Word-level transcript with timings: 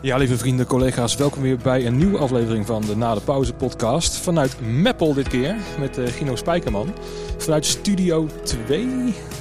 Ja, 0.00 0.16
lieve 0.16 0.38
vrienden, 0.38 0.66
collega's, 0.66 1.16
welkom 1.16 1.42
weer 1.42 1.56
bij 1.56 1.86
een 1.86 1.96
nieuwe 1.96 2.18
aflevering 2.18 2.66
van 2.66 2.82
de 2.82 2.96
Na 2.96 3.14
de 3.14 3.20
Pauze 3.20 3.52
podcast. 3.52 4.16
Vanuit 4.16 4.60
Meppel 4.60 5.14
dit 5.14 5.28
keer, 5.28 5.56
met 5.80 5.98
uh, 5.98 6.06
Gino 6.06 6.36
Spijkerman. 6.36 6.94
Vanuit 7.36 7.66
Studio 7.66 8.28
2, 8.42 8.86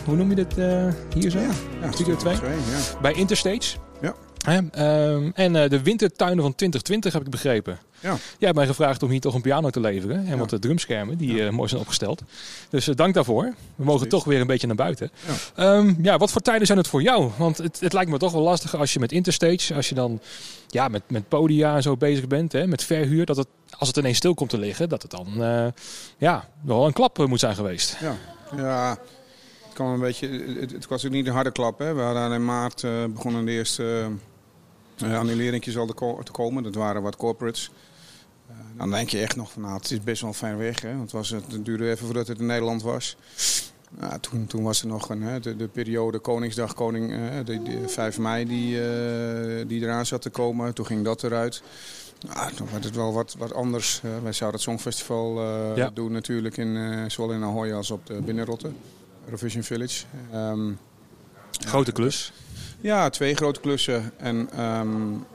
hoe 0.06 0.16
noem 0.16 0.30
je 0.30 0.36
dit 0.36 0.58
uh, 0.58 0.94
hier 1.14 1.30
zo? 1.30 1.40
Ja, 1.40 1.50
ja 1.82 1.92
Studio 1.92 2.16
2. 2.16 2.36
2 2.36 2.50
ja. 2.50 3.00
Bij 3.02 3.14
Interstage. 3.14 3.78
Ja. 4.02 4.16
Uh, 4.48 5.32
en 5.34 5.56
uh, 5.56 5.70
de 5.70 5.82
wintertuinen 5.82 6.44
van 6.44 6.56
2020 6.56 7.14
heb 7.14 7.22
ik 7.22 7.30
begrepen. 7.30 7.80
Ja. 8.00 8.10
Jij 8.10 8.20
hebt 8.40 8.56
mij 8.56 8.68
gevraagd 8.68 9.04
om 9.04 9.10
hier 9.10 9.20
toch 9.20 9.34
een 9.34 9.42
piano 9.42 9.70
te 9.70 9.80
leveren. 9.80 10.18
En 10.18 10.38
ja. 10.38 10.46
wat 10.46 10.62
drumschermen 10.62 11.18
die 11.18 11.36
ja. 11.36 11.52
mooi 11.52 11.70
zijn 11.70 11.82
opgesteld. 11.82 12.22
Dus 12.70 12.86
dank 12.86 13.14
daarvoor. 13.14 13.54
We 13.76 13.84
mogen 13.84 14.10
toch 14.10 14.24
weer 14.24 14.42
een 14.42 14.48
beetje 14.48 14.68
naar 14.68 14.76
buiten. 14.76 15.12
Ja. 15.56 15.76
Um, 15.76 15.98
ja, 16.02 16.18
wat 16.18 16.32
voor 16.32 16.42
tijden 16.42 16.66
zijn 16.66 16.78
het 16.78 16.88
voor 16.88 17.02
jou? 17.02 17.32
Want 17.38 17.58
het, 17.58 17.80
het, 17.80 17.94
lijkt 17.94 18.12
me 18.12 18.18
toch 18.18 18.32
wel 18.32 18.42
lastig 18.42 18.76
als 18.76 18.94
je 18.94 19.00
met 19.00 19.12
Interstage, 19.12 19.74
als 19.74 19.90
je 19.90 19.96
dan 19.96 20.20
ja, 20.68 20.88
met, 20.88 21.02
met 21.08 21.28
podia 21.28 21.76
en 21.76 21.82
zo 21.82 21.98
bezig 21.98 22.28
bent, 22.28 22.52
hè, 22.52 22.68
met 22.68 22.84
verhuur, 22.84 23.26
dat 23.26 23.38
het, 23.38 23.48
als 23.78 23.88
het 23.88 23.98
ineens 23.98 24.18
stil 24.18 24.34
komt 24.34 24.50
te 24.50 24.58
liggen, 24.58 24.90
dat 24.90 25.02
het 25.02 25.12
dan 25.12 25.28
uh, 25.38 25.68
ja, 26.18 26.50
wel 26.62 26.86
een 26.86 26.94
klap 26.94 27.28
moet 27.28 27.40
zijn 27.40 27.56
geweest. 27.56 27.98
Ja, 28.00 28.16
ja 28.56 28.90
het, 29.64 29.74
kwam 29.74 29.94
een 29.94 30.00
beetje, 30.00 30.28
het, 30.60 30.72
het 30.72 30.88
was 30.88 31.06
ook 31.06 31.12
niet 31.12 31.28
een 31.28 31.34
harde 31.34 31.52
klap. 31.52 31.80
Hè. 31.80 31.94
We 31.94 32.02
hadden 32.02 32.32
in 32.32 32.46
maart 32.46 32.84
uh, 32.84 33.06
begonnen 33.06 33.46
de 33.46 33.52
eerste 33.52 34.10
uh, 35.04 35.20
annuleringjes 35.20 35.78
al 35.78 35.86
te 36.24 36.32
komen. 36.32 36.64
Dat 36.64 36.76
waren 36.76 37.02
wat 37.02 37.16
corporates. 37.16 37.72
Dan 38.78 38.92
denk 38.92 39.10
je 39.10 39.20
echt 39.20 39.36
nog 39.36 39.52
van, 39.52 39.62
nou, 39.62 39.76
het 39.76 39.92
is 39.92 40.02
best 40.02 40.22
wel 40.22 40.34
ver 40.34 40.58
weg. 40.58 40.82
Hè? 40.82 40.90
Want 40.90 41.02
het, 41.02 41.12
was, 41.12 41.30
het 41.30 41.66
duurde 41.66 41.90
even 41.90 42.06
voordat 42.06 42.28
het 42.28 42.40
in 42.40 42.46
Nederland 42.46 42.82
was. 42.82 43.18
Nou, 43.90 44.20
toen, 44.20 44.48
toen 44.48 44.64
was 44.64 44.82
er 44.82 44.88
nog 44.88 45.10
een, 45.10 45.22
hè, 45.22 45.40
de, 45.40 45.56
de, 45.56 45.68
periode 45.68 46.20
Koningsdag, 46.20 46.74
Koning, 46.74 47.12
uh, 47.12 47.20
de, 47.46 47.64
de 47.64 47.88
5 47.88 48.18
mei 48.20 48.46
die, 48.46 48.76
uh, 48.76 49.68
die 49.68 49.82
eraan 49.82 50.06
zat 50.06 50.22
te 50.22 50.30
komen. 50.30 50.74
Toen 50.74 50.86
ging 50.86 51.04
dat 51.04 51.24
eruit. 51.24 51.62
Nou, 52.34 52.54
toen 52.54 52.68
werd 52.72 52.84
het 52.84 52.96
wel 52.96 53.14
wat, 53.14 53.36
wat 53.38 53.54
anders. 53.54 54.02
Uh, 54.06 54.12
wij 54.24 54.34
zouden 54.34 54.60
het 54.60 54.70
Songfestival 54.70 55.42
ja. 55.76 55.90
doen 55.94 56.12
natuurlijk, 56.12 56.58
in, 56.58 57.12
zowel 57.12 57.36
in 57.36 57.44
Ahoy 57.44 57.72
als 57.72 57.92
op 57.92 58.06
de 58.06 58.22
Binnenrotte. 58.22 58.72
Eurovision 59.26 59.64
Village. 59.64 60.06
Um, 60.34 60.78
Grote 61.66 61.92
klus. 61.92 62.34
Ja, 62.80 63.10
twee 63.10 63.36
grote 63.36 63.60
klussen. 63.60 64.12
En 64.18 64.64
um, 64.64 65.26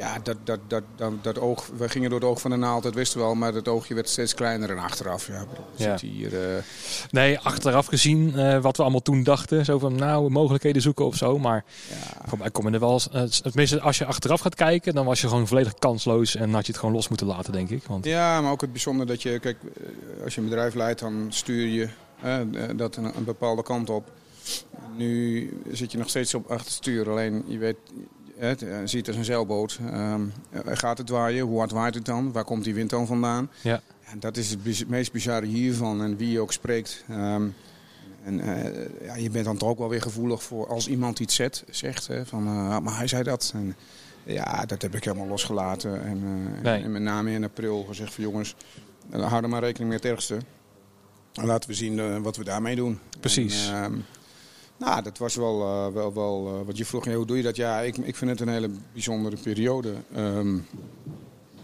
ja, 0.00 0.18
dat, 0.22 0.36
dat, 0.44 0.60
dat, 0.66 0.82
dat, 0.96 1.12
dat 1.22 1.38
oog, 1.38 1.70
we 1.76 1.88
gingen 1.88 2.10
door 2.10 2.20
het 2.20 2.28
oog 2.28 2.40
van 2.40 2.50
de 2.50 2.56
naald, 2.56 2.82
dat 2.82 2.94
wisten 2.94 3.18
we 3.18 3.24
wel, 3.24 3.34
maar 3.34 3.54
het 3.54 3.68
oogje 3.68 3.94
werd 3.94 4.08
steeds 4.08 4.34
kleiner 4.34 4.70
en 4.70 4.78
achteraf. 4.78 5.26
Ja, 5.26 5.44
ja. 5.76 5.98
Zit 5.98 6.10
hier, 6.10 6.32
uh... 6.32 6.62
Nee, 7.10 7.38
achteraf 7.38 7.86
gezien 7.86 8.32
uh, 8.36 8.62
wat 8.62 8.76
we 8.76 8.82
allemaal 8.82 9.02
toen 9.02 9.22
dachten, 9.22 9.64
zo 9.64 9.78
van 9.78 9.94
nou, 9.94 10.30
mogelijkheden 10.30 10.82
zoeken 10.82 11.06
of 11.06 11.16
zo. 11.16 11.38
Maar 11.38 11.64
ja. 12.30 12.36
mij 12.38 12.50
komen 12.50 12.74
er 12.74 12.80
wel, 12.80 13.00
uh, 13.14 13.22
tenminste 13.22 13.80
als 13.80 13.98
je 13.98 14.04
achteraf 14.04 14.40
gaat 14.40 14.54
kijken, 14.54 14.94
dan 14.94 15.04
was 15.04 15.20
je 15.20 15.28
gewoon 15.28 15.46
volledig 15.46 15.74
kansloos 15.74 16.34
en 16.34 16.52
had 16.52 16.66
je 16.66 16.72
het 16.72 16.80
gewoon 16.80 16.94
los 16.94 17.08
moeten 17.08 17.26
laten, 17.26 17.52
denk 17.52 17.70
ik. 17.70 17.84
Want... 17.84 18.04
Ja, 18.04 18.40
maar 18.40 18.52
ook 18.52 18.60
het 18.60 18.72
bijzonder 18.72 19.06
dat 19.06 19.22
je, 19.22 19.38
kijk, 19.38 19.56
als 20.24 20.34
je 20.34 20.40
een 20.40 20.48
bedrijf 20.48 20.74
leidt, 20.74 21.00
dan 21.00 21.26
stuur 21.28 21.66
je 21.66 21.88
dat 22.76 22.96
een, 22.96 23.04
een 23.16 23.24
bepaalde 23.24 23.62
kant 23.62 23.90
op. 23.90 24.10
Nu 24.96 25.50
zit 25.72 25.92
je 25.92 25.98
nog 25.98 26.08
steeds 26.08 26.34
op 26.34 26.50
achter 26.50 26.66
het 26.66 26.74
stuur. 26.74 27.10
Alleen 27.10 27.44
je 27.46 27.58
weet, 27.58 27.76
het 28.40 28.64
ziet 28.84 29.08
als 29.08 29.16
een 29.16 29.24
zeilboot. 29.24 29.78
Um, 29.94 30.32
gaat 30.64 30.98
het 30.98 31.08
waaien? 31.08 31.46
Hoe 31.46 31.58
hard 31.58 31.70
waait 31.70 31.94
het 31.94 32.04
dan? 32.04 32.32
Waar 32.32 32.44
komt 32.44 32.64
die 32.64 32.74
wind 32.74 32.90
dan 32.90 33.06
vandaan? 33.06 33.50
Ja. 33.62 33.80
En 34.04 34.20
dat 34.20 34.36
is 34.36 34.50
het 34.50 34.88
meest 34.88 35.12
bizarre 35.12 35.46
hiervan. 35.46 36.02
En 36.02 36.16
wie 36.16 36.30
je 36.30 36.40
ook 36.40 36.52
spreekt. 36.52 37.04
Um, 37.10 37.54
en 38.24 38.38
uh, 38.38 39.06
ja, 39.06 39.16
je 39.16 39.30
bent 39.30 39.44
dan 39.44 39.56
toch 39.56 39.68
ook 39.68 39.78
wel 39.78 39.88
weer 39.88 40.02
gevoelig 40.02 40.42
voor 40.42 40.66
als 40.66 40.88
iemand 40.88 41.20
iets 41.20 41.34
zet, 41.34 41.64
zegt. 41.70 42.06
Hè, 42.06 42.26
van, 42.26 42.46
uh, 42.46 42.78
maar 42.78 42.96
hij 42.96 43.06
zei 43.06 43.22
dat. 43.22 43.52
En, 43.54 43.76
ja, 44.24 44.64
dat 44.66 44.82
heb 44.82 44.94
ik 44.94 45.04
helemaal 45.04 45.26
losgelaten. 45.26 46.04
En, 46.04 46.16
uh, 46.16 46.62
nee. 46.62 46.82
en 46.82 46.92
met 46.92 47.02
name 47.02 47.32
in 47.32 47.44
april 47.44 47.84
gezegd 47.84 48.14
van 48.14 48.24
jongens, 48.24 48.54
hou 49.10 49.42
er 49.42 49.48
maar 49.48 49.62
rekening 49.62 49.90
met 49.92 50.02
het 50.02 50.12
ergste. 50.12 50.38
En 51.34 51.46
laten 51.46 51.68
we 51.68 51.74
zien 51.74 52.22
wat 52.22 52.36
we 52.36 52.44
daarmee 52.44 52.76
doen. 52.76 52.98
Precies. 53.20 53.68
En, 53.68 53.84
um, 53.84 54.04
nou, 54.80 55.02
dat 55.02 55.18
was 55.18 55.34
wel, 55.34 55.60
uh, 55.60 55.94
wel, 55.94 56.14
wel 56.14 56.46
uh, 56.46 56.66
wat 56.66 56.76
je 56.76 56.84
vroeg, 56.84 57.04
hoe 57.04 57.26
doe 57.26 57.36
je 57.36 57.42
dat? 57.42 57.56
Ja, 57.56 57.80
ik, 57.80 57.96
ik 57.96 58.16
vind 58.16 58.30
het 58.30 58.40
een 58.40 58.48
hele 58.48 58.70
bijzondere 58.92 59.36
periode. 59.42 59.94
Um, 60.16 60.66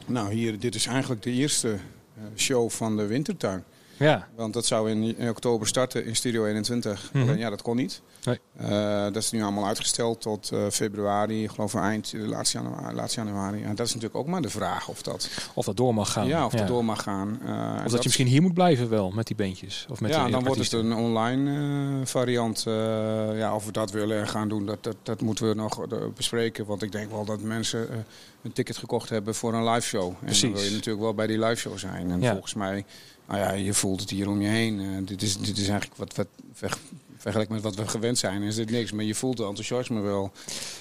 nou, 0.07 0.33
hier, 0.33 0.59
dit 0.59 0.75
is 0.75 0.87
eigenlijk 0.87 1.23
de 1.23 1.31
eerste 1.31 1.69
uh, 1.69 2.25
show 2.37 2.71
van 2.71 2.97
de 2.97 3.07
Wintertuin. 3.07 3.65
Ja. 3.97 4.29
Want 4.37 4.55
dat 4.55 4.67
zou 4.67 4.91
in, 4.91 5.19
in 5.19 5.29
oktober 5.29 5.67
starten 5.67 6.05
in 6.05 6.17
Studio 6.17 6.45
21. 6.45 7.11
Mhm. 7.13 7.23
Alleen 7.23 7.39
ja, 7.39 7.51
dat 7.51 7.63
kon 7.63 7.77
niet. 7.77 8.03
Nee. 8.25 8.41
Uh, 8.61 9.03
dat 9.03 9.17
is 9.17 9.31
nu 9.31 9.43
allemaal 9.43 9.67
uitgesteld 9.67 10.21
tot 10.21 10.51
uh, 10.53 10.67
februari, 10.71 11.43
ik 11.43 11.51
geloof 11.51 11.75
eind, 11.75 12.13
laatste 12.17 12.59
januari. 12.59 12.95
Laatste 12.95 13.21
januari. 13.21 13.63
En 13.63 13.75
dat 13.75 13.87
is 13.87 13.95
natuurlijk 13.95 14.21
ook 14.21 14.27
maar 14.27 14.43
de 14.43 14.49
vraag 14.51 14.89
of 14.89 15.03
dat... 15.03 15.31
Of 15.55 15.65
dat 15.65 15.77
door 15.77 15.95
mag 15.95 16.13
gaan. 16.13 16.27
Ja, 16.27 16.45
of 16.47 16.53
ja. 16.53 16.59
dat 16.59 16.69
door 16.69 16.85
mag 16.85 17.03
gaan. 17.03 17.41
Uh, 17.45 17.73
of 17.75 17.83
dat, 17.83 17.83
dat, 17.83 17.91
je 17.91 17.99
misschien 18.03 18.27
hier 18.27 18.43
moet 18.43 18.55
blijven 18.55 18.89
wel, 18.89 19.11
met 19.11 19.27
die 19.27 19.37
beentjes. 19.37 19.87
Of 19.91 20.01
met 20.01 20.11
ja, 20.11 20.29
dan 20.29 20.45
wordt 20.45 20.61
het 20.61 20.73
een 20.73 20.95
online 20.95 22.07
variant. 22.07 22.63
ja, 23.35 23.55
of 23.55 23.65
we 23.65 23.73
dat 23.73 23.91
willen 23.91 24.29
gaan 24.29 24.49
doen, 24.49 24.67
dat, 24.67 24.85
dat, 24.85 24.97
dat 25.03 25.21
moeten 25.21 25.49
we 25.49 25.55
nog 25.55 25.87
bespreken. 26.15 26.67
Want 26.67 26.83
ik 26.83 26.93
denk 26.93 27.11
wel 27.11 27.25
dat 27.25 27.41
mensen 27.41 28.05
een 28.43 28.53
ticket 28.53 28.77
gekocht 28.77 29.09
hebben 29.09 29.35
voor 29.35 29.55
een 29.55 29.69
live 29.69 29.87
show. 29.87 30.09
En 30.09 30.17
Precies. 30.25 30.43
dan 30.43 30.53
wil 30.53 30.63
je 30.63 30.71
natuurlijk 30.71 31.05
wel 31.05 31.15
bij 31.15 31.27
die 31.27 31.39
live 31.39 31.61
show 31.61 31.79
zijn. 31.79 32.11
En 32.11 32.21
Ja. 32.21 32.31
volgens 32.33 32.55
mij... 32.55 32.85
Nou 33.29 33.41
ja, 33.41 33.53
je 33.53 33.75
voelt 33.75 34.01
het 34.01 34.11
hier 34.11 34.29
om 34.29 34.41
je 34.41 34.49
heen. 34.49 34.81
Uh, 34.81 35.07
dit, 35.07 35.23
is, 35.23 35.39
dit 35.39 35.59
is 35.59 35.69
eigenlijk 35.69 35.99
wat, 35.99 36.17
wat 36.17 36.27
ver, 36.53 36.77
vergelijk 37.17 37.51
met 37.51 37.63
wat 37.63 37.75
we 37.75 37.89
gewend 37.89 38.19
zijn, 38.19 38.43
is 38.43 38.55
dit 38.55 38.71
niks. 38.71 38.93
Maar 38.93 39.05
je 39.05 39.15
voelt 39.15 39.39
het 39.39 39.47
enthousiasme 39.47 40.01
wel. 40.01 40.33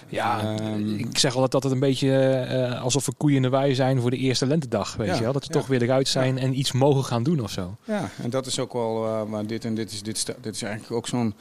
Ja, 0.09 0.55
Ehm, 0.57 0.95
ik 0.95 1.17
zeg 1.17 1.34
altijd 1.34 1.51
dat 1.51 1.63
het 1.63 1.72
een 1.72 1.79
beetje 1.79 2.17
eh, 2.17 2.81
alsof 2.81 3.05
we 3.05 3.13
koeien 3.17 3.35
in 3.35 3.41
de 3.41 3.50
wei 3.50 3.75
zijn 3.75 4.01
voor 4.01 4.09
de 4.09 4.17
eerste 4.17 4.45
lentedag. 4.45 4.95
Weet 4.95 5.07
Ja, 5.07 5.16
je 5.16 5.22
wel? 5.22 5.34
Dat 5.34 5.47
we 5.47 5.53
ja. 5.53 5.59
toch 5.59 5.67
weer 5.67 5.81
eruit 5.81 6.07
zijn 6.07 6.38
en 6.38 6.57
iets 6.59 6.72
mogen 6.72 7.03
gaan 7.03 7.23
doen 7.23 7.39
of 7.39 7.51
zo. 7.51 7.75
Ja, 7.84 8.09
en 8.22 8.29
dat 8.29 8.45
is 8.45 8.59
ook 8.59 8.73
wel 8.73 9.05
uh, 9.05 9.23
maar 9.23 9.45
dit 9.47 9.66
en 9.66 9.75
dit 9.75 9.91
is, 9.91 10.03
dit, 10.03 10.25
dit 10.41 10.55
is 10.55 10.61
eigenlijk 10.61 10.94
ook 10.94 11.07
zo'n 11.07 11.34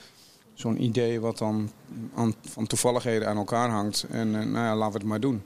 zo'n 0.55 0.83
idee 0.83 1.21
wat 1.21 1.39
dan 1.39 1.71
aan, 2.15 2.35
van 2.49 2.67
toevalligheden 2.67 3.29
aan 3.29 3.37
elkaar 3.37 3.71
hangt. 3.71 4.07
En 4.11 4.31
nou 4.31 4.53
ja, 4.53 4.77
laten 4.77 4.93
we 4.93 4.99
het 4.99 5.09
maar 5.09 5.21
doen. 5.21 5.43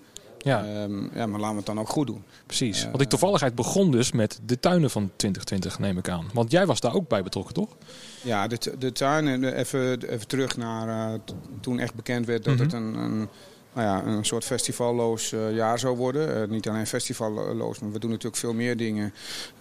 Ja, 0.49 0.83
Um, 0.85 1.11
ja, 1.15 1.27
maar 1.27 1.41
laten 1.41 1.51
we 1.51 1.57
het 1.57 1.67
dan 1.67 1.81
ook 1.81 1.89
goed 1.89 2.07
doen. 2.07 2.23
precies. 2.47 2.79
eh, 2.79 2.85
Want 2.85 2.99
die 2.99 3.07
toevalligheid 3.07 3.55
begon 3.55 3.91
dus 3.91 4.13
met 4.13 4.41
de 4.47 4.61
tuinen 4.61 4.91
van 4.91 5.11
2020, 5.17 5.79
neem 5.79 5.99
ik 5.99 6.09
aan. 6.09 6.27
Want 6.33 6.51
jij 6.51 6.67
was 6.67 6.81
daar 6.81 6.95
ook 6.95 7.09
bij 7.09 7.23
betrokken, 7.23 7.55
toch? 7.55 7.77
Ja, 8.23 8.47
de, 8.47 8.59
de 8.79 8.93
tuin, 8.93 9.29
en 9.29 9.45
even, 9.45 10.03
even 10.11 10.27
terug 10.29 10.57
naar 10.57 11.13
uh, 11.13 11.19
toen 11.61 11.79
echt 11.79 11.95
bekend 11.95 12.27
werd 12.27 12.45
dat 12.45 12.55
Mhm. 12.55 12.63
het 12.63 12.73
een, 12.73 12.95
een, 12.95 13.29
nou 13.75 13.87
ja, 13.87 14.05
een 14.07 14.25
soort 14.25 14.45
festivalloos 14.45 15.33
uh, 15.33 15.55
jaar 15.55 15.79
zou 15.79 15.97
worden. 15.97 16.43
Uh, 16.43 16.49
niet 16.49 16.69
alleen 16.69 16.87
festivalloos, 16.87 17.79
maar 17.79 17.93
we 17.93 17.99
doen 17.99 18.11
natuurlijk 18.11 18.37
veel 18.37 18.55
meer 18.55 18.77
dingen 18.77 19.13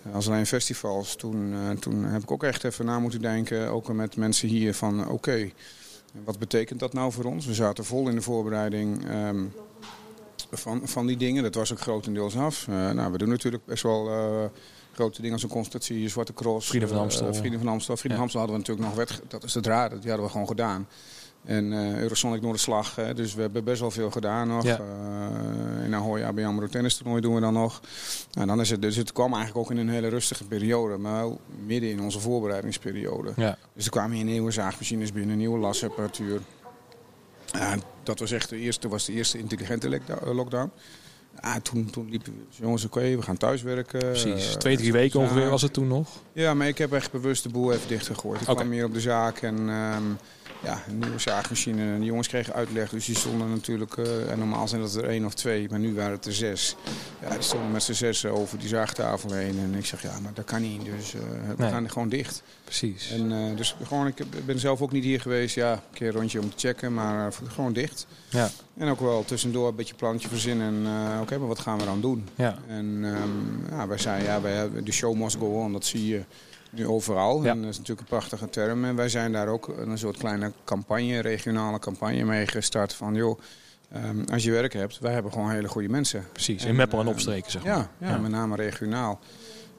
uh, 0.08 0.16
als 0.16 0.28
alleen 0.28 0.46
festivals. 0.46 1.16
Toen, 1.16 1.54
toen 1.80 2.04
heb 2.04 2.22
ik 2.22 2.31
ook 2.31 2.44
echt 2.44 2.64
even 2.64 2.86
na 2.86 3.00
moeten 3.00 3.22
denken, 3.22 3.69
ook 3.69 3.94
met 3.94 4.16
mensen 4.16 4.48
hier, 4.48 4.74
van 4.74 5.02
oké, 5.02 5.12
okay, 5.12 5.54
wat 6.25 6.40
betekent 6.40 6.80
dat 6.80 6.94
nou 6.94 7.12
voor 7.12 7.24
ons? 7.25 7.46
We 7.46 7.54
zaten 7.54 7.86
vol 7.86 8.09
in 8.09 8.16
de 8.16 8.22
voorbereiding 8.22 9.09
um, 9.12 9.54
van, 10.52 10.81
van 10.84 11.06
die 11.08 11.18
dingen. 11.18 11.44
Dat 11.44 11.56
was 11.56 11.72
ook 11.72 11.80
grotendeels 11.80 12.38
af. 12.38 12.68
Uh, 12.69 12.91
nou, 12.91 13.12
we 13.12 13.18
doen 13.18 13.30
natuurlijk 13.30 13.66
best 13.66 13.84
wel 13.84 14.08
uh, 14.09 14.46
grote 14.94 15.18
dingen 15.18 15.34
als 15.34 15.44
een 15.44 15.50
constatie, 15.50 16.09
Zwarte 16.09 16.34
Cross. 16.34 16.68
Vrienden 16.68 16.90
van 16.90 16.97
Amstel. 16.97 17.34
Vrienden 17.34 17.59
van 17.59 17.69
Amstel. 17.69 17.97
Vrienden 17.97 18.19
Ja. 18.22 18.28
van 18.28 18.40
Amstel 18.40 18.40
hadden 18.40 18.59
we 18.59 18.74
natuurlijk 18.74 18.97
nog 18.97 19.19
wet. 19.19 19.31
Dat 19.31 19.44
is 19.44 19.53
het 19.53 19.66
raar, 19.66 19.90
die 19.90 20.09
hadden 20.09 20.25
we 20.25 20.31
gewoon 20.31 20.47
gedaan. 20.47 20.88
En 21.46 21.72
uh, 21.72 22.00
Eurosonic 22.00 22.41
Noorderslag, 22.41 22.96
hè, 22.96 23.13
dus 23.13 23.34
we 23.34 23.41
hebben 23.41 23.63
best 23.63 23.80
wel 23.80 23.91
veel 23.91 24.12
gedaan 24.12 24.47
nog. 24.47 24.63
Ja. 24.63 24.80
Uh, 25.80 25.86
in 25.86 25.96
Ahoy, 25.96 26.24
AB 26.24 26.40
AMRO 26.40 26.68
tennis 26.68 26.96
toernooi 26.96 27.22
doen 27.22 27.36
we 27.36 27.41
dan 27.41 27.53
nog. 27.53 27.81
En 28.34 28.47
dan 28.47 28.59
is 28.59 28.69
het, 28.69 28.81
dus 28.81 28.96
het 28.96 29.12
kwam 29.12 29.34
eigenlijk 29.34 29.57
ook 29.57 29.72
in 29.72 29.78
een 29.78 29.90
hele 29.90 30.07
rustige 30.07 30.44
periode, 30.44 30.97
maar 30.97 31.25
midden 31.66 31.90
in 31.90 32.02
onze 32.02 32.19
voorbereidingsperiode. 32.19 33.31
Ja. 33.36 33.57
Dus 33.74 33.86
er 33.86 33.91
kwamen 33.91 34.16
hier 34.16 34.25
nieuwe 34.25 34.52
zaagmachines 34.52 35.12
binnen, 35.12 35.38
nieuwe 35.38 35.59
lasapparatuur. 35.59 36.41
Ja, 37.52 37.75
dat 38.03 38.19
was 38.19 38.31
echt 38.31 38.50
de 38.50 38.58
eerste, 38.58 38.88
was 38.88 39.06
de 39.06 39.13
eerste 39.13 39.38
intelligente 39.38 39.89
lekda- 39.89 40.33
lockdown. 40.33 40.72
Ja, 41.42 41.60
toen, 41.60 41.89
toen 41.89 42.10
liepen 42.10 42.33
we, 42.33 42.63
jongens, 42.63 42.86
oké, 42.86 43.16
we 43.16 43.22
gaan 43.22 43.38
thuiswerken. 43.38 44.00
Precies. 44.00 44.50
Uh, 44.51 44.56
Twee, 44.56 44.77
drie 44.77 44.92
weken 44.92 45.19
ongeveer 45.19 45.50
was 45.50 45.62
het 45.62 45.74
toen 45.74 45.88
nog. 45.88 46.10
Ja, 46.33 46.54
maar 46.54 46.68
ik 46.68 46.77
heb 46.77 46.94
echt 46.94 47.12
bewust 47.12 47.44
de 47.44 47.50
boel 47.50 47.74
even 47.74 47.88
dichtgegooid. 47.88 48.42
Ik 48.42 48.48
Oké. 48.48 48.60
kwam 48.60 48.72
hier 48.72 48.86
op 48.86 48.94
de 48.94 49.00
zaak 49.00 49.38
en 49.42 49.69
um, 49.69 50.18
ja, 50.63 50.83
een 50.88 51.00
nieuwe 51.00 51.19
zaagmachine. 51.19 51.81
En 51.94 52.00
de 52.00 52.06
jongens 52.06 52.27
kregen 52.27 52.54
uitleg, 52.54 52.89
dus 52.89 53.06
die 53.06 53.15
stonden 53.15 53.50
natuurlijk... 53.50 53.98
Uh, 53.98 54.31
en 54.31 54.38
normaal 54.39 54.68
zijn 54.68 54.81
dat 54.81 54.95
er 54.95 55.09
één 55.09 55.25
of 55.25 55.33
twee, 55.33 55.69
maar 55.69 55.80
nu 55.80 55.94
waren 55.94 56.12
het 56.12 56.25
er 56.25 56.33
zes. 56.33 56.75
Ja, 57.21 57.30
die 57.30 57.42
stonden 57.42 57.71
met 57.71 57.83
z'n 57.83 57.94
zes 57.94 58.25
over 58.25 58.59
die 58.59 58.68
zaagtafel 58.68 59.31
heen. 59.31 59.59
En 59.59 59.74
ik 59.75 59.86
zeg, 59.86 60.01
ja, 60.01 60.19
maar 60.19 60.33
dat 60.33 60.45
kan 60.45 60.62
niet, 60.62 60.86
dus 60.86 61.13
uh, 61.13 61.21
we 61.21 61.63
Nee. 61.63 61.69
gaan 61.71 61.83
er 61.83 61.89
gewoon 61.89 62.09
dicht. 62.09 62.44
Precies. 62.63 63.12
En, 63.12 63.31
uh, 63.31 63.57
dus 63.57 63.75
gewoon, 63.83 64.07
ik 64.07 64.45
ben 64.45 64.59
zelf 64.59 64.81
ook 64.81 64.92
niet 64.92 65.04
hier 65.04 65.21
geweest. 65.21 65.56
Ja, 65.56 65.71
een 65.71 65.80
keer 65.94 66.07
een 66.07 66.13
rondje 66.13 66.39
om 66.42 66.50
te 66.50 66.68
checken, 66.68 66.94
maar 66.94 67.33
gewoon 67.48 67.74
dicht. 67.74 68.07
Ja. 68.30 68.50
En 68.77 68.89
ook 68.89 69.00
wel 69.00 69.25
tussendoor 69.25 69.68
een 69.68 69.75
beetje 69.75 69.95
plantje 69.95 70.27
verzinnen. 70.27 70.68
En 70.86 71.12
oké, 71.13 71.21
okay, 71.21 71.38
maar 71.38 71.48
wat 71.48 71.60
gaan 71.60 71.77
we 71.77 71.86
dan 71.86 72.01
doen? 72.01 72.27
Ja. 72.36 72.57
En 72.68 72.86
um, 72.86 73.63
ja, 73.69 73.88
wij 73.88 73.98
zeiden, 73.98 74.27
ja, 74.27 74.42
wij 74.42 74.53
hebben, 74.53 74.86
de 74.86 74.92
show 74.92 75.15
must 75.15 75.36
go 75.38 75.45
on. 75.63 75.71
Dat 75.71 75.86
zie 75.86 76.07
je 76.07 76.24
nu 76.77 76.88
overal. 76.88 77.44
Ja. 77.44 77.51
En 77.51 77.62
dat 77.62 77.69
is 77.69 77.77
natuurlijk 77.77 78.00
een 78.00 78.18
prachtige 78.18 78.50
term. 78.50 78.85
En 78.85 78.95
wij 78.95 79.09
zijn 79.09 79.31
daar 79.31 79.47
ook 79.47 79.68
een 79.68 79.97
soort 79.97 80.18
kleine 80.18 80.51
campagne, 80.63 81.19
regionale 81.19 81.79
campagne 81.79 82.24
mee 82.24 82.47
gestart. 82.47 82.94
Van 82.94 83.15
joh, 83.15 83.39
ehm, 83.91 84.24
als 84.31 84.44
je 84.44 84.51
werk 84.51 84.74
hebt, 84.74 85.00
wij 85.00 85.13
hebben 85.13 85.31
gewoon 85.31 85.51
hele 85.51 85.68
goede 85.68 85.89
mensen. 85.89 86.25
Precies, 86.31 86.65
in 86.65 86.75
Meppel 86.75 87.00
en 87.00 87.07
opstreken 87.07 87.51
zeg 87.51 87.63
maar. 87.63 87.89
Ja, 88.00 88.07
ja, 88.07 88.18
met 88.18 88.31
name 88.31 88.56
regionaal. 88.56 89.19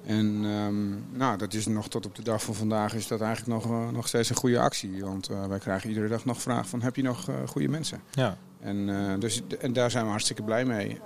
En 0.07 0.41
ehm, 0.45 1.19
nou, 1.19 1.39
dat 1.39 1.55
is 1.55 1.67
nog 1.67 1.89
tot 1.89 2.07
op 2.07 2.15
de 2.15 2.23
dag 2.23 2.43
van 2.43 2.55
vandaag 2.55 2.95
is 2.95 3.07
dat 3.07 3.21
eigenlijk 3.21 3.63
nog, 3.63 3.73
eh, 3.73 3.89
nog 3.89 4.09
steeds 4.09 4.31
een 4.31 4.37
goede 4.37 4.59
actie. 4.59 5.05
Want 5.05 5.31
uh, 5.31 5.47
wij 5.47 5.59
krijgen 5.59 5.89
iedere 5.89 6.09
dag 6.09 6.25
nog 6.25 6.41
vragen 6.43 6.69
van 6.69 6.83
heb 6.83 6.97
je 6.97 7.03
nog 7.03 7.29
uh, 7.29 7.37
goede 7.47 7.69
mensen? 7.69 8.01
Ja. 8.11 8.37
En, 8.61 9.21
dus, 9.21 9.43
en 9.61 9.73
daar 9.73 9.91
zijn 9.91 10.05
we 10.05 10.11
hartstikke 10.11 10.43
blij 10.43 10.65
mee. 10.65 11.01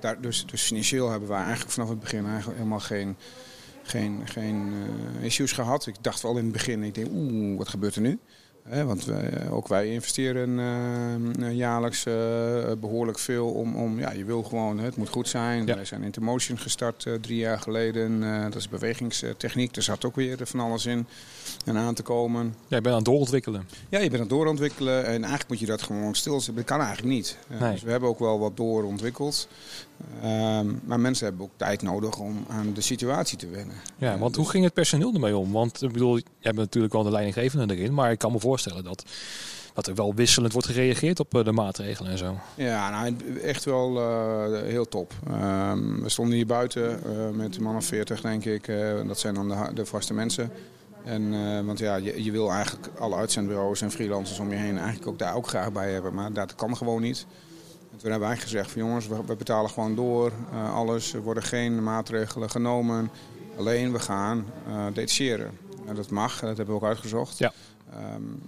daar, 0.00 0.20
dus, 0.20 0.46
dus 0.46 0.62
financieel 0.62 1.10
hebben 1.10 1.28
wij 1.28 1.42
eigenlijk 1.42 1.70
vanaf 1.70 1.88
het 1.88 2.00
begin 2.00 2.26
eigenlijk 2.26 2.56
helemaal 2.56 2.80
geen, 2.80 3.16
geen, 3.84 4.22
geen 4.24 4.72
issues 5.20 5.52
gehad. 5.52 5.86
Ik 5.86 5.96
dacht 6.00 6.22
wel 6.22 6.36
in 6.36 6.44
het 6.44 6.52
begin, 6.52 6.82
ik 6.82 6.94
denk 6.94 7.08
oeh, 7.12 7.58
wat 7.58 7.68
gebeurt 7.68 7.94
er 7.94 8.00
nu? 8.00 8.18
want 8.64 9.04
wij, 9.04 9.50
ook 9.50 9.68
wij 9.68 9.92
investeren 9.92 10.58
uh, 11.38 11.52
jaarlijks 11.52 12.06
uh, 12.06 12.14
behoorlijk 12.80 13.18
veel 13.18 13.48
om, 13.48 13.76
om, 13.76 13.98
ja, 13.98 14.12
je 14.12 14.24
wil 14.24 14.42
gewoon, 14.42 14.78
het 14.78 14.96
moet 14.96 15.08
goed 15.08 15.28
zijn. 15.28 15.66
Wij 15.66 15.84
zijn 15.84 16.02
Intermotion 16.02 16.58
gestart 16.58 17.06
drie 17.20 17.36
jaar 17.36 17.58
geleden. 17.58 18.20
dat 18.50 18.54
is 18.54 18.68
bewegingstechniek, 18.68 19.76
er 19.76 19.82
zat 19.82 20.04
ook 20.04 20.16
weer 20.16 20.38
van 20.42 20.60
alles 20.60 20.86
in 20.86 21.06
en 21.64 21.76
aan 21.76 21.94
te 21.94 22.02
komen. 22.02 22.54
Ja, 22.68 22.76
je 22.76 22.82
bent 22.82 22.86
aan 22.86 22.94
het 22.94 23.04
doorontwikkelen. 23.04 23.68
Ja, 23.88 23.98
je 23.98 24.10
bent 24.10 24.14
aan 24.14 24.20
het 24.20 24.28
doorontwikkelen 24.28 25.04
en 25.04 25.20
eigenlijk 25.20 25.48
moet 25.48 25.58
je 25.58 25.66
dat 25.66 25.82
gewoon 25.82 26.14
stilzetten. 26.14 26.54
Dat 26.54 26.64
kan 26.64 26.80
eigenlijk 26.80 27.14
niet. 27.14 27.38
Nee. 27.60 27.72
Dus 27.72 27.82
we 27.82 27.90
hebben 27.90 28.08
ook 28.08 28.18
wel 28.18 28.38
wat 28.38 28.56
doorontwikkeld. 28.56 29.48
Ehm, 30.22 30.66
maar 30.84 31.00
mensen 31.00 31.26
hebben 31.26 31.44
ook 31.44 31.52
tijd 31.56 31.82
nodig 31.82 32.18
om 32.18 32.44
aan 32.48 32.72
de 32.72 32.80
situatie 32.80 33.38
te 33.38 33.48
wennen. 33.48 33.76
Ja, 33.96 34.18
want 34.18 34.36
hoe 34.36 34.48
ging 34.48 34.64
het 34.64 34.72
personeel 34.72 35.14
ermee 35.14 35.36
om? 35.36 35.52
Want 35.52 35.82
ik 35.82 35.92
bedoel, 35.92 36.16
je 36.16 36.24
hebt 36.40 36.56
natuurlijk 36.56 36.92
wel 36.92 37.02
de 37.02 37.10
leidinggevende 37.10 37.76
erin, 37.76 37.94
maar 37.94 38.10
ik 38.10 38.18
kan 38.18 38.32
me 38.32 38.40
voorstellen 38.40 38.84
dat, 38.84 39.04
dat 39.74 39.86
er 39.86 39.94
wel 39.94 40.14
wisselend 40.14 40.52
wordt 40.52 40.68
gereageerd 40.68 41.20
op 41.20 41.34
eh, 41.34 41.44
de 41.44 41.52
maatregelen 41.52 42.10
en 42.10 42.18
zo. 42.18 42.38
Ja, 42.54 42.90
nou, 42.90 43.16
echt 43.42 43.64
wel 43.64 43.96
uh, 43.96 44.62
heel 44.62 44.88
top. 44.88 45.12
Ehm, 45.26 46.02
we 46.02 46.08
stonden 46.08 46.34
hier 46.34 46.46
buiten 46.46 47.00
uh, 47.06 47.30
met 47.30 47.56
een 47.56 47.62
man 47.62 47.76
of 47.76 47.84
40, 47.84 48.20
denk 48.20 48.44
ik. 48.44 48.72
dat 49.06 49.18
zijn 49.18 49.34
dan 49.34 49.48
de, 49.48 49.70
de 49.74 49.86
vaste 49.86 50.14
mensen. 50.14 50.50
En, 51.04 51.66
want 51.66 51.78
ja, 51.78 51.96
je, 51.96 52.24
je, 52.24 52.30
wil 52.30 52.50
eigenlijk 52.50 52.88
alle 52.98 53.16
uitzendbureaus 53.16 53.80
en 53.80 53.90
freelancers 53.90 54.38
om 54.38 54.50
je 54.50 54.56
heen 54.56 54.78
eigenlijk 54.78 55.06
ook 55.06 55.18
daar 55.18 55.34
ook 55.34 55.48
graag 55.48 55.72
bij 55.72 55.92
hebben. 55.92 56.14
Maar 56.14 56.32
dat 56.32 56.54
kan 56.54 56.76
gewoon 56.76 57.02
niet. 57.02 57.26
En 57.94 58.00
toen 58.00 58.10
hebben 58.10 58.28
wij 58.28 58.38
gezegd 58.38 58.70
van 58.70 58.82
jongens, 58.82 59.06
we, 59.06 59.24
we 59.26 59.36
betalen 59.36 59.70
gewoon 59.70 59.94
door. 59.94 60.32
alles, 60.72 61.14
er 61.14 61.22
worden 61.22 61.42
geen 61.42 61.82
maatregelen 61.82 62.50
genomen. 62.50 63.10
Alleen 63.58 63.92
we 63.92 63.98
gaan 63.98 64.46
uh, 64.68 64.86
detacheren. 64.92 65.58
En 65.86 65.94
dat 65.94 66.10
mag, 66.10 66.40
dat 66.40 66.56
hebben 66.56 66.66
we 66.74 66.80
ook 66.80 66.88
uitgezocht. 66.88 67.38
Ja. 67.38 67.52
Um, 68.14 68.42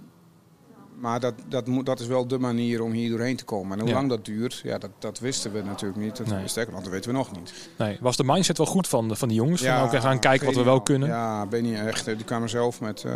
maar 0.99 1.19
dat, 1.19 1.33
dat, 1.47 1.67
moet, 1.67 1.85
dat 1.85 1.99
is 1.99 2.07
wel 2.07 2.27
de 2.27 2.39
manier 2.39 2.81
om 2.81 2.91
hier 2.91 3.09
doorheen 3.09 3.35
te 3.35 3.43
komen. 3.43 3.77
En 3.77 3.83
hoe 3.83 3.93
lang 3.93 4.09
dat 4.09 4.25
duurt, 4.25 4.61
ja, 4.63 4.77
dat, 4.77 4.89
dat 4.99 5.19
wisten 5.19 5.51
we 5.51 5.61
natuurlijk 5.61 6.01
niet. 6.01 6.17
Dat, 6.17 6.27
nee. 6.27 6.47
Sterker, 6.47 6.71
want 6.71 6.83
dat 6.83 6.93
weten 6.93 7.11
we 7.11 7.17
nog 7.17 7.31
niet. 7.31 7.53
Nee. 7.77 7.97
Was 8.01 8.17
de 8.17 8.23
mindset 8.23 8.57
wel 8.57 8.67
goed 8.67 8.87
van, 8.87 9.17
van 9.17 9.27
die 9.27 9.37
jongens? 9.37 9.61
Ja, 9.61 9.79
van, 9.79 9.89
we 9.89 10.01
gaan 10.01 10.19
kijken 10.19 10.45
wat 10.45 10.55
we 10.55 10.63
wel 10.63 10.81
kunnen? 10.81 11.07
Ja, 11.07 11.45
ben 11.45 11.65
je 11.65 11.77
echt. 11.77 12.05
Die 12.05 12.23
kwamen 12.23 12.49
zelf 12.49 12.81
met, 12.81 13.03
uh, 13.03 13.11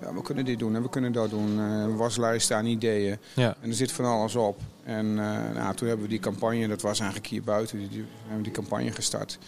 ja, 0.00 0.14
we 0.14 0.22
kunnen 0.22 0.44
dit 0.44 0.58
doen 0.58 0.74
en 0.74 0.82
we 0.82 0.88
kunnen 0.88 1.12
dat 1.12 1.30
doen. 1.30 1.58
Uh, 1.58 1.96
waslijsten 1.96 2.56
aan 2.56 2.66
ideeën. 2.66 3.18
Ja. 3.34 3.56
En 3.60 3.68
er 3.68 3.74
zit 3.74 3.92
van 3.92 4.04
alles 4.04 4.36
op. 4.36 4.60
En 4.84 5.06
uh, 5.06 5.14
nou, 5.54 5.74
toen 5.74 5.88
hebben 5.88 6.04
we 6.06 6.10
die 6.10 6.20
campagne, 6.20 6.68
dat 6.68 6.82
was 6.82 6.98
eigenlijk 6.98 7.30
hier 7.30 7.42
buiten, 7.42 7.78
die, 7.78 7.88
die, 7.88 8.04
hebben 8.20 8.36
we 8.36 8.42
die 8.42 8.52
campagne 8.52 8.92
gestart. 8.92 9.38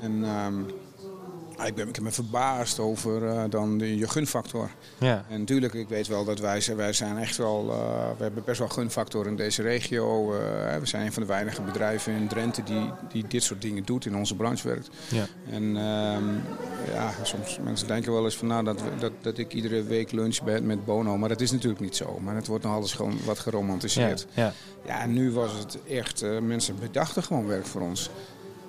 En... 0.00 0.24
Um, 0.46 0.66
Ah, 0.66 0.93
ik, 1.62 1.74
ben, 1.74 1.88
ik 1.88 2.00
me 2.00 2.10
verbaasd 2.10 2.78
over 2.78 3.22
uh, 3.22 3.42
dan 3.48 3.78
de, 3.78 3.96
je 3.96 4.08
gunfactor. 4.08 4.70
Ja. 4.98 5.24
En 5.28 5.38
natuurlijk, 5.38 5.74
ik 5.74 5.88
weet 5.88 6.06
wel 6.06 6.24
dat 6.24 6.38
wij, 6.38 6.62
wij 6.76 6.92
zijn 6.92 7.18
echt 7.18 7.36
wel... 7.36 7.66
Uh, 7.68 7.76
we 8.16 8.22
hebben 8.22 8.42
best 8.44 8.58
wel 8.58 8.68
gunfactor 8.68 9.26
in 9.26 9.36
deze 9.36 9.62
regio. 9.62 10.32
Uh, 10.32 10.38
we 10.76 10.86
zijn 10.86 11.06
een 11.06 11.12
van 11.12 11.22
de 11.22 11.28
weinige 11.28 11.62
bedrijven 11.62 12.12
in 12.12 12.28
Drenthe 12.28 12.62
die, 12.62 12.90
die 13.12 13.24
dit 13.28 13.42
soort 13.42 13.62
dingen 13.62 13.84
doet, 13.84 14.06
in 14.06 14.16
onze 14.16 14.36
branche 14.36 14.68
werkt. 14.68 14.90
Ja. 15.08 15.26
En 15.50 15.62
ehm, 15.62 16.24
ja, 16.92 17.12
soms 17.22 17.58
mensen 17.62 17.86
denken 17.86 18.12
wel 18.12 18.24
eens 18.24 18.36
van 18.36 18.48
nou, 18.48 18.64
dat, 18.64 18.82
dat, 18.98 19.12
dat 19.20 19.38
ik 19.38 19.52
iedere 19.52 19.82
week 19.82 20.12
lunch 20.12 20.42
ben 20.42 20.66
met 20.66 20.84
Bono. 20.84 21.16
Maar 21.16 21.28
dat 21.28 21.40
is 21.40 21.52
natuurlijk 21.52 21.80
niet 21.80 21.96
zo. 21.96 22.18
Maar 22.20 22.34
het 22.34 22.46
wordt 22.46 22.64
nog 22.64 22.74
alles 22.74 22.92
gewoon 22.92 23.18
wat 23.24 23.38
geromantiseerd. 23.38 24.26
Ja, 24.34 24.42
ja. 24.42 24.52
ja 24.86 25.00
en 25.00 25.12
nu 25.12 25.32
was 25.32 25.52
het 25.52 25.78
echt... 25.88 26.24
mensen 26.42 26.78
bedachten 26.80 27.22
gewoon 27.22 27.46
werk 27.46 27.66
voor 27.66 27.80
ons. 27.80 28.10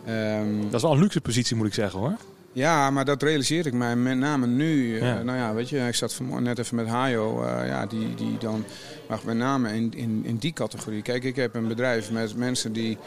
Um, 0.08 0.62
dat 0.64 0.74
is 0.74 0.82
wel 0.82 0.92
een 0.92 1.00
luxe 1.00 1.22
positie 1.22 1.56
moet 1.56 1.68
ik 1.68 1.74
zeggen 1.74 2.00
hoor. 2.00 2.16
Ja, 2.56 2.90
maar 2.90 3.06
dat 3.06 3.22
realiseer 3.22 3.66
ik 3.66 3.74
mij 3.74 3.96
met 3.96 4.18
name 4.18 4.48
nu. 4.48 5.00
Ja. 5.00 5.18
Uh, 5.18 5.24
nou 5.24 5.38
ja, 5.38 5.54
weet 5.54 5.70
je, 5.70 5.88
ik 5.88 5.96
zat 5.96 6.20
net 6.40 6.60
even 6.60 6.76
met 6.76 6.88
Hajo, 6.88 7.44
uh, 7.44 7.68
ja, 7.68 7.86
die, 7.86 8.16
die 8.16 8.38
dan, 8.38 8.64
maar 9.08 9.20
met 9.26 9.38
name 9.38 9.74
in, 9.74 9.94
in, 9.94 10.22
in 10.26 10.38
die 10.38 10.54
categorie. 10.54 11.02
Kijk, 11.02 11.24
ik 11.24 11.36
heb 11.36 11.56
een 11.56 11.68
bedrijf 11.68 12.12
met 12.12 12.36
mensen 12.36 12.74
die 12.74 12.98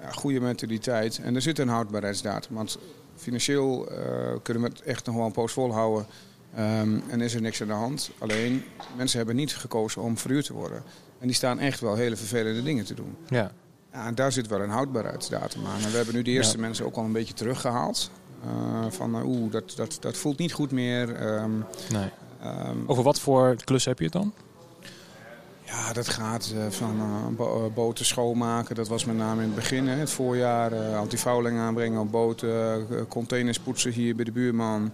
ja, 0.00 0.10
goede 0.10 0.40
mentaliteit 0.40 1.20
en 1.22 1.34
er 1.34 1.42
zit 1.42 1.58
een 1.58 1.68
houdbaarheidsdatum. 1.68 2.56
Want 2.56 2.78
financieel 3.16 3.92
uh, 3.92 3.98
kunnen 4.42 4.62
we 4.62 4.68
het 4.68 4.82
echt 4.82 5.06
nog 5.06 5.14
wel 5.14 5.26
een 5.26 5.32
poos 5.32 5.52
volhouden 5.52 6.06
um, 6.58 7.02
en 7.08 7.20
is 7.20 7.34
er 7.34 7.40
niks 7.40 7.60
aan 7.60 7.66
de 7.66 7.72
hand. 7.72 8.10
Alleen, 8.18 8.64
mensen 8.96 9.18
hebben 9.18 9.36
niet 9.36 9.56
gekozen 9.56 10.02
om 10.02 10.18
verhuurd 10.18 10.44
te 10.46 10.52
worden. 10.52 10.82
En 11.18 11.26
die 11.26 11.36
staan 11.36 11.58
echt 11.58 11.80
wel 11.80 11.94
hele 11.94 12.16
vervelende 12.16 12.62
dingen 12.62 12.84
te 12.84 12.94
doen. 12.94 13.16
Ja. 13.28 13.52
Ja, 13.92 14.06
en 14.06 14.14
daar 14.14 14.32
zit 14.32 14.46
wel 14.46 14.60
een 14.60 14.70
houdbaarheidsdatum 14.70 15.66
aan. 15.66 15.80
En 15.80 15.90
we 15.90 15.96
hebben 15.96 16.14
nu 16.14 16.22
de 16.22 16.30
eerste 16.30 16.56
ja. 16.56 16.62
mensen 16.62 16.84
ook 16.84 16.96
al 16.96 17.04
een 17.04 17.12
beetje 17.12 17.34
teruggehaald. 17.34 18.10
Uh, 18.44 18.90
van 18.90 19.16
uh, 19.16 19.26
oeh, 19.26 19.52
dat, 19.52 19.72
dat, 19.76 19.96
dat 20.00 20.16
voelt 20.16 20.38
niet 20.38 20.52
goed 20.52 20.70
meer. 20.70 21.32
Um, 21.32 21.64
nee. 21.92 22.08
Um, 22.44 22.84
Over 22.86 23.02
wat 23.02 23.20
voor 23.20 23.56
klus 23.64 23.84
heb 23.84 23.98
je 23.98 24.04
het 24.04 24.12
dan? 24.12 24.32
Ja, 25.64 25.92
dat 25.92 26.08
gaat 26.08 26.52
uh, 26.54 26.66
van 26.68 26.96
bo 27.36 27.70
boten 27.74 28.04
schoonmaken. 28.04 28.74
Dat 28.74 28.88
was 28.88 29.04
met 29.04 29.16
name 29.16 29.40
in 29.42 29.46
het 29.46 29.56
begin, 29.56 29.88
hè, 29.88 29.96
het 29.96 30.10
voorjaar. 30.10 30.94
antifouling 30.96 31.58
aanbrengen 31.58 32.00
op 32.00 32.10
boten. 32.10 32.86
containers 33.08 33.58
poetsen 33.58 33.92
hier 33.92 34.16
bij 34.16 34.24
de 34.24 34.32
buurman. 34.32 34.92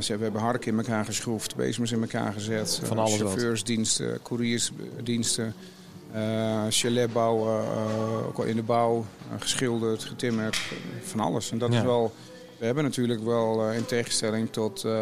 ze, 0.00 0.16
we 0.16 0.22
hebben 0.22 0.40
harken 0.40 0.72
in 0.72 0.78
elkaar 0.78 1.04
geschroefd, 1.04 1.56
bezems 1.56 1.92
in 1.92 2.00
elkaar 2.00 2.32
gezet. 2.32 2.80
Van 2.84 2.98
alles 2.98 3.16
chauffeursdiensten, 3.16 4.22
couriersdiensten. 4.22 5.54
chalet 6.68 7.12
bouwen, 7.12 7.64
ook 8.26 8.38
al 8.38 8.44
in 8.44 8.56
de 8.56 8.62
bouw. 8.62 9.04
geschilderd, 9.38 10.04
getimmerd. 10.04 10.60
Van 11.02 11.20
alles. 11.20 11.50
En 11.50 11.58
dat 11.58 11.72
ja. 11.72 11.78
is 11.78 11.84
wel... 11.84 12.12
We 12.58 12.64
hebben 12.66 12.84
natuurlijk 12.84 13.24
wel, 13.24 13.68
uh, 13.68 13.76
in 13.76 13.86
tegenstelling 13.86 14.52
tot, 14.52 14.84
uh, 14.84 14.92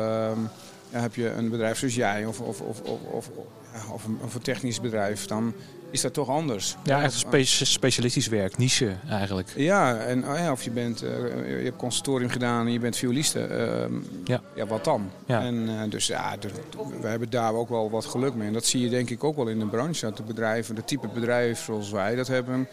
ja, 0.91 1.01
heb 1.01 1.15
je 1.15 1.31
een 1.31 1.51
bedrijf 1.51 1.79
zoals 1.79 1.95
jij 1.95 2.27
of, 2.27 2.41
of, 2.41 2.61
of, 2.61 2.81
of, 2.81 3.01
of, 3.13 4.05
een, 4.05 4.19
of, 4.23 4.35
een, 4.35 4.41
technisch 4.41 4.81
bedrijf, 4.81 5.27
dan 5.27 5.55
is 5.91 6.01
dat 6.01 6.13
toch 6.13 6.29
anders. 6.29 6.77
Ja, 6.85 7.03
echt 7.03 7.13
spe 7.13 7.45
specialistisch 7.45 8.27
werk, 8.27 8.59
niche 8.59 8.97
eigenlijk. 9.09 9.53
Ja, 9.57 9.99
en 9.99 10.29
oh 10.29 10.39
ja, 10.39 10.53
of 10.53 10.63
je, 10.63 10.71
bent, 10.71 11.03
uh, 11.03 11.11
je 11.59 11.65
hebt 11.65 11.77
conservatorium 11.77 12.31
gedaan 12.31 12.67
en 12.67 12.73
je 12.73 12.79
bent 12.79 12.97
violiste. 12.97 13.49
ja. 14.25 14.43
ja, 14.55 14.67
wat 14.67 14.85
dan? 14.85 15.11
Ja. 15.27 15.43
En, 15.43 15.91
dus 15.91 16.07
ja, 16.07 16.35
we 17.01 17.07
hebben 17.07 17.31
daar 17.31 17.55
ook 17.55 17.69
wel 17.69 17.91
wat 17.91 18.05
geluk 18.05 18.35
mee. 18.35 18.47
En 18.47 18.53
dat 18.53 18.67
zie 18.67 18.81
je 18.81 18.89
denk 18.89 19.11
ik 19.11 19.25
ook 19.25 19.37
wel 19.37 19.49
in 19.49 19.59
de 19.59 19.67
branche. 19.67 20.07
Dat 20.07 20.17
de 20.17 20.23
bedrijven, 20.23 20.75
de 20.75 20.85
type 20.85 21.09
bedrijf 21.09 21.63
zoals 21.65 21.91
wij 21.91 22.15
dat 22.15 22.27
hebben 22.27 22.69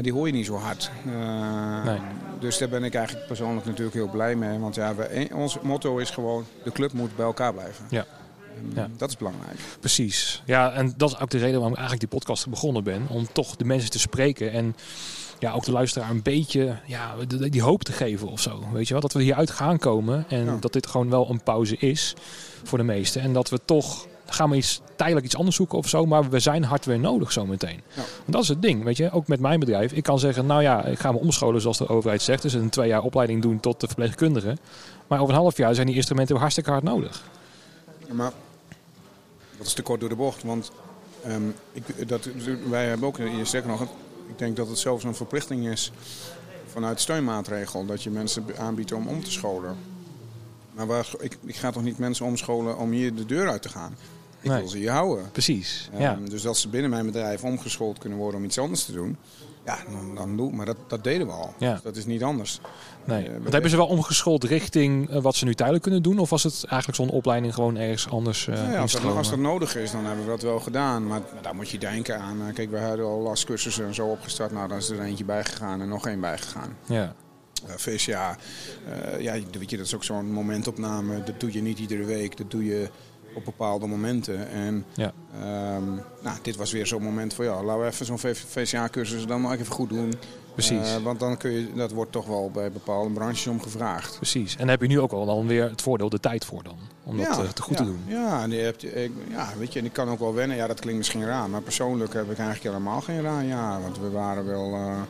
die 0.00 0.12
hoor 0.12 0.26
je 0.26 0.32
niet 0.32 0.46
zo 0.46 0.56
hard. 0.56 0.90
Uh, 1.06 1.84
nee. 1.84 1.98
Dus 2.40 2.58
daar 2.58 2.68
ben 2.68 2.84
ik 2.84 2.94
eigenlijk 2.94 3.26
persoonlijk 3.26 3.66
natuurlijk 3.66 3.96
heel 3.96 4.08
blij 4.08 4.34
mee. 4.34 4.58
Want 4.58 4.74
ja, 4.74 4.94
we, 4.94 5.28
ons 5.34 5.60
motto 5.60 5.96
is 5.96 6.10
gewoon, 6.10 6.44
de 6.64 6.72
club 6.72 6.92
moet 6.92 7.16
bij 7.16 7.26
elkaar 7.26 7.52
blijven. 7.52 7.84
Ja. 7.90 8.04
En, 8.56 8.72
ja. 8.74 8.88
Dat 8.96 9.08
is 9.08 9.16
belangrijk. 9.16 9.58
Precies. 9.80 10.42
Ja, 10.46 10.72
en 10.72 10.94
dat 10.96 11.10
is 11.10 11.18
ook 11.18 11.30
de 11.30 11.38
reden 11.38 11.54
waarom 11.54 11.72
ik 11.72 11.78
eigenlijk 11.78 12.10
die 12.10 12.18
podcast 12.18 12.48
begonnen 12.48 12.84
ben. 12.84 13.06
Om 13.08 13.26
toch 13.32 13.56
de 13.56 13.64
mensen 13.64 13.90
te 13.90 13.98
spreken 13.98 14.52
en 14.52 14.76
ja, 15.38 15.52
ook 15.52 15.64
de 15.64 15.72
luisteraar 15.72 16.10
een 16.10 16.22
beetje 16.22 16.76
ja, 16.86 17.14
die, 17.50 17.62
hoop 17.62 17.84
te 17.84 17.92
geven 17.92 18.28
of 18.28 18.40
zo. 18.40 18.64
Weet 18.72 18.86
je 18.86 18.92
wel, 18.92 19.02
dat 19.02 19.12
we 19.12 19.22
hieruit 19.22 19.50
gaan 19.50 19.78
komen 19.78 20.24
en 20.28 20.44
ja. 20.44 20.56
dat 20.60 20.72
dit 20.72 20.86
gewoon 20.86 21.10
wel 21.10 21.30
een 21.30 21.42
pauze 21.42 21.76
is 21.76 22.14
voor 22.64 22.78
de 22.78 22.84
meesten. 22.84 23.22
En 23.22 23.32
dat 23.32 23.48
we 23.48 23.60
toch 23.64 24.06
gaan 24.30 24.50
we 24.50 24.56
iets, 24.56 24.80
tijdelijk 24.96 25.26
iets 25.26 25.36
anders 25.36 25.56
zoeken 25.56 25.78
of 25.78 25.88
zo. 25.88 26.06
Maar 26.06 26.30
we 26.30 26.38
zijn 26.38 26.64
hard 26.64 26.84
weer 26.84 26.98
nodig 26.98 27.32
zometeen. 27.32 27.80
Ja. 27.94 28.02
Dat 28.24 28.42
is 28.42 28.48
het 28.48 28.62
ding, 28.62 28.84
weet 28.84 28.96
je. 28.96 29.10
Ook 29.10 29.28
met 29.28 29.40
mijn 29.40 29.60
bedrijf. 29.60 29.92
Ik 29.92 30.02
kan 30.02 30.18
zeggen, 30.18 30.46
nou 30.46 30.62
ja, 30.62 30.84
ik 30.84 30.98
ga 30.98 31.12
me 31.12 31.18
omscholen 31.18 31.60
zoals 31.60 31.78
de 31.78 31.88
overheid 31.88 32.22
zegt. 32.22 32.42
Dus 32.42 32.52
een 32.52 32.70
twee 32.70 32.88
jaar 32.88 33.02
opleiding 33.02 33.42
doen 33.42 33.60
tot 33.60 33.80
de 33.80 33.86
verpleegkundige. 33.86 34.56
Maar 35.06 35.20
over 35.20 35.34
een 35.34 35.40
half 35.40 35.56
jaar 35.56 35.74
zijn 35.74 35.86
die 35.86 35.96
instrumenten 35.96 36.36
hartstikke 36.36 36.70
hard 36.70 36.82
nodig. 36.82 37.22
Ja, 38.06 38.14
maar 38.14 38.32
dat 39.58 39.66
is 39.66 39.72
te 39.72 39.82
kort 39.82 40.00
door 40.00 40.08
de 40.08 40.14
bocht. 40.16 40.42
Want 40.42 40.70
um, 41.26 41.54
ik, 41.72 42.08
dat, 42.08 42.28
wij 42.68 42.86
hebben 42.86 43.08
ook, 43.08 43.18
sterker 43.42 43.70
nog, 43.70 43.82
ik 44.28 44.38
denk 44.38 44.56
dat 44.56 44.68
het 44.68 44.78
zelfs 44.78 45.04
een 45.04 45.14
verplichting 45.14 45.68
is 45.68 45.92
vanuit 46.66 47.00
steunmaatregel. 47.00 47.86
Dat 47.86 48.02
je 48.02 48.10
mensen 48.10 48.44
aanbiedt 48.58 48.92
om 48.92 49.06
om 49.06 49.24
te 49.24 49.30
scholen. 49.30 49.76
Maar 50.74 50.86
waar, 50.86 51.06
ik, 51.18 51.38
ik 51.44 51.56
ga 51.56 51.70
toch 51.70 51.82
niet 51.82 51.98
mensen 51.98 52.26
omscholen 52.26 52.78
om 52.78 52.90
hier 52.90 53.14
de 53.14 53.26
deur 53.26 53.48
uit 53.48 53.62
te 53.62 53.68
gaan? 53.68 53.96
Ik 54.40 54.50
wil 54.50 54.68
ze 54.68 54.76
hier 54.78 54.90
houden. 54.90 55.30
Precies. 55.32 55.88
Ehm, 55.92 56.02
ja. 56.02 56.18
Dus 56.28 56.42
dat 56.42 56.56
ze 56.56 56.68
binnen 56.68 56.90
mijn 56.90 57.06
bedrijf 57.06 57.44
omgeschoold 57.44 57.98
kunnen 57.98 58.18
worden 58.18 58.40
om 58.40 58.46
iets 58.46 58.58
anders 58.58 58.84
te 58.84 58.92
doen. 58.92 59.16
Ja, 59.64 59.78
dan, 59.90 60.14
dan 60.14 60.36
doe 60.36 60.52
Maar 60.52 60.66
dat, 60.66 60.76
dat 60.86 61.04
deden 61.04 61.26
we 61.26 61.32
al. 61.32 61.54
Ja. 61.58 61.72
Dus 61.72 61.82
dat 61.82 61.96
is 61.96 62.06
niet 62.06 62.22
anders. 62.22 62.60
Nee. 63.04 63.24
Eh, 63.24 63.32
Want 63.32 63.52
hebben 63.52 63.70
ze 63.70 63.76
wel 63.76 63.86
omgeschoold 63.86 64.44
richting 64.44 65.10
eh, 65.10 65.22
wat 65.22 65.34
ze 65.34 65.44
nu 65.44 65.54
tijdelijk 65.54 65.82
kunnen 65.84 66.02
doen? 66.02 66.18
Of 66.18 66.30
was 66.30 66.42
het 66.42 66.64
eigenlijk 66.68 67.00
zo'n 67.00 67.18
opleiding 67.18 67.54
gewoon 67.54 67.76
ergens 67.76 68.08
anders 68.08 68.46
uh, 68.46 68.54
Nou 68.54 68.72
ja, 68.72 68.80
als, 68.80 68.92
dat, 68.92 69.02
als 69.02 69.30
dat 69.30 69.38
nodig 69.38 69.76
is, 69.76 69.90
dan 69.90 70.04
hebben 70.04 70.24
we 70.24 70.30
dat 70.30 70.42
wel 70.42 70.60
gedaan. 70.60 71.06
Maar, 71.06 71.20
daar 71.42 71.54
moet 71.54 71.68
je 71.68 71.78
denken 71.78 72.20
aan. 72.20 72.40
eh, 72.46 72.54
kijk, 72.54 72.70
we 72.70 72.78
hadden 72.78 73.06
al 73.06 73.20
lastcursussen 73.20 73.86
en 73.86 73.94
zo 73.94 74.06
opgestart. 74.06 74.52
Nou, 74.52 74.68
dan 74.68 74.76
is 74.76 74.88
er 74.88 75.00
eentje 75.00 75.24
bijgegaan 75.24 75.80
en 75.80 75.88
nog 75.88 76.06
één 76.06 76.20
bijgegaan. 76.20 76.76
Ja. 76.86 77.14
Uh, 77.66 77.74
VCA, 77.76 78.36
ja, 79.18 79.32
weet 79.32 79.70
je, 79.70 79.76
dat 79.76 79.86
is 79.86 79.94
ook 79.94 80.04
zo'n 80.04 80.32
momentopname. 80.32 81.22
Dat 81.22 81.40
doe 81.40 81.52
je 81.52 81.62
niet 81.62 81.78
iedere 81.78 82.04
week. 82.04 82.36
Dat 82.36 82.50
doe 82.50 82.64
je 82.64 82.88
op 83.38 83.44
bepaalde 83.44 83.86
momenten. 83.86 84.48
En 84.48 84.84
ja. 84.94 85.12
um, 85.76 86.00
nou, 86.22 86.38
dit 86.42 86.56
was 86.56 86.72
weer 86.72 86.86
zo'n 86.86 87.02
moment 87.02 87.34
voor 87.34 87.44
ja, 87.44 87.62
laten 87.62 87.82
we 87.82 87.86
even 87.86 88.06
zo'n 88.06 88.18
VCA-cursus 88.34 89.26
dan 89.26 89.40
maar 89.40 89.58
even 89.58 89.72
goed 89.72 89.88
doen. 89.88 90.12
Precies. 90.52 90.96
Uh, 90.96 91.02
want 91.02 91.20
dan 91.20 91.36
kun 91.36 91.50
je, 91.50 91.72
dat 91.74 91.92
wordt 91.92 92.12
toch 92.12 92.26
wel 92.26 92.50
bij 92.50 92.72
bepaalde 92.72 93.10
branches 93.10 93.46
om 93.46 93.60
gevraagd. 93.60 94.16
Precies. 94.16 94.56
En 94.56 94.68
heb 94.68 94.80
je 94.80 94.86
nu 94.86 95.00
ook 95.00 95.12
al 95.12 95.26
dan 95.26 95.46
weer 95.46 95.70
het 95.70 95.82
voordeel, 95.82 96.08
de 96.08 96.20
tijd 96.20 96.44
voor 96.44 96.62
dan? 96.62 96.78
Om 97.04 97.16
dat 97.16 97.26
ja, 97.26 97.42
uh, 97.42 97.48
te 97.48 97.62
goed 97.62 97.78
ja, 97.78 97.84
te 97.84 97.90
doen. 97.90 98.02
Ja, 98.06 98.42
en 98.42 98.50
je 98.50 98.60
hebt, 98.60 98.96
ik, 98.96 99.12
ja, 99.30 99.48
weet 99.58 99.72
je, 99.72 99.78
en 99.78 99.84
ik 99.84 99.92
kan 99.92 100.08
ook 100.08 100.18
wel 100.18 100.34
wennen. 100.34 100.56
Ja, 100.56 100.66
dat 100.66 100.80
klinkt 100.80 100.98
misschien 100.98 101.24
raar. 101.24 101.50
Maar 101.50 101.62
persoonlijk 101.62 102.12
heb 102.12 102.30
ik 102.30 102.38
eigenlijk 102.38 102.74
helemaal 102.74 103.00
geen 103.00 103.22
raar 103.22 103.44
jaar. 103.44 103.82
Want 103.82 103.98
we 103.98 104.10
waren 104.10 104.46
wel... 104.46 104.72
Uh, 104.74 105.00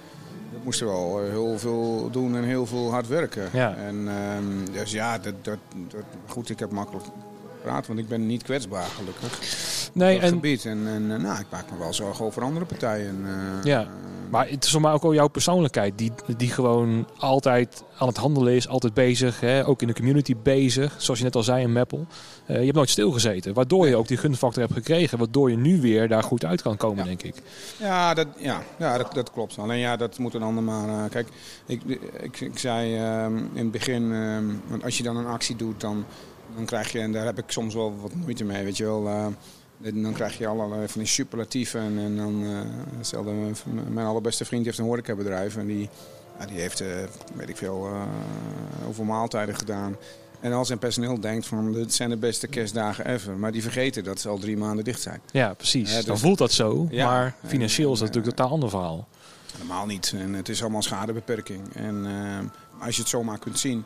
we 0.50 0.58
moesten 0.64 0.86
wel 0.86 1.20
heel 1.20 1.58
veel 1.58 2.08
doen 2.10 2.36
en 2.36 2.44
heel 2.44 2.66
veel 2.66 2.90
hard 2.90 3.08
werken. 3.08 3.48
Ja. 3.52 3.74
En, 3.74 4.08
um, 4.36 4.72
dus 4.72 4.92
ja, 4.92 5.18
dat, 5.18 5.34
dat, 5.42 5.58
dat, 5.88 6.02
goed, 6.26 6.50
ik 6.50 6.58
heb 6.58 6.70
makkelijk 6.70 7.04
praten, 7.68 7.86
want 7.86 7.98
ik 7.98 8.08
ben 8.08 8.26
niet 8.26 8.42
kwetsbaar 8.42 8.86
gelukkig. 8.86 9.38
Nee, 9.92 10.16
op 10.16 10.22
en, 10.22 10.28
gebied. 10.28 10.64
En, 10.64 10.86
en 10.86 11.06
nou, 11.06 11.40
ik 11.40 11.46
maak 11.50 11.70
me 11.70 11.78
wel 11.78 11.94
zorgen 11.94 12.24
over 12.24 12.42
andere 12.42 12.64
partijen. 12.64 13.24
Uh, 13.24 13.64
ja. 13.64 13.88
Maar 14.30 14.48
het 14.48 14.64
is 14.64 14.70
voor 14.70 14.80
mij 14.80 14.92
ook 14.92 15.02
al 15.02 15.14
jouw 15.14 15.28
persoonlijkheid, 15.28 15.98
die, 15.98 16.12
die 16.36 16.50
gewoon 16.50 17.08
altijd 17.16 17.82
aan 17.98 18.08
het 18.08 18.16
handelen 18.16 18.52
is, 18.52 18.68
altijd 18.68 18.94
bezig, 18.94 19.40
hè? 19.40 19.66
ook 19.66 19.82
in 19.82 19.86
de 19.86 19.94
community 19.94 20.36
bezig. 20.42 20.94
Zoals 20.96 21.18
je 21.18 21.24
net 21.24 21.36
al 21.36 21.42
zei 21.42 21.62
in 21.62 21.72
Meppel. 21.72 22.06
Uh, 22.46 22.56
je 22.56 22.64
hebt 22.64 22.76
nooit 22.76 22.90
stilgezeten, 22.90 23.54
waardoor 23.54 23.88
je 23.88 23.96
ook 23.96 24.08
die 24.08 24.16
gunfactor 24.16 24.62
hebt 24.62 24.74
gekregen, 24.74 25.18
waardoor 25.18 25.50
je 25.50 25.56
nu 25.56 25.80
weer 25.80 26.08
daar 26.08 26.22
goed 26.22 26.44
uit 26.44 26.62
kan 26.62 26.76
komen, 26.76 26.98
ja. 26.98 27.04
denk 27.04 27.22
ik. 27.22 27.34
Ja, 27.76 28.14
dat, 28.14 28.26
ja, 28.38 28.62
ja 28.78 28.98
dat, 28.98 29.14
dat 29.14 29.30
klopt. 29.30 29.58
Alleen 29.58 29.78
ja, 29.78 29.96
dat 29.96 30.18
moet 30.18 30.34
een 30.34 30.42
ander 30.42 30.62
maar. 30.62 30.88
Uh, 30.88 31.10
kijk, 31.10 31.28
ik, 31.66 31.82
ik, 32.20 32.40
ik 32.40 32.58
zei 32.58 32.94
uh, 32.94 33.24
in 33.52 33.62
het 33.62 33.70
begin, 33.70 34.10
want 34.68 34.84
als 34.84 34.96
je 34.96 35.02
dan 35.02 35.16
een 35.16 35.26
actie 35.26 35.56
doet, 35.56 35.80
dan, 35.80 36.04
dan 36.54 36.64
krijg 36.64 36.92
je, 36.92 36.98
en 36.98 37.12
daar 37.12 37.24
heb 37.24 37.38
ik 37.38 37.44
soms 37.46 37.74
wel 37.74 37.96
wat 38.00 38.14
moeite 38.14 38.44
mee, 38.44 38.64
weet 38.64 38.76
je 38.76 38.84
wel. 38.84 39.06
Uh, 39.06 39.26
dan 40.02 40.12
krijg 40.12 40.38
je 40.38 40.46
allerlei 40.46 40.88
van 40.88 41.00
die 41.00 41.10
superlatieven. 41.10 41.80
En, 41.80 41.98
en 41.98 42.16
dan, 42.16 42.42
uh, 42.42 42.60
stelde 43.00 43.32
mijn 43.90 44.06
allerbeste 44.06 44.44
vriend 44.44 44.64
heeft 44.64 44.78
een 44.78 44.84
horecabedrijf. 44.84 45.56
En 45.56 45.66
die, 45.66 45.88
ja, 46.38 46.46
die 46.46 46.60
heeft, 46.60 46.80
uh, 46.80 46.88
weet 47.34 47.48
ik 47.48 47.56
veel, 47.56 47.88
over 48.88 49.04
maaltijden 49.04 49.56
gedaan. 49.56 49.96
En 50.40 50.52
al 50.52 50.64
zijn 50.64 50.78
personeel 50.78 51.20
denkt 51.20 51.46
van, 51.46 51.72
dit 51.72 51.94
zijn 51.94 52.10
de 52.10 52.16
beste 52.16 52.46
kerstdagen 52.46 53.06
ever. 53.06 53.36
Maar 53.36 53.52
die 53.52 53.62
vergeten 53.62 54.04
dat 54.04 54.20
ze 54.20 54.28
al 54.28 54.38
drie 54.38 54.56
maanden 54.56 54.84
dicht 54.84 55.00
zijn. 55.00 55.20
Ja, 55.30 55.54
precies. 55.54 55.94
dus, 55.94 56.04
dan 56.04 56.18
voelt 56.18 56.38
dat 56.38 56.52
zo. 56.52 56.86
Ja, 56.90 57.06
maar 57.06 57.34
financieel 57.46 57.92
is 57.92 57.98
dat 57.98 58.06
natuurlijk 58.06 58.32
een 58.32 58.36
totaal 58.36 58.52
ander 58.52 58.70
verhaal. 58.70 59.08
Helemaal 59.52 59.86
niet. 59.86 60.14
En 60.16 60.34
het 60.34 60.48
is 60.48 60.60
allemaal 60.62 60.82
schadebeperking. 60.82 61.74
En 61.74 62.06
als 62.80 62.94
je 62.94 63.00
het 63.00 63.10
zomaar 63.10 63.38
kunt 63.38 63.58
zien 63.58 63.84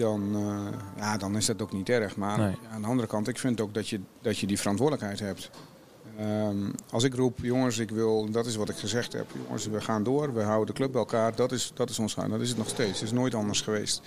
dan, 0.00 0.36
uh, 0.36 0.66
ja, 0.96 1.16
dan 1.16 1.36
is 1.36 1.46
dat 1.46 1.62
ook 1.62 1.72
niet 1.72 1.88
erg. 1.88 2.16
Maar 2.16 2.38
nee. 2.38 2.54
aan 2.72 2.82
de 2.82 2.88
andere 2.88 3.08
kant, 3.08 3.28
ik 3.28 3.38
vind 3.38 3.60
ook 3.60 3.74
dat 3.74 3.88
je, 3.88 4.00
dat 4.22 4.38
je 4.38 4.46
die 4.46 4.58
verantwoordelijkheid 4.58 5.20
hebt. 5.20 5.50
Um, 6.20 6.74
als 6.90 7.04
ik 7.04 7.14
roep, 7.14 7.38
jongens, 7.42 7.78
ik 7.78 7.90
wil, 7.90 8.30
dat 8.30 8.46
is 8.46 8.56
wat 8.56 8.68
ik 8.68 8.76
gezegd 8.76 9.12
heb. 9.12 9.26
Jongens, 9.44 9.66
we 9.66 9.80
gaan 9.80 10.02
door, 10.02 10.34
we 10.34 10.42
houden 10.42 10.66
de 10.66 10.72
club 10.72 10.92
bij 10.92 11.00
elkaar. 11.00 11.34
Dat 11.34 11.52
is, 11.52 11.72
dat 11.74 11.90
is 11.90 11.98
ons 11.98 12.14
gaan. 12.14 12.30
Dat 12.30 12.40
is 12.40 12.48
het 12.48 12.58
nog 12.58 12.68
steeds. 12.68 13.00
Het 13.00 13.08
is 13.08 13.12
nooit 13.12 13.34
anders 13.34 13.60
geweest. 13.60 14.02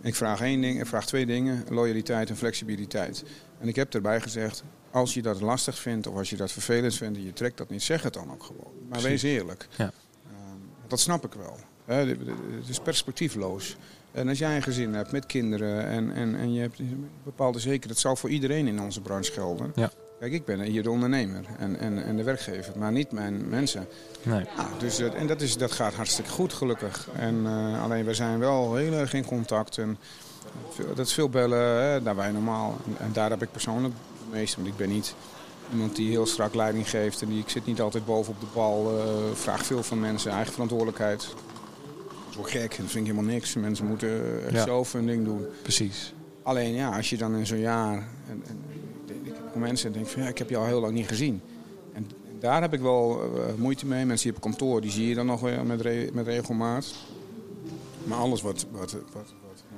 Ik 0.00 0.14
vraag 0.14 0.40
één 0.40 0.60
ding, 0.60 0.80
ik 0.80 0.86
vraag 0.86 1.06
twee 1.06 1.26
dingen: 1.26 1.64
loyaliteit 1.68 2.28
en 2.30 2.36
flexibiliteit. 2.36 3.24
En 3.58 3.68
ik 3.68 3.76
heb 3.76 3.94
erbij 3.94 4.20
gezegd: 4.20 4.62
als 4.90 5.14
je 5.14 5.22
dat 5.22 5.40
lastig 5.40 5.78
vindt 5.78 6.06
of 6.06 6.16
als 6.16 6.30
je 6.30 6.36
dat 6.36 6.52
vervelend 6.52 6.94
vindt 6.94 7.18
en 7.18 7.24
je 7.24 7.32
trekt 7.32 7.56
dat 7.56 7.70
niet, 7.70 7.82
zeg 7.82 8.02
het 8.02 8.12
dan 8.12 8.32
ook 8.32 8.42
gewoon. 8.42 8.72
Maar 8.88 9.00
Precies. 9.00 9.22
wees 9.22 9.32
eerlijk. 9.32 9.68
Ja. 9.76 9.84
Um, 9.84 10.60
dat 10.86 11.00
snap 11.00 11.24
ik 11.24 11.32
wel. 11.32 11.56
He, 11.84 11.94
het 11.94 12.68
is 12.68 12.80
perspectiefloos. 12.80 13.76
En 14.12 14.28
als 14.28 14.38
jij 14.38 14.56
een 14.56 14.62
gezin 14.62 14.94
hebt 14.94 15.12
met 15.12 15.26
kinderen 15.26 15.86
en, 15.86 16.12
en, 16.12 16.34
en 16.34 16.52
je 16.52 16.60
hebt 16.60 16.78
een 16.78 17.08
bepaalde 17.24 17.58
zekerheid, 17.58 17.88
dat 17.88 17.98
zal 17.98 18.16
voor 18.16 18.30
iedereen 18.30 18.66
in 18.66 18.80
onze 18.80 19.00
branche 19.00 19.32
gelden. 19.32 19.72
Ja. 19.74 19.90
Kijk, 20.20 20.32
ik 20.32 20.44
ben 20.44 20.60
hier 20.60 20.82
de 20.82 20.90
ondernemer 20.90 21.44
en, 21.58 21.78
en, 21.78 22.04
en 22.04 22.16
de 22.16 22.22
werkgever, 22.22 22.78
maar 22.78 22.92
niet 22.92 23.12
mijn 23.12 23.48
mensen. 23.48 23.86
Nee. 24.22 24.44
Nou, 24.56 24.68
dus, 24.78 24.98
en 24.98 25.26
dat, 25.26 25.40
is, 25.40 25.56
dat 25.56 25.72
gaat 25.72 25.94
hartstikke 25.94 26.30
goed, 26.30 26.52
gelukkig. 26.52 27.08
En, 27.16 27.34
uh, 27.42 27.82
alleen 27.82 28.04
we 28.04 28.14
zijn 28.14 28.38
wel 28.38 28.74
heel 28.74 28.92
erg 28.92 29.12
in 29.12 29.24
contact. 29.24 29.78
En 29.78 29.98
dat 30.94 31.06
is 31.06 31.12
veel 31.12 31.28
bellen, 31.28 31.82
hè, 31.82 32.02
daar 32.02 32.16
wij 32.16 32.30
normaal. 32.30 32.76
En, 32.86 32.96
en, 32.98 33.12
daar 33.12 33.30
heb 33.30 33.42
ik 33.42 33.52
persoonlijk 33.52 33.94
het 34.18 34.32
meeste, 34.32 34.56
want 34.56 34.68
ik 34.68 34.76
ben 34.76 34.88
niet 34.88 35.14
iemand 35.72 35.96
die 35.96 36.10
heel 36.10 36.26
strak 36.26 36.54
leiding 36.54 36.90
geeft. 36.90 37.22
En 37.22 37.28
die, 37.28 37.38
ik 37.38 37.48
zit 37.48 37.66
niet 37.66 37.80
altijd 37.80 38.04
boven 38.04 38.32
op 38.32 38.40
de 38.40 38.46
bal, 38.54 38.98
uh, 38.98 39.04
vraag 39.34 39.64
veel 39.64 39.82
van 39.82 40.00
mensen, 40.00 40.30
eigen 40.30 40.52
verantwoordelijkheid. 40.52 41.34
Gek, 42.42 42.76
dat 42.76 42.86
vind 42.86 42.94
ik 42.94 43.12
helemaal 43.12 43.32
niks. 43.32 43.54
Mensen 43.54 43.86
moeten 43.86 44.44
echt 44.44 44.54
ja. 44.54 44.64
zelf 44.64 44.92
hun 44.92 45.06
ding 45.06 45.24
doen. 45.24 45.46
Precies. 45.62 46.14
Alleen 46.42 46.72
ja, 46.72 46.96
als 46.96 47.10
je 47.10 47.16
dan 47.16 47.34
in 47.36 47.46
zo'n 47.46 47.58
jaar... 47.58 48.08
En, 48.28 48.42
en, 48.46 48.58
ik 49.22 49.32
heb 49.34 49.54
mensen 49.54 49.86
en 49.86 49.92
denk 49.92 50.06
van 50.06 50.22
ja, 50.22 50.28
ik 50.28 50.38
heb 50.38 50.48
je 50.50 50.56
al 50.56 50.66
heel 50.66 50.80
lang 50.80 50.92
niet 50.92 51.08
gezien. 51.08 51.40
En 51.92 52.06
daar 52.38 52.60
heb 52.60 52.72
ik 52.72 52.80
wel 52.80 53.32
uh, 53.34 53.54
moeite 53.56 53.86
mee. 53.86 54.04
Mensen 54.04 54.28
die 54.28 54.36
op 54.36 54.42
kantoor, 54.42 54.80
die 54.80 54.90
zie 54.90 55.08
je 55.08 55.14
dan 55.14 55.26
nog 55.26 55.40
weer 55.40 55.66
met, 55.66 55.80
re 55.80 56.10
met 56.12 56.26
regelmaat. 56.26 56.94
Maar 58.04 58.18
alles 58.18 58.42
wat, 58.42 58.66
wat, 58.70 58.92
wat, 58.92 59.02
wat, 59.12 59.32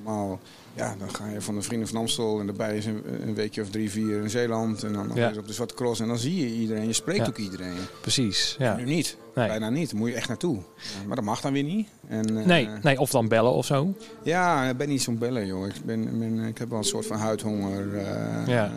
normaal... 0.05 0.41
Ja, 0.75 0.95
dan 0.99 1.15
ga 1.15 1.27
je 1.29 1.41
van 1.41 1.55
de 1.55 1.63
Vrienden 1.63 1.89
van 1.89 1.97
Amstel 1.99 2.41
en 2.41 2.47
daarbij 2.47 2.77
is 2.77 2.87
een, 2.87 3.03
een 3.23 3.35
weekje 3.35 3.63
of 3.63 3.71
drie, 3.71 3.91
vier 3.91 4.23
in 4.23 4.31
Zeeland. 4.31 4.83
En 4.83 4.93
dan 4.93 5.07
nog 5.07 5.17
Ja. 5.17 5.29
eens 5.29 5.39
op 5.39 5.47
de 5.47 5.53
Zwarte 5.53 5.75
Cross. 5.75 6.01
En 6.01 6.09
dan 6.09 6.19
zie 6.19 6.37
je 6.37 6.55
iedereen. 6.61 6.87
Je 6.87 6.93
spreekt 6.93 7.19
Ja. 7.19 7.27
ook 7.27 7.37
iedereen. 7.39 7.75
Precies. 8.01 8.57
Ja. 8.59 8.77
Nu 8.77 8.85
niet. 8.85 9.17
Nee. 9.35 9.47
Bijna 9.49 9.71
niet. 9.71 9.91
Daar 9.91 10.01
moet 10.01 10.09
je 10.09 10.15
echt 10.15 10.29
naartoe. 10.29 10.59
Maar 11.07 11.17
dat 11.17 11.25
mag 11.25 11.41
dan 11.41 11.53
weer 11.53 11.63
niet. 11.63 11.89
En, 12.09 12.39
eh, 12.39 12.45
Nee, 12.47 12.69
nee, 12.83 12.99
of 13.01 13.11
dan 13.11 13.29
bellen 13.29 13.53
of 13.53 13.67
zo. 13.67 13.95
Ja, 14.23 14.65
ik 14.69 14.77
ben 14.77 14.89
niet 14.89 15.03
zo'n 15.03 15.19
beller, 15.19 15.47
joh. 15.47 15.67
Ik, 15.67 15.75
ben, 15.85 16.19
ben, 16.19 16.39
ik 16.39 16.59
heb 16.59 16.69
wel 16.69 16.79
een 16.79 16.85
soort 16.85 17.07
van 17.07 17.17
huidhonger. 17.19 17.97
eh, 17.99 18.47
Ja. 18.47 18.73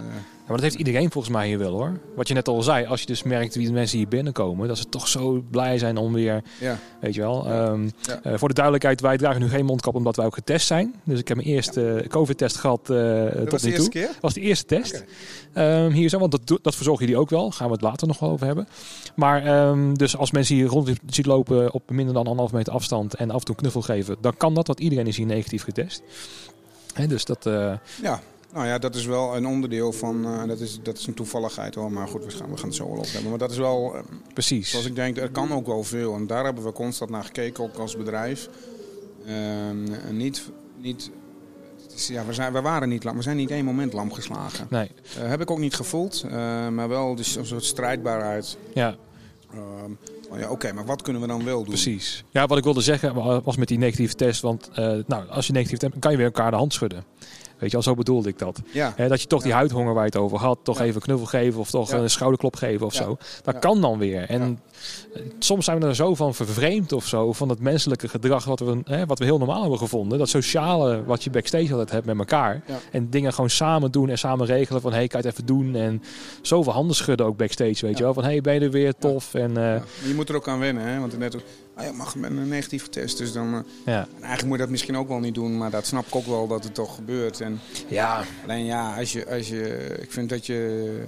Ja, 0.47 0.51
maar 0.51 0.61
dat 0.61 0.71
heeft 0.71 0.87
iedereen 0.87 1.11
volgens 1.11 1.33
mij 1.33 1.47
hier 1.47 1.57
wel 1.57 1.71
hoor. 1.71 1.99
Wat 2.15 2.27
je 2.27 2.33
net 2.33 2.47
al 2.47 2.61
zei, 2.61 2.85
als 2.85 2.99
je 2.99 3.05
dus 3.05 3.23
merkt 3.23 3.55
wie 3.55 3.67
de 3.67 3.73
mensen 3.73 3.97
hier 3.97 4.07
binnenkomen, 4.07 4.67
dat 4.67 4.77
ze 4.77 4.89
toch 4.89 5.07
zo 5.07 5.43
blij 5.51 5.77
zijn 5.77 5.97
om 5.97 6.13
weer, 6.13 6.43
ja. 6.59 6.77
weet 7.01 7.15
je 7.15 7.21
wel. 7.21 7.45
Ehm, 7.47 7.83
Ja. 8.01 8.19
eh, 8.23 8.33
voor 8.37 8.47
de 8.47 8.53
duidelijkheid, 8.53 9.01
wij 9.01 9.17
dragen 9.17 9.41
nu 9.41 9.49
geen 9.49 9.65
mondkap 9.65 9.95
omdat 9.95 10.15
wij 10.15 10.25
ook 10.25 10.33
getest 10.33 10.67
zijn. 10.67 10.95
Dus 11.03 11.19
ik 11.19 11.27
heb 11.27 11.37
mijn 11.37 11.49
eerste 11.49 11.91
eh, 11.93 12.07
COVID-test 12.07 12.55
gehad 12.57 12.89
eh, 12.89 12.97
Dat 13.23 13.37
tot 13.39 13.51
was 13.51 13.61
de 13.61 13.67
nu 13.67 13.73
eerste 13.73 13.89
toe. 13.89 14.01
keer? 14.01 14.07
Dat 14.11 14.21
was 14.21 14.33
de 14.33 14.41
eerste 14.41 14.65
test. 14.65 15.03
Ehm, 15.53 15.91
hier 15.91 16.09
zo, 16.09 16.19
want 16.19 16.31
dat, 16.45 16.59
dat 16.63 16.75
verzorgen 16.75 17.05
jullie 17.05 17.21
ook 17.21 17.29
wel. 17.29 17.51
Gaan 17.51 17.67
we 17.67 17.73
het 17.73 17.81
later 17.81 18.07
nog 18.07 18.19
wel 18.19 18.29
over 18.29 18.45
hebben. 18.45 18.67
Maar 19.15 19.45
ehm, 19.45 19.93
dus 19.93 20.17
als 20.17 20.31
mensen 20.31 20.55
hier 20.55 20.67
rond 20.67 20.89
ziet 21.07 21.25
lopen 21.25 21.71
op 21.73 21.89
minder 21.89 22.13
dan 22.13 22.23
anderhalf 22.25 22.51
meter 22.51 22.73
afstand 22.73 23.13
en 23.13 23.31
af 23.31 23.39
en 23.39 23.45
toe 23.45 23.55
knuffel 23.55 23.81
geven, 23.81 24.15
dan 24.21 24.37
kan 24.37 24.53
dat, 24.53 24.67
want 24.67 24.79
iedereen 24.79 25.07
is 25.07 25.17
hier 25.17 25.25
negatief 25.25 25.63
getest. 25.63 26.01
Hè, 26.93 27.07
dus 27.07 27.25
dat, 27.25 27.43
Ja. 28.01 28.21
Nou 28.55 28.67
ja, 28.67 28.77
dat 28.77 28.95
is 28.95 29.05
wel 29.05 29.35
een 29.35 29.47
onderdeel 29.47 29.91
van. 29.91 30.25
eh, 30.25 30.47
dat, 30.47 30.59
is, 30.59 30.79
dat 30.83 30.97
is 30.97 31.07
een 31.07 31.13
toevalligheid 31.13 31.75
hoor. 31.75 31.91
Maar 31.91 32.07
goed, 32.07 32.25
we 32.25 32.31
gaan, 32.31 32.49
we 32.51 32.57
gaan 32.57 32.65
het 32.67 32.75
zo 32.75 32.89
wel 32.89 32.97
op 32.97 33.11
hebben. 33.11 33.29
Maar 33.29 33.39
dat 33.39 33.51
is 33.51 33.57
wel. 33.57 33.95
eh, 33.95 34.01
precies. 34.33 34.69
zoals 34.69 34.85
ik 34.85 34.95
denk, 34.95 35.17
er 35.17 35.29
kan 35.29 35.51
ook 35.53 35.65
wel 35.65 35.83
veel. 35.83 36.15
En 36.15 36.27
daar 36.27 36.43
hebben 36.45 36.63
we 36.63 36.71
constant 36.71 37.09
naar 37.09 37.23
gekeken, 37.23 37.63
ook 37.63 37.77
als 37.77 37.97
bedrijf. 37.97 38.49
Ehm, 39.25 39.83
niet. 40.17 40.51
niet 40.81 41.11
ja, 42.07 42.25
we, 42.25 42.33
zijn, 42.33 42.53
we 42.53 42.61
waren 42.61 42.89
niet 42.89 43.03
lam. 43.03 43.15
We 43.15 43.21
zijn 43.21 43.37
niet 43.37 43.51
één 43.51 43.65
moment 43.65 43.93
lam 43.93 44.11
geslagen. 44.13 44.67
Nee, 44.69 44.91
Eh, 45.21 45.27
heb 45.27 45.41
ik 45.41 45.51
ook 45.51 45.59
niet 45.59 45.75
gevoeld. 45.75 46.25
maar 46.71 46.89
wel 46.89 47.15
dus 47.15 47.35
een 47.35 47.45
soort 47.45 47.63
strijdbaarheid. 47.65 48.57
ja. 48.73 48.95
Ehm, 49.53 50.39
ja, 50.39 50.49
Oké, 50.49 50.73
maar 50.73 50.85
wat 50.85 51.01
kunnen 51.01 51.21
we 51.21 51.27
dan 51.27 51.43
wel 51.43 51.57
doen? 51.57 51.67
Precies. 51.67 52.23
Ja, 52.29 52.45
wat 52.47 52.57
ik 52.57 52.63
wilde 52.63 52.81
zeggen 52.81 53.41
was 53.43 53.55
met 53.57 53.67
die 53.67 53.77
negatieve 53.77 54.15
test. 54.15 54.41
Want 54.41 54.69
nou, 55.07 55.27
als 55.29 55.47
je 55.47 55.53
negatief 55.53 55.79
hebt, 55.79 55.91
dan 55.91 56.01
kan 56.01 56.11
je 56.11 56.17
weer 56.17 56.25
elkaar 56.25 56.51
de 56.51 56.57
hand 56.57 56.73
schudden. 56.73 57.03
Weet 57.57 57.71
je 57.71 57.77
al, 57.77 57.83
zo 57.83 57.93
bedoelde 57.95 58.29
ik 58.29 58.39
dat. 58.39 58.61
Ja. 58.71 58.93
Dat 58.97 59.21
je 59.21 59.27
toch 59.27 59.41
die 59.41 59.53
huidhonger 59.53 59.93
waar 59.93 60.03
je 60.05 60.09
het 60.09 60.19
over 60.19 60.37
had, 60.37 60.59
toch 60.63 60.79
even 60.79 60.95
een 60.95 61.01
knuffel 61.01 61.25
geven 61.25 61.59
of 61.59 61.69
toch 61.69 61.91
een 61.91 62.09
schouderklop 62.09 62.55
geven 62.55 62.85
of 62.85 62.93
zo. 62.93 63.17
Dat 63.43 63.59
kan 63.59 63.81
dan 63.81 63.97
weer. 63.97 64.29
En 64.29 64.59
soms 65.39 65.65
zijn 65.65 65.79
we 65.79 65.85
er 65.85 65.95
zo 65.95 66.15
van 66.15 66.35
vervreemd 66.35 66.91
of 66.91 67.07
zo, 67.07 67.33
van 67.33 67.49
het 67.49 67.59
menselijke 67.59 68.07
gedrag 68.07 68.45
wat 68.45 68.59
we, 68.59 68.79
hè, 68.83 69.05
wat 69.05 69.19
we 69.19 69.25
heel 69.25 69.37
normaal 69.37 69.61
hebben 69.61 69.79
gevonden. 69.79 70.17
Dat 70.17 70.29
sociale 70.29 71.03
wat 71.03 71.23
je 71.23 71.29
backstage 71.29 71.71
altijd 71.71 71.91
hebt 71.91 72.05
met 72.05 72.17
elkaar. 72.17 72.63
Ja. 72.67 72.79
En 72.91 73.09
dingen 73.09 73.33
gewoon 73.33 73.49
samen 73.49 73.91
doen 73.91 74.09
en 74.09 74.17
samen 74.17 74.45
regelen 74.45 74.81
van, 74.81 74.93
hey, 74.93 75.07
kan 75.07 75.21
je 75.21 75.27
het 75.27 75.35
even 75.35 75.47
doen? 75.47 75.75
En 75.75 76.03
zoveel 76.41 76.73
handen 76.73 76.95
schudden 76.95 77.25
ook 77.25 77.37
backstage, 77.37 77.85
weet 77.85 77.97
je 77.97 78.03
wel. 78.03 78.13
Van, 78.13 78.23
hey, 78.23 78.41
ben 78.41 78.53
je 78.53 78.59
er 78.59 78.71
weer? 78.71 78.93
Tof. 78.99 79.33
En, 79.33 79.57
eh, 79.57 79.81
Je 80.07 80.13
moet 80.15 80.29
er 80.29 80.35
ook 80.35 80.47
aan 80.47 80.59
wennen, 80.59 80.83
hè? 80.83 80.99
want 80.99 81.17
net, 81.17 81.35
ah, 81.75 81.85
je 81.85 81.91
mag 81.91 82.15
met 82.15 82.31
een 82.31 82.47
negatieve 82.47 82.89
test. 82.89 83.17
Dus 83.17 83.33
dan, 83.33 83.53
uh, 83.53 83.59
ja. 83.85 84.07
eigenlijk 84.19 84.43
moet 84.43 84.57
je 84.57 84.63
dat 84.63 84.69
misschien 84.69 84.97
ook 84.97 85.07
wel 85.07 85.19
niet 85.19 85.35
doen, 85.35 85.57
maar 85.57 85.71
dat 85.71 85.85
snap 85.85 86.05
ik 86.05 86.15
ook 86.15 86.25
wel 86.25 86.47
dat 86.47 86.63
het 86.63 86.73
toch 86.73 86.95
gebeurt. 86.95 87.41
En, 87.41 87.59
ja. 87.87 88.23
Alleen 88.43 88.65
ja, 88.65 88.97
als 88.97 89.11
je, 89.11 89.29
als 89.29 89.47
je, 89.47 89.97
ik, 90.01 90.11
vind 90.11 90.29
dat 90.29 90.45
je, 90.45 91.03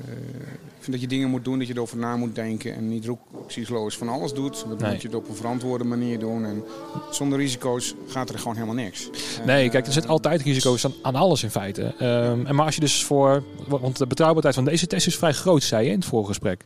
ik 0.77 0.77
vind 0.88 1.02
dat 1.02 1.10
je 1.10 1.18
dingen 1.18 1.30
moet 1.30 1.44
doen, 1.44 1.60
dat 1.60 1.68
je 1.68 1.74
erover 1.74 1.98
na 1.98 2.16
moet 2.16 2.36
denken 2.36 2.76
en 2.76 2.88
niet 2.88 3.06
roeksloos 3.06 3.98
van 3.98 4.10
alles 4.10 4.34
doet. 4.34 4.66
Dan 4.68 4.90
moet 4.92 5.02
je 5.02 5.08
het 5.08 5.18
op 5.18 5.30
een 5.30 5.36
verantwoorde 5.36 5.84
manier 5.84 6.20
doen. 6.20 6.46
En 6.46 6.64
zonder 7.12 7.40
risico's 7.40 7.96
gaat 8.08 8.30
er 8.30 8.38
gewoon 8.40 8.54
helemaal 8.54 8.76
niks. 8.76 9.10
Nee, 9.46 9.70
kijk, 9.70 9.88
er 9.88 9.94
zit 9.94 10.08
altijd 10.08 10.42
risico's 10.42 10.86
aan, 10.86 10.94
aan 11.02 11.16
alles 11.16 11.44
in 11.44 11.50
feite. 11.50 11.82
Um, 11.84 12.46
en 12.46 12.56
maar 12.56 12.66
als 12.66 12.76
je 12.76 12.82
dus 12.82 13.04
voor, 13.04 13.44
want 13.68 13.98
de 13.98 14.08
betrouwbaarheid 14.08 14.56
van 14.56 14.66
deze 14.66 14.88
test 14.88 15.08
is 15.08 15.18
vrij 15.18 15.34
groot, 15.34 15.64
zei 15.64 15.86
je 15.86 15.92
in 15.92 16.00
het 16.00 16.08
vorige 16.08 16.28
gesprek. 16.28 16.66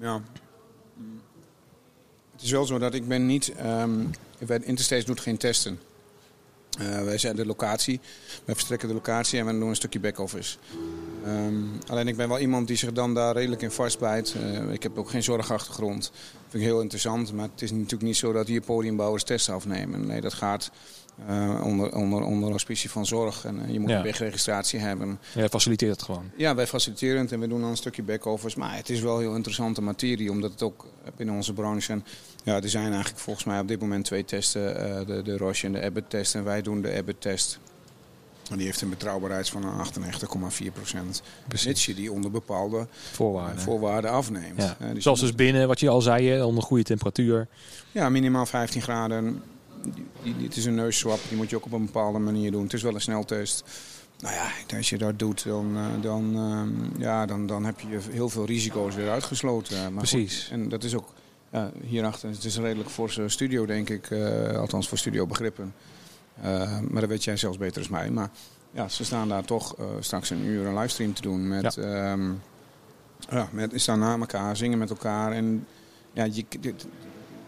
Ja, 0.00 0.22
het 2.32 2.42
is 2.42 2.50
wel 2.50 2.66
zo 2.66 2.78
dat 2.78 2.94
ik 2.94 3.08
ben 3.08 3.26
niet... 3.26 3.52
Um, 3.64 4.10
Interstates 4.46 5.04
doet 5.04 5.20
geen 5.20 5.36
testen. 5.36 5.80
Uh, 6.80 7.02
wij 7.02 7.18
zijn 7.18 7.36
de 7.36 7.46
locatie. 7.46 8.00
Wij 8.44 8.54
verstrekken 8.54 8.88
de 8.88 8.94
locatie 8.94 9.38
en 9.38 9.46
we 9.46 9.52
doen 9.52 9.68
een 9.68 9.76
stukje 9.76 10.00
back-office. 10.00 10.56
Um, 11.26 11.70
alleen 11.86 12.08
ik 12.08 12.16
ben 12.16 12.28
wel 12.28 12.38
iemand 12.38 12.66
die 12.66 12.76
zich 12.76 12.92
dan 12.92 13.14
daar 13.14 13.34
redelijk 13.34 13.62
in 13.62 13.70
vastbijt. 13.70 14.34
Uh, 14.36 14.72
ik 14.72 14.82
heb 14.82 14.98
ook 14.98 15.10
geen 15.10 15.22
zorgachtergrond. 15.22 16.02
Dat 16.02 16.48
vind 16.48 16.62
ik 16.62 16.68
heel 16.68 16.80
interessant. 16.80 17.32
Maar 17.32 17.48
het 17.52 17.62
is 17.62 17.70
natuurlijk 17.70 18.02
niet 18.02 18.16
zo 18.16 18.32
dat 18.32 18.46
hier 18.46 18.60
podiumbouwers 18.60 19.24
testen 19.24 19.54
afnemen. 19.54 20.06
Nee, 20.06 20.20
dat 20.20 20.34
gaat 20.34 20.70
uh, 21.28 21.60
onder, 21.64 21.94
onder, 21.94 22.22
onder 22.22 22.50
auspicie 22.50 22.90
van 22.90 23.06
zorg. 23.06 23.44
En 23.44 23.60
uh, 23.62 23.72
je 23.72 23.80
moet 23.80 23.90
ja. 23.90 23.96
een 23.96 24.02
wegregistratie 24.02 24.78
hebben. 24.78 25.18
Jij 25.34 25.48
faciliteert 25.48 25.92
het 25.92 26.02
gewoon? 26.02 26.30
Ja, 26.36 26.54
wij 26.54 26.66
faciliteren 26.66 27.20
het 27.20 27.32
en 27.32 27.40
we 27.40 27.48
doen 27.48 27.60
dan 27.60 27.70
een 27.70 27.76
stukje 27.76 28.02
back-office. 28.02 28.58
Maar 28.58 28.76
het 28.76 28.90
is 28.90 29.00
wel 29.00 29.18
heel 29.18 29.34
interessante 29.34 29.82
materie, 29.82 30.30
omdat 30.30 30.50
het 30.50 30.62
ook 30.62 30.86
binnen 31.16 31.34
onze 31.34 31.52
branche... 31.52 31.92
En, 31.92 32.04
ja, 32.44 32.62
er 32.62 32.68
zijn 32.68 32.92
eigenlijk 32.92 33.18
volgens 33.18 33.44
mij 33.44 33.60
op 33.60 33.68
dit 33.68 33.80
moment 33.80 34.04
twee 34.04 34.24
testen. 34.24 34.62
Uh, 34.62 35.06
de, 35.06 35.22
de 35.22 35.36
Roche 35.36 35.66
en 35.66 35.72
de 35.72 35.82
Abbott-test. 35.82 36.34
En 36.34 36.44
wij 36.44 36.62
doen 36.62 36.82
de 36.82 36.94
Abbott-test. 36.94 37.58
En 38.50 38.56
die 38.56 38.66
heeft 38.66 38.80
een 38.80 38.88
betrouwbaarheid 38.88 39.48
van 39.48 39.64
98,4 39.64 40.72
procent. 40.72 41.22
Mits 41.64 41.86
je 41.86 41.94
die 41.94 42.12
onder 42.12 42.30
bepaalde 42.30 42.86
voorwaarden, 43.12 43.62
voorwaarden 43.62 44.10
afneemt. 44.10 44.62
Ja. 44.62 44.76
dus 44.92 45.02
Zoals 45.02 45.20
dus 45.20 45.34
binnen, 45.34 45.68
wat 45.68 45.80
je 45.80 45.88
al 45.88 46.00
zei, 46.00 46.42
onder 46.42 46.62
goede 46.62 46.82
temperatuur. 46.82 47.48
Ja, 47.92 48.08
minimaal 48.08 48.46
15 48.46 48.82
graden 48.82 49.42
het 50.42 50.56
is 50.56 50.64
een 50.64 50.74
neusswap, 50.74 51.20
die 51.28 51.36
moet 51.36 51.50
je 51.50 51.56
ook 51.56 51.64
op 51.64 51.72
een 51.72 51.84
bepaalde 51.84 52.18
manier 52.18 52.50
doen. 52.50 52.62
Het 52.62 52.72
is 52.72 52.82
wel 52.82 52.94
een 52.94 53.00
sneltest. 53.00 53.64
Nou 54.18 54.34
ja, 54.34 54.76
als 54.76 54.88
je 54.88 54.98
dat 54.98 55.18
doet, 55.18 55.44
dan, 55.44 55.76
eh, 55.76 56.02
dan, 56.02 56.34
ehm, 56.36 57.02
ja, 57.02 57.26
dan, 57.26 57.46
dan 57.46 57.64
heb 57.64 57.80
je 57.80 57.98
heel 58.10 58.28
veel 58.28 58.46
risico's 58.46 58.94
weer 58.94 59.10
uitgesloten. 59.10 59.82
Maar 59.82 59.92
Precies. 59.92 60.48
en 60.52 60.68
dat 60.68 60.84
is 60.84 60.94
ook 60.94 61.08
ja, 61.52 61.70
hierachter. 61.84 62.28
Het 62.28 62.44
is 62.44 62.56
een 62.56 62.62
redelijk 62.62 62.90
forse 62.90 63.28
studio, 63.28 63.66
denk 63.66 63.90
ik. 63.90 64.10
Uh, 64.10 64.56
althans 64.56 64.88
voor 64.88 64.98
studiobegrippen. 64.98 65.74
Uh, 66.44 66.78
maar 66.88 67.00
dat 67.00 67.10
weet 67.10 67.24
jij 67.24 67.36
zelfs 67.36 67.58
beter 67.58 67.82
dan 67.82 67.90
mij. 67.90 68.10
Maar 68.10 68.30
ja, 68.70 68.88
ze 68.88 69.04
staan 69.04 69.28
daar 69.28 69.44
toch 69.44 69.76
straks 70.00 70.30
een 70.30 70.44
uur 70.44 70.66
een 70.66 70.78
livestream 70.78 71.14
te 71.14 71.22
doen. 71.22 71.48
Met, 71.48 71.74
ja. 71.74 72.12
Um, 72.12 72.40
ja, 73.30 73.48
met, 73.52 73.72
staan 73.74 73.98
na 73.98 74.18
elkaar, 74.18 74.56
zingen 74.56 74.78
met 74.78 74.90
elkaar. 74.90 75.32
En 75.32 75.66
ja, 76.12 76.24
je, 76.24 76.44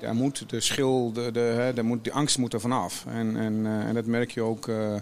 daar 0.01 0.15
moet 0.15 0.51
de 0.51 0.61
schil, 0.61 1.13
de, 1.13 1.31
de, 1.33 1.41
hè, 1.41 1.73
daar 1.73 1.85
moet, 1.85 2.05
die 2.05 2.13
angst 2.13 2.39
moet 2.39 2.53
er 2.53 2.61
vanaf. 2.61 3.07
En, 3.07 3.37
en, 3.37 3.55
uh, 3.55 3.87
en 3.87 3.95
dat 3.95 4.07
merk 4.07 4.31
je 4.31 4.43
ook. 4.43 4.67
Uh, 4.67 4.95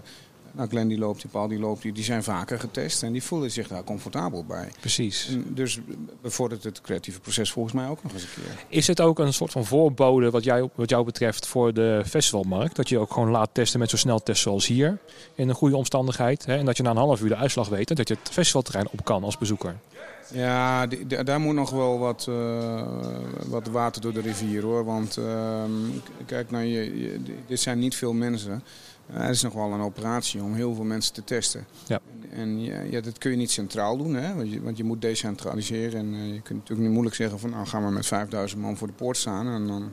nou, 0.51 0.69
Glenn 0.69 0.87
die 0.87 0.97
loopt, 0.97 1.21
die 1.21 1.31
Paul 1.31 1.47
die 1.47 1.59
loopt, 1.59 1.81
die, 1.81 1.91
die 1.91 2.03
zijn 2.03 2.23
vaker 2.23 2.59
getest 2.59 3.03
en 3.03 3.11
die 3.11 3.23
voelen 3.23 3.51
zich 3.51 3.67
daar 3.67 3.83
comfortabel 3.83 4.45
bij. 4.45 4.71
Precies. 4.79 5.27
En 5.27 5.45
dus 5.47 5.79
bevordert 6.21 6.63
het 6.63 6.81
creatieve 6.81 7.19
proces 7.19 7.51
volgens 7.51 7.73
mij 7.73 7.87
ook 7.87 8.03
nog 8.03 8.13
eens 8.13 8.23
een 8.23 8.29
keer. 8.35 8.65
Is 8.67 8.87
het 8.87 9.01
ook 9.01 9.19
een 9.19 9.33
soort 9.33 9.51
van 9.51 9.65
voorbode 9.65 10.29
wat, 10.29 10.43
jij, 10.43 10.69
wat 10.75 10.89
jou 10.89 11.05
betreft 11.05 11.47
voor 11.47 11.73
de 11.73 12.03
festivalmarkt? 12.05 12.75
Dat 12.75 12.89
je 12.89 12.99
ook 12.99 13.13
gewoon 13.13 13.29
laat 13.29 13.49
testen 13.53 13.79
met 13.79 13.89
zo'n 13.89 13.99
sneltest 13.99 14.41
zoals 14.41 14.67
hier, 14.67 14.97
in 15.35 15.49
een 15.49 15.55
goede 15.55 15.75
omstandigheid. 15.75 16.45
Hè? 16.45 16.57
En 16.57 16.65
dat 16.65 16.77
je 16.77 16.83
na 16.83 16.89
een 16.89 16.97
half 16.97 17.21
uur 17.21 17.29
de 17.29 17.35
uitslag 17.35 17.69
weet 17.69 17.89
en 17.89 17.95
dat 17.95 18.07
je 18.07 18.17
het 18.23 18.33
festivalterrein 18.33 18.87
op 18.91 19.05
kan 19.05 19.23
als 19.23 19.37
bezoeker. 19.37 19.75
Ja, 20.33 20.87
die, 20.87 21.23
daar 21.23 21.39
moet 21.39 21.55
nog 21.55 21.69
wel 21.69 21.99
wat, 21.99 22.25
uh, 22.29 22.81
wat 23.47 23.67
water 23.67 24.01
door 24.01 24.13
de 24.13 24.21
rivier 24.21 24.63
hoor. 24.63 24.85
Want 24.85 25.17
uh, 25.17 25.63
kijk, 26.25 26.51
nou, 26.51 26.63
je, 26.63 27.01
je, 27.01 27.19
dit 27.47 27.59
zijn 27.59 27.79
niet 27.79 27.95
veel 27.95 28.13
mensen. 28.13 28.63
Het 29.05 29.29
is 29.29 29.41
nog 29.41 29.53
wel 29.53 29.71
een 29.71 29.81
operatie 29.81 30.41
om 30.41 30.53
heel 30.53 30.75
veel 30.75 30.83
mensen 30.83 31.13
te 31.13 31.23
testen. 31.23 31.65
Ja. 31.87 31.99
En, 32.29 32.39
en 32.39 32.63
ja, 32.63 32.81
ja, 32.81 33.01
dat 33.01 33.17
kun 33.17 33.31
je 33.31 33.37
niet 33.37 33.51
centraal 33.51 33.97
doen, 33.97 34.13
hè? 34.13 34.35
Want, 34.35 34.51
je, 34.51 34.61
want 34.61 34.77
je 34.77 34.83
moet 34.83 35.01
decentraliseren. 35.01 35.99
En 35.99 36.13
eh, 36.13 36.33
je 36.33 36.41
kunt 36.41 36.59
natuurlijk 36.59 36.79
niet 36.79 36.91
moeilijk 36.91 37.15
zeggen 37.15 37.39
van 37.39 37.49
nou 37.49 37.65
gaan 37.65 37.85
we 37.85 37.91
met 37.91 38.05
5000 38.05 38.61
man 38.61 38.77
voor 38.77 38.87
de 38.87 38.93
poort 38.93 39.17
staan. 39.17 39.47
En 39.47 39.67
dan 39.67 39.91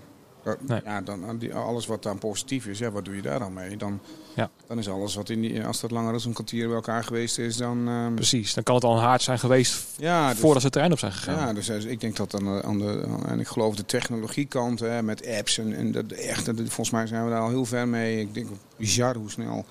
Nee. 0.67 0.81
Ja, 0.85 1.01
dan, 1.01 1.53
alles 1.53 1.87
wat 1.87 2.03
dan 2.03 2.19
positief 2.19 2.67
is, 2.67 2.79
ja, 2.79 2.91
wat 2.91 3.05
doe 3.05 3.17
je 3.17 3.23
daar 3.23 3.39
dan 3.39 3.53
mee? 3.53 3.77
Dan, 3.77 4.01
ja. 4.35 4.51
dan 4.67 4.79
is 4.79 4.89
alles 4.89 5.15
wat 5.15 5.29
in 5.29 5.41
die, 5.41 5.65
als 5.65 5.81
dat 5.81 5.91
langer 5.91 6.13
dan 6.13 6.21
een 6.25 6.33
kwartier 6.33 6.67
bij 6.67 6.77
elkaar 6.77 7.05
geweest 7.05 7.39
is, 7.39 7.57
dan... 7.57 7.89
Um... 7.89 8.15
Precies, 8.15 8.55
dan 8.55 8.65
kan 8.65 8.75
het 8.75 8.85
al 8.85 8.97
een 8.97 9.03
haard 9.03 9.23
zijn 9.23 9.39
geweest 9.39 9.85
ja, 9.97 10.31
dus, 10.31 10.39
voordat 10.39 10.59
ze 10.59 10.65
het 10.65 10.73
terrein 10.73 10.93
op 10.93 10.99
zijn 10.99 11.13
gegaan. 11.13 11.47
Ja, 11.47 11.53
dus 11.53 11.69
ik 11.69 12.01
denk 12.01 12.17
dat 12.17 12.31
dan 12.31 12.63
aan 12.63 12.79
de, 12.79 13.07
en 13.27 13.41
ik 13.41 13.47
geloof 13.47 13.77
de 13.77 13.85
technologiekant 13.85 14.81
hè, 14.81 15.03
met 15.03 15.27
apps 15.27 15.59
en, 15.59 15.73
en 15.73 15.93
dat 15.93 16.13
echt, 16.13 16.47
dat, 16.47 16.57
volgens 16.57 16.91
mij 16.91 17.07
zijn 17.07 17.25
we 17.25 17.31
daar 17.31 17.41
al 17.41 17.49
heel 17.49 17.65
ver 17.65 17.89
mee. 17.89 18.21
Ik 18.21 18.35
denk 18.35 18.49
bizar 18.77 19.17
hoe 19.17 19.31
snel 19.31 19.65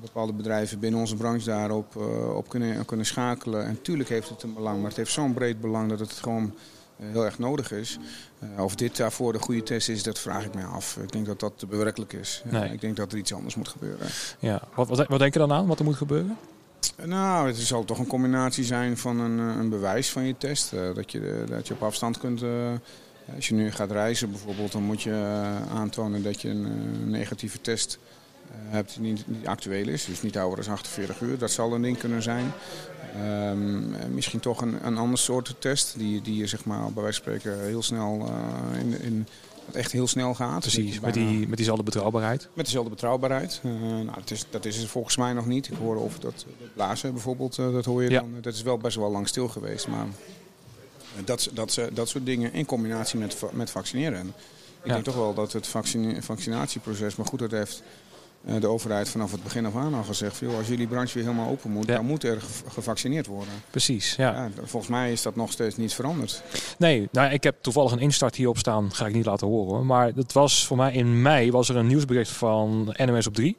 bepaalde 0.00 0.32
bedrijven 0.32 0.78
binnen 0.78 1.00
onze 1.00 1.16
branche 1.16 1.44
daarop 1.44 1.94
uh, 1.96 2.36
op 2.36 2.48
kunnen, 2.48 2.84
kunnen 2.84 3.06
schakelen. 3.06 3.64
En 3.64 3.72
natuurlijk 3.72 4.08
heeft 4.08 4.28
het 4.28 4.42
een 4.42 4.54
belang, 4.54 4.76
maar 4.78 4.88
het 4.88 4.96
heeft 4.96 5.12
zo'n 5.12 5.34
breed 5.34 5.60
belang 5.60 5.88
dat 5.88 5.98
het 5.98 6.12
gewoon 6.12 6.44
eh, 6.44 6.73
heel 7.12 7.24
erg 7.24 7.38
nodig 7.38 7.72
is. 7.72 7.98
Uh, 8.56 8.64
of 8.64 8.74
dit 8.74 8.96
daarvoor 8.96 9.32
de 9.32 9.38
goede 9.38 9.62
test 9.62 9.88
is, 9.88 10.02
dat 10.02 10.18
vraag 10.18 10.44
ik 10.44 10.54
mij 10.54 10.64
af. 10.64 10.96
Ik 10.96 11.12
denk 11.12 11.26
dat 11.26 11.40
dat 11.40 11.64
bewerkelijk 11.68 12.12
is. 12.12 12.42
Nee. 12.44 12.72
ik 12.72 12.80
denk 12.80 12.96
dat 12.96 13.12
er 13.12 13.18
iets 13.18 13.34
anders 13.34 13.54
moet 13.54 13.68
gebeuren. 13.68 14.06
Ja. 14.38 14.62
Wat, 14.74 14.88
wat, 14.88 15.06
wat 15.06 15.18
denk 15.18 15.32
je 15.32 15.38
dan 15.38 15.52
aan, 15.52 15.66
wat 15.66 15.78
er 15.78 15.84
moet 15.84 15.96
gebeuren? 15.96 16.36
Nou, 17.04 17.46
het 17.46 17.56
zal 17.56 17.84
toch 17.84 17.98
een 17.98 18.06
combinatie 18.06 18.64
zijn 18.64 18.98
van 18.98 19.20
een, 19.20 19.38
eh, 19.38 19.60
een 19.60 19.68
bewijs 19.68 20.10
van 20.10 20.24
je 20.24 20.34
test. 20.38 20.70
dat, 20.94 21.12
je, 21.12 21.44
dat 21.48 21.68
je 21.68 21.74
op 21.74 21.82
afstand 21.82 22.18
kunt... 22.18 22.42
als 23.34 23.48
je 23.48 23.54
nu 23.54 23.70
gaat 23.70 23.90
reizen 23.90 24.30
bijvoorbeeld, 24.30 24.72
dan 24.72 24.82
moet 24.82 25.02
je 25.02 25.44
aantonen 25.74 26.22
dat 26.22 26.40
je 26.40 26.48
een 26.48 27.10
negatieve 27.10 27.60
test 27.60 27.92
hebt 27.92 28.23
die 28.70 29.00
niet, 29.00 29.28
niet, 29.28 29.46
actueel 29.46 29.88
is. 29.88 30.04
Dus 30.04 30.22
niet 30.22 30.38
ouder 30.38 30.64
dan 30.64 30.72
48 30.72 31.20
uur. 31.20 31.38
Dat 31.38 31.50
zal 31.50 31.74
een 31.74 31.82
ding 31.82 31.98
kunnen 31.98 32.22
zijn. 32.22 32.52
Um, 33.50 33.94
misschien 34.14 34.40
toch 34.40 34.60
een, 34.60 34.86
een 34.86 34.96
ander 34.96 35.18
soort 35.18 35.54
test. 35.58 35.94
Die, 35.98 36.22
die 36.22 36.36
je 36.36 36.46
zeg 36.46 36.64
maar, 36.64 36.92
bij 36.92 37.02
wijze 37.02 37.22
van 37.22 37.32
spreken 37.32 37.64
heel 37.64 37.82
snel 37.82 38.28
uh, 38.28 38.80
in, 38.80 39.00
in 39.00 39.26
echt 39.72 39.92
heel 39.92 40.06
snel 40.06 40.34
gaat. 40.34 40.60
Precies, 40.60 41.00
met, 41.00 41.14
die, 41.14 41.48
met 41.48 41.56
diezelfde 41.56 41.84
betrouwbaarheid. 41.84 42.48
Met 42.52 42.64
dezelfde 42.64 42.90
betrouwbaarheid. 42.90 43.60
Uh, 43.64 43.72
nou, 43.80 44.06
dat, 44.14 44.30
is, 44.30 44.44
dat 44.50 44.64
is 44.64 44.76
het 44.76 44.88
volgens 44.88 45.16
mij 45.16 45.32
nog 45.32 45.46
niet. 45.46 45.70
Ik 45.70 45.76
hoorde 45.78 46.00
of 46.00 46.18
dat, 46.18 46.46
blazen 46.74 47.12
bijvoorbeeld, 47.12 47.58
uh, 47.58 47.72
dat 47.72 47.84
hoor 47.84 48.02
je 48.02 48.10
ja. 48.10 48.20
dan. 48.20 48.34
Dat 48.40 48.54
is 48.54 48.62
wel 48.62 48.78
best 48.78 48.96
wel 48.96 49.10
lang 49.10 49.28
stil 49.28 49.48
geweest. 49.48 49.88
Maar 49.88 50.06
dat, 51.24 51.50
dat, 51.52 51.80
dat 51.92 52.08
soort 52.08 52.26
dingen 52.26 52.52
in 52.52 52.64
combinatie 52.64 53.18
met, 53.18 53.36
met 53.52 53.70
vaccineren. 53.70 54.26
Ik 54.26 54.90
ja. 54.90 54.92
denk 54.92 55.04
toch 55.04 55.14
wel 55.14 55.34
dat 55.34 55.52
het 55.52 55.66
vaccine, 55.66 56.22
vaccinatieproces, 56.22 57.16
maar 57.16 57.26
goed, 57.26 57.38
dat 57.38 57.50
heeft 57.50 57.82
de 58.60 58.66
overheid 58.66 59.08
vanaf 59.08 59.32
het 59.32 59.42
begin 59.42 59.66
af 59.66 59.76
aan 59.76 59.94
al 59.94 60.02
gezegd... 60.02 60.38
Joh, 60.38 60.56
als 60.56 60.68
jullie 60.68 60.86
branche 60.86 61.14
weer 61.14 61.22
helemaal 61.22 61.50
open 61.50 61.70
moet, 61.70 61.86
ja. 61.86 61.94
dan 61.94 62.06
moet 62.06 62.24
er 62.24 62.42
gevaccineerd 62.68 63.26
worden. 63.26 63.52
Precies, 63.70 64.16
ja. 64.16 64.32
ja. 64.32 64.50
Volgens 64.64 64.90
mij 64.90 65.12
is 65.12 65.22
dat 65.22 65.36
nog 65.36 65.52
steeds 65.52 65.76
niet 65.76 65.94
veranderd. 65.94 66.42
Nee, 66.78 67.08
nou, 67.12 67.32
ik 67.32 67.42
heb 67.42 67.56
toevallig 67.60 67.92
een 67.92 67.98
instart 67.98 68.34
hierop 68.34 68.58
staan, 68.58 68.94
ga 68.94 69.06
ik 69.06 69.14
niet 69.14 69.26
laten 69.26 69.46
horen. 69.46 69.86
Maar 69.86 70.12
het 70.14 70.32
was 70.32 70.66
voor 70.66 70.76
mij 70.76 70.92
in 70.92 71.22
mei 71.22 71.50
was 71.50 71.68
er 71.68 71.76
een 71.76 71.86
nieuwsbericht 71.86 72.30
van 72.30 72.94
NMS 72.96 73.26
op 73.26 73.34
3... 73.34 73.56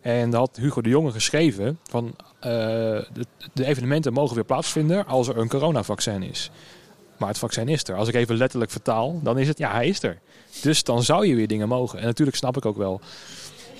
En 0.00 0.30
daar 0.30 0.40
had 0.40 0.56
Hugo 0.56 0.80
de 0.80 0.88
Jonge 0.88 1.12
geschreven 1.12 1.78
van 1.82 2.04
uh, 2.06 2.12
de, 2.42 3.26
de, 3.52 3.66
evenementen 3.66 4.12
mogen 4.12 4.34
weer 4.34 4.44
plaatsvinden 4.44 5.06
als 5.06 5.28
er 5.28 5.38
een 5.38 5.48
coronavaccin 5.48 6.22
is. 6.22 6.50
Maar 7.16 7.28
het 7.28 7.38
vaccin 7.38 7.68
is 7.68 7.84
er. 7.84 7.94
Als 7.94 8.08
ik 8.08 8.14
even 8.14 8.36
letterlijk 8.36 8.70
vertaal, 8.70 9.20
dan 9.22 9.38
is 9.38 9.48
het 9.48 9.58
ja, 9.58 9.72
hij 9.72 9.88
is 9.88 10.02
er. 10.02 10.18
Dus 10.62 10.84
dan 10.84 11.02
zou 11.02 11.26
je 11.26 11.34
weer 11.34 11.48
dingen 11.48 11.68
mogen. 11.68 11.98
En 11.98 12.04
natuurlijk 12.04 12.36
snap 12.36 12.56
ik 12.56 12.66
ook 12.66 12.76
wel 12.76 13.00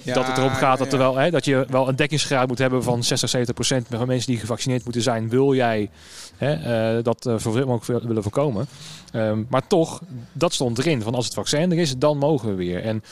ja, 0.02 0.14
dat 0.14 0.26
het 0.26 0.38
erom 0.38 0.50
gaat 0.50 0.78
dat, 0.78 0.92
er 0.92 0.98
wel, 0.98 1.16
hè, 1.16 1.30
dat 1.30 1.44
je 1.44 1.66
wel 1.68 1.88
een 1.88 1.96
dekkingsgraad 1.96 2.48
moet 2.48 2.58
hebben 2.58 2.82
van 2.82 3.04
60, 3.04 3.28
70 3.28 3.54
procent 3.54 3.86
van 3.90 4.06
mensen 4.06 4.30
die 4.30 4.40
gevaccineerd 4.40 4.84
moeten 4.84 5.02
zijn. 5.02 5.28
Wil 5.28 5.54
jij 5.54 5.90
hè, 6.36 6.96
uh, 6.96 7.04
dat 7.04 7.26
uh, 7.26 7.64
mogelijk 7.64 8.04
willen 8.04 8.22
voorkomen. 8.22 8.66
Um, 9.12 9.46
maar 9.50 9.66
toch, 9.66 10.00
dat 10.32 10.52
stond 10.52 10.78
erin. 10.78 11.02
Van 11.02 11.14
als 11.14 11.24
het 11.24 11.34
vaccin 11.34 11.72
er 11.72 11.78
is, 11.78 11.96
dan 11.96 12.18
mogen 12.18 12.48
we 12.48 12.54
weer. 12.54 12.82
En 12.82 13.02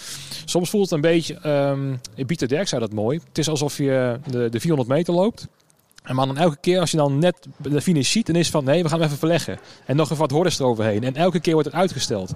soms 0.44 0.70
voelt 0.70 0.84
het 0.84 0.92
een 0.92 1.00
beetje, 1.00 1.48
um, 1.48 2.00
Pieter 2.26 2.48
Derk 2.48 2.68
zei 2.68 2.80
dat 2.80 2.92
mooi. 2.92 3.20
Het 3.28 3.38
is 3.38 3.48
alsof 3.48 3.76
je 3.76 4.18
de, 4.30 4.48
de 4.48 4.60
400 4.60 4.88
meter 4.88 5.14
loopt. 5.14 5.48
En 6.06 6.14
maar 6.14 6.26
dan 6.26 6.36
elke 6.36 6.56
keer 6.60 6.80
als 6.80 6.90
je 6.90 6.96
dan 6.96 7.18
net 7.18 7.46
de 7.56 7.80
finish 7.80 8.10
ziet, 8.10 8.26
dan 8.26 8.36
is 8.36 8.50
van 8.50 8.64
nee, 8.64 8.82
we 8.82 8.88
gaan 8.88 9.02
even 9.02 9.16
verleggen. 9.16 9.58
En 9.86 9.96
nog 9.96 10.06
even 10.06 10.16
wat 10.16 10.30
hordes 10.30 10.58
eroverheen. 10.58 11.04
En 11.04 11.16
elke 11.16 11.40
keer 11.40 11.52
wordt 11.52 11.68
het 11.68 11.78
uitgesteld. 11.78 12.32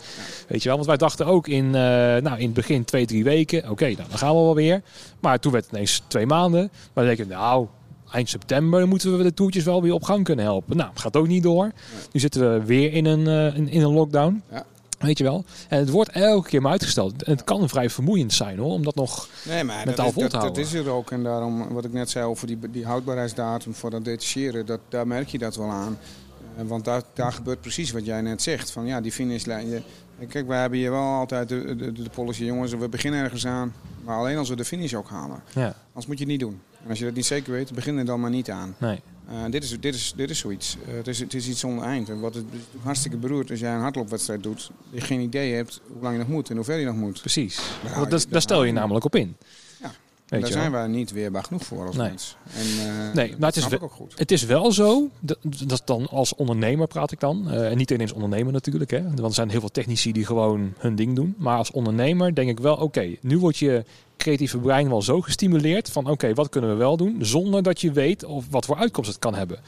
Weet 0.48 0.62
je 0.62 0.68
wel, 0.68 0.76
want 0.76 0.88
wij 0.88 0.96
dachten 0.96 1.26
ook 1.26 1.48
in, 1.48 1.64
uh, 1.64 1.72
nou, 1.72 2.38
in 2.38 2.44
het 2.44 2.52
begin 2.52 2.84
twee, 2.84 3.06
drie 3.06 3.24
weken, 3.24 3.70
oké, 3.70 3.84
nou, 3.84 4.08
dan 4.08 4.18
gaan 4.18 4.36
we 4.36 4.42
wel 4.42 4.54
weer. 4.54 4.82
Maar 5.20 5.38
toen 5.38 5.52
werd 5.52 5.64
het 5.64 5.72
ineens 5.72 6.02
twee 6.06 6.26
maanden. 6.26 6.70
Maar 6.70 7.04
dan 7.04 7.16
denk 7.16 7.28
je, 7.28 7.34
nou, 7.34 7.66
eind 8.12 8.28
september 8.28 8.88
moeten 8.88 9.16
we 9.16 9.22
de 9.22 9.34
toertjes 9.34 9.64
wel 9.64 9.82
weer 9.82 9.92
op 9.92 10.02
gang 10.02 10.24
kunnen 10.24 10.44
helpen. 10.44 10.76
Nou, 10.76 10.90
gaat 10.94 11.16
ook 11.16 11.26
niet 11.26 11.42
door. 11.42 11.72
Nu 12.12 12.20
zitten 12.20 12.52
we 12.52 12.64
weer 12.64 12.92
in 12.92 13.04
een, 13.04 13.20
uh, 13.20 13.56
in, 13.56 13.68
in, 13.68 13.82
een 13.82 13.92
lockdown. 13.92 14.42
Ja. 14.50 14.64
Weet 15.00 15.18
je 15.18 15.24
wel? 15.24 15.44
En 15.68 15.78
het 15.78 15.90
wordt 15.90 16.10
elke 16.10 16.48
keer 16.48 16.62
maar 16.62 16.72
uitgesteld. 16.72 17.22
En 17.22 17.32
het 17.32 17.44
kan 17.44 17.68
vrij 17.68 17.90
vermoeiend 17.90 18.32
zijn 18.32 18.58
hoor, 18.58 18.72
om 18.72 18.84
dat 18.84 18.94
nog 18.94 19.28
nee, 19.44 19.64
maar 19.64 19.86
mentaal 19.86 20.04
dat 20.04 20.14
vol 20.14 20.22
te 20.22 20.28
dat, 20.28 20.40
houden. 20.40 20.62
Dat 20.62 20.72
is 20.72 20.78
er 20.78 20.90
ook. 20.90 21.10
En 21.10 21.22
daarom, 21.22 21.68
wat 21.68 21.84
ik 21.84 21.92
net 21.92 22.10
zei 22.10 22.24
over 22.24 22.46
die, 22.46 22.58
die 22.70 22.84
houdbaarheidsdatum 22.84 23.74
voor 23.74 23.90
dat 23.90 24.04
detacheren, 24.04 24.66
dat, 24.66 24.80
daar 24.88 25.06
merk 25.06 25.28
je 25.28 25.38
dat 25.38 25.56
wel 25.56 25.70
aan. 25.70 25.98
Uh, 26.58 26.68
want 26.68 26.84
daar, 26.84 27.02
daar 27.14 27.32
gebeurt 27.32 27.60
precies 27.60 27.90
wat 27.90 28.04
jij 28.04 28.20
net 28.20 28.42
zegt. 28.42 28.70
Van 28.70 28.86
ja, 28.86 29.00
die 29.00 29.12
finishlijn. 29.12 29.68
Je, 29.68 29.82
kijk, 30.28 30.46
wij 30.46 30.60
hebben 30.60 30.78
hier 30.78 30.90
wel 30.90 31.14
altijd 31.14 31.48
de, 31.48 31.76
de, 31.76 31.92
de, 31.92 32.10
policy, 32.10 32.44
jongens, 32.44 32.72
we 32.72 32.88
beginnen 32.88 33.22
ergens 33.22 33.46
aan. 33.46 33.74
Maar 34.04 34.16
alleen 34.16 34.36
als 34.36 34.48
we 34.48 34.56
de 34.56 34.64
finish 34.64 34.94
ook 34.94 35.08
halen. 35.08 35.42
Ja. 35.54 35.74
Anders 35.86 36.06
moet 36.06 36.18
je 36.18 36.24
het 36.24 36.32
niet 36.32 36.40
doen. 36.40 36.60
En 36.82 36.88
als 36.88 36.98
je 36.98 37.04
dat 37.04 37.14
niet 37.14 37.26
zeker 37.26 37.52
weet, 37.52 37.72
begin 37.72 37.98
er 37.98 38.04
dan 38.04 38.20
maar 38.20 38.30
niet 38.30 38.50
aan. 38.50 38.74
Nee. 38.78 39.00
Uh, 39.32 39.44
dit, 39.50 39.62
is, 39.62 39.80
dit, 39.80 39.94
is, 39.94 40.12
dit 40.16 40.30
is 40.30 40.38
zoiets. 40.38 40.76
Uh, 40.88 40.94
het, 40.94 41.08
is, 41.08 41.18
het 41.18 41.34
is 41.34 41.48
iets 41.48 41.60
zonder 41.60 41.84
eind. 41.84 42.08
En 42.08 42.20
wat 42.20 42.34
het 42.34 42.44
hartstikke 42.82 43.16
beroerd 43.16 43.50
als 43.50 43.60
jij 43.60 43.74
een 43.74 43.80
hardloopwedstrijd 43.80 44.42
doet, 44.42 44.70
je 44.90 45.00
geen 45.00 45.20
idee 45.20 45.54
hebt 45.54 45.80
hoe 45.92 46.02
lang 46.02 46.12
je 46.12 46.18
nog 46.18 46.28
moet 46.28 46.50
en 46.50 46.56
hoe 46.56 46.64
ver 46.64 46.78
je 46.78 46.86
nog 46.86 46.96
moet. 46.96 47.20
Precies. 47.20 47.60
Nou, 47.84 48.08
dat, 48.08 48.26
daar 48.28 48.40
stel 48.40 48.64
je 48.64 48.72
namelijk 48.72 49.04
op 49.04 49.14
in. 49.14 49.36
Ja. 49.80 49.92
Weet 50.28 50.40
daar 50.40 50.50
zijn 50.50 50.72
wij 50.72 50.86
niet 50.86 51.12
weerbaar 51.12 51.44
genoeg 51.44 51.64
voor 51.64 51.86
als 51.86 51.96
nee. 51.96 52.08
mens. 52.08 52.36
En, 52.54 52.66
uh, 52.66 53.12
nee, 53.14 53.34
maar 53.38 53.48
het 53.48 53.56
is, 53.56 53.68
wel, 53.68 53.80
ook 53.80 53.92
goed. 53.92 54.12
het 54.16 54.30
is 54.30 54.44
wel 54.44 54.72
zo, 54.72 55.08
dat, 55.20 55.38
dat 55.66 55.82
dan 55.84 56.08
als 56.08 56.34
ondernemer 56.34 56.86
praat 56.86 57.12
ik 57.12 57.20
dan. 57.20 57.50
en 57.50 57.76
niet 57.76 57.90
ineens 57.90 58.12
ondernemer 58.12 58.52
natuurlijk, 58.52 58.90
hè, 58.90 59.02
want 59.02 59.18
er 59.18 59.34
zijn 59.34 59.50
heel 59.50 59.60
veel 59.60 59.70
technici 59.70 60.12
die 60.12 60.26
gewoon 60.26 60.74
hun 60.78 60.96
ding 60.96 61.16
doen. 61.16 61.34
Maar 61.38 61.56
als 61.56 61.70
ondernemer 61.70 62.34
denk 62.34 62.48
ik 62.48 62.60
wel, 62.60 62.76
oké, 62.76 63.16
nu 63.20 63.38
word 63.38 63.56
je 63.56 63.84
creatieve 64.20 64.58
brein 64.58 64.88
wel 64.88 65.02
zo 65.02 65.20
gestimuleerd 65.20 65.90
van 65.90 66.06
oké, 66.06 66.34
wat 66.34 66.48
kunnen 66.48 66.70
we 66.70 66.76
wel 66.76 66.96
doen 66.96 67.16
zonder 67.20 67.62
dat 67.62 67.80
je 67.80 67.92
weet 67.92 68.24
of 68.24 68.44
wat 68.50 68.66
voor 68.66 68.76
uitkomst 68.76 69.10
het 69.10 69.18
kan 69.18 69.34
hebben. 69.34 69.58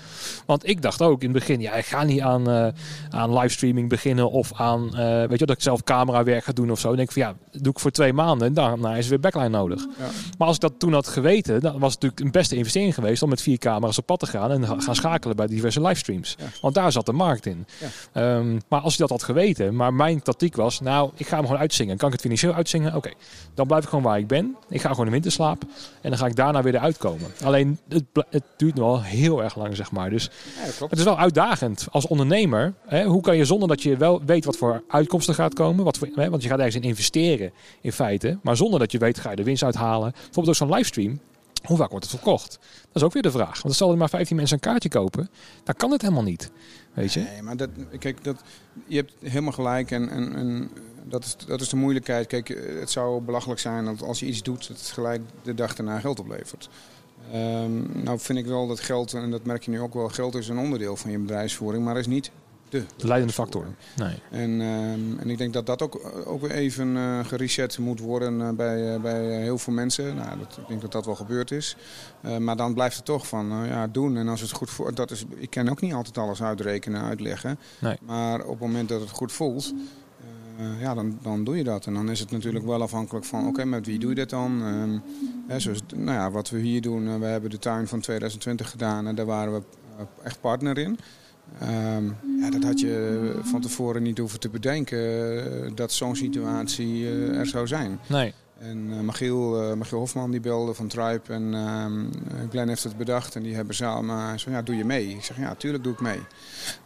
Want 0.47 0.69
ik 0.69 0.83
dacht 0.83 1.03
ook 1.03 1.23
in 1.23 1.31
het 1.31 1.38
begin, 1.38 1.61
ja, 1.61 1.73
ik 1.73 1.85
ga 1.85 2.03
niet 2.03 2.21
aan, 2.21 2.51
uh, 2.51 2.67
aan 3.11 3.38
livestreaming 3.38 3.88
beginnen 3.88 4.31
of 4.31 4.51
aan, 4.55 4.85
uh, 4.85 5.25
weet 5.25 5.38
je, 5.38 5.47
dat 5.47 5.57
ik 5.57 5.62
zelf 5.62 5.83
camerawerk 5.83 6.45
ga 6.45 6.53
doen 6.53 6.71
of 6.71 6.81
zo. 6.81 6.88
Dan 6.88 6.97
denk 6.97 7.09
ik 7.09 7.15
van 7.15 7.23
ja, 7.23 7.61
doe 7.61 7.73
ik 7.73 7.79
voor 7.79 7.91
twee 7.91 8.12
maanden 8.12 8.47
en 8.47 8.55
daarna 8.55 8.97
is 8.97 9.09
weer 9.09 9.21
backline 9.21 9.49
nodig. 9.49 9.87
Ja. 9.99 10.09
Maar 10.38 10.47
als 10.47 10.57
ik 10.57 10.62
dat 10.62 10.73
toen 10.79 10.93
had 10.93 11.09
geweten, 11.09 11.61
dan 11.61 11.79
was 11.79 11.93
het 11.93 12.03
natuurlijk 12.03 12.21
een 12.21 12.31
beste 12.31 12.57
investering 12.57 12.95
geweest 12.95 13.23
om 13.23 13.29
met 13.29 13.43
vier 13.43 13.59
camera's 13.59 13.99
op 13.99 14.07
pad 14.07 14.19
te 14.19 14.27
gaan 14.27 14.51
en 14.51 14.83
gaan 14.83 14.95
schakelen 14.95 15.37
bij 15.37 15.47
diverse 15.47 15.81
livestreams. 15.81 16.37
Ja. 16.38 16.45
Want 16.61 16.75
daar 16.75 16.93
zat 16.93 17.07
de 17.07 17.12
markt 17.12 17.47
in. 17.47 17.67
Ja. 18.12 18.37
Um, 18.37 18.61
maar 18.69 18.81
als 18.81 18.93
ik 18.93 18.99
dat 18.99 19.11
had 19.11 19.23
geweten, 19.23 19.77
maar 19.77 19.95
mijn 19.95 20.23
tactiek 20.23 20.57
was, 20.57 20.81
nou, 20.81 21.11
ik 21.17 21.27
ga 21.27 21.37
hem 21.37 21.45
gewoon 21.45 21.61
uitzingen. 21.61 21.97
Kan 21.97 22.07
ik 22.07 22.12
het 22.12 22.23
financieel 22.23 22.55
uitzingen? 22.55 22.95
Oké, 22.95 23.11
dan 23.55 23.67
blijf 23.67 23.83
ik 23.83 23.88
gewoon 23.88 24.05
waar 24.05 24.19
ik 24.19 24.27
ben. 24.27 24.42
Ik 24.69 24.81
ga 24.81 24.89
gewoon 24.89 25.07
in 25.07 25.13
winterslaap. 25.13 25.63
En 26.01 26.11
dan 26.11 26.19
ga 26.19 26.27
ik 26.27 26.37
daarna 26.37 26.63
weer 26.63 26.75
eruit 26.75 26.97
komen. 26.97 27.31
Alleen 27.45 27.79
het, 27.89 28.05
het 28.31 28.43
duurt 28.57 28.75
nog 28.75 28.87
wel 28.87 29.03
heel 29.03 29.43
erg 29.43 29.57
lang, 29.57 29.77
zeg 29.77 29.91
maar. 29.91 30.11
Dus 30.11 30.31
ja, 30.79 30.87
het 30.89 30.99
is 30.99 31.05
wel 31.05 31.19
uitdagend 31.19 31.87
als 31.91 32.07
ondernemer. 32.07 32.75
Hè, 32.87 33.05
hoe 33.05 33.23
kan 33.23 33.37
je 33.37 33.45
zonder 33.45 33.69
dat 33.69 33.83
je 33.83 33.97
wel 33.97 34.23
weet 34.25 34.45
wat 34.45 34.57
voor 34.57 34.83
uitkomsten 34.89 35.35
gaat 35.35 35.55
komen. 35.55 35.85
Wat 35.85 35.99
voor, 35.99 36.09
hè, 36.15 36.31
want 36.31 36.43
je 36.43 36.49
gaat 36.49 36.59
ergens 36.59 36.77
in 36.77 36.83
investeren 36.83 37.53
in 37.81 37.93
feite. 37.93 38.39
Maar 38.43 38.57
zonder 38.57 38.79
dat 38.79 38.93
je 38.93 38.99
weet, 38.99 39.19
ga 39.19 39.31
je 39.31 39.37
de 39.37 39.45
winst 39.45 39.63
uithalen. 39.63 40.11
Bijvoorbeeld 40.13 40.49
ook 40.49 40.55
zo'n 40.55 40.77
livestream. 40.77 41.21
Hoe 41.63 41.77
vaak 41.77 41.91
wordt 41.91 42.05
het 42.05 42.15
verkocht? 42.15 42.59
Dat 42.83 42.97
is 42.97 43.03
ook 43.03 43.13
weer 43.13 43.23
de 43.23 43.31
vraag. 43.31 43.63
Want 43.63 43.75
stel 43.75 43.91
er 43.91 43.97
maar 43.97 44.09
15 44.09 44.37
mensen 44.37 44.57
een 44.57 44.63
kaartje 44.63 44.89
kopen, 44.89 45.31
dan 45.65 45.75
kan 45.75 45.91
het 45.91 46.01
helemaal 46.01 46.23
niet. 46.23 46.51
Weet 46.95 47.13
je? 47.13 47.21
Nee, 47.21 47.43
maar 47.43 47.57
dat, 47.57 47.69
kijk, 47.99 48.25
dat, 48.25 48.43
je 48.87 48.97
hebt 48.97 49.13
helemaal 49.21 49.53
gelijk. 49.53 49.91
En, 49.91 50.09
en, 50.09 50.35
en 50.35 50.71
dat, 51.05 51.25
is, 51.25 51.37
dat 51.47 51.61
is 51.61 51.69
de 51.69 51.77
moeilijkheid. 51.77 52.27
Kijk, 52.27 52.49
het 52.81 52.91
zou 52.91 53.21
belachelijk 53.21 53.61
zijn 53.61 53.85
dat 53.85 54.03
als 54.03 54.21
je 54.21 54.27
iets 54.27 54.43
doet, 54.43 54.69
dat 54.69 54.77
het 54.77 54.87
gelijk 54.87 55.23
de 55.43 55.55
dag 55.55 55.75
daarna 55.75 56.01
geld 56.01 56.21
oplevert. 56.21 56.69
Um, 57.35 57.91
nou 58.05 58.19
vind 58.19 58.38
ik 58.38 58.47
wel 58.47 58.67
dat 58.67 58.81
geld, 58.81 59.15
en 59.15 59.31
dat 59.31 59.45
merk 59.45 59.65
je 59.65 59.71
nu 59.71 59.81
ook 59.81 59.95
wel, 59.95 60.09
geld 60.09 60.35
is 60.35 60.49
een 60.49 60.59
onderdeel 60.59 60.97
van 60.97 61.11
je 61.11 61.19
bedrijfsvoering, 61.19 61.85
maar 61.85 61.99
is 61.99 62.07
niet 62.07 62.31
de, 62.69 62.85
de 62.97 63.07
leidende 63.07 63.35
factor. 63.35 63.67
Nee. 63.97 64.15
En, 64.31 64.51
um, 64.51 65.19
en 65.19 65.31
ik 65.31 65.38
denk 65.38 65.53
dat 65.53 65.67
dat 65.67 65.83
ook, 65.83 66.01
ook 66.25 66.41
weer 66.41 66.51
even 66.51 66.97
uh, 66.97 67.25
gereset 67.25 67.79
moet 67.79 68.01
worden 68.01 68.41
uh, 68.41 68.51
bij, 68.51 68.95
uh, 68.95 69.01
bij 69.01 69.43
heel 69.43 69.59
veel 69.59 69.73
mensen. 69.73 70.17
Nou, 70.17 70.38
dat, 70.38 70.59
ik 70.61 70.69
denk 70.69 70.81
dat 70.81 70.93
dat 70.93 71.07
wel 71.07 71.15
gebeurd 71.15 71.51
is. 71.51 71.77
maar 72.38 72.57
dan 72.57 72.75
blijft 72.75 72.97
het 72.97 73.05
toch 73.05 73.27
van 73.27 73.47
ja, 73.67 73.87
doen. 73.87 74.17
En 74.17 74.29
als 74.29 74.41
het 74.41 74.51
goed 74.51 74.71
voelt, 74.71 74.97
dat 74.97 75.11
is, 75.11 75.25
ik 75.37 75.51
kan 75.51 75.71
ook 75.71 75.81
niet 75.81 75.93
altijd 75.93 76.19
alles 76.19 76.43
uitrekenen, 76.43 77.03
uitleggen. 77.03 77.59
Nee. 77.81 77.99
Maar 78.03 78.41
op 78.41 78.51
het 78.51 78.61
moment 78.61 78.88
dat 78.88 79.01
het 79.01 79.11
goed 79.11 79.33
voelt, 79.33 79.75
uh, 80.62 80.81
ja, 80.81 80.94
dan, 80.94 81.18
dan 81.22 81.44
doe 81.44 81.57
je 81.57 81.64
dat. 81.64 81.87
En 81.87 81.94
dan 81.94 82.11
is 82.11 82.20
het 82.20 82.31
natuurlijk 82.31 82.64
wel 82.64 82.83
afhankelijk 82.83 83.25
van, 83.25 83.46
oké, 83.46 83.64
met 83.64 83.87
wie 83.87 83.98
doe 83.98 84.09
je 84.09 84.16
dat 84.16 84.31
dan? 84.31 84.62
Um, 84.62 85.03
hè, 85.46 85.61
zoals, 85.61 85.83
nou 85.94 86.18
ja, 86.18 86.31
wat 86.31 86.51
we 86.51 86.59
hier 86.59 86.81
doen, 86.81 87.07
uh, 87.07 87.16
we 87.16 87.25
hebben 87.25 87.51
de 87.51 87.59
tuin 87.59 87.88
van 87.88 88.01
2020 88.01 88.70
gedaan 88.70 89.07
en 89.07 89.14
daar 89.14 89.27
waren 89.27 89.53
we 89.53 89.62
uh, 89.98 90.05
echt 90.22 90.40
partner 90.40 90.79
in. 90.79 90.98
Um, 91.62 92.16
ja, 92.40 92.51
dat 92.51 92.62
had 92.62 92.81
je 92.81 93.35
van 93.42 93.61
tevoren 93.61 94.03
niet 94.03 94.18
hoeven 94.18 94.40
te 94.40 94.48
bedenken 94.48 95.75
dat 95.75 95.92
zo'n 95.92 96.16
situatie 96.16 97.09
er 97.09 97.46
zou 97.46 97.66
zijn. 97.66 97.98
Nee. 98.09 98.35
En 98.62 98.90
uh, 98.90 99.01
Michiel, 99.01 99.70
uh, 99.70 99.72
Michiel 99.77 99.98
Hofman 99.98 100.31
die 100.31 100.40
belde 100.40 100.75
van 100.75 100.88
Tribe 100.88 101.33
en 101.33 101.42
uh, 101.42 102.48
Glenn 102.51 102.68
heeft 102.68 102.85
het 102.85 102.96
bedacht 102.96 103.35
en 103.35 103.42
die 103.42 103.55
hebben 103.55 103.75
samen 103.75 104.40
zo 104.40 104.51
ja, 104.51 104.62
doe 104.62 104.77
je 104.77 104.85
mee? 104.85 105.09
Ik 105.09 105.25
zeg 105.25 105.37
ja, 105.37 105.55
tuurlijk 105.55 105.85
doe 105.85 105.92
ik 105.92 106.01
mee. 106.01 106.20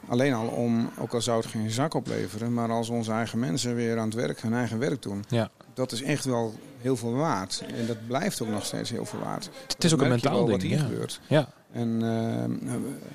Alleen 0.09 0.35
al 0.35 0.47
om, 0.47 0.91
ook 0.99 1.15
al 1.15 1.21
zou 1.21 1.41
het 1.41 1.51
geen 1.51 1.71
zak 1.71 1.95
opleveren, 1.95 2.55
maar 2.55 2.71
als 2.71 2.89
onze 2.89 3.13
eigen 3.13 3.39
mensen 3.39 3.75
weer 3.75 3.99
aan 3.99 4.05
het 4.05 4.15
werk, 4.15 4.41
hun 4.41 4.55
eigen 4.55 4.79
werk 4.79 5.03
doen, 5.03 5.25
ja. 5.29 5.51
dat 5.75 5.93
is 5.93 6.03
echt 6.03 6.25
wel 6.25 6.55
heel 6.81 6.97
veel 6.97 7.13
waard. 7.13 7.65
En 7.75 7.87
dat 7.87 8.07
blijft 8.07 8.43
ook 8.43 8.49
nog 8.49 8.65
steeds 8.65 8.91
heel 8.91 9.05
veel 9.05 9.19
waard. 9.19 9.51
Het 9.69 9.85
is 9.85 9.95
ook 9.95 10.01
een 10.01 10.09
mentaal 10.09 10.39
ding. 10.39 10.51
Wat 10.51 10.63
hier 10.63 10.79
gebeurt. 10.79 11.21
Ja. 11.27 11.49
En 11.73 12.03
uh, 12.03 12.71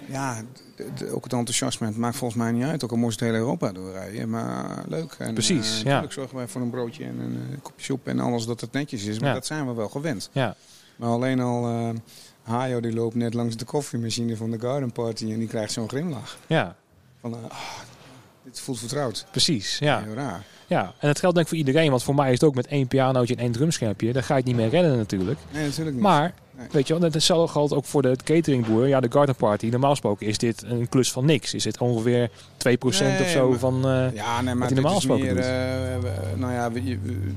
ja, 0.09 0.41
ook 1.11 1.23
het 1.23 1.33
enthousiasme 1.33 1.87
het 1.87 1.97
maakt 1.97 2.15
volgens 2.15 2.41
mij 2.41 2.51
niet 2.51 2.63
uit. 2.63 2.83
Ook 2.83 2.91
al 2.91 2.97
moest 2.97 3.19
het 3.19 3.29
hele 3.29 3.41
Europa 3.41 3.71
doorrijden. 3.71 4.29
Maar 4.29 4.83
leuk. 4.87 5.15
En, 5.17 5.33
Precies, 5.33 5.77
uh, 5.77 5.83
ja. 5.83 6.05
zorgen 6.09 6.35
wij 6.35 6.47
voor 6.47 6.61
een 6.61 6.69
broodje 6.69 7.03
en 7.03 7.19
een 7.19 7.47
uh, 7.51 7.57
kopje 7.61 7.83
soep 7.83 8.07
en 8.07 8.19
alles 8.19 8.45
dat 8.45 8.61
het 8.61 8.71
netjes 8.71 9.03
is. 9.03 9.19
Maar 9.19 9.33
dat 9.33 9.45
zijn 9.45 9.67
we 9.67 9.73
wel 9.73 9.89
gewend. 9.89 10.29
Ja. 10.31 10.55
Maar 10.95 11.09
alleen 11.09 11.39
al... 11.39 11.93
Hajo 12.41 12.79
die 12.79 12.93
loopt 12.93 13.15
net 13.15 13.33
langs 13.33 13.57
de 13.57 13.65
koffiemachine 13.65 14.35
van 14.35 14.51
de 14.51 14.59
Garden 14.59 14.91
Party 14.91 15.31
en 15.31 15.39
die 15.39 15.47
krijgt 15.47 15.71
zo'n 15.71 15.89
grimlach. 15.89 16.37
Ja. 16.47 16.75
Van, 17.21 17.33
oh, 17.33 17.43
dit 18.43 18.59
voelt 18.59 18.79
vertrouwd. 18.79 19.25
Precies, 19.31 19.77
ja. 19.79 20.03
Heel 20.03 20.13
raar. 20.13 20.45
Ja, 20.71 20.93
en 20.99 21.07
het 21.07 21.19
geldt 21.19 21.35
denk 21.35 21.47
ik 21.47 21.53
voor 21.57 21.65
iedereen. 21.65 21.89
Want 21.89 22.03
voor 22.03 22.15
mij 22.15 22.27
is 22.27 22.33
het 22.33 22.43
ook 22.43 22.55
met 22.55 22.67
één 22.67 22.87
pianootje 22.87 23.35
en 23.35 23.41
één 23.41 23.51
drumschermpje. 23.51 24.13
Daar 24.13 24.23
ga 24.23 24.33
je 24.33 24.39
het 24.39 24.47
niet 24.47 24.55
meer 24.55 24.69
redden 24.69 24.97
natuurlijk. 24.97 25.39
Nee, 25.51 25.65
natuurlijk 25.65 25.95
niet. 25.95 26.05
Maar 26.05 26.33
Weet 26.71 26.87
je 26.87 26.99
wel, 26.99 27.11
hetzelfde 27.11 27.51
geldt 27.51 27.73
ook 27.73 27.85
voor 27.85 28.01
de 28.01 28.15
cateringboer. 28.23 28.87
Ja, 28.87 28.99
de 28.99 29.11
garden 29.11 29.35
party. 29.35 29.67
Normaal 29.67 29.89
gesproken 29.89 30.27
is 30.27 30.37
dit 30.37 30.63
een 30.63 30.89
klus 30.89 31.11
van 31.11 31.25
niks. 31.25 31.53
Is 31.53 31.63
dit 31.63 31.77
ongeveer 31.79 32.29
2% 32.29 32.31
of 33.21 33.27
zo 33.27 33.51
van 33.51 33.75
uh, 33.75 34.13
ja, 34.13 34.41
nee, 34.41 34.55
maar 34.55 34.67
wat 34.67 34.75
normaal 34.77 34.95
gesproken 34.95 35.33
meer, 35.33 35.37
uh, 35.37 36.09
nou 36.35 36.53
ja, 36.53 36.69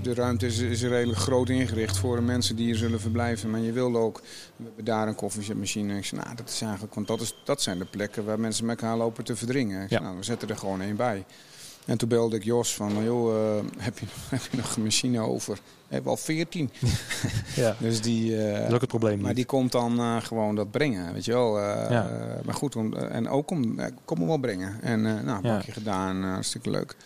de 0.02 0.14
ruimte 0.14 0.46
is, 0.46 0.58
is 0.58 0.82
redelijk 0.82 1.18
groot 1.18 1.48
ingericht 1.48 1.98
voor 1.98 2.16
de 2.16 2.22
mensen 2.22 2.56
die 2.56 2.64
hier 2.64 2.76
zullen 2.76 3.00
verblijven. 3.00 3.50
Maar 3.50 3.60
je 3.60 3.72
wil 3.72 3.96
ook, 3.96 4.20
we 4.56 4.64
hebben 4.64 4.84
daar 4.84 5.08
een 5.08 5.14
koffiezetmachine. 5.14 5.96
Ik 5.96 6.04
zei, 6.04 6.20
nou, 6.20 6.36
dat 6.36 6.48
is 6.48 6.60
eigenlijk, 6.60 6.94
want 6.94 7.06
dat, 7.06 7.20
is, 7.20 7.34
dat 7.44 7.62
zijn 7.62 7.78
de 7.78 7.84
plekken 7.84 8.24
waar 8.24 8.40
mensen 8.40 8.66
met 8.66 8.80
elkaar 8.80 8.96
lopen 8.96 9.24
te 9.24 9.36
verdringen. 9.36 9.82
Ik 9.82 9.88
zei, 9.88 10.02
nou, 10.02 10.16
we 10.16 10.24
zetten 10.24 10.48
er 10.48 10.56
gewoon 10.56 10.80
één 10.80 10.96
bij. 10.96 11.24
En 11.84 11.98
toen 11.98 12.08
belde 12.08 12.36
ik 12.36 12.44
Jos 12.44 12.74
van, 12.74 13.04
joh, 13.04 13.34
uh, 13.34 13.64
heb, 13.78 13.98
je, 13.98 14.06
heb 14.36 14.40
je 14.50 14.56
nog 14.56 14.76
een 14.76 14.82
machine 14.82 15.20
over? 15.20 15.54
We 15.54 15.94
hebben 15.94 16.10
al 16.10 16.16
14. 16.16 16.70
ja. 17.56 17.76
Dus 17.78 18.00
die, 18.00 18.30
uh, 18.30 18.52
dat 18.52 18.68
is 18.68 18.74
ook 18.74 18.80
het 18.80 18.88
probleem. 18.88 19.20
Maar 19.20 19.34
die 19.34 19.44
komt 19.44 19.72
dan 19.72 20.00
uh, 20.00 20.20
gewoon 20.20 20.54
dat 20.54 20.70
brengen, 20.70 21.12
weet 21.12 21.24
je 21.24 21.32
wel. 21.32 21.60
Ja. 21.60 22.10
maar 22.44 22.54
goed, 22.54 22.76
om, 22.76 22.94
en 22.94 23.28
ook 23.28 23.50
om, 23.50 23.78
kom 24.04 24.18
hem 24.18 24.26
wel 24.26 24.38
brengen. 24.38 24.82
En 24.82 25.02
nou, 25.02 25.36
een 25.36 25.42
bakje 25.42 25.72
gedaan, 25.72 26.22
hartstikke 26.22 26.70
leuk. 26.70 26.96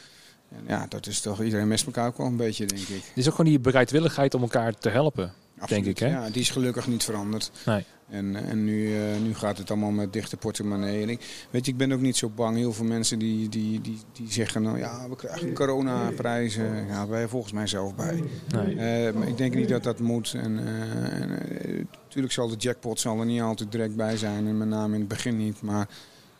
En 0.48 0.64
ja, 0.66 0.86
dat 0.88 1.06
is 1.06 1.20
toch, 1.20 1.42
iedereen 1.42 1.68
mist 1.68 1.86
elkaar 1.86 2.06
ook 2.06 2.16
wel 2.16 2.26
een 2.26 2.36
beetje, 2.36 2.66
denk 2.66 2.80
ik. 2.80 2.88
Het 2.88 3.12
is 3.14 3.26
ook 3.28 3.34
gewoon 3.34 3.50
die 3.50 3.60
bereidwilligheid 3.60 4.34
om 4.34 4.42
elkaar 4.42 4.78
te 4.78 4.88
helpen, 4.88 5.32
denk 5.66 5.86
ik. 5.86 5.98
Hè? 5.98 6.06
Ja, 6.06 6.30
die 6.30 6.40
is 6.40 6.50
gelukkig 6.50 6.86
niet 6.86 7.04
veranderd. 7.04 7.50
Nee. 7.66 7.84
En, 8.08 8.36
en 8.36 8.64
nu, 8.64 8.88
uh, 8.88 9.18
nu 9.22 9.34
gaat 9.34 9.58
het 9.58 9.70
allemaal 9.70 9.90
met 9.90 10.12
dichte 10.12 10.36
portemonnee. 10.36 11.02
En 11.02 11.08
ik, 11.08 11.46
weet 11.50 11.64
je, 11.64 11.72
ik 11.72 11.78
ben 11.78 11.92
ook 11.92 12.00
niet 12.00 12.16
zo 12.16 12.28
bang. 12.28 12.56
Heel 12.56 12.72
veel 12.72 12.84
mensen 12.84 13.18
die, 13.18 13.48
die, 13.48 13.80
die, 13.80 13.98
die 14.12 14.32
zeggen, 14.32 14.62
nou 14.62 14.78
ja, 14.78 15.08
we 15.08 15.16
krijgen 15.16 15.54
coronaprijzen. 15.54 16.86
Ja, 16.86 17.06
wij 17.06 17.28
volgens 17.28 17.52
mij 17.52 17.66
zelf 17.66 17.94
bij. 17.94 18.24
Nee. 18.48 19.06
Uh, 19.08 19.14
maar 19.14 19.28
ik 19.28 19.36
denk 19.36 19.54
niet 19.54 19.68
dat 19.68 19.82
dat 19.82 19.98
moet. 19.98 20.34
En, 20.34 20.58
uh, 20.58 21.84
natuurlijk 22.02 22.32
zal 22.32 22.48
de 22.48 22.56
jackpot 22.56 23.00
zal 23.00 23.20
er 23.20 23.26
niet 23.26 23.40
altijd 23.40 23.72
direct 23.72 23.96
bij 23.96 24.16
zijn. 24.16 24.46
En 24.46 24.58
met 24.58 24.68
name 24.68 24.94
in 24.94 25.00
het 25.00 25.08
begin 25.08 25.36
niet. 25.36 25.62
Maar 25.62 25.88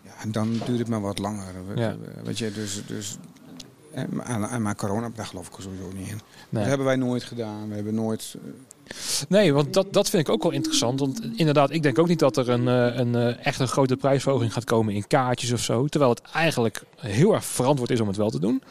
ja, 0.03 0.31
dan 0.31 0.53
duurt 0.67 0.79
het 0.79 0.89
maar 0.89 1.01
wat 1.01 1.19
langer. 1.19 1.55
Ja. 1.75 1.97
Weet 2.25 2.39
je, 2.39 2.53
dus... 2.53 2.83
dus 2.87 3.19
en, 3.93 4.63
maar 4.63 4.77
corona, 4.77 5.11
daar 5.15 5.27
geloof 5.27 5.47
ik 5.47 5.53
sowieso 5.59 5.91
niet 5.97 6.09
in. 6.09 6.21
Dat 6.49 6.65
hebben 6.65 6.87
wij 6.87 6.97
nooit 6.97 7.25
gedaan. 7.25 7.69
We 7.69 7.75
hebben 7.75 7.95
nooit 7.95 8.37
Nee, 9.29 9.53
want 9.53 9.75
dat, 9.75 9.93
dat 9.93 10.11
vind 10.11 10.29
ik 10.29 10.35
ook 10.35 10.43
wel 10.43 10.53
interessant. 10.53 11.01
Want 11.01 11.21
inderdaad, 11.37 11.71
ik 11.71 11.83
denk 11.83 11.99
ook 11.99 12.09
niet 12.09 12.19
dat 12.19 12.37
er 12.37 12.49
een, 12.49 12.69
eh, 12.69 12.99
een, 12.99 13.15
een 13.15 13.37
eh, 13.37 13.47
echt 13.47 13.61
een 13.61 13.69
grote 13.69 13.97
prijsverhoging 13.97 14.53
gaat 14.53 14.65
komen 14.65 14.95
in 14.95 15.07
kaartjes 15.07 15.53
of 15.53 15.61
zo. 15.61 15.87
Terwijl 15.87 16.11
het 16.11 16.23
eigenlijk 16.33 16.83
heel 16.97 17.35
erg 17.35 17.45
verantwoord 17.45 17.91
is 17.91 18.01
om 18.01 18.09
het 18.09 18.17
wel 18.17 18.31
te 18.31 18.41
doen. 18.41 18.63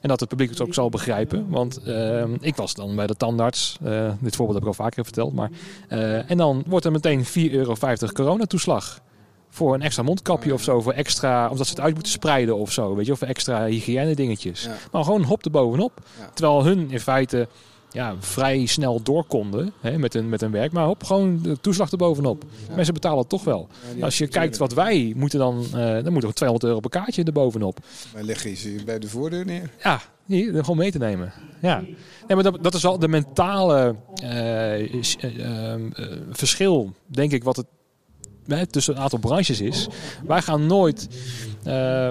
En 0.00 0.08
dat 0.08 0.20
het 0.20 0.28
publiek 0.28 0.50
het 0.50 0.60
ook 0.60 0.74
zal 0.74 0.88
begrijpen. 0.88 1.46
Want 1.48 1.80
uh, 1.86 2.24
ik 2.40 2.56
was 2.56 2.74
dan 2.74 2.96
bij 2.96 3.06
de 3.06 3.14
tandarts. 3.14 3.78
Uh, 3.84 4.10
dit 4.20 4.36
voorbeeld 4.36 4.58
heb 4.58 4.68
ik 4.68 4.78
al 4.78 4.84
vaker 4.84 5.04
verteld. 5.04 5.34
Maar, 5.34 5.50
uh, 5.88 6.30
en 6.30 6.36
dan 6.36 6.64
wordt 6.66 6.84
er 6.84 6.92
meteen 6.92 7.24
4,50 7.24 7.30
euro 7.32 7.74
coronatoeslag. 8.12 9.00
voor 9.50 9.74
een 9.74 9.82
extra 9.82 10.02
mondkapje 10.02 10.52
of 10.52 10.62
zo. 10.62 10.80
Voor 10.80 10.92
extra, 10.92 11.48
omdat 11.48 11.66
ze 11.66 11.72
het 11.72 11.82
uit 11.82 11.94
moeten 11.94 12.12
spreiden 12.12 12.56
of 12.56 12.72
zo. 12.72 12.94
Weet 12.94 13.06
je, 13.06 13.12
of 13.12 13.18
voor 13.18 13.28
extra 13.28 13.64
hygiëne 13.64 14.14
dingetjes. 14.14 14.68
Maar 14.92 15.04
gewoon 15.04 15.22
hop 15.22 15.44
er 15.44 15.50
bovenop. 15.50 15.92
Terwijl 16.34 16.64
hun 16.64 16.90
in 16.90 17.00
feite 17.00 17.48
ja, 17.98 18.16
vrij 18.18 18.66
snel 18.66 19.02
door 19.02 19.24
konden 19.24 19.72
hè, 19.80 19.98
met, 19.98 20.14
een, 20.14 20.28
met 20.28 20.42
een 20.42 20.50
werk. 20.50 20.72
Maar 20.72 20.86
hop, 20.86 21.04
gewoon 21.04 21.42
de 21.42 21.60
toeslag 21.60 21.90
er 21.90 21.96
bovenop. 21.96 22.44
Mensen 22.74 22.94
betalen 22.94 23.18
het 23.18 23.28
toch 23.28 23.44
wel. 23.44 23.68
Als 24.00 24.18
je 24.18 24.26
kijkt 24.26 24.56
wat 24.56 24.74
wij 24.74 25.12
moeten 25.16 25.38
dan, 25.38 25.64
uh, 25.64 25.72
dan 25.72 26.12
moeten 26.12 26.28
we 26.28 26.34
200 26.34 26.64
euro 26.64 26.80
per 26.80 26.90
kaartje 26.90 27.24
er 27.24 27.32
bovenop. 27.32 27.78
Wij 28.12 28.22
leggen 28.22 28.56
ze 28.56 28.80
bij 28.84 28.98
de 28.98 29.08
voordeur 29.08 29.44
neer. 29.44 29.70
Ja, 29.82 30.00
hier, 30.26 30.54
gewoon 30.54 30.76
mee 30.76 30.90
te 30.90 30.98
nemen. 30.98 31.32
Ja. 31.60 31.80
Nee, 31.80 31.96
maar 32.36 32.42
dat, 32.42 32.58
dat 32.62 32.74
is 32.74 32.82
wel 32.82 32.98
de 32.98 33.08
mentale 33.08 33.94
uh, 34.22 35.02
verschil, 36.30 36.92
denk 37.06 37.32
ik, 37.32 37.44
wat 37.44 37.56
het 37.56 37.66
tussen 38.70 38.96
een 38.96 39.02
aantal 39.02 39.18
branches 39.18 39.60
is. 39.60 39.88
Wij 40.26 40.42
gaan 40.42 40.66
nooit, 40.66 41.08
uh, 41.58 41.64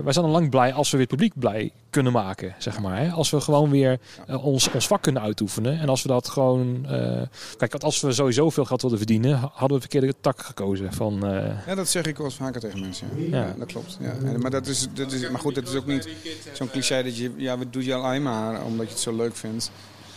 wij 0.04 0.14
zijn 0.14 0.26
al 0.26 0.32
lang 0.32 0.50
blij 0.50 0.74
als 0.74 0.92
we 0.92 0.98
weer 0.98 1.06
het 1.06 1.16
publiek 1.16 1.40
blij 1.40 1.72
kunnen 1.90 2.12
maken, 2.12 2.56
zeg 2.58 2.80
maar. 2.80 2.98
Hè? 2.98 3.10
Als 3.10 3.30
we 3.30 3.42
gewoon 3.42 3.70
weer 3.70 4.00
uh, 4.30 4.46
ons, 4.46 4.70
ons 4.70 4.88
vak 4.88 5.02
kunnen 5.02 5.22
uitoefenen. 5.22 5.80
En 5.80 5.90
als 5.90 6.02
we 6.02 6.08
dat 6.08 6.28
gewoon, 6.28 6.86
uh, 6.90 7.22
kijk, 7.58 7.74
als 7.74 8.02
we 8.02 8.12
sowieso 8.12 8.50
veel 8.50 8.66
geld 8.66 8.82
wilden 8.82 9.00
verdienen, 9.00 9.50
hadden 9.54 9.78
we 9.78 9.80
verkeerde 9.80 10.14
tak 10.22 10.42
gekozen. 10.42 10.94
Van, 10.94 11.20
Ja, 11.68 11.76
dat 11.76 11.88
zeg 11.88 12.06
ik 12.06 12.18
wel 12.18 12.26
eens 12.26 12.36
vaker 12.36 12.62
tegen 12.62 12.80
mensen. 12.80 13.08
Ja, 13.16 13.38
ja. 13.38 13.56
dat 13.58 13.68
klopt. 13.68 13.98
Ja. 14.02 14.38
Maar, 14.38 14.52
dat 14.52 14.68
is, 14.68 14.88
dat 14.94 15.12
is, 15.12 15.30
maar 15.30 15.40
goed, 15.40 15.56
dat 15.56 15.68
is 15.68 15.76
ook 15.76 15.86
niet 15.86 16.10
zo'n 16.54 16.70
cliché 16.70 17.04
dat 17.04 17.18
je, 17.18 17.32
ja, 17.38 17.58
we 17.58 17.70
doen 17.70 17.84
je 17.84 17.94
alleen 17.94 18.24
maar 18.24 18.64
omdat 18.64 18.86
je 18.86 18.92
het 18.92 19.02
zo 19.02 19.16
leuk 19.16 19.36
vindt. 19.36 19.72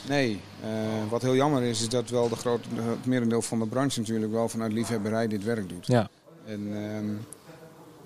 Nee, 0.09 0.41
uh, 0.65 0.69
wat 1.11 1.23
heel 1.23 1.35
jammer 1.35 1.63
is, 1.63 1.81
is 1.81 1.89
dat 1.89 2.11
wel 2.11 2.29
de 2.29 2.37
grote, 2.37 2.69
het 2.75 3.07
merendeel 3.07 3.43
van 3.43 3.59
de 3.59 3.67
branche 3.67 4.01
natuurlijk 4.01 4.33
wel 4.33 4.49
vanuit 4.49 4.73
liefhebberij 4.73 5.29
dit 5.29 5.45
werk 5.45 5.69
doet. 5.69 5.87
Ja. 5.87 6.09
En 6.47 6.61
um, 6.61 7.27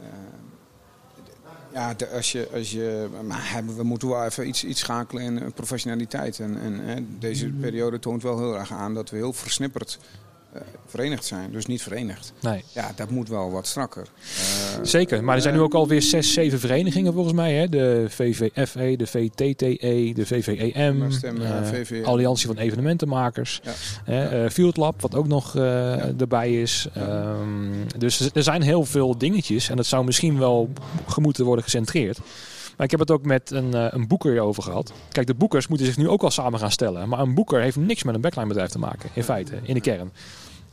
uh, 0.00 0.06
ja, 1.72 1.94
de, 1.94 2.08
als 2.08 2.32
je, 2.32 2.48
als 2.52 2.70
je, 2.70 3.08
maar 3.26 3.62
we 3.76 3.82
moeten 3.82 4.08
wel 4.08 4.24
even 4.24 4.48
iets, 4.48 4.64
iets 4.64 4.80
schakelen 4.80 5.22
in 5.22 5.52
professionaliteit. 5.52 6.40
En, 6.40 6.60
en 6.60 6.80
hè, 6.80 7.18
deze 7.18 7.48
periode 7.48 7.98
toont 7.98 8.22
wel 8.22 8.38
heel 8.38 8.58
erg 8.58 8.72
aan 8.72 8.94
dat 8.94 9.10
we 9.10 9.16
heel 9.16 9.32
versnipperd 9.32 9.98
verenigd 10.86 11.24
zijn. 11.24 11.52
Dus 11.52 11.66
niet 11.66 11.82
verenigd. 11.82 12.32
Nee. 12.40 12.64
Ja, 12.72 12.92
dat 12.96 13.10
moet 13.10 13.28
wel 13.28 13.50
wat 13.50 13.66
strakker. 13.66 14.02
Uh, 14.02 14.84
Zeker, 14.84 15.24
maar 15.24 15.36
er 15.36 15.42
zijn 15.42 15.54
nu 15.54 15.60
ook 15.60 15.74
alweer 15.74 16.02
zes, 16.02 16.32
zeven 16.32 16.58
verenigingen 16.58 17.12
volgens 17.12 17.34
mij. 17.34 17.54
Hè? 17.54 17.68
De 17.68 18.06
VVFE, 18.08 18.94
de 18.96 19.06
VTTE, 19.06 20.12
de 20.14 20.26
VVEM, 20.26 21.02
uh, 21.02 21.62
VVM. 21.62 22.04
Alliantie 22.04 22.46
van 22.46 22.56
Evenementenmakers. 22.56 23.60
Ja. 24.06 24.30
Ja. 24.30 24.50
Field 24.50 24.76
Lab, 24.76 25.00
wat 25.00 25.14
ook 25.14 25.26
nog 25.26 25.54
ja. 25.54 26.12
erbij 26.18 26.60
is. 26.62 26.88
Um, 26.96 27.86
dus 27.98 28.30
er 28.34 28.42
zijn 28.42 28.62
heel 28.62 28.84
veel 28.84 29.18
dingetjes. 29.18 29.68
En 29.68 29.76
dat 29.76 29.86
zou 29.86 30.04
misschien 30.04 30.38
wel 30.38 30.70
gemoeten 31.06 31.44
worden 31.44 31.64
gecentreerd. 31.64 32.18
Maar 32.76 32.86
ik 32.86 32.90
heb 32.90 33.00
het 33.00 33.10
ook 33.10 33.24
met 33.24 33.50
een, 33.50 33.94
een 33.94 34.06
boeker 34.06 34.40
over 34.40 34.62
gehad. 34.62 34.92
Kijk, 35.08 35.26
de 35.26 35.34
boekers 35.34 35.66
moeten 35.68 35.86
zich 35.86 35.96
nu 35.96 36.08
ook 36.08 36.22
al 36.22 36.30
samen 36.30 36.58
gaan 36.58 36.70
stellen. 36.70 37.08
Maar 37.08 37.18
een 37.18 37.34
boeker 37.34 37.60
heeft 37.60 37.76
niks 37.76 38.02
met 38.02 38.14
een 38.14 38.20
backline 38.20 38.48
bedrijf 38.48 38.70
te 38.70 38.78
maken, 38.78 39.10
in 39.12 39.24
feite, 39.24 39.58
in 39.62 39.74
de 39.74 39.80
kern. 39.80 40.12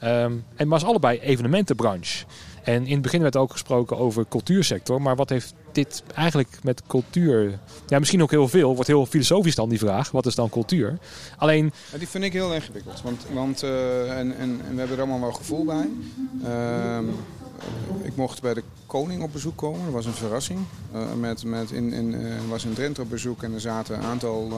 Um, 0.03 0.45
en 0.55 0.67
maar 0.67 0.77
is 0.77 0.85
allebei 0.85 1.19
evenementenbranche. 1.19 2.25
En 2.63 2.85
in 2.85 2.93
het 2.93 3.01
begin 3.01 3.21
werd 3.21 3.35
ook 3.35 3.51
gesproken 3.51 3.97
over 3.97 4.25
cultuursector. 4.29 5.01
Maar 5.01 5.15
wat 5.15 5.29
heeft 5.29 5.53
dit 5.71 6.03
eigenlijk 6.15 6.59
met 6.63 6.81
cultuur... 6.87 7.59
Ja, 7.87 7.99
misschien 7.99 8.21
ook 8.21 8.31
heel 8.31 8.47
veel. 8.47 8.73
Wordt 8.73 8.87
heel 8.87 9.05
filosofisch 9.05 9.55
dan 9.55 9.69
die 9.69 9.79
vraag. 9.79 10.11
Wat 10.11 10.25
is 10.25 10.35
dan 10.35 10.49
cultuur? 10.49 10.97
Alleen... 11.37 11.73
Ja, 11.91 11.97
die 11.97 12.07
vind 12.07 12.23
ik 12.23 12.33
heel 12.33 12.53
ingewikkeld. 12.53 13.01
Want, 13.01 13.25
want 13.33 13.63
uh, 13.63 14.19
en, 14.19 14.37
en, 14.37 14.61
en, 14.67 14.73
we 14.73 14.79
hebben 14.79 14.97
er 14.97 15.03
allemaal 15.03 15.19
wel 15.19 15.31
gevoel 15.31 15.65
bij. 15.65 15.89
Uh, 16.43 16.99
ik 18.01 18.15
mocht 18.15 18.41
bij 18.41 18.53
de 18.53 18.63
koning 18.85 19.23
op 19.23 19.31
bezoek 19.31 19.57
komen. 19.57 19.83
Dat 19.83 19.93
was 19.93 20.05
een 20.05 20.13
verrassing. 20.13 20.59
Uh, 20.95 21.01
met, 21.19 21.43
met 21.43 21.71
in, 21.71 21.93
in, 21.93 22.13
uh, 22.13 22.33
was 22.49 22.65
in 22.65 22.73
Drenthe 22.73 23.01
op 23.01 23.09
bezoek 23.09 23.43
en 23.43 23.53
er 23.53 23.61
zaten 23.61 23.95
een 23.97 24.03
aantal 24.03 24.51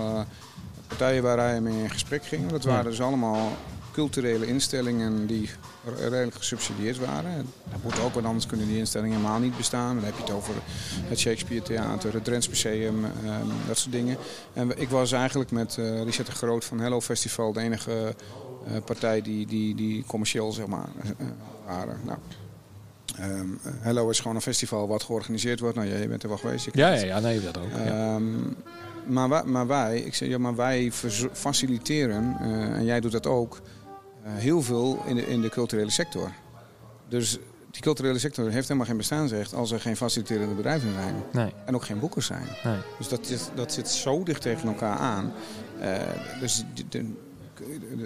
partijen 0.87 1.23
waar 1.23 1.37
hij 1.37 1.61
mee 1.61 1.83
in 1.83 1.89
gesprek 1.89 2.25
ging. 2.25 2.49
Dat 2.49 2.63
waren 2.63 2.91
dus 2.91 3.01
allemaal 3.01 3.51
culturele 3.93 4.47
instellingen 4.47 5.27
die 5.27 5.49
redelijk 5.97 6.35
gesubsidieerd 6.35 6.97
waren. 6.97 7.35
Dat 7.71 7.83
moet 7.83 7.99
ook, 7.99 8.13
want 8.13 8.25
anders 8.25 8.45
kunnen 8.45 8.67
die 8.67 8.77
instellingen 8.77 9.17
helemaal 9.17 9.39
niet 9.39 9.57
bestaan. 9.57 9.95
Dan 9.95 10.03
heb 10.03 10.15
je 10.15 10.21
het 10.21 10.31
over 10.31 10.53
het 11.07 11.19
Shakespeare 11.19 11.63
Theater, 11.63 12.13
het 12.13 12.23
Drents 12.23 12.49
Museum, 12.49 13.05
um, 13.05 13.11
dat 13.67 13.77
soort 13.77 13.91
dingen. 13.91 14.17
En 14.53 14.81
ik 14.81 14.89
was 14.89 15.11
eigenlijk 15.11 15.51
met 15.51 15.77
uh, 15.79 16.03
Richard 16.03 16.27
de 16.27 16.33
Groot 16.33 16.65
van 16.65 16.79
Hello 16.79 17.01
Festival 17.01 17.53
de 17.53 17.59
enige 17.59 18.15
uh, 18.67 18.77
partij 18.85 19.21
die, 19.21 19.47
die, 19.47 19.75
die 19.75 20.03
commercieel 20.07 20.51
zeg 20.51 20.67
maar, 20.67 20.89
uh, 21.19 21.27
waren. 21.65 21.99
Nou, 22.05 22.17
Um, 23.21 23.59
Hello 23.65 24.09
is 24.09 24.19
gewoon 24.19 24.35
een 24.35 24.41
festival 24.41 24.87
wat 24.87 25.03
georganiseerd 25.03 25.59
wordt. 25.59 25.75
Nou, 25.75 25.87
jij 25.87 26.07
bent 26.07 26.23
er 26.23 26.29
wel 26.29 26.37
geweest. 26.37 26.67
Ja, 26.71 26.93
ja, 26.93 27.05
ja, 27.05 27.19
nee, 27.19 27.41
dat 27.41 27.57
ook. 27.57 27.71
Ja. 27.85 28.15
Um, 28.15 28.55
maar, 29.07 29.29
wij, 29.29 29.43
maar 29.43 29.67
wij, 29.67 29.99
ik 29.99 30.15
zeg, 30.15 30.29
ja, 30.29 30.37
maar 30.37 30.55
wij 30.55 30.91
faciliteren, 31.31 32.37
uh, 32.41 32.47
en 32.63 32.85
jij 32.85 32.99
doet 32.99 33.11
dat 33.11 33.27
ook, 33.27 33.61
heel 34.23 34.61
veel 34.61 35.03
in 35.05 35.15
de, 35.15 35.27
in 35.27 35.41
de 35.41 35.49
culturele 35.49 35.89
sector. 35.89 36.31
Dus 37.07 37.39
die 37.71 37.81
culturele 37.81 38.19
sector 38.19 38.49
heeft 38.49 38.67
helemaal 38.67 38.87
geen 38.87 38.97
bestaansrecht 38.97 39.53
als 39.53 39.71
er 39.71 39.79
geen 39.79 39.97
faciliterende 39.97 40.55
bedrijven 40.55 40.93
zijn. 40.93 41.15
Nee. 41.31 41.53
En 41.65 41.75
ook 41.75 41.85
geen 41.85 41.99
boekers 41.99 42.25
zijn. 42.25 42.47
Nee. 42.63 42.77
Dus 42.97 43.07
dat, 43.07 43.51
dat 43.55 43.73
zit 43.73 43.89
zo 43.89 44.23
dicht 44.23 44.41
tegen 44.41 44.67
elkaar 44.67 44.97
aan. 44.97 45.33
Uh, 45.81 45.97
dus 46.39 46.63
de, 46.73 46.83
de, 46.89 47.13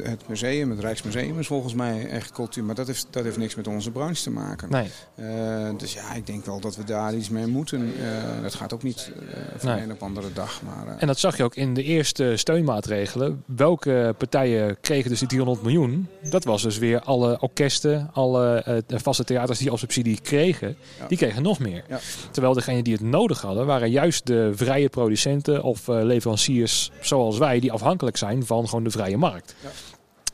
het 0.04 0.28
museum, 0.28 0.70
het 0.70 0.80
Rijksmuseum 0.80 1.40
is 1.40 1.48
volgens 1.48 1.74
mij 1.74 2.10
echt 2.10 2.32
cultuur. 2.32 2.64
Maar 2.64 2.76
dat 2.76 2.88
heeft, 2.88 3.08
dat 3.10 3.24
heeft 3.24 3.38
niks 3.38 3.56
met 3.56 3.68
onze 3.68 3.92
branche 3.92 4.24
te 4.24 4.30
maken. 4.30 4.70
Nee. 4.70 4.90
Uh, 5.16 5.70
dus 5.78 5.94
ja, 5.94 6.14
ik 6.14 6.26
denk 6.26 6.46
wel 6.46 6.60
dat 6.60 6.76
we 6.76 6.84
daar 6.84 7.16
iets 7.16 7.30
mee 7.30 7.48
moeten. 7.48 7.82
Uh, 7.82 8.42
dat 8.42 8.54
gaat 8.54 8.74
ook 8.74 8.84
niet 8.84 9.12
uh, 9.16 9.38
van 9.58 9.72
nee. 9.72 9.84
een 9.84 9.92
op 9.92 10.02
andere 10.02 10.34
dag. 10.34 10.62
Maar, 10.62 10.98
en 10.98 11.08
dat 11.08 11.20
zag 11.20 11.38
je 11.38 11.44
ook 11.44 11.56
in 11.56 11.74
de 11.74 11.84
eerste 11.84 12.34
steunmaatregelen. 12.36 13.44
Welke 13.46 14.16
partijen 14.18 14.78
kregen 14.82 15.10
dus 15.10 15.20
die 15.20 15.28
300 15.28 15.62
miljoen? 15.62 16.08
Dat 16.30 16.44
was 16.44 16.62
dus 16.62 16.78
weer 16.78 17.02
alle 17.02 17.40
orkesten, 17.40 18.10
alle 18.14 18.84
vaste 18.88 19.24
theaters 19.24 19.60
die 19.60 19.72
al 19.72 19.78
subsidie 19.78 20.22
kregen. 20.22 20.78
Ja. 21.00 21.08
Die 21.08 21.18
kregen 21.18 21.44
nog 21.44 21.60
meer. 21.60 21.84
Ja. 21.90 22.00
Terwijl 22.32 22.54
degenen 22.54 22.84
die 22.84 22.94
het 22.94 23.02
nodig 23.02 23.42
hadden, 23.42 23.66
waren 23.66 23.90
juist 23.90 24.26
de 24.26 24.52
vrije 24.56 24.90
producenten 24.90 25.64
of 25.64 25.88
leveranciers 25.88 26.92
zoals 27.02 27.38
wij, 27.38 27.60
die 27.60 27.72
afhankelijk 27.72 28.18
zijn 28.18 28.46
van 28.46 28.68
gewoon 28.68 28.84
de 28.84 28.92
vrije 28.92 29.18
markt. 29.18 29.47
Ja. 29.62 29.70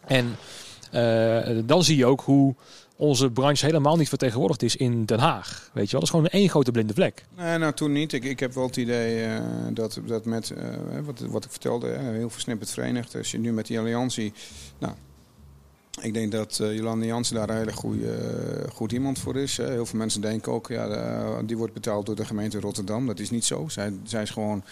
En 0.08 0.36
uh, 0.93 1.62
dan 1.65 1.84
zie 1.84 1.97
je 1.97 2.06
ook 2.06 2.21
hoe 2.21 2.56
onze 2.95 3.32
branche 3.32 3.65
helemaal 3.65 3.97
niet 3.97 4.10
vertegenwoordigd 4.10 4.63
is 4.63 4.76
in 4.76 5.06
Den 5.06 5.19
Haag. 5.19 5.69
Weet 5.73 5.86
je 5.86 5.91
wel, 5.91 5.99
dat 5.99 6.04
is 6.04 6.10
gewoon 6.10 6.28
één 6.28 6.49
grote 6.49 6.71
blinde 6.71 6.93
vlek. 6.93 7.26
Nee, 7.38 7.58
nou 7.58 7.73
toen 7.73 7.91
niet. 7.91 8.13
Ik, 8.13 8.23
ik 8.23 8.39
heb 8.39 8.54
wel 8.54 8.65
het 8.65 8.78
idee 8.78 9.28
uh, 9.28 9.39
dat, 9.73 9.99
dat 10.06 10.26
met, 10.26 10.49
uh, 10.58 10.65
wat, 11.04 11.19
wat 11.19 11.45
ik 11.45 11.52
vertelde, 11.52 11.97
heel 11.99 12.30
versnipperd 12.30 12.69
verenigd. 12.69 13.15
Als 13.15 13.32
je 13.32 13.39
nu 13.39 13.54
met 13.54 13.67
die 13.67 13.80
alliantie, 13.80 14.34
nou, 14.80 14.93
ik 16.01 16.13
denk 16.13 16.32
dat 16.32 16.60
uh, 16.62 16.75
Jolande 16.75 17.06
Jansen 17.06 17.36
daar 17.36 17.49
een 17.49 17.58
hele 17.58 17.73
goede, 17.73 18.06
uh, 18.06 18.71
goed 18.71 18.91
iemand 18.91 19.19
voor 19.19 19.36
is. 19.36 19.58
Hè. 19.58 19.69
Heel 19.69 19.86
veel 19.86 19.99
mensen 19.99 20.21
denken 20.21 20.51
ook, 20.51 20.67
ja, 20.67 20.88
de, 20.88 21.45
die 21.45 21.58
wordt 21.58 21.73
betaald 21.73 22.06
door 22.06 22.15
de 22.15 22.25
gemeente 22.25 22.60
Rotterdam. 22.60 23.08
Dat 23.08 23.19
is 23.19 23.29
niet 23.29 23.45
zo. 23.45 23.67
Zij, 23.67 23.93
zij 24.03 24.21
is 24.21 24.29
gewoon 24.29 24.63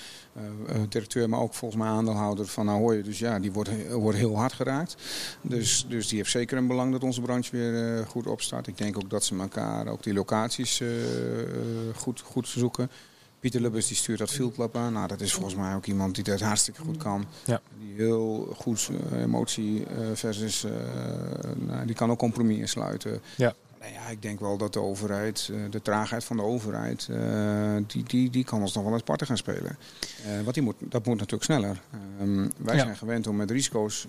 directeur, 0.90 1.30
maar 1.30 1.40
ook 1.40 1.54
volgens 1.54 1.82
mij 1.82 1.90
aandeelhouder 1.90 2.46
van 2.46 2.70
Ahoy. 2.70 3.04
Dus 3.04 3.20
ja, 3.20 3.40
die 3.40 3.52
wordt, 3.52 3.70
wordt 3.92 4.18
heel 4.18 4.38
hard 4.38 4.54
geraakt. 4.54 4.96
Dus, 5.42 5.86
dus 5.90 6.08
die 6.08 6.18
heeft 6.18 6.32
zeker 6.32 6.58
een 6.58 6.68
belang 6.68 6.92
dat 6.92 7.04
onze 7.04 7.22
branche 7.22 7.52
weer 7.52 8.06
goed 8.08 8.28
opstart. 8.28 8.68
Ik 8.68 8.78
denk 8.78 8.96
ook 8.96 9.10
dat 9.10 9.24
ze 9.24 9.36
elkaar, 9.36 9.88
ook 9.88 10.04
die 10.04 10.14
locaties 10.14 10.82
goed, 11.96 12.22
goed 12.22 12.48
zoeken. 12.48 12.90
Pieter 13.42 13.62
Lubbers 13.62 13.88
die 13.88 13.98
stuurt 13.98 14.20
dat 14.20 14.30
Field 14.30 14.54
Club 14.54 14.76
aan. 14.76 14.94
Nou, 14.94 15.08
dat 15.08 15.22
is 15.22 15.34
volgens 15.34 15.56
mij 15.56 15.76
ook 15.76 15.86
iemand 15.86 16.16
die 16.16 16.24
dat 16.24 16.40
hartstikke 16.40 16.82
goed 16.82 16.98
kan. 16.98 17.26
Ja. 17.46 17.62
Die 17.80 17.94
heel 17.96 18.54
goed 18.58 18.90
uh, 19.12 19.22
emotie 19.22 19.80
uh, 19.80 20.08
versus... 20.14 20.66
Uh, 20.66 20.72
nou, 21.56 21.86
die 21.86 21.96
kan 21.96 22.12
ook 22.12 22.18
compromissen 22.18 22.68
sluiten. 22.68 23.22
Ja. 23.38 23.54
Nou 23.80 23.94
ja, 23.94 24.08
ik 24.08 24.22
denk 24.22 24.40
wel 24.40 24.58
dat 24.58 24.74
de 24.74 24.80
overheid, 24.80 25.52
de 25.70 25.82
traagheid 25.82 26.24
van 26.24 26.38
de 26.38 26.44
overheid, 26.44 27.10
die, 27.88 28.04
die, 28.04 28.30
die 28.30 28.44
kan 28.44 28.62
ons 28.62 28.74
nog 28.74 28.84
wel 28.84 28.94
eens 28.94 29.04
parten 29.04 29.28
gaan 29.28 29.38
spelen. 29.38 29.78
want 30.44 30.54
die 30.54 30.64
moet, 30.64 30.76
dat 30.80 31.06
moet 31.06 31.16
natuurlijk 31.16 31.44
sneller. 31.44 31.82
Um, 32.22 32.52
wij 32.58 32.76
ja. 32.76 32.84
zijn 32.84 32.98
gewend 32.98 33.28
om 33.28 33.36
met 33.36 33.52
risico's 33.52 34.08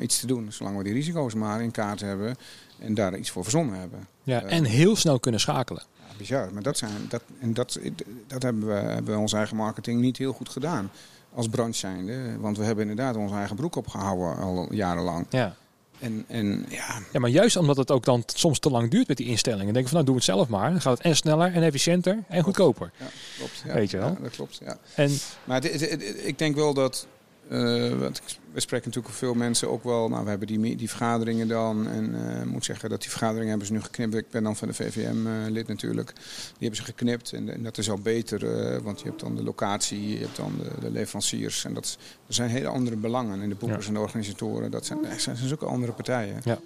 iets 0.00 0.20
te 0.20 0.26
doen, 0.26 0.52
zolang 0.52 0.76
we 0.76 0.82
die 0.82 0.92
risico's 0.92 1.34
maar 1.34 1.62
in 1.62 1.70
kaart 1.70 2.00
hebben 2.00 2.36
en 2.84 2.94
daar 2.94 3.16
iets 3.16 3.30
voor 3.30 3.42
verzonnen 3.42 3.78
hebben. 3.78 4.06
Ja, 4.22 4.42
en 4.42 4.64
heel 4.64 4.96
snel 4.96 5.20
kunnen 5.20 5.40
schakelen 5.40 5.82
bizar. 6.16 6.52
Maar 6.52 6.62
dat, 6.62 6.78
zijn, 6.78 6.90
dat, 7.08 7.22
en 7.40 7.54
dat, 7.54 7.78
dat 8.26 8.42
hebben, 8.42 8.66
we, 8.66 8.72
hebben 8.72 9.14
we 9.14 9.20
onze 9.20 9.36
eigen 9.36 9.56
marketing 9.56 10.00
niet 10.00 10.16
heel 10.16 10.32
goed 10.32 10.48
gedaan. 10.48 10.90
Als 11.34 11.48
branche 11.48 11.78
zijnde. 11.78 12.38
Want 12.38 12.58
we 12.58 12.64
hebben 12.64 12.88
inderdaad 12.88 13.16
onze 13.16 13.34
eigen 13.34 13.56
broek 13.56 13.76
opgehouden 13.76 14.36
al 14.36 14.72
jarenlang. 14.72 15.26
Ja. 15.30 15.56
En, 15.98 16.24
en, 16.28 16.66
ja. 16.68 16.98
ja, 17.12 17.20
maar 17.20 17.30
juist 17.30 17.56
omdat 17.56 17.76
het 17.76 17.90
ook 17.90 18.04
dan 18.04 18.22
soms 18.26 18.58
te 18.58 18.70
lang 18.70 18.90
duurt 18.90 19.08
met 19.08 19.16
die 19.16 19.26
instellingen. 19.26 19.74
Denk 19.74 19.84
van 19.84 19.94
nou 19.94 20.06
doe 20.06 20.14
het 20.14 20.24
zelf 20.24 20.48
maar. 20.48 20.70
Dan 20.70 20.80
gaat 20.80 20.98
het 20.98 21.06
en 21.06 21.16
sneller 21.16 21.52
en 21.52 21.62
efficiënter 21.62 22.24
en 22.28 22.42
goedkoper. 22.42 22.90
Ja, 22.98 23.06
klopt. 23.36 23.62
Ja, 23.66 23.74
Weet 23.74 23.90
je 23.90 23.96
wel? 23.96 24.08
Ja, 24.08 24.16
dat 24.22 24.30
klopt. 24.30 24.60
Ja. 24.64 24.78
En, 24.94 25.10
maar 25.44 25.62
het, 25.62 25.80
het, 25.80 25.90
het, 25.90 26.02
ik 26.24 26.38
denk 26.38 26.54
wel 26.54 26.74
dat 26.74 27.06
we 27.48 28.60
spreken 28.60 28.88
natuurlijk 28.88 29.14
veel 29.14 29.34
mensen 29.34 29.70
ook 29.70 29.84
wel. 29.84 30.08
Nou, 30.08 30.24
we 30.24 30.30
hebben 30.30 30.46
die, 30.46 30.76
die 30.76 30.88
vergaderingen 30.88 31.48
dan. 31.48 31.88
En 31.88 32.14
ik 32.40 32.50
moet 32.50 32.64
zeggen 32.64 32.90
dat 32.90 33.00
die 33.00 33.10
vergaderingen 33.10 33.48
hebben 33.48 33.66
ze 33.66 33.72
nu 33.72 33.80
geknipt. 33.80 34.14
Ik 34.14 34.30
ben 34.30 34.42
dan 34.42 34.56
van 34.56 34.68
de 34.68 34.74
VVM-lid 34.74 35.66
natuurlijk. 35.66 36.12
Die 36.14 36.54
hebben 36.58 36.76
ze 36.76 36.84
geknipt. 36.84 37.32
En, 37.32 37.48
en 37.48 37.62
dat 37.62 37.78
is 37.78 37.90
al 37.90 37.98
beter. 37.98 38.82
want 38.82 39.00
je 39.00 39.08
hebt 39.08 39.20
dan 39.20 39.36
de 39.36 39.42
locatie, 39.42 40.08
je 40.08 40.18
hebt 40.18 40.36
dan 40.36 40.52
de, 40.58 40.80
de 40.80 40.90
leveranciers. 40.90 41.64
En 41.64 41.74
dat, 41.74 41.98
er 42.26 42.34
zijn 42.34 42.50
hele 42.50 42.68
andere 42.68 42.96
belangen. 42.96 43.42
En 43.42 43.48
de 43.48 43.54
boekers 43.54 43.86
en 43.86 43.94
de 43.94 44.00
organisatoren. 44.00 44.70
Dat 44.70 44.86
zijn, 44.86 44.98
dat 45.02 45.20
zijn, 45.20 45.52
ook 45.52 45.62
andere 45.62 45.92
partijen. 45.92 46.40
Ja. 46.44 46.58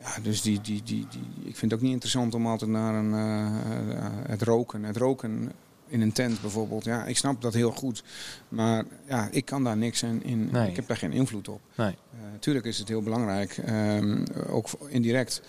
Ja, 0.00 0.22
dus 0.22 0.42
die, 0.42 0.60
die, 0.60 0.82
die, 0.82 1.06
die, 1.10 1.20
ik 1.44 1.56
vind 1.56 1.70
het 1.70 1.74
ook 1.74 1.80
niet 1.80 1.92
interessant 1.92 2.34
om 2.34 2.46
altijd 2.46 2.70
naar 2.70 2.94
een, 2.94 3.12
uh, 3.12 4.06
het 4.26 4.42
roken. 4.42 4.84
Het 4.84 4.96
roken 4.96 5.52
in 5.88 6.00
een 6.00 6.12
tent 6.12 6.40
bijvoorbeeld. 6.40 6.84
Ja, 6.84 7.04
ik 7.04 7.16
snap 7.16 7.42
dat 7.42 7.54
heel 7.54 7.70
goed. 7.70 8.02
Maar 8.48 8.84
ja, 9.08 9.28
ik 9.30 9.44
kan 9.44 9.64
daar 9.64 9.76
niks 9.76 10.02
in. 10.02 10.22
in 10.24 10.54
Ik 10.54 10.76
heb 10.76 10.86
daar 10.86 10.96
geen 10.96 11.12
invloed 11.12 11.48
op. 11.48 11.60
Nee. 11.74 11.94
Tuurlijk 12.38 12.66
is 12.66 12.78
het 12.78 12.88
heel 12.88 13.02
belangrijk, 13.02 13.58
um, 13.68 14.24
ook 14.48 14.68
indirect. 14.88 15.42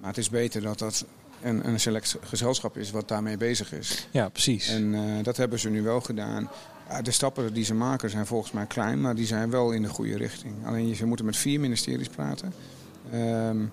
Maar 0.00 0.08
het 0.08 0.18
is 0.18 0.30
beter 0.30 0.62
dat 0.62 0.78
dat 0.78 1.04
een, 1.42 1.68
een 1.68 1.80
select 1.80 2.16
gezelschap 2.20 2.76
is 2.76 2.90
wat 2.90 3.08
daarmee 3.08 3.36
bezig 3.36 3.72
is. 3.72 4.08
Ja, 4.10 4.28
precies. 4.28 4.68
En 4.68 4.94
uh, 4.94 5.22
dat 5.22 5.36
hebben 5.36 5.58
ze 5.58 5.70
nu 5.70 5.82
wel 5.82 6.00
gedaan. 6.00 6.50
de 7.02 7.10
stappen 7.10 7.52
die 7.52 7.64
ze 7.64 7.74
maken 7.74 8.10
zijn 8.10 8.26
volgens 8.26 8.52
mij 8.52 8.66
klein, 8.66 9.00
maar 9.00 9.14
die 9.14 9.26
zijn 9.26 9.50
wel 9.50 9.72
in 9.72 9.82
de 9.82 9.88
goede 9.88 10.16
richting. 10.16 10.54
Alleen 10.64 10.94
ze 10.94 11.06
moeten 11.06 11.26
met 11.26 11.36
vier 11.36 11.60
ministeries 11.60 12.08
praten. 12.08 12.52
Um, 13.14 13.70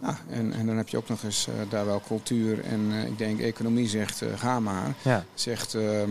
nou, 0.00 0.14
en, 0.30 0.52
en 0.52 0.66
dan 0.66 0.76
heb 0.76 0.88
je 0.88 0.96
ook 0.96 1.08
nog 1.08 1.22
eens 1.22 1.48
uh, 1.48 1.54
daar 1.70 1.86
wel 1.86 2.00
cultuur 2.06 2.64
en 2.64 2.80
uh, 2.90 3.04
ik 3.04 3.18
denk 3.18 3.40
economie 3.40 3.88
zegt 3.88 4.22
uh, 4.22 4.28
ga 4.36 4.60
maar. 4.60 4.94
Ja. 5.02 5.24
Zegt 5.34 5.74
ehm, 5.74 6.10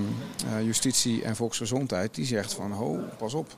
justitie 0.64 1.24
en 1.24 1.36
volksgezondheid, 1.36 2.16
die 2.16 2.26
zegt 2.26 2.54
van 2.54 2.72
ho, 2.72 3.00
pas 3.18 3.34
op. 3.34 3.56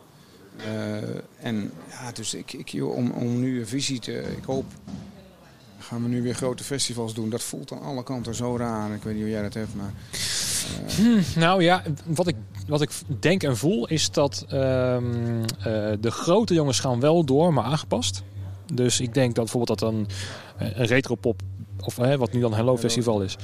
en 1.39 1.71
ja, 1.89 2.11
dus 2.11 2.33
ik, 2.33 2.53
ik, 2.53 2.83
om, 2.83 3.11
om 3.11 3.39
nu 3.39 3.59
een 3.59 3.67
visie 3.67 3.99
te, 3.99 4.35
ik 4.37 4.43
hoop, 4.43 4.65
gaan 5.79 6.03
we 6.03 6.09
nu 6.09 6.21
weer 6.21 6.35
grote 6.35 6.63
festivals 6.63 7.13
doen. 7.13 7.29
Dat 7.29 7.43
voelt 7.43 7.71
aan 7.71 7.81
alle 7.81 8.03
kanten 8.03 8.35
zo 8.35 8.57
raar. 8.57 8.93
Ik 8.93 9.03
weet 9.03 9.13
niet 9.13 9.23
hoe 9.23 9.31
jij 9.31 9.41
dat 9.41 9.53
hebt, 9.53 9.75
maar... 9.75 9.93
Hmm, 10.95 11.21
nou 11.35 11.63
ja, 11.63 11.83
wat 12.05 12.27
ik, 12.27 12.35
wat 12.67 12.81
ik 12.81 12.91
denk 13.19 13.43
en 13.43 13.57
voel 13.57 13.87
is 13.87 14.11
dat 14.11 14.45
ehm, 14.49 15.43
de 15.99 16.11
grote 16.11 16.53
jongens 16.53 16.79
gaan 16.79 16.99
wel 16.99 17.23
door, 17.23 17.53
maar 17.53 17.63
aangepast. 17.63 18.23
Dus 18.73 18.99
ik 18.99 19.13
denk 19.13 19.35
dat 19.35 19.43
bijvoorbeeld 19.43 19.79
dat 19.79 19.91
een, 19.91 20.07
een 20.57 20.85
retropop, 20.85 21.41
of 21.85 21.97
hè, 21.97 22.17
wat 22.17 22.31
nu 22.31 22.39
dan 22.39 22.53
Hello 22.53 22.77
Festival 22.77 23.21
is, 23.21 23.35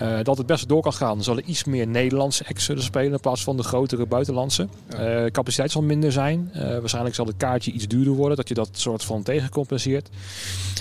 uh, 0.00 0.18
dat 0.22 0.38
het 0.38 0.46
best 0.46 0.68
door 0.68 0.82
kan 0.82 0.92
gaan. 0.92 1.18
Er 1.18 1.24
zullen 1.24 1.50
iets 1.50 1.64
meer 1.64 1.86
Nederlandse 1.86 2.46
acts 2.48 2.70
spelen 2.76 3.12
in 3.12 3.20
plaats 3.20 3.44
van 3.44 3.56
de 3.56 3.62
grotere 3.62 4.06
buitenlandse. 4.06 4.68
Uh, 4.90 5.24
capaciteit 5.24 5.70
zal 5.70 5.82
minder 5.82 6.12
zijn. 6.12 6.50
Uh, 6.54 6.62
waarschijnlijk 6.62 7.14
zal 7.14 7.26
het 7.26 7.36
kaartje 7.36 7.72
iets 7.72 7.86
duurder 7.86 8.12
worden, 8.12 8.36
dat 8.36 8.48
je 8.48 8.54
dat 8.54 8.68
soort 8.72 9.04
van 9.04 9.22
tegencompenseert. 9.22 10.08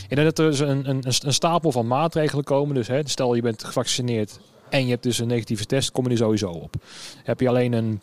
En 0.10 0.24
dat 0.24 0.40
er 0.40 0.50
dus 0.50 0.60
een, 0.60 0.90
een, 0.90 1.04
een 1.04 1.34
stapel 1.34 1.72
van 1.72 1.88
maatregelen 1.88 2.44
komen. 2.44 2.76
Dus 2.76 2.88
hè, 2.88 3.02
stel 3.06 3.36
je 3.36 3.42
bent 3.42 3.64
gevaccineerd 3.64 4.40
en 4.70 4.84
je 4.84 4.90
hebt 4.90 5.04
dus 5.04 5.20
een 5.20 5.28
negatieve 5.28 5.66
test, 5.66 5.92
kom 5.92 6.04
je 6.04 6.10
er 6.10 6.18
sowieso 6.18 6.50
op. 6.50 6.76
Heb 7.24 7.40
je 7.40 7.48
alleen 7.48 7.74
een 7.74 8.02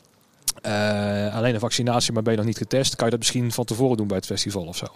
uh, 0.67 1.37
alleen 1.37 1.55
een 1.55 1.61
vaccinatie, 1.61 2.13
maar 2.13 2.23
ben 2.23 2.33
je 2.33 2.39
nog 2.39 2.47
niet 2.47 2.59
getest, 2.59 2.97
kan 2.97 3.05
je 3.05 3.11
dat 3.11 3.19
misschien 3.19 3.53
van 3.53 3.65
tevoren 3.65 3.97
doen 3.97 4.07
bij 4.07 4.17
het 4.17 4.27
festival 4.27 4.67
of 4.67 4.77
zo. 4.77 4.87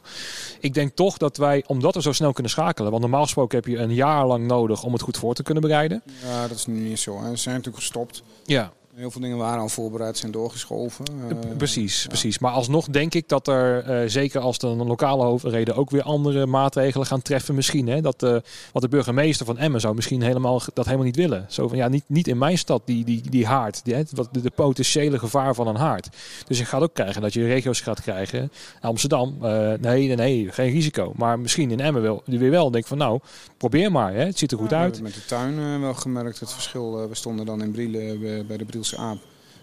Ik 0.61 0.75
denk 0.75 0.95
toch 0.95 1.17
dat 1.17 1.37
wij, 1.37 1.65
omdat 1.67 1.95
we 1.95 2.03
zo 2.03 2.13
snel 2.13 2.33
kunnen 2.33 2.53
schakelen, 2.53 2.91
want 2.91 3.03
normaal 3.03 3.23
gesproken 3.23 3.59
heb 3.59 3.67
je 3.67 3.79
een 3.79 3.95
jaar 3.95 4.27
lang 4.27 4.47
nodig 4.47 4.83
om 4.83 4.93
het 4.93 5.03
goed 5.03 5.17
voor 5.17 5.35
te 5.35 5.43
kunnen 5.43 5.63
bereiden. 5.63 6.03
Ja, 6.23 6.49
dat 6.49 6.57
is 6.57 6.67
nu 6.67 6.81
niet 6.81 6.99
zo. 6.99 7.13
Ze 7.13 7.37
zijn 7.37 7.55
natuurlijk 7.55 7.85
gestopt. 7.85 8.23
Ja. 8.45 8.73
Heel 8.97 9.11
veel 9.11 9.21
dingen 9.21 9.37
waren 9.37 9.61
al 9.61 9.69
voorbereid, 9.69 10.17
zijn 10.17 10.33
doorgeschoven. 10.33 11.05
Uh, 11.31 11.57
precies, 11.57 12.07
precies. 12.07 12.39
Maar 12.39 12.53
alsnog 12.53 12.87
denk 12.87 13.15
ik 13.15 13.29
dat 13.29 13.49
er, 13.49 14.03
uh, 14.03 14.09
zeker 14.09 14.41
als 14.41 14.59
de 14.59 14.67
lokale 14.67 15.25
overheden 15.25 15.77
ook 15.77 15.91
weer 15.91 16.03
andere 16.03 16.47
maatregelen 16.47 17.07
gaan 17.07 17.23
treffen, 17.23 17.55
misschien. 17.55 17.89
Hè, 17.89 18.01
dat 18.01 18.23
uh, 18.23 18.37
wat 18.73 18.83
de 18.83 18.89
burgemeester 18.89 19.47
van 19.47 19.59
Emmen 19.59 19.81
zou 19.81 19.95
misschien 19.95 20.23
helemaal 20.23 20.63
dat 20.75 20.85
helemaal 20.85 21.07
niet 21.07 21.17
willen. 21.17 21.47
Zo 21.49 21.69
van 21.69 21.77
ja, 21.77 21.89
niet, 21.89 22.05
niet 22.07 22.29
in 22.29 22.39
mijn 22.39 22.59
stad, 22.59 22.83
die, 22.85 23.05
die, 23.05 23.31
die 23.31 23.47
haard. 23.47 23.85
Die, 23.85 23.95
hè, 23.95 24.03
wat, 24.11 24.29
de, 24.33 24.41
de, 24.41 24.51
potentiële 24.51 25.19
gevaar 25.19 25.55
van 25.55 25.67
een 25.67 25.77
haard. 25.77 26.09
Dus 26.47 26.59
je 26.59 26.65
gaat 26.65 26.83
ook 26.83 26.95
krijgen 26.95 27.23
dat 27.23 27.33
je 27.33 27.47
regio's 27.47 27.81
gaat 27.81 28.01
krijgen. 28.01 28.53
Amsterdam, 28.81 29.37
nee, 29.41 29.79
nee, 29.81 30.17
nee, 30.17 30.53
geen 30.53 30.71
risico. 30.71 31.13
Maar 31.17 31.39
misschien 31.39 31.71
in 31.71 31.81
Emmen 31.81 32.03
wel, 32.03 32.23
die 32.27 32.39
weer 32.39 32.51
wel. 32.51 32.71
Denk 32.71 32.87
van 32.87 32.99
nou, 32.99 33.21
probeer 33.57 33.93
maar. 33.93 34.15
Hè, 34.15 34.25
het 34.25 34.39
ziet 34.39 34.53
er 34.53 34.59
goed 34.59 34.71
ja, 34.71 34.81
uit. 34.81 35.03
met 35.03 35.15
de 35.15 35.25
tuin 35.25 35.81
wel 35.81 35.95
gemerkt 35.95 36.41
het 36.41 36.53
verschil. 36.53 37.09
we 37.09 37.15
stonden 37.15 37.47
dan 37.47 37.63
in 37.63 37.71
Brielen 37.71 38.21
bij 38.47 38.57
de 38.57 38.65
Briel 38.65 38.85
Aap 38.94 39.18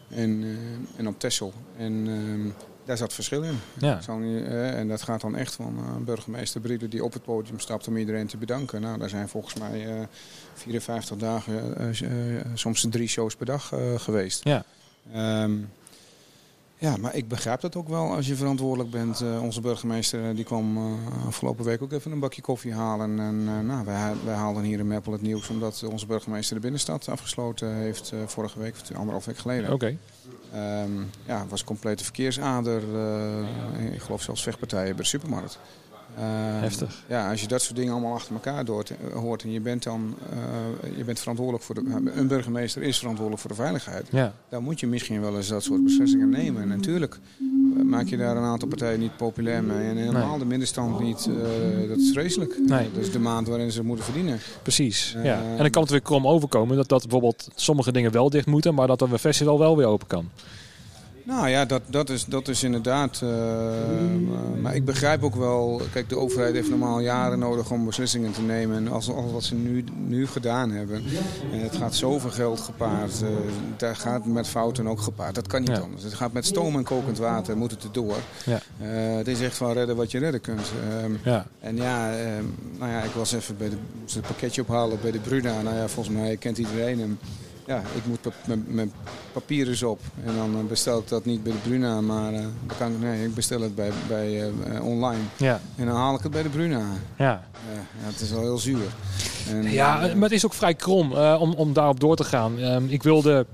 en, 0.10 0.42
uh, 0.42 0.58
en 0.98 1.08
op 1.08 1.20
Texel. 1.20 1.54
En 1.78 1.94
uh, 2.08 2.52
daar 2.86 2.98
zat 2.98 3.14
verschil 3.14 3.44
in. 3.44 3.60
Ja. 3.80 4.02
Uh, 4.08 4.80
en 4.80 4.88
dat 4.88 5.02
gaat 5.02 5.22
dan 5.22 5.36
echt 5.36 5.56
van 5.56 5.78
uh, 5.80 6.06
burgemeester 6.06 6.62
Brieden 6.62 6.90
die 6.90 7.04
op 7.04 7.14
het 7.14 7.24
podium 7.24 7.60
stapt 7.60 7.88
om 7.88 7.98
iedereen 7.98 8.28
te 8.28 8.38
bedanken. 8.38 8.82
Nou, 8.82 8.98
daar 8.98 9.10
zijn 9.10 9.30
volgens 9.30 9.54
mij 9.54 10.08
54 10.54 11.18
dagen, 11.18 11.96
soms 12.54 12.86
drie 12.90 13.08
shows 13.08 13.36
per 13.36 13.46
dag 13.46 13.72
geweest. 13.96 14.44
Ja. 14.44 14.66
Um, 15.44 15.70
ja, 16.84 16.98
maar 16.98 17.16
ik 17.16 17.28
begrijp 17.28 17.62
dat 17.62 17.76
ook 17.76 17.88
wel 17.88 18.16
als 18.16 18.28
je 18.28 18.36
verantwoordelijk 18.36 18.90
bent. 18.90 19.22
Uh, 19.22 19.44
onze 19.44 19.62
burgemeester 19.62 20.30
eh, 20.30 20.36
die 20.36 20.44
kwam 20.44 20.78
uh, 20.78 21.28
afgelopen 21.28 21.66
week 21.66 21.82
ook 21.82 21.92
even 21.92 22.12
een 22.12 22.20
bakje 22.20 22.42
koffie 22.42 22.74
halen. 22.74 23.20
En 23.20 23.40
uh, 23.40 23.60
nou, 23.60 23.86
wij, 23.86 24.14
wij, 24.26 24.36
haalden 24.36 24.64
hier 24.64 24.80
in 24.80 24.88
Meppel 24.88 25.12
het 25.12 25.22
nieuws 25.22 25.50
omdat 25.50 25.84
onze 25.84 26.06
burgemeester 26.06 26.56
de 26.56 26.62
binnenstad 26.62 27.08
afgesloten 27.08 27.76
heeft 27.76 28.14
vorige 28.26 28.60
week, 28.60 28.74
of 28.82 28.98
anderhalf 28.98 29.26
week 29.26 29.38
geleden. 29.38 29.74
Oké. 29.74 29.98
Okay. 30.52 30.82
Um, 30.84 31.10
ja, 31.26 31.40
het 31.40 31.50
was 31.50 31.60
een 31.60 31.66
complete 31.66 32.04
verkeersader. 32.04 32.82
ik 33.94 34.02
geloof 34.02 34.22
zelfs 34.22 34.44
vechtpartijen 34.44 34.96
bij 34.96 35.04
de 35.04 35.10
supermarkt. 35.10 35.60
Uh, 36.20 36.24
Heftig. 36.62 37.04
Ja, 37.08 37.30
als 37.30 37.42
je 37.42 37.48
dat 37.48 37.62
soort 37.62 37.76
dingen 37.76 37.92
allemaal 37.92 38.14
achter 38.14 38.34
elkaar 38.34 38.66
doort, 38.66 38.90
eh, 38.90 38.96
hoort 39.14 39.44
en 39.44 39.52
je 39.52 39.60
bent 39.60 39.84
dan 39.84 40.16
uh, 40.34 40.98
je 40.98 41.04
bent 41.04 41.20
verantwoordelijk 41.20 41.66
voor 41.66 41.76
de, 41.76 42.12
een 42.16 42.28
burgemeester 42.28 42.82
is 42.82 42.98
verantwoordelijk 42.98 43.42
voor 43.42 43.52
de 43.52 43.58
veiligheid. 43.62 44.08
Ja. 44.12 44.34
Dan 44.50 44.64
moet 44.64 44.80
je 44.80 44.88
misschien 44.88 45.22
wel 45.22 45.36
eens 45.36 45.48
dat 45.48 45.64
soort 45.64 45.84
beslissingen 45.84 46.30
nemen. 46.30 46.62
En 46.62 46.68
natuurlijk 46.68 47.20
maak 47.84 48.08
je 48.08 48.18
daar 48.18 48.38
een 48.38 48.44
aantal 48.44 48.68
partijen 48.68 49.00
niet 49.00 49.18
populair 49.18 49.64
mee. 49.64 49.90
En 49.90 49.98
helemaal 49.98 50.30
nee. 50.30 50.40
de 50.40 50.46
middenstand 50.46 51.00
niet. 51.00 51.28
Uh, 51.30 51.90
dat 51.90 51.98
is 51.98 52.12
vreselijk. 52.12 52.60
Nee. 52.66 52.92
Dat 52.94 53.04
is 53.04 53.12
de 53.12 53.20
maand 53.20 53.48
waarin 53.48 53.72
ze 53.72 53.84
moeten 53.84 54.06
verdienen. 54.06 54.40
Precies. 54.62 55.16
ja. 55.24 55.42
En 55.42 55.58
dan 55.58 55.70
kan 55.70 55.82
het 55.82 55.92
weer 55.92 56.02
krom 56.02 56.28
overkomen 56.28 56.78
dat, 56.78 56.90
dat 56.90 57.02
bijvoorbeeld 57.02 57.50
sommige 57.56 57.92
dingen 57.92 58.12
wel 58.12 58.30
dicht 58.30 58.48
moeten, 58.48 58.76
maar 58.76 58.88
dat 58.88 59.02
een 59.02 59.20
festival 59.20 59.60
wel 59.60 59.78
weer 59.78 59.88
open 59.88 60.08
kan. 60.08 60.30
Nou 61.24 61.50
ja, 61.50 61.66
dat, 61.66 61.82
dat, 61.86 62.10
is, 62.10 62.26
dat 62.26 62.48
is 62.48 62.64
inderdaad. 62.64 63.22
Uh, 63.24 63.30
maar 64.62 64.76
ik 64.76 64.86
begrijp 64.86 65.24
ook 65.24 65.36
wel. 65.36 65.82
Kijk, 65.92 66.10
de 66.10 66.18
overheid 66.18 66.54
heeft 66.54 66.70
normaal 66.70 67.00
jaren 67.00 67.40
nodig 67.40 67.72
om 67.72 67.86
beslissingen 67.86 68.32
te 68.32 68.42
nemen. 68.42 68.78
En 68.78 68.88
als, 68.88 69.10
als 69.10 69.32
wat 69.32 69.44
ze 69.44 69.56
nu, 69.56 69.84
nu 70.08 70.28
gedaan 70.28 70.72
hebben. 70.72 71.04
En 71.52 71.60
het 71.60 71.76
gaat 71.76 71.96
zoveel 71.96 72.30
geld 72.30 72.60
gepaard. 72.60 73.22
Uh, 73.22 73.30
daar 73.78 73.96
gaat 73.96 74.26
met 74.26 74.48
fouten 74.48 74.88
ook 74.88 75.02
gepaard. 75.02 75.36
Dat 75.36 75.48
kan 75.48 75.60
niet 75.60 75.70
ja. 75.70 75.80
anders. 75.80 76.04
Het 76.04 76.14
gaat 76.14 76.34
met 76.34 76.46
stoom 76.46 76.76
en 76.76 76.84
kokend 76.84 77.18
water, 77.18 77.58
moet 77.58 77.72
het 77.72 77.84
erdoor. 77.84 78.18
Ja. 78.46 78.60
Uh, 78.82 79.16
het 79.16 79.28
is 79.28 79.42
echt 79.42 79.58
van 79.58 79.72
redden 79.72 79.96
wat 79.96 80.12
je 80.12 80.20
redden 80.20 80.42
kunt. 80.42 80.72
Ehm, 80.90 81.12
ja. 81.24 81.46
En 81.60 81.76
ja, 81.76 82.12
ehm, 82.12 82.44
nou 82.80 82.92
ja, 82.92 83.02
ik 83.02 83.12
was 83.12 83.34
even 83.34 83.58
bij 83.58 83.70
de, 83.70 83.78
het 84.14 84.28
pakketje 84.28 84.62
ophalen 84.62 84.98
bij 85.02 85.12
de 85.12 85.20
Bruna. 85.20 85.62
Nou 85.62 85.76
ja, 85.76 85.88
volgens 85.88 86.16
mij 86.16 86.38
kent 86.38 86.58
iedereen 86.58 87.00
hem 87.00 87.18
ja, 87.66 87.82
ik 87.96 88.06
moet 88.06 88.20
mijn 88.68 88.92
papieren 89.32 89.90
op. 89.90 90.00
En 90.26 90.36
dan 90.36 90.58
eh, 90.60 90.66
bestel 90.70 91.00
ik 91.00 91.08
dat 91.08 91.26
niet 91.26 91.44
bij 91.44 91.52
de 91.52 91.58
Bruna, 91.58 92.02
maar 92.02 92.34
uh, 92.34 92.40
dan 92.40 92.78
kan 92.78 92.92
ik, 92.92 93.00
nee, 93.00 93.26
ik 93.26 93.36
bestel 93.36 93.62
het 93.62 93.76
bij, 93.76 93.92
bij 94.08 94.52
uh, 94.68 94.86
online. 94.86 95.22
Ja. 95.38 95.60
En 95.76 95.86
dan 95.86 95.96
haal 95.96 96.16
ik 96.16 96.22
het 96.22 96.32
bij 96.32 96.44
de 96.44 96.50
Bruna. 96.50 96.82
Ja. 97.18 97.44
ja 97.74 98.06
het 98.06 98.22
is 98.22 98.32
wel 98.32 98.42
heel 98.42 98.58
zuur. 98.58 98.88
En, 99.50 99.72
ja, 99.72 99.98
maar 99.98 100.24
het 100.24 100.32
is 100.32 100.46
ook 100.46 100.54
vrij 100.54 100.74
krom 100.74 101.12
uh, 101.12 101.38
om, 101.40 101.54
om 101.54 101.74
daarop 101.74 102.00
door 102.00 102.16
te 102.16 102.24
gaan. 102.24 102.60
Um, 102.60 102.90
ik 102.90 103.04
wilde 103.04 103.46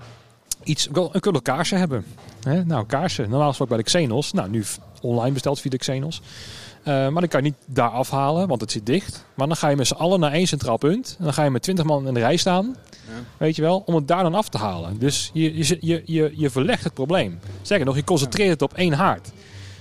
iets, 0.63 0.87
ik 0.87 0.93
wil, 0.93 1.11
ik 1.13 1.43
kaarsje 1.43 1.75
hebben. 1.75 2.05
Hè? 2.43 2.65
Nou, 2.65 2.85
kaarsen. 2.85 3.29
Normaal 3.29 3.47
gesproken 3.47 3.75
bij 3.75 3.83
de 3.83 3.91
Xenos. 3.91 4.31
Nou, 4.31 4.49
nu 4.49 4.63
online 5.01 5.31
besteld 5.31 5.59
via 5.59 5.69
de 5.69 5.77
Xenos. 5.77 6.21
Uh, 6.79 6.85
maar 6.85 7.21
dan 7.21 7.27
kan 7.27 7.43
je 7.43 7.49
niet 7.49 7.75
daar 7.75 7.89
afhalen, 7.89 8.47
want 8.47 8.61
het 8.61 8.71
zit 8.71 8.85
dicht. 8.85 9.25
Maar 9.33 9.47
dan 9.47 9.55
ga 9.55 9.69
je 9.69 9.75
met 9.75 9.87
z'n 9.87 9.93
allen 9.93 10.19
naar 10.19 10.31
één 10.31 10.47
centraal 10.47 10.77
punt. 10.77 11.15
En 11.17 11.23
dan 11.23 11.33
ga 11.33 11.43
je 11.43 11.49
met 11.49 11.61
twintig 11.61 11.85
man 11.85 12.07
in 12.07 12.13
de 12.13 12.19
rij 12.19 12.37
staan. 12.37 12.75
Weet 13.37 13.55
je 13.55 13.61
wel, 13.61 13.83
om 13.85 13.95
het 13.95 14.07
daar 14.07 14.23
dan 14.23 14.35
af 14.35 14.49
te 14.49 14.57
halen. 14.57 14.99
Dus 14.99 15.29
je, 15.33 15.57
je, 15.57 15.77
je, 15.79 16.01
je, 16.05 16.31
je 16.35 16.49
verlegt 16.49 16.83
het 16.83 16.93
probleem. 16.93 17.39
Zeker 17.61 17.85
nog, 17.85 17.95
je 17.95 18.03
concentreert 18.03 18.49
het 18.49 18.61
op 18.61 18.73
één 18.73 18.93
haard. 18.93 19.31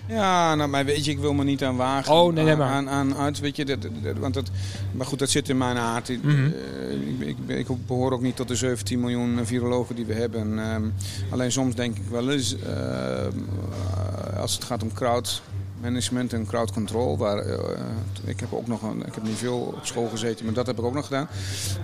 Ja, 0.09 0.55
nou, 0.55 0.69
maar 0.71 0.85
weet 0.85 1.05
je, 1.05 1.11
ik 1.11 1.19
wil 1.19 1.33
me 1.33 1.45
niet 1.45 1.65
aan 1.65 1.77
wagen. 1.77 2.15
Oh, 2.15 2.33
nee, 2.33 2.45
nee, 2.45 2.57
maar. 2.57 2.69
Aan, 2.69 2.89
aan 2.89 3.17
uit, 3.17 3.41
weet 3.41 3.57
je, 3.57 3.65
dat, 3.65 3.83
dat, 3.83 4.17
want 4.19 4.35
dat, 4.35 4.51
maar 4.93 5.07
goed, 5.07 5.19
dat 5.19 5.31
zit 5.31 5.49
in 5.49 5.59
mijn 5.59 5.77
aard. 5.77 6.09
Mm 6.09 6.21
-hmm. 6.21 6.53
uh, 7.19 7.29
ik, 7.29 7.39
ik, 7.47 7.69
ik, 7.69 7.87
behoor 7.87 8.13
ook 8.13 8.23
niet 8.23 8.37
tot 8.37 8.49
de 8.49 8.55
17 8.55 9.01
miljoen 9.01 9.47
virologen 9.47 9.95
die 9.95 10.07
we 10.07 10.15
hebben. 10.15 10.59
Um, 10.59 10.95
alleen 11.31 11.53
soms 11.53 11.75
denk 11.75 11.97
ik 11.97 12.05
wel 12.11 12.31
eens, 12.31 12.57
uh, 12.57 14.41
als 14.41 14.55
het 14.55 14.65
gaat 14.65 14.83
om 14.83 14.93
crowd 14.93 15.43
management 15.81 16.33
en 16.33 16.47
crowd 16.47 16.73
control. 16.73 17.19
Waar, 17.19 17.47
uh, 17.47 17.55
ik 18.25 18.41
heb 18.41 18.53
ook 18.53 18.67
nog 18.67 18.83
een, 18.83 19.07
ik 19.07 19.15
heb 19.15 19.25
niet 19.25 19.37
veel 19.37 19.59
op 19.59 19.87
school 19.87 20.09
gezeten, 20.09 20.45
maar 20.45 20.55
dat 20.55 20.67
heb 20.67 20.79
ik 20.79 20.85
ook 20.85 20.95
nog 20.95 21.07
gedaan. 21.07 21.29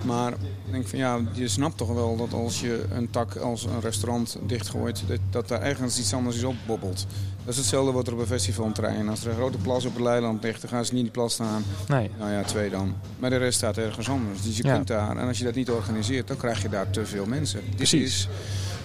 Maar 0.05 0.31
ik 0.31 0.71
denk 0.71 0.87
van 0.87 0.99
ja, 0.99 1.19
je 1.31 1.47
snapt 1.47 1.77
toch 1.77 1.93
wel 1.93 2.17
dat 2.17 2.33
als 2.33 2.61
je 2.61 2.85
een 2.91 3.09
tak 3.09 3.35
als 3.35 3.65
een 3.65 3.81
restaurant 3.81 4.37
dichtgooit, 4.45 5.03
dat, 5.07 5.19
dat 5.29 5.47
daar 5.47 5.61
ergens 5.61 5.99
iets 5.99 6.13
anders 6.13 6.35
is 6.35 6.43
opbobbelt. 6.43 7.05
Dat 7.45 7.53
is 7.53 7.59
hetzelfde 7.59 7.91
wat 7.91 8.07
er 8.07 8.13
op 8.13 8.19
een 8.19 8.25
festivalterrein. 8.25 9.09
Als 9.09 9.23
er 9.23 9.29
een 9.29 9.35
grote 9.35 9.57
plas 9.57 9.85
op 9.85 9.93
het 9.93 10.03
Leiland 10.03 10.43
ligt, 10.43 10.61
dan 10.61 10.69
gaan 10.69 10.85
ze 10.85 10.91
niet 10.91 10.99
in 10.99 11.05
die 11.05 11.13
plas 11.13 11.33
staan. 11.33 11.63
Nee. 11.87 12.11
Nou 12.19 12.31
ja, 12.31 12.43
twee 12.43 12.69
dan. 12.69 12.95
Maar 13.19 13.29
de 13.29 13.37
rest 13.37 13.57
staat 13.57 13.77
ergens 13.77 14.09
anders. 14.09 14.41
Dus 14.41 14.57
je 14.57 14.63
kunt 14.63 14.87
daar, 14.87 15.17
en 15.17 15.27
als 15.27 15.37
je 15.37 15.43
dat 15.43 15.55
niet 15.55 15.69
organiseert, 15.69 16.27
dan 16.27 16.37
krijg 16.37 16.61
je 16.61 16.69
daar 16.69 16.89
te 16.89 17.05
veel 17.05 17.25
mensen. 17.25 17.61
Precies. 17.75 18.27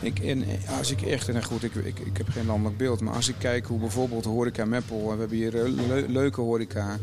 Ik, 0.00 0.18
en 0.18 0.44
als 0.78 0.90
ik 0.90 1.02
echt, 1.02 1.28
en 1.28 1.44
goed, 1.44 1.62
ik, 1.62 1.74
ik, 1.74 1.98
ik 1.98 2.16
heb 2.16 2.28
geen 2.28 2.46
landelijk 2.46 2.76
beeld, 2.76 3.00
maar 3.00 3.14
als 3.14 3.28
ik 3.28 3.34
kijk 3.38 3.66
hoe 3.66 3.78
bijvoorbeeld 3.78 4.24
horeca 4.24 4.64
Meppel, 4.64 5.02
we 5.12 5.18
hebben 5.18 5.36
hier 5.36 5.64
eh, 5.64 6.08
leuke 6.08 6.40
horeca. 6.40 6.98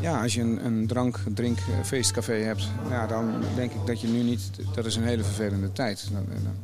Ja, 0.00 0.22
als 0.22 0.34
je 0.34 0.40
een, 0.40 0.64
een 0.64 0.86
drank, 0.86 1.20
drink, 1.34 1.58
eh, 1.58 1.84
feestcafé 1.84 2.32
hebt, 2.32 2.68
ja, 2.88 3.06
dan 3.06 3.42
denk 3.54 3.72
ik 3.72 3.86
dat 3.86 4.00
je 4.00 4.08
nu 4.08 4.22
niet, 4.22 4.50
dat 4.74 4.86
is 4.86 4.96
een 4.96 5.04
hele 5.04 5.22
vervelende 5.22 5.72
tijd. 5.72 6.08
Dan, 6.12 6.24
dan, 6.42 6.54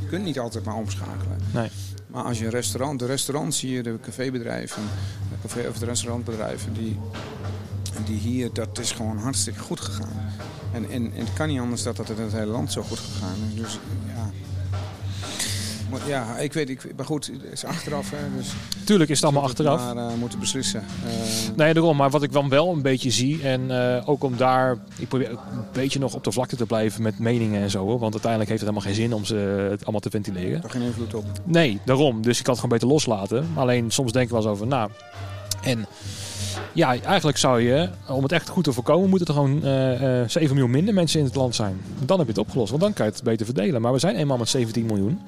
je 0.00 0.06
kunt 0.06 0.24
niet 0.24 0.38
altijd 0.38 0.64
maar 0.64 0.74
omschakelen. 0.74 1.38
Nee. 1.52 1.70
Maar 2.06 2.24
als 2.24 2.38
je 2.38 2.44
een 2.44 2.50
restaurant, 2.50 2.98
de 2.98 3.06
restaurants 3.06 3.60
hier, 3.60 3.82
de 3.82 3.98
cafébedrijven, 4.02 4.82
de 5.30 5.48
café, 5.48 5.68
of 5.68 5.78
de 5.78 5.84
restaurantbedrijven, 5.84 6.72
die, 6.72 6.98
die 8.04 8.18
hier, 8.18 8.50
dat 8.52 8.78
is 8.78 8.92
gewoon 8.92 9.18
hartstikke 9.18 9.60
goed 9.60 9.80
gegaan. 9.80 10.30
En, 10.72 10.90
en, 10.90 11.12
en 11.12 11.24
het 11.24 11.32
kan 11.32 11.48
niet 11.48 11.60
anders 11.60 11.82
dat 11.82 11.96
dat 11.96 12.10
in 12.10 12.22
het 12.22 12.32
hele 12.32 12.46
land 12.46 12.72
zo 12.72 12.82
goed 12.82 12.98
gegaan 12.98 13.36
is. 13.48 13.54
Dus 13.54 13.78
ja, 14.06 14.17
ja, 16.06 16.36
ik 16.36 16.52
weet, 16.52 16.68
ik, 16.68 16.96
maar 16.96 17.04
goed, 17.04 17.26
het 17.26 17.52
is 17.52 17.64
achteraf. 17.64 18.10
Hè, 18.10 18.36
dus 18.36 18.52
Tuurlijk 18.84 19.10
is 19.10 19.16
het 19.16 19.24
allemaal 19.24 19.42
achteraf. 19.42 19.94
Maar 19.94 20.10
uh, 20.10 20.14
moeten 20.18 20.38
beslissen. 20.38 20.84
Uh, 21.06 21.56
nee, 21.56 21.74
daarom. 21.74 21.96
Maar 21.96 22.10
wat 22.10 22.22
ik 22.22 22.32
dan 22.32 22.48
wel 22.48 22.72
een 22.72 22.82
beetje 22.82 23.10
zie, 23.10 23.42
en 23.42 23.60
uh, 23.60 24.08
ook 24.08 24.24
om 24.24 24.36
daar, 24.36 24.76
ik 24.98 25.08
probeer 25.08 25.30
een 25.30 25.38
beetje 25.72 25.98
nog 25.98 26.14
op 26.14 26.24
de 26.24 26.32
vlakte 26.32 26.56
te 26.56 26.66
blijven 26.66 27.02
met 27.02 27.18
meningen 27.18 27.62
en 27.62 27.70
zo. 27.70 27.84
Hoor, 27.84 27.98
want 27.98 28.12
uiteindelijk 28.12 28.50
heeft 28.50 28.62
het 28.62 28.70
helemaal 28.70 28.94
geen 28.94 29.02
zin 29.02 29.12
om 29.12 29.24
ze 29.24 29.66
het 29.70 29.82
allemaal 29.82 30.00
te 30.00 30.10
ventileren. 30.10 30.60
Daar 30.60 30.70
geen 30.70 30.82
invloed 30.82 31.14
op. 31.14 31.24
Nee, 31.44 31.80
daarom. 31.84 32.22
Dus 32.22 32.38
ik 32.38 32.44
kan 32.44 32.54
het 32.54 32.62
gewoon 32.62 32.78
beter 32.78 32.94
loslaten. 32.94 33.48
Alleen 33.54 33.90
soms 33.90 34.12
denk 34.12 34.24
ik 34.24 34.30
wel 34.30 34.40
eens 34.40 34.50
over, 34.50 34.66
nou, 34.66 34.90
en 35.62 35.86
ja, 36.72 37.00
eigenlijk 37.02 37.38
zou 37.38 37.60
je, 37.60 37.88
om 38.08 38.22
het 38.22 38.32
echt 38.32 38.48
goed 38.48 38.64
te 38.64 38.72
voorkomen, 38.72 39.08
moeten 39.08 39.26
er 39.26 39.34
gewoon 39.34 39.56
uh, 39.56 40.28
7 40.28 40.48
miljoen 40.48 40.70
minder 40.70 40.94
mensen 40.94 41.18
in 41.18 41.24
het 41.24 41.34
land 41.34 41.54
zijn. 41.54 41.80
Dan 42.04 42.18
heb 42.18 42.26
je 42.26 42.32
het 42.32 42.42
opgelost, 42.42 42.70
want 42.70 42.82
dan 42.82 42.92
kan 42.92 43.06
je 43.06 43.12
het 43.12 43.22
beter 43.22 43.46
verdelen. 43.46 43.80
Maar 43.80 43.92
we 43.92 43.98
zijn 43.98 44.16
eenmaal 44.16 44.36
met 44.36 44.48
17 44.48 44.86
miljoen. 44.86 45.20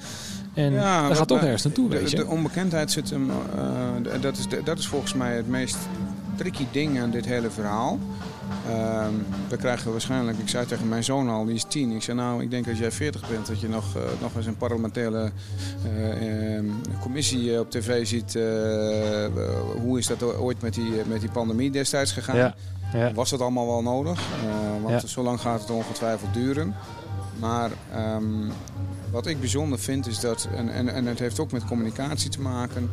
En 0.54 0.72
ja, 0.72 1.06
daar 1.06 1.16
gaat 1.16 1.28
toch 1.28 1.42
ergens 1.42 1.64
naartoe, 1.64 1.88
de, 1.88 1.98
weet 1.98 2.10
je. 2.10 2.16
De 2.16 2.26
onbekendheid 2.26 2.90
zit 2.90 3.10
hem, 3.10 3.30
uh, 3.30 4.20
dat, 4.20 4.36
is 4.36 4.48
de, 4.48 4.62
dat 4.64 4.78
is 4.78 4.86
volgens 4.86 5.14
mij 5.14 5.36
het 5.36 5.48
meest 5.48 5.76
tricky 6.34 6.66
ding 6.72 7.00
aan 7.00 7.10
dit 7.10 7.24
hele 7.24 7.50
verhaal. 7.50 7.98
Uh, 8.68 9.06
we 9.48 9.56
krijgen 9.56 9.90
waarschijnlijk, 9.90 10.38
ik 10.38 10.48
zei 10.48 10.66
tegen 10.66 10.88
mijn 10.88 11.04
zoon 11.04 11.28
al, 11.28 11.44
die 11.44 11.54
is 11.54 11.64
tien. 11.68 11.90
Ik 11.90 12.02
zei 12.02 12.16
nou, 12.16 12.42
ik 12.42 12.50
denk 12.50 12.68
als 12.68 12.78
jij 12.78 12.90
40 12.90 13.28
bent, 13.28 13.46
dat 13.46 13.60
je 13.60 13.68
nog, 13.68 13.96
uh, 13.96 14.02
nog 14.20 14.36
eens 14.36 14.46
een 14.46 14.56
parlementaire 14.56 15.30
uh, 15.96 16.72
commissie 17.00 17.60
op 17.60 17.70
tv 17.70 18.06
ziet. 18.06 18.32
hoe 19.82 19.98
is 19.98 20.06
dat 20.06 20.22
ooit 20.22 20.62
met 20.62 20.74
die, 20.74 20.92
met 21.06 21.20
die 21.20 21.30
pandemie 21.30 21.70
destijds 21.70 22.12
gegaan? 22.12 22.36
Ja, 22.36 22.54
ja. 22.92 23.12
Was 23.12 23.30
dat 23.30 23.40
allemaal 23.40 23.66
wel 23.66 23.82
nodig? 23.82 24.20
want 24.82 25.02
ja. 25.02 25.08
zo 25.08 25.22
lang 25.22 25.40
gaat 25.40 25.60
het 25.60 25.70
ongetwijfeld 25.70 26.34
duren. 26.34 26.74
Maar 27.38 27.70
um, 28.16 28.52
wat 29.10 29.26
ik 29.26 29.40
bijzonder 29.40 29.78
vind 29.78 30.06
is 30.06 30.20
dat, 30.20 30.48
en, 30.56 30.68
en, 30.68 30.88
en 30.88 31.06
het 31.06 31.18
heeft 31.18 31.38
ook 31.38 31.52
met 31.52 31.64
communicatie 31.64 32.30
te 32.30 32.40
maken. 32.40 32.90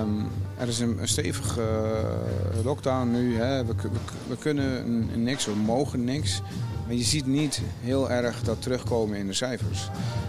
Um, 0.00 0.26
er 0.58 0.68
is 0.68 0.78
een, 0.78 0.98
een 1.00 1.08
stevige 1.08 1.60
uh, 1.60 2.64
lockdown 2.64 3.10
nu. 3.10 3.36
Hè. 3.36 3.64
We, 3.64 3.74
we, 3.74 3.88
we, 4.28 4.36
kunnen 4.36 5.08
niks, 5.22 5.44
we 5.44 5.54
mogen 5.54 6.04
niks. 6.04 6.42
Maar 6.86 6.94
je 6.94 7.04
ziet 7.04 7.26
niet 7.26 7.60
heel 7.80 8.10
erg 8.10 8.42
dat 8.42 8.62
terugkomen 8.62 9.18
in 9.18 9.26
de 9.26 9.32
cijfers. 9.32 9.88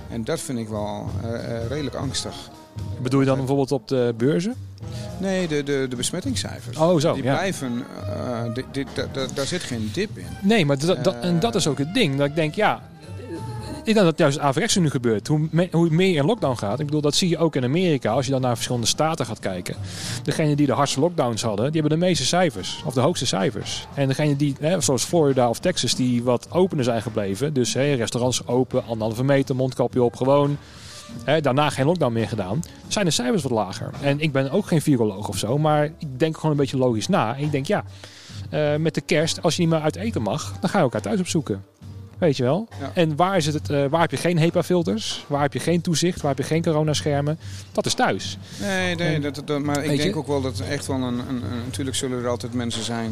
En 0.10 0.24
dat 0.24 0.40
vind 0.40 0.60
ik 0.60 0.68
wel 0.68 1.10
uh, 1.26 1.32
uh, 1.32 1.68
redelijk 1.68 1.96
angstig. 1.96 2.36
Bedoel 3.02 3.20
je 3.20 3.26
dan 3.26 3.38
bijvoorbeeld 3.38 3.72
op 3.72 3.88
de 3.88 4.14
beurzen? 4.18 4.56
Nee, 5.20 5.48
de, 5.48 5.64
de, 5.64 5.86
de 5.90 5.96
besmettingscijfers. 5.96 6.78
Oh, 6.78 7.00
zo. 7.00 7.14
Die 7.14 7.24
ja. 7.24 7.34
blijven. 7.34 7.84
Daar 9.34 9.46
zit 9.46 9.62
geen 9.62 9.90
dip 9.94 10.18
in. 10.18 10.26
Nee, 10.42 10.66
maar 10.66 10.78
dat, 10.78 11.04
dat, 11.04 11.16
en 11.22 11.40
dat 11.40 11.56
is 11.56 11.68
ook 11.68 11.78
het 11.78 11.94
ding. 11.94 12.18
Dat 12.18 12.28
ik 12.28 12.36
denk, 12.36 12.56
ja, 12.56 12.82
ik 13.84 13.94
denk 13.94 14.06
dat 14.06 14.18
juist 14.18 14.40
averechts 14.40 14.76
nu 14.76 14.90
gebeurt. 14.90 15.28
Hoe, 15.28 15.50
hoe 15.72 15.90
meer 15.90 16.16
in 16.16 16.26
lockdown 16.26 16.58
gaat. 16.58 16.80
Ik 16.80 16.86
bedoel, 16.86 17.02
dat 17.02 17.16
zie 17.16 17.30
je 17.30 17.38
ook 17.38 17.56
in 17.56 17.64
Amerika. 17.64 18.12
Als 18.12 18.26
je 18.26 18.32
dan 18.32 18.42
naar 18.42 18.56
verschillende 18.56 18.88
staten 18.88 19.26
gaat 19.26 19.40
kijken. 19.40 19.76
Degenen 20.24 20.58
die 20.58 20.66
de 20.66 20.74
hardste 20.74 21.00
lockdowns 21.00 21.42
hadden, 21.42 21.72
die 21.72 21.82
hebben 21.82 22.00
de 22.00 22.06
meeste 22.06 22.26
cijfers. 22.26 22.84
Of 22.86 22.94
de 22.94 23.00
hoogste 23.00 23.26
cijfers. 23.26 23.88
En 23.94 24.08
degenen 24.08 24.38
die, 24.38 24.56
hè, 24.60 24.82
zoals 24.82 25.04
Florida 25.04 25.50
of 25.50 25.60
Texas, 25.60 25.96
die 25.96 26.24
wat 26.24 26.48
opener 26.52 26.84
zijn 26.84 27.02
gebleven. 27.02 27.54
Dus 27.54 27.74
hè, 27.74 27.94
restaurants 27.94 28.48
open, 28.48 28.86
anderhalve 28.86 29.24
meter, 29.24 29.56
mondkapje 29.56 30.04
op, 30.04 30.16
gewoon. 30.16 30.58
Hè, 31.24 31.42
daarna 31.42 31.70
geen 31.70 31.86
lockdown 31.86 32.14
meer 32.14 32.28
gedaan. 32.28 32.64
Zijn 32.88 33.06
de 33.06 33.12
cijfers 33.12 33.44
wat 33.44 33.52
lager. 33.52 33.90
En 34.02 34.20
ik 34.20 34.32
ben 34.32 34.52
ook 34.52 34.68
geen 34.68 34.82
viroloog 34.82 35.28
of 35.28 35.38
zo. 35.38 35.58
Maar 35.58 35.86
ik 35.86 36.20
denk 36.20 36.36
gewoon 36.36 36.52
een 36.52 36.58
beetje 36.58 36.78
logisch 36.78 37.08
na. 37.08 37.36
En 37.36 37.44
ik 37.44 37.52
denk, 37.52 37.66
ja, 37.66 37.84
uh, 38.54 38.76
met 38.76 38.96
de 38.96 39.02
kerst, 39.02 39.42
als 39.42 39.56
je 39.56 39.62
niet 39.62 39.72
meer 39.72 39.82
uit 39.82 39.96
eten 39.96 40.22
mag, 40.22 40.54
dan 40.60 40.70
ga 40.70 40.78
je 40.78 40.84
elkaar 40.84 41.02
thuis 41.02 41.20
opzoeken. 41.20 41.64
Weet 42.18 42.38
je 42.38 42.44
wel? 42.44 42.68
Ja. 42.80 42.92
En 42.94 43.16
waar, 43.16 43.38
is 43.38 43.46
het, 43.46 43.70
uh, 43.70 43.86
waar 43.86 44.02
heb 44.02 44.12
je 44.12 44.18
geen 44.18 44.38
HEPA-filters? 44.40 45.26
Waar 45.28 45.42
heb 45.42 45.54
je 45.54 45.60
geen 45.60 45.82
toezicht? 45.82 46.22
Waar 46.22 46.36
heb 46.36 46.40
je 46.46 46.52
geen 46.54 46.64
coronaschermen? 46.64 47.40
Dat 47.72 47.86
is 47.86 47.94
thuis. 47.94 48.38
Nee, 48.62 48.96
nee 48.96 49.16
En- 49.16 49.22
dat, 49.22 49.42
dat, 49.46 49.62
maar 49.62 49.84
ik 49.84 49.98
denk 49.98 50.02
je? 50.02 50.16
ook 50.18 50.28
wel 50.28 50.42
dat 50.42 50.60
echt 50.60 50.88
wel 50.88 50.96
een, 50.98 51.04
een, 51.04 51.30
een- 51.30 51.64
Natuurlijk 51.66 51.96
zullen 51.98 52.20
er 52.24 52.28
altijd 52.28 52.54
mensen 52.54 52.84
zijn, 52.84 53.12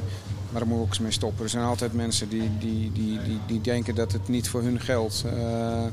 maar 0.51 0.59
daar 0.59 0.67
moeten 0.67 0.75
we 0.77 0.81
ook 0.83 0.87
eens 0.89 0.99
mee 0.99 1.11
stoppen. 1.11 1.43
Er 1.43 1.49
zijn 1.49 1.63
altijd 1.63 1.93
mensen 1.93 2.29
die, 2.29 2.49
die, 2.59 2.91
die, 2.91 3.19
die, 3.23 3.39
die 3.47 3.61
denken 3.61 3.95
dat 3.95 4.11
het 4.11 4.27
niet 4.27 4.49
voor 4.49 4.61
hun 4.61 4.79
geldt. 4.79 5.23
Eh, 5.37 5.83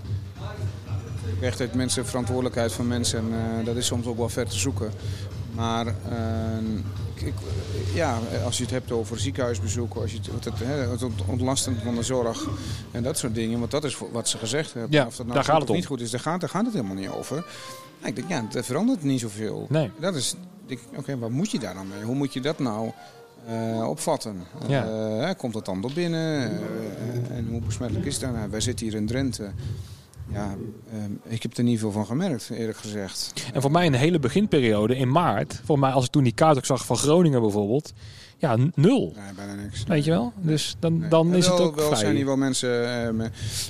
echt 1.40 1.60
uit 1.60 1.74
mensen, 1.74 2.06
verantwoordelijkheid 2.06 2.72
van 2.72 2.86
mensen, 2.86 3.24
eh, 3.32 3.64
dat 3.64 3.76
is 3.76 3.86
soms 3.86 4.06
ook 4.06 4.16
wel 4.16 4.28
ver 4.28 4.48
te 4.48 4.58
zoeken. 4.58 4.90
Maar 5.54 5.86
eh, 5.86 5.92
ik, 7.20 7.34
ja, 7.94 8.18
als 8.44 8.56
je 8.56 8.62
het 8.62 8.72
hebt 8.72 8.92
over 8.92 9.20
ziekenhuisbezoeken, 9.20 10.00
als 10.00 10.12
je 10.12 10.18
het, 10.32 10.44
het, 10.44 11.00
het 11.00 11.12
ontlasten 11.26 11.76
van 11.84 11.94
de 11.94 12.02
zorg 12.02 12.46
en 12.90 13.02
dat 13.02 13.18
soort 13.18 13.34
dingen, 13.34 13.58
want 13.58 13.70
dat 13.70 13.84
is 13.84 13.98
wat 14.12 14.28
ze 14.28 14.38
gezegd 14.38 14.72
hebben. 14.72 14.92
Ja, 14.92 15.06
of 15.06 15.16
dat 15.16 15.26
nou 15.26 15.38
daar 15.38 15.44
gaat 15.44 15.60
het 15.60 15.70
niet 15.70 15.86
goed 15.86 16.00
is, 16.00 16.10
daar 16.10 16.20
gaat, 16.20 16.40
daar 16.40 16.48
gaat 16.48 16.64
het 16.64 16.74
helemaal 16.74 16.96
niet 16.96 17.08
over. 17.08 17.36
Nou, 17.98 18.08
ik 18.08 18.16
denk, 18.16 18.28
ja, 18.28 18.46
dat 18.50 18.66
verandert 18.66 19.02
niet 19.02 19.20
zoveel. 19.20 19.66
Nee. 19.68 19.90
Dat 20.00 20.14
is, 20.14 20.34
oké, 20.96 21.18
wat 21.18 21.30
moet 21.30 21.50
je 21.50 21.58
daar 21.58 21.74
dan 21.74 21.88
mee? 21.88 22.02
Hoe 22.02 22.14
moet 22.14 22.32
je 22.32 22.40
dat 22.40 22.58
nou 22.58 22.90
eh, 23.46 23.88
opvatten? 23.88 24.42
Ja. 24.66 24.86
Eh, 25.28 25.34
komt 25.36 25.54
het 25.54 25.64
dan 25.64 25.80
door 25.80 25.92
binnen? 25.92 26.50
Eh, 26.50 27.36
en 27.36 27.46
hoe 27.50 27.60
besmettelijk 27.60 28.06
is 28.06 28.18
dat? 28.18 28.32
Nou, 28.32 28.50
wij 28.50 28.60
zitten 28.60 28.86
hier 28.86 28.94
in 28.94 29.06
Drenthe. 29.06 29.50
Ja, 30.32 30.56
eh, 30.90 31.32
ik 31.32 31.42
heb 31.42 31.56
er 31.56 31.64
niet 31.64 31.78
veel 31.78 31.92
van 31.92 32.06
gemerkt, 32.06 32.50
eerlijk 32.50 32.78
gezegd. 32.78 33.32
En 33.52 33.60
voor 33.62 33.70
mij 33.70 33.86
een 33.86 33.92
hele 33.94 34.18
beginperiode 34.18 34.96
in 34.96 35.10
maart. 35.10 35.60
Voor 35.64 35.78
mij 35.78 35.90
als 35.90 36.04
ik 36.04 36.10
toen 36.10 36.22
die 36.22 36.32
kaart 36.34 36.56
ook 36.56 36.64
zag 36.64 36.86
van 36.86 36.96
Groningen 36.96 37.40
bijvoorbeeld. 37.40 37.92
Ja, 38.36 38.56
nul. 38.74 39.12
Nee, 39.16 39.34
bijna 39.36 39.54
niks. 39.54 39.84
Weet 39.84 40.04
je 40.04 40.10
wel? 40.10 40.32
Dus 40.36 40.76
dan, 40.78 40.98
Nee. 40.98 41.08
dan 41.08 41.34
is 41.34 41.46
het 41.46 41.60
ook 41.60 41.74
wel 41.76 41.86
vrij. 41.86 41.98
zijn 41.98 42.16
hier 42.16 42.24
wel 42.26 42.36
mensen 42.36 42.86
eh, 42.86 43.04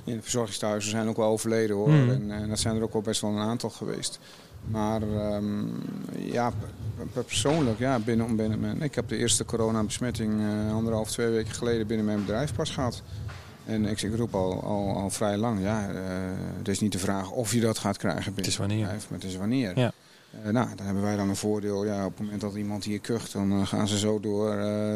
in 0.05 0.13
het 0.15 0.23
verzorgingstehuizen 0.23 0.91
zijn 0.91 1.09
ook 1.09 1.17
wel 1.17 1.29
overleden 1.29 1.77
hoor. 1.77 1.89
Mm. 1.91 2.11
En, 2.11 2.31
eh, 2.43 2.49
dat 2.49 2.59
zijn 2.59 2.77
er 2.77 2.83
ook 2.83 2.93
wel 2.93 3.03
best 3.03 3.21
wel 3.21 3.31
een 3.31 3.39
aantal 3.49 3.71
geweest. 3.71 4.19
Maar 4.71 5.03
ehm, 5.03 5.65
ja, 6.33 6.51
per- 6.97 7.07
per- 7.13 7.25
persoonlijk, 7.25 7.79
ja, 7.79 7.99
binnen, 7.99 8.37
binnen 8.37 8.61
mijn, 8.61 8.83
ik 8.83 8.95
heb 8.95 9.09
de 9.09 9.17
eerste 9.17 9.45
coronabesmetting 9.45 10.33
eh 10.41 10.75
anderhalf, 10.75 11.11
twee 11.11 11.29
weken 11.29 11.55
geleden 11.55 11.87
binnen 11.87 12.07
mijn 12.07 12.21
bedrijf 12.21 12.55
pas 12.55 12.71
gehad. 12.71 13.03
En 13.69 13.85
ik, 13.87 14.03
ik 14.03 14.16
roep 14.16 14.35
al, 14.35 14.62
al, 14.62 14.97
al 14.97 15.11
vrij 15.11 15.37
lang, 15.37 15.61
ja, 15.62 15.89
eh, 15.91 15.97
het 16.59 16.69
is 16.69 16.81
niet 16.81 16.93
de 16.93 16.99
vraag 16.99 17.31
of 17.31 17.53
je 17.53 17.61
dat 17.61 17.79
gaat 17.79 17.97
krijgen 17.97 18.23
binnen 18.25 18.37
Het 18.43 18.47
is 18.53 18.57
wanneer. 18.57 18.79
bedrijf, 18.81 19.11
maar 19.11 19.19
het 19.19 19.29
is 19.29 19.37
wanneer. 19.37 19.79
Ja. 19.79 19.93
Eh, 20.45 20.51
nou, 20.53 20.69
dan 20.77 20.85
hebben 20.87 21.03
wij 21.03 21.16
dan 21.16 21.29
een 21.29 21.37
voordeel. 21.37 21.85
Ja, 21.85 22.05
op 22.05 22.11
het 22.11 22.21
moment 22.21 22.41
dat 22.41 22.55
iemand 22.55 22.85
hier 22.85 22.99
kucht, 23.01 23.33
dan 23.33 23.53
eh, 23.53 23.66
gaan 23.66 23.89
ze 23.89 23.99
zo 23.99 24.21
door 24.21 24.51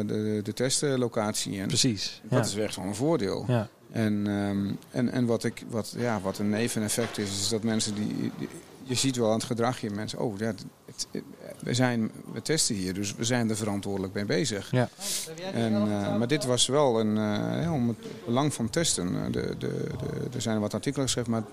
de, 0.07 0.39
de 0.43 0.53
testlocatie 0.53 1.53
in. 1.53 1.67
Precies. 1.67 2.21
Dat 2.29 2.39
Ja. 2.39 2.45
is 2.45 2.55
echt 2.65 2.75
wel 2.75 2.85
een 2.85 2.95
voordeel. 2.95 3.45
Ja. 3.47 3.67
En, 3.91 4.27
ehm, 4.27 4.71
en, 4.91 5.11
en 5.11 5.25
wat, 5.25 5.43
ik, 5.43 5.63
wat, 5.69 5.93
ja, 5.97 6.21
wat 6.21 6.37
een 6.37 6.49
neveneffect 6.49 7.17
is, 7.17 7.29
is 7.29 7.49
dat 7.49 7.63
mensen 7.63 7.95
die, 7.95 8.31
die- 8.37 8.47
Je 8.83 8.95
ziet 8.95 9.15
wel 9.15 9.27
aan 9.27 9.33
het 9.33 9.43
gedrag 9.43 9.79
hier 9.79 9.91
mensen. 9.91 10.19
Oh, 10.19 10.37
ja, 10.37 10.45
het, 10.45 10.65
het- 10.85 11.23
we, 11.59 11.73
zijn, 11.73 12.11
we 12.33 12.41
testen 12.41 12.75
hier, 12.75 12.93
dus 12.93 13.15
we 13.15 13.23
zijn 13.23 13.49
er 13.49 13.55
verantwoordelijk 13.55 14.13
mee 14.13 14.25
bezig. 14.25 14.71
Ja. 14.71 14.89
En, 15.53 15.73
eh, 15.73 16.17
maar 16.17 16.27
dit 16.27 16.45
was 16.45 16.67
wel 16.67 16.99
een, 16.99 17.15
ja, 17.61 17.71
om 17.73 17.87
het 17.87 17.97
belang 18.25 18.53
van 18.53 18.69
testen. 18.69 19.15
eh, 19.25 19.31
De, 19.31 19.55
de, 19.57 19.57
de, 19.57 19.87
er 20.35 20.41
zijn 20.41 20.59
wat 20.59 20.73
artikelen 20.73 21.05
geschreven, 21.05 21.31
maar 21.31 21.43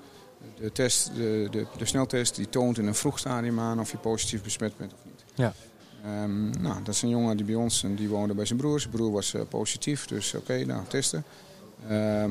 de, 0.61 0.73
test, 0.73 1.11
de, 1.15 1.49
de, 1.51 1.67
de 1.79 1.85
sneltest 1.85 2.35
die 2.37 2.49
toont 2.49 2.79
in 2.79 2.87
een 2.87 2.95
vroeg 2.95 3.19
stadium 3.19 3.61
aan 3.61 3.81
of 3.81 3.91
je 3.91 3.97
positief 3.99 4.43
besmet 4.43 4.77
bent 4.77 4.93
of 4.93 4.99
niet. 5.05 5.25
Ja. 5.35 5.53
Ehm, 6.05 6.51
nou, 6.63 6.83
dat 6.83 6.95
is 6.95 7.03
een 7.03 7.09
jongen 7.09 7.37
die 7.37 7.47
bij 7.47 7.55
ons 7.55 7.83
en 7.83 7.95
die 7.95 8.09
woonde 8.09 8.35
bij 8.35 8.45
zijn 8.45 8.59
broer. 8.59 8.81
Zijn 8.81 8.93
broer 8.93 9.13
was 9.13 9.35
positief, 9.49 10.07
dus 10.07 10.35
oké, 10.35 10.65
nou 10.65 10.83
testen. 10.89 11.25
Ehm, 11.89 12.31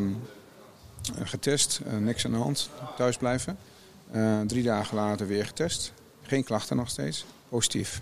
eh, 1.17 1.21
getest, 1.27 1.79
niks 1.99 2.25
aan 2.25 2.31
de 2.31 2.37
hand, 2.37 2.69
thuis 2.97 3.17
blijven. 3.17 3.57
Eh, 4.11 4.39
drie 4.41 4.63
dagen 4.63 4.95
later 4.95 5.27
weer 5.27 5.45
getest. 5.45 5.93
Geen 6.21 6.43
klachten 6.43 6.77
nog 6.77 6.89
steeds, 6.89 7.25
positief. 7.49 8.01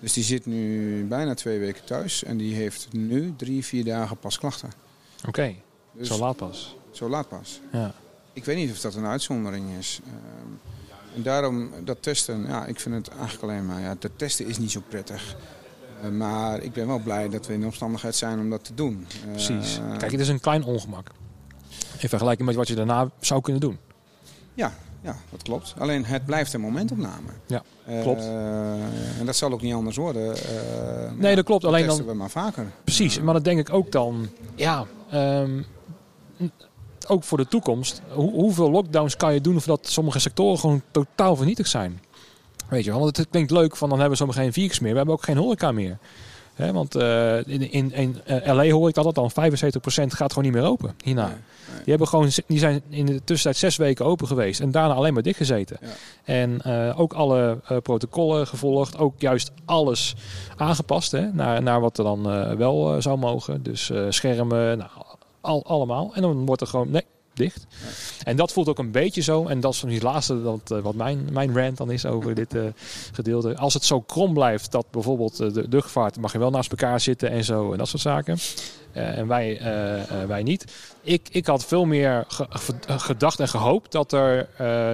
Dus 0.00 0.12
die 0.12 0.24
zit 0.24 0.46
nu 0.46 1.04
bijna 1.04 1.34
twee 1.34 1.58
weken 1.58 1.84
thuis 1.84 2.24
en 2.24 2.36
die 2.36 2.54
heeft 2.54 2.88
nu 2.92 3.34
drie, 3.36 3.64
vier 3.64 3.84
dagen 3.84 4.16
pas 4.16 4.38
klachten. 4.38 4.70
Oké, 5.26 5.54
Dus 5.92 6.08
zo 6.08 6.18
laat 6.18 6.36
pas. 6.36 6.76
Zo 6.90 7.08
laat 7.08 7.28
pas. 7.28 7.60
Ja. 7.72 7.94
Ik 8.32 8.44
weet 8.44 8.56
niet 8.56 8.70
of 8.70 8.80
dat 8.80 8.94
een 8.94 9.06
uitzondering 9.06 9.64
is. 9.78 10.00
Ehm, 10.06 10.46
en 11.16 11.22
daarom 11.22 11.70
dat 11.84 12.02
testen, 12.02 12.46
ja, 12.46 12.66
ik 12.66 12.80
vind 12.80 12.94
het 12.94 13.08
eigenlijk 13.08 13.42
alleen 13.42 13.66
maar, 13.66 13.80
ja, 13.80 13.94
dat 13.98 14.10
testen 14.16 14.46
is 14.46 14.58
niet 14.58 14.70
zo 14.70 14.82
prettig. 14.88 15.36
Eh, 16.02 16.08
maar 16.10 16.62
ik 16.62 16.72
ben 16.72 16.86
wel 16.86 16.98
blij 16.98 17.28
dat 17.28 17.46
we 17.46 17.52
in 17.52 17.60
de 17.60 17.66
omstandigheid 17.66 18.16
zijn 18.16 18.38
om 18.38 18.50
dat 18.50 18.64
te 18.64 18.74
doen. 18.74 19.06
Eh, 19.24 19.30
Precies. 19.30 19.80
Kijk, 19.98 20.10
het 20.12 20.20
is 20.20 20.28
een 20.28 20.40
klein 20.40 20.64
ongemak. 20.64 21.10
In 21.98 22.08
vergelijking 22.08 22.46
met 22.48 22.56
wat 22.56 22.68
je 22.68 22.74
daarna 22.74 23.10
zou 23.20 23.40
kunnen 23.40 23.60
doen. 23.60 23.78
Ja, 24.54 24.72
ja, 25.02 25.16
dat 25.30 25.42
klopt. 25.42 25.74
Alleen 25.78 26.04
het 26.04 26.24
blijft 26.24 26.52
een 26.52 26.60
momentopname. 26.60 27.28
Ja, 27.46 27.62
Eh, 27.86 28.02
klopt. 28.02 28.22
en 29.18 29.26
dat 29.26 29.36
zal 29.36 29.52
ook 29.52 29.62
niet 29.62 29.74
anders 29.74 29.96
worden. 29.96 30.36
Eh, 30.36 30.42
Nee, 31.16 31.34
dat 31.36 31.44
klopt. 31.44 31.64
Alleen 31.64 31.84
testen 31.86 32.04
dan, 32.04 32.12
we 32.14 32.18
maar 32.20 32.30
vaker. 32.30 32.66
precies. 32.84 33.20
Maar 33.20 33.34
dan 33.34 33.42
denk 33.42 33.58
ik 33.58 33.72
ook 33.72 33.92
dan, 33.92 34.28
ja, 34.54 34.84
ehm, 35.10 35.62
ook 37.08 37.24
voor 37.24 37.38
de 37.38 37.48
toekomst. 37.48 38.00
Hoe, 38.12 38.30
hoeveel 38.32 38.70
lockdowns 38.70 39.16
kan 39.16 39.34
je 39.34 39.40
doen 39.40 39.60
voordat 39.60 39.88
sommige 39.88 40.18
sectoren 40.18 40.58
gewoon 40.58 40.82
totaal 40.90 41.36
vernietigd 41.36 41.70
zijn? 41.70 42.00
Weet 42.68 42.84
je, 42.84 42.90
wel? 42.90 43.00
want 43.00 43.16
het 43.16 43.28
klinkt 43.30 43.50
leuk 43.50 43.76
van 43.76 43.88
dan 43.88 43.98
hebben 43.98 44.18
we 44.18 44.24
sommigen 44.24 44.42
geen 44.42 44.52
virus 44.52 44.80
meer. 44.80 44.90
We 44.90 44.96
hebben 44.96 45.14
ook 45.14 45.24
geen 45.24 45.36
horeca 45.36 45.72
meer. 45.72 45.98
Want 46.72 46.94
eh, 46.94 47.36
in, 47.36 47.72
in, 47.72 47.92
in 47.92 48.16
eh, 48.24 48.54
LA 48.54 48.70
hoor 48.70 48.88
ik 48.88 48.94
dat 48.94 49.14
dan 49.14 49.30
75% 49.30 49.34
gaat 50.06 50.32
gewoon 50.32 50.44
niet 50.44 50.52
meer 50.52 50.70
open 50.70 50.94
hierna. 51.04 51.26
Nee, 51.26 51.34
nee. 51.34 51.76
Die, 51.76 51.88
hebben 51.88 52.08
gewoon, 52.08 52.30
die 52.46 52.58
zijn 52.58 52.82
in 52.88 53.06
de 53.06 53.24
tussentijd 53.24 53.56
zes 53.56 53.76
weken 53.76 54.04
open 54.04 54.26
geweest 54.26 54.60
en 54.60 54.70
daarna 54.70 54.94
alleen 54.94 55.14
maar 55.14 55.22
dicht 55.22 55.36
gezeten. 55.36 55.76
Ja. 55.80 55.88
En 56.24 56.60
eh, 56.60 57.00
ook 57.00 57.12
alle 57.12 57.58
eh, 57.64 57.76
protocollen 57.76 58.46
gevolgd, 58.46 58.98
ook 58.98 59.14
juist 59.18 59.52
alles 59.64 60.14
aangepast 60.56 61.12
hè, 61.12 61.32
naar, 61.32 61.62
naar 61.62 61.80
wat 61.80 61.98
er 61.98 62.04
dan 62.04 62.22
wel 62.56 63.02
zou 63.02 63.18
mogen. 63.18 63.62
Dus 63.62 63.92
schermen, 64.08 64.78
nou, 64.78 64.90
al, 65.40 65.64
allemaal. 65.66 66.10
En 66.14 66.22
dan 66.22 66.46
wordt 66.46 66.60
er 66.60 66.66
gewoon, 66.66 66.90
nee, 66.90 67.04
dicht. 67.42 67.66
En 68.22 68.36
dat 68.36 68.52
voelt 68.52 68.68
ook 68.68 68.78
een 68.78 68.90
beetje 68.90 69.20
zo, 69.20 69.46
en 69.46 69.60
dat 69.60 69.72
is 69.72 69.78
van 69.80 69.88
het 69.90 70.02
laatste 70.02 70.42
dat, 70.42 70.70
eh, 70.70 70.78
wat 70.78 70.94
mijn, 70.94 71.28
mijn 71.32 71.56
rant 71.56 71.76
dan 71.76 71.90
is 71.90 72.06
over 72.06 72.34
dit 72.42 72.54
eh, 72.54 72.62
gedeelte. 73.12 73.56
Als 73.56 73.74
het 73.74 73.84
zo 73.84 74.00
krom 74.00 74.32
blijft 74.34 74.72
dat 74.72 74.86
bijvoorbeeld 74.90 75.40
eh, 75.40 75.52
de 75.52 75.66
luchtvaart 75.70 76.16
mag 76.20 76.32
je 76.32 76.38
wel 76.38 76.50
naast 76.50 76.70
elkaar 76.70 77.00
zitten 77.00 77.30
en 77.30 77.44
zo 77.44 77.72
en 77.72 77.78
dat 77.78 77.88
soort 77.88 78.02
zaken. 78.02 78.38
En 78.92 79.26
wij, 79.26 79.60
wij 80.26 80.42
niet. 80.42 80.64
Ik, 81.02 81.28
ik 81.30 81.46
had 81.46 81.64
veel 81.64 81.84
meer 81.84 82.24
ge- 82.28 82.46
ge- 82.48 82.98
gedacht 82.98 83.40
en 83.40 83.48
gehoopt 83.48 83.92
dat 83.92 84.12
er 84.12 84.48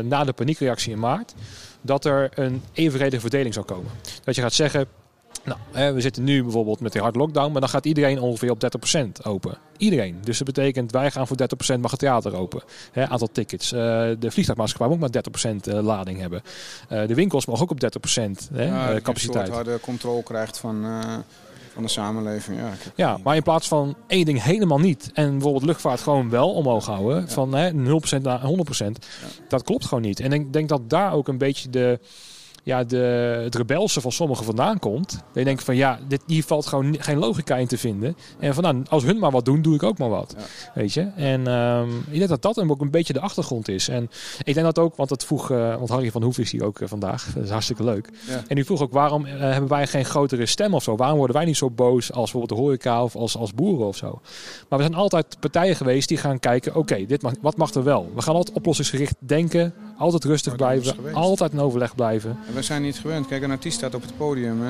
na 0.05 0.25
de 0.25 0.33
paniekreactie 0.33 0.93
in 0.93 0.99
maart, 0.99 1.35
dat 1.81 2.05
er 2.05 2.31
een 2.35 2.63
evenredige 2.73 3.21
verdeling 3.21 3.55
zou 3.55 3.67
komen. 3.67 3.91
Dat 4.25 4.35
je 4.35 4.43
gaat 4.43 4.53
zeggen, 4.53 4.87
nou, 5.47 5.59
hè, 5.73 5.93
we 5.93 6.01
zitten 6.01 6.25
nu 6.25 6.43
bijvoorbeeld 6.43 6.81
met 6.81 6.93
die 6.93 7.01
hard 7.01 7.17
lockdown, 7.17 7.53
maar 7.53 7.61
dan 7.61 7.71
gaat 7.71 7.87
iedereen 7.87 8.21
ongeveer 8.21 8.51
op 8.51 8.61
30% 8.61 9.23
open. 9.23 9.59
Iedereen. 9.77 10.19
Dus 10.25 10.39
dat 10.39 10.47
betekent, 10.47 10.93
wij 10.93 11.11
gaan 11.11 11.27
voor 11.27 11.37
30% 11.77 11.81
mag 11.81 11.91
het 11.91 12.01
theater 12.01 12.37
open. 12.37 12.63
Hè, 12.93 13.09
aantal 13.09 13.29
tickets. 13.33 13.73
Eh, 13.73 13.81
de 14.19 14.31
vliegtuigmaatschappij 14.31 14.89
moet 14.89 15.01
maar 15.01 15.11
30% 15.11 15.67
eh, 15.67 15.83
lading 15.83 16.21
hebben. 16.21 16.43
Eh, 16.89 17.07
de 17.07 17.15
winkels 17.15 17.47
mogen 17.47 17.63
ook 17.63 17.71
op 17.71 17.81
30% 17.81 18.49
hè, 18.53 18.65
Ja, 18.65 18.87
dat 18.87 18.95
je 18.95 19.03
capaciteit. 19.03 19.49
Een 19.49 19.55
soort 19.55 19.67
harde 19.67 19.81
controle 19.81 20.23
krijgt 20.23 20.59
van, 20.59 20.85
van 21.73 21.83
de 21.83 21.89
samenleving. 21.89 22.59
Ja, 22.59 22.73
Ja, 22.95 23.19
maar 23.25 23.37
in 23.37 23.43
plaats 23.43 23.69
van 23.69 23.97
één 24.07 24.25
ding 24.25 24.43
helemaal 24.43 24.79
niet 24.79 25.11
en 25.13 25.31
bijvoorbeeld 25.31 25.65
luchtvaart 25.65 26.01
gewoon 26.01 26.31
wel 26.31 26.53
omhoog 26.53 26.87
houden, 26.87 27.29
van 27.29 27.55
hè, 27.55 27.71
0% 27.73 28.23
naar 28.23 28.41
100%, 28.41 29.07
dat 29.49 29.63
klopt 29.63 29.85
gewoon 29.85 30.03
niet. 30.03 30.21
En 30.21 30.33
ik 30.33 30.53
denk 30.53 30.69
dat 30.69 30.91
daar 30.91 31.13
ook 31.13 31.29
een 31.29 31.39
beetje 31.39 31.71
de, 31.71 32.01
ja, 32.67 32.85
de, 32.85 32.97
het 33.43 33.55
rebelse 33.55 34.01
van 34.01 34.13
sommigen 34.13 34.45
vandaan 34.45 34.79
komt. 34.79 35.23
Je 35.35 35.45
denkt 35.45 35.65
van 35.65 35.77
ja, 35.77 35.99
dit, 36.09 36.23
hier 36.27 36.45
valt 36.45 36.67
gewoon 36.67 36.97
geen 36.99 37.19
logica 37.19 37.57
in 37.57 37.67
te 37.67 37.79
vinden. 37.79 38.17
En 38.39 38.55
van 38.55 38.63
nou, 38.63 38.83
als 38.89 39.05
hun 39.05 39.19
maar 39.19 39.31
wat 39.31 39.45
doen, 39.45 39.63
doe 39.63 39.75
ik 39.75 39.83
ook 39.83 39.99
maar 39.99 40.09
wat. 40.09 40.35
Ja. 40.37 40.45
Weet 40.75 40.93
je? 40.93 41.01
En 41.17 41.47
ehm, 41.47 41.89
ik 42.11 42.19
denk 42.19 42.29
dat 42.29 42.43
dat 42.43 42.59
ook 42.59 42.81
een 42.81 42.91
beetje 42.91 43.13
de 43.13 43.21
achtergrond 43.21 43.69
is. 43.69 43.89
En 43.89 44.11
ik 44.45 44.55
denk 44.55 44.67
dat 44.67 44.79
ook, 44.79 44.97
want 44.97 45.09
dat 45.09 45.25
vroeg, 45.25 45.51
eh, 45.51 45.77
want 45.77 45.89
Harry 45.89 46.11
van 46.11 46.23
Hoef 46.23 46.39
is 46.39 46.51
hier 46.51 46.65
ook 46.65 46.81
eh, 46.81 46.89
vandaag. 46.89 47.33
Dat 47.35 47.45
is 47.45 47.51
hartstikke 47.51 47.85
leuk. 47.85 48.09
Ja. 48.29 48.43
En 48.49 48.57
u 48.57 48.65
vroeg 48.65 48.81
ook, 48.81 48.93
waarom 48.93 49.27
eh, 49.27 49.39
hebben 49.39 49.69
wij 49.69 49.87
geen 49.87 50.05
grotere 50.05 50.47
stem 50.47 50.75
of 50.75 50.83
zo? 50.83 50.97
Waarom 50.97 51.19
worden 51.19 51.37
wij 51.37 51.45
niet 51.45 51.57
zo 51.57 51.71
boos 51.71 52.13
als 52.13 52.31
bijvoorbeeld 52.31 52.61
de 52.61 52.65
horeca 52.65 53.03
of 53.03 53.17
als, 53.17 53.37
als 53.37 53.55
boeren 53.55 53.87
of 53.87 53.97
zo? 53.97 54.21
Maar 54.69 54.79
we 54.79 54.85
zijn 54.85 54.97
altijd 54.97 55.37
partijen 55.41 55.77
geweest 55.77 56.09
die 56.09 56.19
gaan 56.19 56.39
kijken, 56.39 56.75
oké, 56.75 57.07
dit 57.07 57.23
mag, 57.23 57.33
wat 57.41 57.57
mag 57.57 57.75
er 57.75 57.85
wel? 57.85 58.11
We 58.15 58.23
gaan 58.23 58.35
altijd 58.35 58.57
oplossingsgericht 58.57 59.17
denken, 59.19 59.75
altijd 59.99 60.25
rustig 60.25 60.57
blijven, 60.57 61.15
altijd 61.15 61.53
in 61.53 61.61
overleg 61.61 61.95
blijven. 61.95 62.39
En 62.49 62.55
we 62.57 62.63
zijn 62.63 62.83
niet 62.83 62.99
gewend. 62.99 63.27
Kijk, 63.27 63.43
een 63.43 63.51
artiest 63.51 63.77
staat 63.77 63.95
op 63.95 64.03
het 64.03 64.17
podium. 64.17 64.61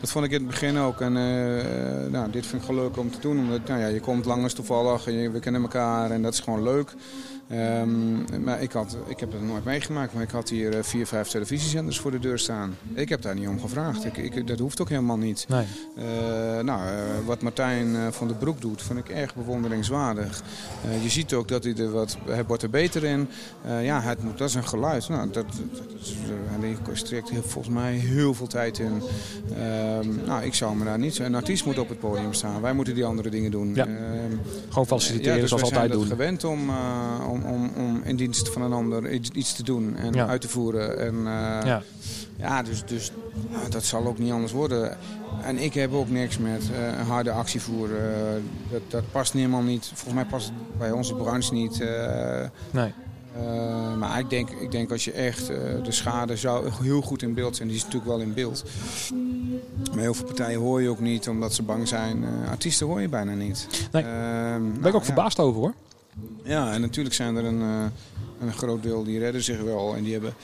Dat 0.00 0.10
vond 0.10 0.24
ik 0.24 0.30
in 0.30 0.38
het 0.38 0.46
begin 0.46 0.78
ook. 0.78 1.00
En 1.00 1.16
eh, 1.16 2.10
nou, 2.10 2.30
dit 2.30 2.46
vind 2.46 2.60
ik 2.60 2.68
gewoon 2.68 2.82
leuk 2.82 2.96
om 2.96 3.10
te 3.10 3.20
doen. 3.20 3.38
Omdat 3.38 3.68
nou 3.68 3.80
ja, 3.80 3.86
je 3.86 4.00
komt 4.00 4.24
langs 4.24 4.54
toevallig 4.54 5.06
en 5.06 5.12
je, 5.12 5.30
we 5.30 5.40
kennen 5.40 5.62
elkaar 5.62 6.10
en 6.10 6.22
dat 6.22 6.32
is 6.32 6.40
gewoon 6.40 6.62
leuk. 6.62 6.94
Ehm, 7.50 8.44
maar 8.44 8.62
ik, 8.62 8.72
had, 8.72 8.96
ik 9.06 9.20
heb 9.20 9.32
het 9.32 9.42
nooit 9.42 9.64
meegemaakt, 9.64 10.12
maar 10.12 10.22
ik 10.22 10.30
had 10.30 10.48
hier 10.48 10.76
eh, 10.76 10.82
vier, 10.82 11.06
vijf 11.06 11.28
televisiezenders 11.28 12.00
voor 12.00 12.10
de 12.10 12.18
deur 12.18 12.38
staan. 12.38 12.76
Ik 12.94 13.08
heb 13.08 13.22
daar 13.22 13.34
niet 13.34 13.48
om 13.48 13.60
gevraagd. 13.60 14.04
Ik, 14.04 14.16
ik, 14.16 14.46
dat 14.46 14.58
hoeft 14.58 14.80
ook 14.80 14.88
helemaal 14.88 15.16
niet. 15.16 15.46
Nee. 15.48 15.64
Eh, 15.96 16.04
nou, 16.64 16.86
eh, 16.86 16.94
wat 17.24 17.42
Martijn 17.42 18.12
van 18.12 18.28
den 18.28 18.38
Broek 18.38 18.60
doet, 18.60 18.82
vind 18.82 18.98
ik 18.98 19.08
erg 19.08 19.34
bewonderingswaardig. 19.34 20.42
Je 21.02 21.08
ziet 21.08 21.32
ook 21.32 21.48
dat 21.48 21.64
hij 21.64 21.74
er 21.76 21.90
wat, 21.90 22.16
hij 22.28 22.44
wordt 22.44 22.62
er 22.62 22.70
beter 22.70 23.04
in. 23.04 23.28
Ja, 23.82 24.00
het 24.00 24.18
dat 24.36 24.48
is 24.48 24.54
een 24.54 24.66
geluid. 24.66 25.08
Nou, 25.08 25.30
dat, 25.30 25.44
dat 25.72 26.00
is, 26.92 27.10
hij 27.10 27.42
volgens 27.42 27.74
mij 27.74 27.92
heel 27.92 28.34
veel 28.34 28.46
tijd 28.46 28.78
in. 28.78 29.02
Ehm, 29.56 30.08
nou, 30.26 30.44
ik 30.44 30.54
zou 30.54 30.76
me 30.76 30.84
daar 30.84 30.98
niet... 30.98 31.18
Een 31.18 31.34
artiest 31.34 31.64
moet 31.64 31.78
op 31.78 31.88
het 31.88 31.98
podium 31.98 32.32
staan. 32.32 32.60
Wij 32.60 32.72
moeten 32.72 32.94
die 32.94 33.04
andere 33.04 33.30
dingen 33.30 33.50
doen. 33.50 33.74
Ja. 33.74 33.86
Ehm, 33.86 34.36
Gewoon 34.68 34.86
faciliteren 34.86 35.34
ja, 35.34 35.40
dus 35.40 35.48
zoals 35.48 35.70
we 35.70 35.76
altijd 35.76 35.92
zijn 35.92 36.00
doen. 36.00 36.08
dat 36.08 36.18
gewend 36.18 36.44
om, 36.44 36.68
eh, 36.68 37.30
om, 37.44 37.52
om, 37.54 37.70
om 37.76 38.00
in 38.04 38.16
dienst 38.16 38.48
van 38.48 38.62
een 38.62 38.72
ander 38.72 39.10
iets, 39.12 39.30
iets 39.30 39.52
te 39.52 39.62
doen 39.62 39.96
en 39.96 40.12
Ja. 40.12 40.26
uit 40.26 40.40
te 40.40 40.48
voeren. 40.48 40.98
En, 40.98 41.14
eh, 41.14 41.66
Ja. 41.66 41.82
ja, 42.36 42.62
dus, 42.62 42.84
dus 42.84 43.12
ja, 43.50 43.68
dat 43.68 43.84
zal 43.84 44.06
ook 44.06 44.18
niet 44.18 44.32
anders 44.32 44.52
worden. 44.52 44.96
En 45.42 45.58
ik 45.58 45.74
heb 45.74 45.92
ook 45.92 46.08
niks 46.10 46.38
met 46.38 46.62
een 46.98 47.06
harde 47.06 47.30
actievoer. 47.30 47.88
eh, 47.96 48.12
dat, 48.70 48.80
dat 48.88 49.02
past 49.12 49.32
helemaal 49.32 49.62
niet. 49.62 49.86
Volgens 49.86 50.14
mij 50.14 50.24
past 50.24 50.46
het 50.46 50.78
bij 50.78 50.90
onze 50.90 51.14
branche 51.14 51.52
niet. 51.54 51.78
Nee. 52.70 52.92
maar 53.98 54.18
ik 54.18 54.30
denk, 54.30 54.50
ik 54.50 54.70
denk 54.70 54.90
als 54.90 55.04
je 55.04 55.12
echt 55.12 55.46
de 55.46 55.80
schade 55.92 56.36
zou 56.36 56.68
heel 56.82 57.00
goed 57.00 57.22
in 57.22 57.34
beeld 57.34 57.56
zijn. 57.56 57.68
Die 57.68 57.76
is 57.76 57.82
natuurlijk 57.84 58.10
wel 58.10 58.20
in 58.20 58.34
beeld. 58.34 58.64
Maar 59.90 59.98
heel 60.00 60.14
veel 60.14 60.24
partijen 60.26 60.58
hoor 60.60 60.82
je 60.82 60.88
ook 60.88 61.00
niet 61.00 61.28
omdat 61.28 61.54
ze 61.54 61.62
bang 61.62 61.88
zijn. 61.88 62.24
Artiesten 62.50 62.86
hoor 62.86 63.00
je 63.00 63.08
bijna 63.08 63.32
niet. 63.34 63.66
Nee. 63.92 64.02
Ehm, 64.02 64.10
Daar 64.12 64.58
ben 64.60 64.74
ik 64.74 64.80
nou, 64.80 64.94
ook 64.94 65.00
ja. 65.00 65.06
verbaasd 65.06 65.38
over 65.38 65.60
hoor. 65.60 65.74
Ja, 66.42 66.72
en 66.72 66.80
natuurlijk 66.80 67.14
zijn 67.14 67.36
er 67.36 67.44
een, 67.44 67.60
eh, 67.60 67.84
een 68.46 68.52
groot 68.52 68.82
deel 68.82 69.04
die 69.04 69.18
redden 69.18 69.42
zich 69.42 69.60
wel. 69.62 69.94
En 69.96 70.02
die 70.02 70.12
hebben 70.12 70.34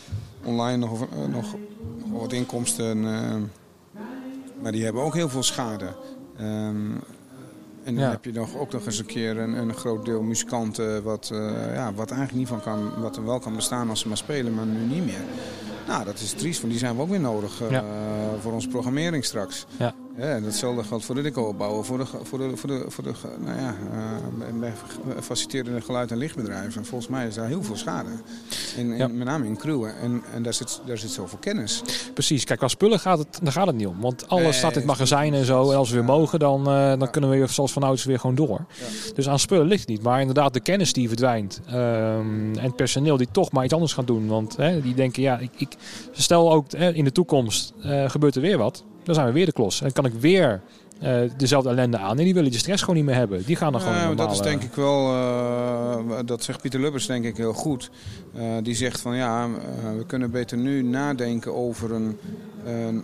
online 0.44 0.76
nog, 0.76 1.00
eh, 1.02 1.18
nog, 1.18 1.56
nog 1.98 2.10
wel 2.10 2.20
wat 2.20 2.32
inkomsten. 2.32 3.04
eh, 3.04 3.34
maar 4.62 4.72
die 4.72 4.84
hebben 4.84 5.02
ook 5.02 5.14
heel 5.14 5.28
veel 5.28 5.42
schade. 5.42 5.94
Ehm, 6.36 6.90
en 7.84 7.94
dan 7.94 8.04
Ja. 8.04 8.10
heb 8.10 8.24
je 8.24 8.32
nog, 8.32 8.56
ook 8.56 8.72
nog 8.72 8.86
eens 8.86 8.98
een 8.98 9.06
keer 9.06 9.38
een, 9.38 9.52
een 9.56 9.74
groot 9.74 10.04
deel 10.04 10.22
muzikanten... 10.22 11.02
Wat, 11.02 11.30
eh, 11.32 11.74
ja, 11.74 11.92
wat 11.94 12.10
eigenlijk 12.10 12.38
niet 12.38 12.48
van 12.48 12.60
kan, 12.60 13.00
wat 13.00 13.16
er 13.16 13.24
wel 13.24 13.38
kan 13.38 13.54
bestaan 13.54 13.88
als 13.88 14.00
ze 14.00 14.08
maar 14.08 14.16
spelen, 14.16 14.54
maar 14.54 14.66
nu 14.66 14.78
niet 14.94 15.04
meer. 15.04 15.20
Nou, 15.86 16.04
dat 16.04 16.20
is 16.20 16.32
triest, 16.32 16.58
want 16.60 16.70
die 16.70 16.80
zijn 16.80 16.96
we 16.96 17.02
ook 17.02 17.08
weer 17.08 17.20
nodig 17.20 17.60
eh, 17.62 17.70
Ja. 17.70 17.84
voor 18.40 18.52
onze 18.52 18.68
programmering 18.68 19.24
straks. 19.24 19.66
Ja. 19.78 19.94
Ja, 20.18 20.34
en 20.34 20.42
datzelfde 20.42 20.84
geldt 20.84 21.04
voor 21.04 21.14
de 21.14 21.22
deco-opbouwen, 21.22 21.84
voor 21.84 21.98
de, 21.98 22.04
voor 22.22 22.38
de, 22.38 22.56
voor 22.56 22.68
de, 22.68 22.84
voor 22.88 23.04
de 23.04 23.12
nou 23.44 23.60
ja, 23.60 23.74
eh, 23.92 24.58
bij 24.60 24.72
faciliterende 25.22 25.80
geluid- 25.80 26.10
en 26.10 26.16
lichtbedrijven. 26.16 26.84
Volgens 26.84 27.10
mij 27.10 27.26
is 27.26 27.34
daar 27.34 27.46
heel 27.46 27.62
veel 27.62 27.76
schade. 27.76 28.08
In, 28.76 28.90
in- 28.90 28.96
Ja. 28.96 29.08
Met 29.08 29.26
name 29.26 29.46
in 29.46 29.56
crewen. 29.56 29.96
En, 29.98 30.22
en 30.34 30.42
daar, 30.42 30.54
zit, 30.54 30.80
daar 30.86 30.98
zit 30.98 31.10
zoveel 31.10 31.38
kennis. 31.38 31.82
Precies, 32.14 32.44
kijk, 32.44 32.62
als 32.62 32.72
spullen 32.72 33.00
gaat 33.00 33.18
het, 33.18 33.38
daar 33.42 33.52
gaat 33.52 33.66
het 33.66 33.76
niet 33.76 33.86
om. 33.86 34.00
Want 34.00 34.28
alles 34.28 34.42
Nee, 34.42 34.52
staat 34.52 34.70
in 34.72 34.76
het 34.76 34.86
magazijn 34.86 35.34
en 35.34 35.44
zo. 35.44 35.70
En 35.70 35.76
als 35.76 35.88
we 35.90 35.94
weer 35.96 36.04
mogen, 36.04 36.38
dan, 36.38 36.66
eh, 36.68 36.98
dan 36.98 37.10
kunnen 37.10 37.30
we 37.30 37.46
zoals 37.46 37.72
van 37.72 37.82
ouds 37.82 38.04
weer 38.04 38.18
gewoon 38.20 38.36
door. 38.36 38.64
Dus 39.14 39.28
aan 39.28 39.38
spullen 39.38 39.66
ligt 39.66 39.80
het 39.80 39.88
niet. 39.90 40.02
Maar 40.02 40.20
inderdaad, 40.20 40.52
de 40.52 40.60
kennis 40.60 40.92
die 40.92 41.08
verdwijnt. 41.08 41.60
ehm, 41.66 41.74
en 42.54 42.58
het 42.62 42.76
personeel 42.76 43.16
die 43.16 43.28
toch 43.32 43.52
maar 43.52 43.64
iets 43.64 43.74
anders 43.74 43.92
gaat 43.92 44.06
doen. 44.06 44.26
Want 44.26 44.56
hè, 44.56 44.80
die 44.80 44.94
denken, 44.94 45.22
ja, 45.22 45.38
ik, 45.38 45.50
ik 45.56 45.74
stel 46.12 46.52
ook 46.52 46.72
hè, 46.72 46.92
in 46.92 47.04
de 47.04 47.12
toekomst 47.12 47.72
eh, 47.82 48.10
gebeurt 48.10 48.34
er 48.34 48.40
weer 48.40 48.58
wat. 48.58 48.84
Dan 49.06 49.14
zijn 49.14 49.26
we 49.26 49.32
weer 49.32 49.46
de 49.46 49.52
klos. 49.52 49.82
En 49.82 49.92
kan 49.92 50.04
ik 50.04 50.12
weer 50.12 50.60
eh, 51.00 51.20
dezelfde 51.36 51.68
ellende 51.70 51.98
aan. 51.98 52.18
En 52.18 52.24
die 52.24 52.34
willen 52.34 52.50
die 52.50 52.58
stress 52.58 52.80
gewoon 52.82 52.96
niet 52.96 53.04
meer 53.04 53.14
hebben. 53.14 53.44
Die 53.44 53.56
gaan 53.56 53.72
dan 53.72 53.80
gewoon 53.80 53.96
Ja, 53.96 54.02
een 54.02 54.06
maar 54.06 54.16
dat 54.16 54.32
is 54.34 54.40
denk 54.40 54.62
ik 54.62 54.74
wel, 54.74 55.12
eh, 55.12 56.18
dat 56.24 56.44
zegt 56.44 56.60
Pieter 56.60 56.80
Lubbers 56.80 57.06
denk 57.06 57.24
ik 57.24 57.36
heel 57.36 57.52
goed. 57.52 57.90
Eh, 58.34 58.42
die 58.62 58.74
zegt 58.74 59.00
van 59.00 59.16
ja, 59.16 59.44
eh, 59.44 59.96
we 59.96 60.06
kunnen 60.06 60.30
beter 60.30 60.58
nu 60.58 60.82
nadenken 60.82 61.54
over 61.54 61.92
een, 61.92 62.18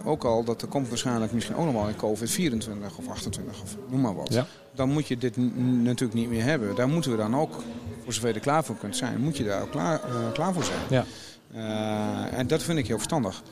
ook 0.04 0.24
al 0.24 0.44
dat 0.44 0.62
er 0.62 0.68
komt 0.68 0.88
waarschijnlijk 0.88 1.32
misschien 1.32 1.56
ook 1.56 1.64
nog 1.64 1.74
wel 1.74 1.88
een 1.88 1.96
COVID 1.96 2.30
24 2.30 2.98
of 2.98 3.08
28 3.08 3.62
of 3.62 3.76
noem 3.90 4.00
maar 4.00 4.14
wat. 4.14 4.32
Ja. 4.32 4.46
Dan 4.74 4.88
moet 4.88 5.08
je 5.08 5.18
dit 5.18 5.36
natuurlijk 5.82 6.14
niet 6.14 6.28
meer 6.28 6.44
hebben. 6.44 6.74
Daar 6.74 6.88
moeten 6.88 7.10
we 7.10 7.16
dan 7.16 7.36
ook, 7.36 7.62
voor 8.04 8.12
zover 8.12 8.28
je 8.28 8.34
er 8.34 8.40
klaar 8.40 8.64
voor 8.64 8.76
kunt 8.76 8.96
zijn, 8.96 9.20
moet 9.20 9.36
je 9.36 9.44
daar 9.44 9.62
ook 9.62 9.70
klaar, 9.70 10.00
eh, 10.04 10.32
klaar 10.32 10.52
voor 10.52 10.64
zijn. 10.64 10.78
Ja. 10.88 11.04
Eh, 11.52 12.38
en 12.38 12.46
dat 12.46 12.62
vind 12.62 12.78
ik 12.78 12.86
heel 12.86 12.96
verstandig. 12.96 13.42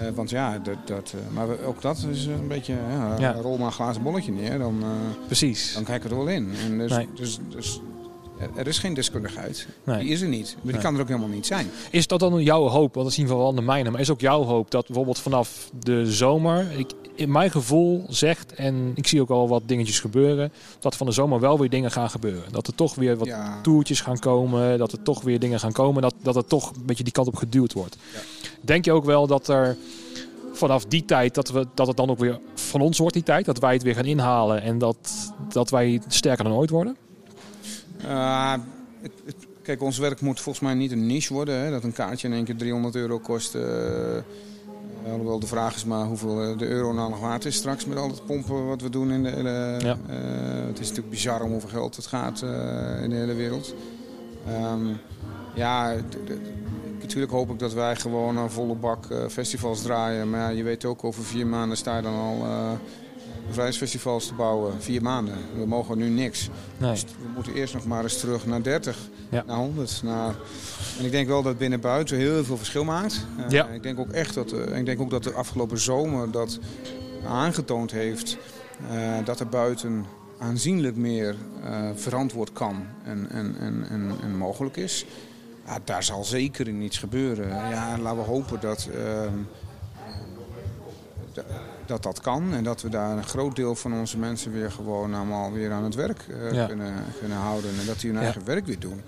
Uh, 0.00 0.08
want 0.14 0.30
ja, 0.30 0.58
dat, 0.58 0.76
dat, 0.84 1.14
uh, 1.14 1.34
maar 1.34 1.46
ook 1.66 1.82
dat 1.82 2.06
is 2.10 2.26
een 2.26 2.48
beetje, 2.48 2.74
ja, 2.90 3.16
ja. 3.18 3.32
rol 3.32 3.56
maar 3.56 3.66
een 3.66 3.72
glazen 3.72 4.02
bolletje 4.02 4.32
neer. 4.32 4.58
Dan, 4.58 4.82
Precies. 5.26 5.74
Dan 5.74 5.84
kijk 5.84 6.04
ik 6.04 6.10
er 6.10 6.16
wel 6.16 6.26
in. 6.26 6.52
En 6.64 6.78
dus, 6.78 6.90
nee. 6.90 7.08
dus, 7.14 7.38
dus 7.48 7.80
er 8.54 8.66
is 8.66 8.78
geen 8.78 8.94
deskundigheid. 8.94 9.66
Nee. 9.84 9.98
Die 9.98 10.08
is 10.08 10.20
er 10.20 10.28
niet. 10.28 10.52
Maar 10.54 10.62
die 10.62 10.72
nee. 10.72 10.82
kan 10.82 10.94
er 10.94 11.00
ook 11.00 11.08
helemaal 11.08 11.28
niet 11.28 11.46
zijn. 11.46 11.70
Is 11.90 12.06
dat 12.06 12.20
dan 12.20 12.42
jouw 12.42 12.66
hoop? 12.66 12.94
Want 12.94 13.06
dat 13.06 13.14
zien 13.14 13.26
we 13.26 13.34
wel 13.34 13.54
de 13.54 13.62
mijne. 13.62 13.90
Maar 13.90 14.00
is 14.00 14.10
ook 14.10 14.20
jouw 14.20 14.44
hoop 14.44 14.70
dat 14.70 14.86
bijvoorbeeld 14.86 15.18
vanaf 15.18 15.70
de 15.84 16.12
zomer... 16.12 16.66
Ik, 16.76 16.90
in 17.14 17.32
mijn 17.32 17.50
gevoel 17.50 18.04
zegt, 18.08 18.54
en 18.54 18.92
ik 18.94 19.06
zie 19.06 19.20
ook 19.20 19.30
al 19.30 19.48
wat 19.48 19.62
dingetjes 19.66 20.00
gebeuren... 20.00 20.52
dat 20.78 20.96
van 20.96 21.06
de 21.06 21.12
zomer 21.12 21.40
wel 21.40 21.58
weer 21.58 21.70
dingen 21.70 21.90
gaan 21.90 22.10
gebeuren. 22.10 22.52
Dat 22.52 22.66
er 22.66 22.74
toch 22.74 22.94
weer 22.94 23.16
wat 23.16 23.26
ja. 23.26 23.60
toertjes 23.62 24.00
gaan 24.00 24.18
komen. 24.18 24.78
Dat 24.78 24.92
er 24.92 25.02
toch 25.02 25.22
weer 25.22 25.38
dingen 25.38 25.60
gaan 25.60 25.72
komen. 25.72 26.02
Dat, 26.02 26.14
dat 26.22 26.34
het 26.34 26.48
toch 26.48 26.70
een 26.70 26.86
beetje 26.86 27.04
die 27.04 27.12
kant 27.12 27.26
op 27.26 27.36
geduwd 27.36 27.72
wordt. 27.72 27.96
Ja. 28.12 28.20
Denk 28.60 28.84
je 28.84 28.92
ook 28.92 29.04
wel 29.04 29.26
dat 29.26 29.48
er 29.48 29.76
vanaf 30.52 30.84
die 30.84 31.04
tijd, 31.04 31.34
dat, 31.34 31.50
we, 31.50 31.66
dat 31.74 31.86
het 31.86 31.96
dan 31.96 32.10
ook 32.10 32.18
weer 32.18 32.40
van 32.54 32.80
ons 32.80 32.98
wordt 32.98 33.14
die 33.14 33.22
tijd. 33.22 33.44
Dat 33.44 33.58
wij 33.58 33.72
het 33.72 33.82
weer 33.82 33.94
gaan 33.94 34.04
inhalen 34.04 34.62
en 34.62 34.78
dat, 34.78 35.32
dat 35.52 35.70
wij 35.70 36.00
sterker 36.08 36.44
dan 36.44 36.52
ooit 36.52 36.70
worden? 36.70 36.96
Uh, 38.04 38.52
het, 39.00 39.12
het, 39.24 39.46
kijk, 39.62 39.82
ons 39.82 39.98
werk 39.98 40.20
moet 40.20 40.40
volgens 40.40 40.64
mij 40.64 40.74
niet 40.74 40.92
een 40.92 41.06
niche 41.06 41.32
worden. 41.32 41.60
Hè? 41.60 41.70
Dat 41.70 41.84
een 41.84 41.92
kaartje 41.92 42.28
in 42.28 42.34
één 42.34 42.44
keer 42.44 42.56
300 42.56 42.94
euro 42.94 43.18
kost. 43.18 43.54
Uh, 43.54 43.62
alhoewel 45.10 45.38
de 45.38 45.46
vraag 45.46 45.74
is 45.74 45.84
maar 45.84 46.06
hoeveel 46.06 46.56
de 46.56 46.66
euro 46.66 46.92
nou 46.92 47.10
nog 47.10 47.20
waard 47.20 47.44
is 47.44 47.56
straks 47.56 47.84
met 47.84 47.98
al 47.98 48.08
het 48.08 48.26
pompen 48.26 48.66
wat 48.66 48.82
we 48.82 48.90
doen 48.90 49.10
in 49.10 49.22
de 49.22 49.30
hele... 49.30 49.76
Ja. 49.78 49.96
het 50.66 50.78
is 50.78 50.88
natuurlijk 50.88 51.10
bizar 51.10 51.42
om 51.42 51.50
hoeveel 51.50 51.68
geld 51.68 51.96
het 51.96 52.06
gaat 52.06 52.42
in 53.02 53.10
de 53.10 53.16
hele 53.16 53.34
wereld. 53.34 53.74
Um, 54.72 54.98
ja, 55.54 55.94
natuurlijk 57.02 57.32
hoop 57.32 57.50
ik 57.50 57.58
dat 57.58 57.72
wij 57.72 57.96
gewoon 57.96 58.36
een 58.36 58.50
volle 58.50 58.74
bak 58.74 59.06
festivals 59.28 59.82
draaien. 59.82 60.30
Maar 60.30 60.40
ja, 60.40 60.48
je 60.48 60.62
weet 60.62 60.84
ook, 60.84 61.04
over 61.04 61.24
vier 61.24 61.46
maanden 61.46 61.76
sta 61.76 61.96
je 61.96 62.02
dan 62.02 62.14
al 62.14 62.46
bevrijdingsfestivals 63.50 64.26
te 64.26 64.34
bouwen. 64.34 64.82
Vier 64.82 65.02
maanden. 65.02 65.34
We 65.56 65.66
mogen 65.66 65.98
nu 65.98 66.08
niks. 66.08 66.48
Nee. 66.76 66.90
Dus 66.90 67.04
we 67.04 67.28
moeten 67.34 67.54
eerst 67.54 67.74
nog 67.74 67.86
maar 67.86 68.02
eens 68.02 68.20
terug 68.20 68.46
naar 68.46 68.62
30, 68.62 68.98
ja. 69.28 69.44
naar 69.46 69.56
100. 69.56 70.00
Naar... 70.04 70.34
En 70.98 71.04
ik 71.04 71.10
denk 71.10 71.28
wel 71.28 71.42
dat 71.42 71.58
binnen 71.58 71.80
buiten 71.80 72.16
heel 72.16 72.44
veel 72.44 72.56
verschil 72.56 72.84
maakt. 72.84 73.26
Uh, 73.38 73.44
ja. 73.48 73.66
Ik 73.66 73.82
denk 73.82 73.98
ook 73.98 74.10
echt 74.10 74.34
dat, 74.34 74.52
uh, 74.52 74.78
ik 74.78 74.86
denk 74.86 75.00
ook 75.00 75.10
dat 75.10 75.22
de 75.22 75.32
afgelopen 75.32 75.78
zomer 75.78 76.30
dat 76.30 76.58
aangetoond 77.26 77.90
heeft 77.90 78.36
uh, 78.92 79.24
dat 79.24 79.40
er 79.40 79.48
buiten 79.48 80.06
aanzienlijk 80.38 80.96
meer 80.96 81.36
verantwoord 81.94 82.52
kan 82.52 82.86
en, 83.04 83.30
en, 83.30 83.56
en, 83.60 83.86
en, 83.88 84.12
en 84.22 84.36
mogelijk 84.36 84.76
is. 84.76 85.06
Ja, 85.70 85.78
daar 85.84 86.02
zal 86.02 86.24
zeker 86.24 86.68
in 86.68 86.80
iets 86.80 86.98
gebeuren. 86.98 87.48
Ja, 87.48 87.98
laten 87.98 88.18
we 88.18 88.24
hopen 88.24 88.60
dat 88.60 88.88
ehm, 88.94 89.34
dat 91.86 92.02
dat 92.02 92.20
kan. 92.20 92.54
En 92.54 92.64
dat 92.64 92.82
we 92.82 92.88
daar 92.88 93.16
een 93.16 93.24
groot 93.24 93.56
deel 93.56 93.74
van 93.74 93.92
onze 93.92 94.18
mensen 94.18 94.52
weer 94.52 94.70
gewoon 94.70 95.14
allemaal 95.14 95.52
weer 95.52 95.72
aan 95.72 95.84
het 95.84 95.94
werk 95.94 96.26
uh, 96.28 96.66
kunnen, 96.66 96.94
kunnen 97.18 97.38
houden. 97.38 97.70
En 97.80 97.86
dat 97.86 98.00
die 98.00 98.10
hun 98.10 98.22
eigen 98.22 98.44
werk 98.44 98.66
weer 98.66 98.78
doen. 98.78 99.00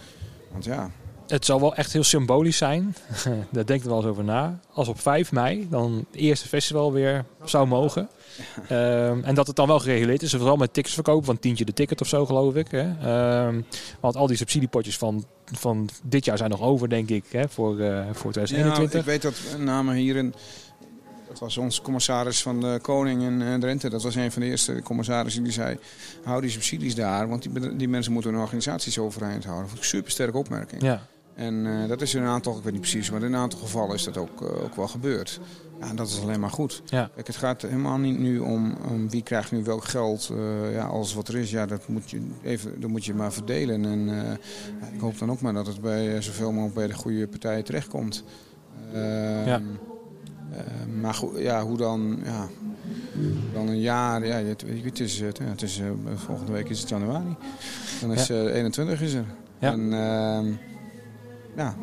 Want 0.51 0.65
ja... 0.65 0.91
Het 1.27 1.45
zal 1.45 1.61
wel 1.61 1.75
echt 1.75 1.93
heel 1.93 2.05
symbolisch 2.05 2.57
zijn, 2.57 2.97
daar 3.53 3.67
denk 3.67 3.81
ik 3.81 3.89
wel 3.89 3.97
eens 3.97 4.07
over 4.07 4.25
na. 4.25 4.61
Als 4.73 4.89
op 4.89 5.01
5 5.01 5.33
mei 5.33 5.67
dan 5.71 6.07
het 6.11 6.21
eerste 6.21 6.49
festival 6.49 6.93
weer 6.93 7.25
zou 7.45 7.67
mogen. 7.67 8.09
Um, 8.71 9.25
en 9.25 9.35
dat 9.35 9.47
het 9.47 9.57
dan 9.57 9.67
wel 9.67 9.79
gereguleerd 9.79 10.23
is. 10.23 10.31
Vooral 10.35 10.57
met 10.57 10.73
tickets 10.73 10.95
verkopen 10.95 11.25
van 11.25 11.39
tientje 11.39 11.65
de 11.65 11.73
ticket 11.73 12.01
of 12.01 12.09
zo 12.09 12.27
geloof 12.27 12.55
ik. 12.55 12.67
Hè. 12.71 13.47
Um, 13.47 13.67
want 14.01 14.17
al 14.17 14.27
die 14.27 14.37
subsidiepotjes 14.37 14.99
van, 14.99 15.25
van 15.45 15.89
dit 16.03 16.25
jaar 16.25 16.39
zijn 16.39 16.51
nog 16.51 16.61
over 16.61 16.89
denk 16.89 17.09
ik 17.09 17.25
hè, 17.31 17.49
voor, 17.49 17.79
uh, 17.79 18.05
voor 18.13 18.33
2021. 18.33 18.93
Ja, 18.93 18.99
ik 18.99 19.05
weet 19.05 19.23
dat 19.23 19.59
namen 19.59 19.95
hier 19.95 20.17
in 20.17 20.35
dat 21.33 21.41
was 21.41 21.57
onze 21.57 21.83
commissaris 21.83 22.43
van 22.43 22.61
de 22.61 22.79
Koning 22.83 23.23
in 23.23 23.61
Drenthe. 23.61 23.89
Dat 23.89 24.03
was 24.03 24.15
een 24.15 24.33
van 24.33 24.43
de 24.43 24.49
eerste 24.49 24.83
commissarissen 24.83 25.43
die 25.43 25.53
zei... 25.53 25.79
hou 26.25 26.41
die 26.41 26.51
subsidies 26.51 26.95
daar, 26.95 27.29
want 27.29 27.43
die, 27.43 27.77
die 27.77 27.89
mensen 27.89 28.13
moeten 28.13 28.33
hun 28.33 28.41
organisaties 28.41 28.99
overeind 28.99 29.45
houden. 29.45 29.63
Dat 29.63 29.73
vond 29.73 29.83
ik 29.83 29.91
super 29.91 30.11
sterke 30.11 30.37
opmerking. 30.37 30.83
Ja. 30.83 31.07
En 31.35 31.55
uh, 31.55 31.89
dat 31.89 32.01
is 32.01 32.15
in 32.15 32.23
een 32.23 32.29
aantal, 32.29 32.57
ik 32.57 32.63
weet 32.63 32.73
niet 32.73 32.81
precies, 32.81 33.11
maar 33.11 33.23
in 33.23 33.27
een 33.33 33.41
aantal 33.41 33.59
gevallen 33.59 33.95
is 33.95 34.05
dat 34.05 34.17
ook, 34.17 34.43
uh, 34.43 34.63
ook 34.63 34.77
wel 34.77 34.89
gebeurd. 34.89 35.41
Ja, 35.81 35.89
en 35.89 35.97
dat 35.97 36.09
is 36.09 36.21
alleen 36.21 36.41
maar 36.41 36.51
goed. 36.51 36.83
Ja. 36.85 37.11
Kijk, 37.15 37.27
het 37.27 37.37
gaat 37.37 37.63
helemaal 37.63 37.99
niet 37.99 38.19
nu 38.19 38.39
om, 38.39 38.77
om 38.91 39.11
wie 39.11 39.23
krijgt 39.23 39.53
nu 39.53 39.63
welk 39.63 39.85
geld. 39.85 40.31
Uh, 40.33 40.73
ja, 40.73 40.85
alles 40.85 41.15
wat 41.15 41.29
er 41.29 41.37
is, 41.37 41.51
ja, 41.51 41.67
dat 41.67 41.89
moet 41.89 42.11
je, 42.11 42.21
even, 42.43 42.81
dat 42.81 42.91
moet 42.91 43.05
je 43.05 43.15
maar 43.15 43.33
verdelen. 43.33 43.85
En 43.85 44.09
ik 44.93 45.01
hoop 45.01 45.19
dan 45.19 45.31
ook 45.31 45.41
maar 45.41 45.53
dat 45.53 45.67
het 45.67 45.81
bij 45.81 46.23
zoveel 46.23 46.53
mogelijk 46.53 46.75
bij 46.75 46.87
de 46.87 46.95
goede 46.95 47.29
partijen 47.29 47.65
terechtkomt. 47.65 48.25
Ehm, 48.93 49.47
ja. 49.47 49.61
Uh, 49.61 51.01
maar 51.01 51.15
goed, 51.15 51.39
ja, 51.39 51.63
hoe 51.65 51.77
dan, 51.77 52.19
ja, 52.25 52.49
dan 53.53 53.69
een 53.69 53.81
jaar, 53.81 54.27
ja, 54.27 54.37
het, 54.37 54.65
het 54.83 55.01
is, 55.01 55.21
het, 55.21 55.39
het 55.39 55.63
is 55.63 55.81
volgende 56.15 56.53
week 56.53 56.69
is 56.69 56.81
het 56.81 56.89
januari. 56.89 57.37
Dan 58.01 58.13
is 58.13 58.27
ja. 58.27 58.35
uh, 58.35 58.55
21 58.55 59.01
is 59.01 59.13
er. 59.13 59.25
Ja. 59.59 59.73
En 59.73 59.93
uh, 61.57 61.65
ja, 61.65 61.75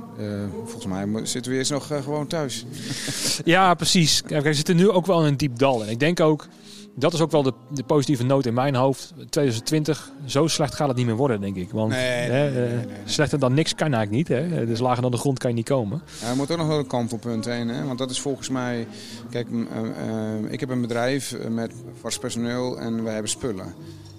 volgens 0.65 0.85
mij 0.85 1.25
zitten 1.25 1.51
we 1.51 1.57
eerst 1.57 1.71
nog 1.71 1.87
gewoon 2.03 2.27
thuis. 2.27 2.65
ja, 3.45 3.73
precies. 3.73 4.21
Kijk, 4.21 4.43
we 4.43 4.53
zitten 4.53 4.75
nu 4.75 4.89
ook 4.89 5.05
wel 5.05 5.19
in 5.19 5.27
een 5.27 5.37
diep 5.37 5.57
dal. 5.57 5.83
En 5.83 5.89
ik 5.89 5.99
denk 5.99 6.19
ook, 6.19 6.47
dat 6.95 7.13
is 7.13 7.21
ook 7.21 7.31
wel 7.31 7.43
de, 7.43 7.53
de, 7.69 7.83
positieve 7.83 8.23
noot 8.23 8.45
in 8.45 8.53
mijn 8.53 8.75
hoofd. 8.75 9.13
2020, 9.15 10.11
zo 10.25 10.47
slecht 10.47 10.75
gaat 10.75 10.87
het 10.87 10.97
niet 10.97 11.05
meer 11.05 11.15
worden, 11.15 11.41
denk 11.41 11.55
ik. 11.55 11.71
Want 11.71 11.91
nee, 11.91 12.01
hè, 12.01 12.51
nee, 12.51 12.75
nee, 12.75 12.85
slechter 13.05 13.39
dan 13.39 13.53
niks 13.53 13.75
kan 13.75 13.93
eigenlijk 13.93 14.29
niet. 14.29 14.37
Hè? 14.37 14.65
Dus 14.65 14.79
lager 14.79 15.01
dan 15.01 15.11
de 15.11 15.17
grond 15.17 15.39
kan 15.39 15.49
je 15.49 15.55
niet 15.55 15.65
komen. 15.65 16.01
Ja, 16.21 16.29
er 16.29 16.35
moet 16.35 16.51
ook 16.51 16.57
nog 16.57 16.67
wel 16.67 16.79
een 16.79 16.87
kantelpunt 16.87 17.45
heen. 17.45 17.67
Hè? 17.67 17.85
Want 17.85 17.97
dat 17.97 18.09
is 18.09 18.21
volgens 18.21 18.49
mij... 18.49 18.87
Kijk, 19.29 19.47
uh, 19.49 20.51
ik 20.51 20.59
heb 20.59 20.69
een 20.69 20.81
bedrijf 20.81 21.35
met 21.49 21.73
vast 22.01 22.19
personeel 22.19 22.79
en 22.79 23.03
wij 23.03 23.13
hebben 23.13 23.31
spullen. 23.31 23.73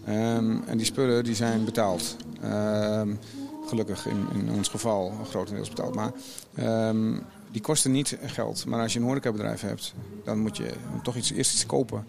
Um, 0.08 0.62
en 0.66 0.76
die 0.76 0.86
spullen 0.86 1.24
die 1.24 1.34
zijn 1.34 1.64
betaald. 1.64 2.16
Um, 2.44 3.18
gelukkig 3.70 4.06
in, 4.06 4.26
in 4.34 4.50
ons 4.50 4.68
geval 4.68 5.12
grotendeels 5.28 5.68
betaald. 5.68 5.94
Maar 5.94 6.12
um, 6.88 7.22
die 7.50 7.60
kosten 7.60 7.90
niet 7.92 8.18
geld. 8.24 8.66
Maar 8.66 8.82
als 8.82 8.92
je 8.92 8.98
een 8.98 9.04
horecabedrijf 9.04 9.60
hebt, 9.60 9.94
dan 10.24 10.38
moet 10.38 10.56
je 10.56 10.70
toch 11.02 11.16
iets, 11.16 11.32
eerst 11.32 11.52
iets 11.52 11.66
kopen. 11.66 12.04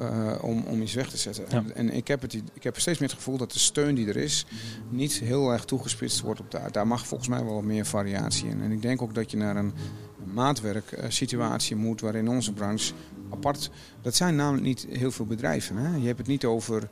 Uh, 0.00 0.32
om, 0.40 0.64
om 0.66 0.82
iets 0.82 0.94
weg 0.94 1.10
te 1.10 1.16
zetten. 1.16 1.44
Ja. 1.48 1.56
En, 1.56 1.74
en, 1.74 1.90
ik, 1.90 2.08
heb 2.08 2.22
het, 2.22 2.34
ik 2.52 2.62
heb 2.62 2.78
steeds 2.78 2.98
meer 2.98 3.08
het 3.08 3.18
gevoel 3.18 3.36
dat 3.36 3.52
de 3.52 3.58
steun 3.58 3.94
die 3.94 4.08
er 4.08 4.16
is 4.16 4.46
niet 4.88 5.12
heel 5.12 5.52
erg 5.52 5.64
toegespitst 5.64 6.20
wordt 6.20 6.40
op 6.40 6.50
daar. 6.50 6.72
Daar 6.72 6.86
mag 6.86 7.06
volgens 7.06 7.28
mij 7.28 7.44
wel 7.44 7.54
wat 7.54 7.64
meer 7.64 7.86
variatie 7.86 8.48
in. 8.48 8.62
En 8.62 8.70
ik 8.72 8.82
denk 8.82 9.02
ook 9.02 9.14
dat 9.14 9.30
je 9.30 9.36
naar 9.36 9.56
een 9.56 9.72
maatwerksituatie 10.24 11.76
moet 11.76 12.00
waarin 12.00 12.28
onze 12.28 12.52
branche 12.52 12.92
apart... 13.30 13.70
Dat 14.02 14.14
zijn 14.14 14.36
namelijk 14.36 14.64
niet 14.64 14.86
heel 14.90 15.10
veel 15.10 15.26
bedrijven. 15.26 15.76
Hè? 15.76 15.96
Je 15.96 16.06
hebt 16.06 16.18
het 16.18 16.26
niet 16.26 16.44
over... 16.44 16.88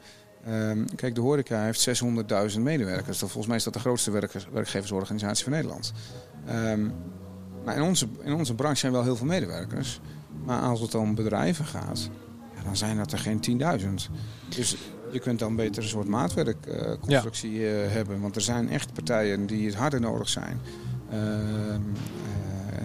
Um, 0.49 0.95
kijk, 0.97 1.14
de 1.14 1.20
horeca 1.20 1.62
heeft 1.62 2.03
600.000 2.55 2.61
medewerkers. 2.61 3.18
Dat, 3.18 3.30
volgens 3.30 3.47
mij 3.47 3.57
is 3.57 3.64
dat 3.64 3.72
de 3.72 3.78
grootste 3.78 4.11
werk, 4.11 4.32
werkgeversorganisatie 4.53 5.45
van 5.45 5.53
Nederland. 5.53 5.93
Um, 6.51 6.93
maar 7.64 7.76
in 7.76 7.82
onze, 7.82 8.09
in 8.20 8.32
onze 8.32 8.55
branche 8.55 8.78
zijn 8.78 8.93
wel 8.93 9.03
heel 9.03 9.16
veel 9.16 9.26
medewerkers. 9.26 10.01
Maar 10.45 10.61
als 10.61 10.80
het 10.80 10.95
om 10.95 11.14
bedrijven 11.14 11.64
gaat 11.64 12.11
dan 12.64 12.76
zijn 12.76 12.97
dat 12.97 13.12
er 13.12 13.18
geen 13.18 13.61
10.000. 13.80 13.86
Dus 14.49 14.76
je 15.12 15.18
kunt 15.18 15.38
dan 15.38 15.57
beter 15.57 15.82
een 15.82 15.88
soort 15.88 16.09
maatwerkconstructie 16.09 17.53
uh, 17.53 17.80
ja. 17.80 17.86
uh, 17.86 17.93
hebben. 17.93 18.20
Want 18.20 18.36
er 18.36 18.43
zijn 18.43 18.68
echt 18.68 18.93
partijen 18.93 19.47
die 19.47 19.66
het 19.66 19.74
harder 19.74 20.01
nodig 20.01 20.28
zijn. 20.28 20.61
Uh, 21.12 21.74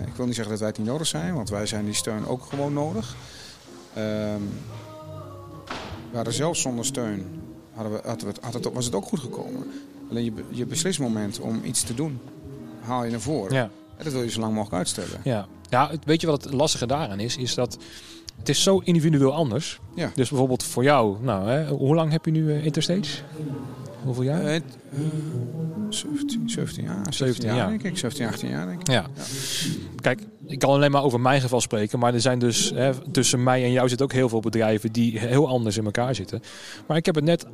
ik 0.07 0.15
wil 0.15 0.25
niet 0.25 0.35
zeggen 0.35 0.51
dat 0.53 0.59
wij 0.59 0.69
het 0.69 0.77
niet 0.77 0.87
nodig 0.87 1.07
zijn, 1.07 1.33
want 1.33 1.49
wij 1.49 1.65
zijn 1.65 1.85
die 1.85 1.93
steun 1.93 2.27
ook 2.27 2.43
gewoon 2.43 2.73
nodig. 2.73 3.15
Ehm, 3.93 4.41
waren 6.11 6.33
zelfs 6.33 6.61
zonder 6.61 6.85
steun 6.85 7.41
hadden 7.75 7.93
we, 7.93 8.07
hadden 8.07 8.27
we, 8.27 8.33
had 8.41 8.53
het, 8.53 8.73
was 8.73 8.85
het 8.85 8.95
ook 8.95 9.05
goed 9.05 9.19
gekomen. 9.19 9.63
Alleen 10.09 10.23
je, 10.23 10.31
je 10.49 10.65
beslismoment 10.65 11.39
om 11.39 11.61
iets 11.63 11.83
te 11.83 11.93
doen, 11.93 12.19
haal 12.79 13.03
je 13.03 13.11
naar 13.11 13.21
voren. 13.21 13.55
Ja. 13.55 13.69
En 13.97 14.03
dat 14.03 14.13
wil 14.13 14.21
je 14.21 14.29
zo 14.29 14.39
lang 14.39 14.53
mogelijk 14.53 14.77
uitstellen. 14.77 15.21
Ja. 15.23 15.47
ja, 15.69 15.91
weet 16.05 16.21
je 16.21 16.27
wat 16.27 16.43
het 16.43 16.53
lastige 16.53 16.87
daaraan 16.87 17.19
is? 17.19 17.37
Is 17.37 17.55
dat 17.55 17.77
het 18.37 18.49
is 18.49 18.63
zo 18.63 18.81
individueel 18.83 19.33
anders. 19.33 19.79
Ja. 19.95 20.11
Dus 20.15 20.29
bijvoorbeeld 20.29 20.63
voor 20.63 20.83
jou, 20.83 21.17
nou, 21.21 21.49
hè, 21.49 21.67
hoe 21.67 21.95
lang 21.95 22.11
heb 22.11 22.25
je 22.25 22.31
nu 22.31 22.43
uh, 22.43 22.65
Interstage? 22.65 23.21
Hoeveel 24.03 24.23
jaar? 24.23 24.43
Uh, 24.43 24.55
uh, 24.55 24.61
17, 25.89 26.49
17 26.49 26.83
jaar. 26.83 27.05
17 27.09 27.55
jaar, 27.55 27.69
denk 27.69 27.83
ik. 27.83 27.97
17, 27.97 28.27
18 28.27 28.49
jaar, 28.49 28.65
denk 28.65 28.79
ik. 28.79 28.87
Ja. 28.87 28.93
ja. 28.93 29.23
Kijk, 30.01 30.21
ik 30.45 30.59
kan 30.59 30.69
alleen 30.69 30.91
maar 30.91 31.03
over 31.03 31.19
mijn 31.19 31.41
geval 31.41 31.61
spreken. 31.61 31.99
Maar 31.99 32.13
er 32.13 32.21
zijn 32.21 32.39
dus, 32.39 32.71
hè, 32.75 33.11
tussen 33.11 33.43
mij 33.43 33.63
en 33.63 33.71
jou 33.71 33.87
zitten 33.87 34.05
ook 34.05 34.13
heel 34.13 34.29
veel 34.29 34.39
bedrijven 34.39 34.91
die 34.91 35.19
heel 35.19 35.47
anders 35.47 35.77
in 35.77 35.85
elkaar 35.85 36.15
zitten. 36.15 36.41
Maar 36.87 36.97
ik 36.97 37.05
heb 37.05 37.15
het 37.15 37.23
net 37.23 37.45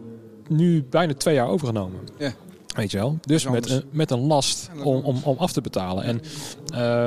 nu 0.51 0.83
bijna 0.89 1.13
twee 1.13 1.35
jaar 1.35 1.47
overgenomen. 1.47 1.99
Ja. 2.17 2.33
Weet 2.75 2.91
je 2.91 2.97
wel? 2.97 3.17
Dus 3.21 3.47
met 3.47 3.69
een, 3.69 3.83
met 3.89 4.11
een 4.11 4.19
last 4.19 4.69
om, 4.83 5.03
om, 5.03 5.21
om 5.23 5.37
af 5.37 5.51
te 5.51 5.61
betalen. 5.61 6.03
En, 6.03 6.21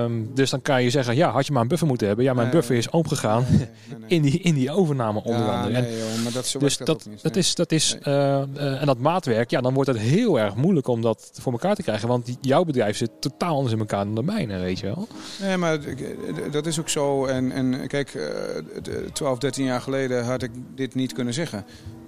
um, 0.03 0.30
dus 0.34 0.51
dan 0.51 0.62
kan 0.62 0.82
je 0.82 0.90
zeggen, 0.90 1.16
ja, 1.16 1.30
had 1.30 1.47
je 1.47 1.53
maar 1.53 1.62
een 1.62 1.68
buffer 1.68 1.86
moeten 1.88 2.07
hebben. 2.07 2.24
Ja, 2.24 2.34
mijn 2.34 2.51
buffer 2.51 2.76
is 2.76 2.88
nee, 2.90 3.03
nee, 3.18 3.68
in, 4.07 4.22
die, 4.22 4.38
in 4.38 4.55
die 4.55 4.70
overname 4.70 5.22
onder 5.22 5.47
ja, 5.47 5.62
andere. 5.62 5.97
Joh, 5.97 6.22
maar 6.22 6.32
dat, 6.32 6.55
dus 6.59 6.76
dat, 6.76 7.09
dat, 7.22 7.36
is, 7.36 7.55
dat 7.55 7.72
is 7.72 7.97
uh, 7.99 8.05
uh, 8.05 8.80
en 8.80 8.86
dat 8.86 8.99
maatwerk, 8.99 9.51
ja, 9.51 9.61
dan 9.61 9.74
wordt 9.74 9.90
het 9.90 9.99
heel 9.99 10.40
erg 10.40 10.55
moeilijk 10.55 10.88
om 10.88 11.03
dat 11.03 11.30
voor 11.32 11.53
elkaar 11.53 11.74
te 11.74 11.82
krijgen. 11.82 12.09
Want 12.09 12.26
die, 12.26 12.36
jouw 12.40 12.64
bedrijf 12.64 12.97
zit 12.97 13.11
totaal 13.20 13.55
anders 13.55 13.72
in 13.72 13.78
elkaar 13.78 14.05
dan 14.05 14.14
de 14.14 14.22
mijne, 14.22 14.59
weet 14.59 14.78
je 14.78 14.86
wel. 14.86 15.09
Nee, 15.40 15.57
maar 15.57 15.78
dat 16.51 16.66
is 16.66 16.80
ook 16.80 16.88
zo. 16.88 17.26
En, 17.26 17.53
en 17.53 17.86
kijk, 17.86 18.14
uh, 18.14 18.24
12, 19.12 19.38
13 19.38 19.64
jaar 19.64 19.80
geleden 19.80 20.24
had 20.24 20.42
ik 20.42 20.51
dit 20.74 20.95
niet 20.95 21.12
kunnen 21.12 21.34
zeggen. 21.34 21.64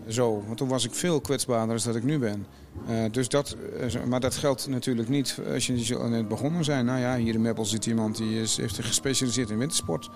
Zo, 0.08 0.42
want 0.46 0.58
toen 0.58 0.68
was 0.68 0.84
ik 0.84 0.94
veel 0.94 1.20
kwetsbaarder 1.20 1.76
dan 1.76 1.86
dat 1.86 1.96
ik 1.96 2.04
nu 2.04 2.18
ben. 2.18 2.46
Uh, 2.88 3.04
dus 3.10 3.28
dat, 3.28 3.56
uh, 3.94 4.04
maar 4.04 4.20
dat 4.20 4.36
geldt 4.36 4.68
natuurlijk 4.68 5.08
niet 5.08 5.38
als 5.52 5.66
je 5.66 5.98
net 6.08 6.28
begonnen 6.28 6.64
zijn. 6.64 6.84
Nou 6.84 7.00
ja, 7.00 7.16
hier 7.16 7.34
in 7.34 7.40
Meppel 7.40 7.64
zit 7.64 7.86
iemand 7.86 8.16
die 8.16 8.40
is, 8.40 8.56
heeft 8.56 8.74
zich 8.74 8.86
gespecialiseerd 8.86 9.50
in 9.50 9.58
wintersport. 9.58 10.10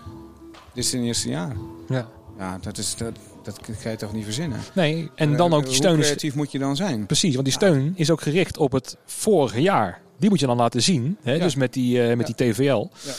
Dit 0.75 0.85
is 0.85 0.91
zijn 0.91 1.03
eerste 1.03 1.29
jaar. 1.29 1.57
Ja. 1.89 2.09
Ja, 2.39 2.59
dat, 2.61 2.79
is, 2.79 2.97
dat, 2.97 3.13
dat 3.43 3.61
ga 3.79 3.91
je 3.91 3.97
toch 3.97 4.13
niet 4.13 4.25
verzinnen? 4.25 4.59
Nee, 4.75 5.11
en 5.15 5.37
dan 5.37 5.55
ook 5.55 5.65
die 5.65 5.75
steun. 5.75 5.95
Hoe 5.95 6.05
creatief 6.05 6.35
moet 6.35 6.53
je 6.53 6.59
dan 6.59 6.77
zijn? 6.77 7.07
Precies, 7.07 7.33
want 7.33 7.45
die 7.45 7.55
steun 7.55 7.93
is 7.97 8.11
ook 8.11 8.21
gericht 8.21 8.57
op 8.57 8.73
het 8.73 8.97
vorige 9.05 9.61
jaar. 9.61 10.01
Die 10.19 10.29
moet 10.29 10.41
je 10.41 10.47
dan 10.47 10.57
laten 10.57 10.83
zien. 10.83 11.17
Hè? 11.23 11.33
Ja. 11.33 11.43
Dus 11.43 11.55
met 11.55 11.73
die, 11.73 12.09
uh, 12.09 12.17
met 12.17 12.27
die 12.27 12.35
TVL. 12.35 12.63
Ja. 13.05 13.13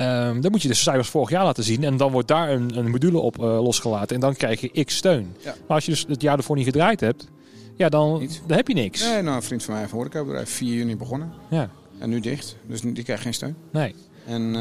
Um, 0.00 0.40
dan 0.40 0.50
moet 0.50 0.62
je 0.62 0.68
de 0.68 0.74
cijfers 0.74 1.08
vorig 1.08 1.30
jaar 1.30 1.44
laten 1.44 1.64
zien. 1.64 1.84
En 1.84 1.96
dan 1.96 2.12
wordt 2.12 2.28
daar 2.28 2.50
een, 2.50 2.78
een 2.78 2.90
module 2.90 3.18
op 3.18 3.38
uh, 3.38 3.44
losgelaten. 3.44 4.14
En 4.14 4.20
dan 4.20 4.34
krijg 4.34 4.60
je 4.60 4.84
x 4.84 4.96
steun. 4.96 5.34
Ja. 5.38 5.54
Maar 5.66 5.76
als 5.76 5.84
je 5.84 5.90
dus 5.90 6.04
het 6.08 6.22
jaar 6.22 6.36
ervoor 6.36 6.56
niet 6.56 6.64
gedraaid 6.64 7.00
hebt, 7.00 7.28
ja, 7.76 7.88
dan, 7.88 8.28
dan 8.46 8.56
heb 8.56 8.68
je 8.68 8.74
niks. 8.74 9.00
Nee, 9.00 9.22
nou, 9.22 9.36
een 9.36 9.42
vriend 9.42 9.62
van 9.62 9.72
mij 9.72 9.82
heeft 9.82 9.92
een 9.92 9.98
horecabedrijf 9.98 10.50
4 10.50 10.74
juni 10.74 10.96
begonnen. 10.96 11.32
Ja. 11.50 11.70
En 11.98 12.10
nu 12.10 12.20
dicht. 12.20 12.56
Dus 12.66 12.80
die 12.80 13.02
krijgt 13.02 13.22
geen 13.22 13.34
steun. 13.34 13.56
Nee. 13.72 13.94
En 14.26 14.42
uh, 14.42 14.60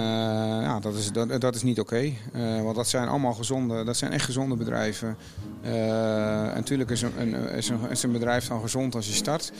ja, 0.61 0.79
dat 0.79 0.95
is, 0.95 1.11
dat, 1.11 1.41
dat 1.41 1.55
is 1.55 1.63
niet 1.63 1.79
oké. 1.79 1.95
Okay. 1.95 2.17
Uh, 2.57 2.63
want 2.63 2.75
dat 2.75 2.87
zijn 2.87 3.07
allemaal 3.07 3.33
gezonde, 3.33 3.83
dat 3.83 3.97
zijn 3.97 4.11
echt 4.11 4.25
gezonde 4.25 4.55
bedrijven. 4.55 5.17
Uh, 5.65 6.47
en 6.47 6.55
natuurlijk 6.55 6.89
is 6.89 7.01
een, 7.01 7.33
is, 7.33 7.69
een, 7.69 7.89
is 7.89 8.03
een 8.03 8.11
bedrijf 8.11 8.47
dan 8.47 8.61
gezond 8.61 8.95
als 8.95 9.07
je 9.07 9.13
start. 9.13 9.51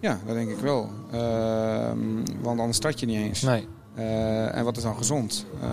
Ja, 0.00 0.20
dat 0.26 0.34
denk 0.34 0.50
ik 0.50 0.58
wel. 0.58 0.90
want 2.42 2.60
anders 2.60 2.76
start 2.76 3.00
je 3.00 3.06
niet 3.06 3.18
eens. 3.18 3.42
Nee. 3.42 3.66
Uh, 3.98 4.56
en 4.56 4.64
wat 4.64 4.76
is 4.76 4.82
dan 4.82 4.96
gezond? 4.96 5.46
Uh, 5.62 5.68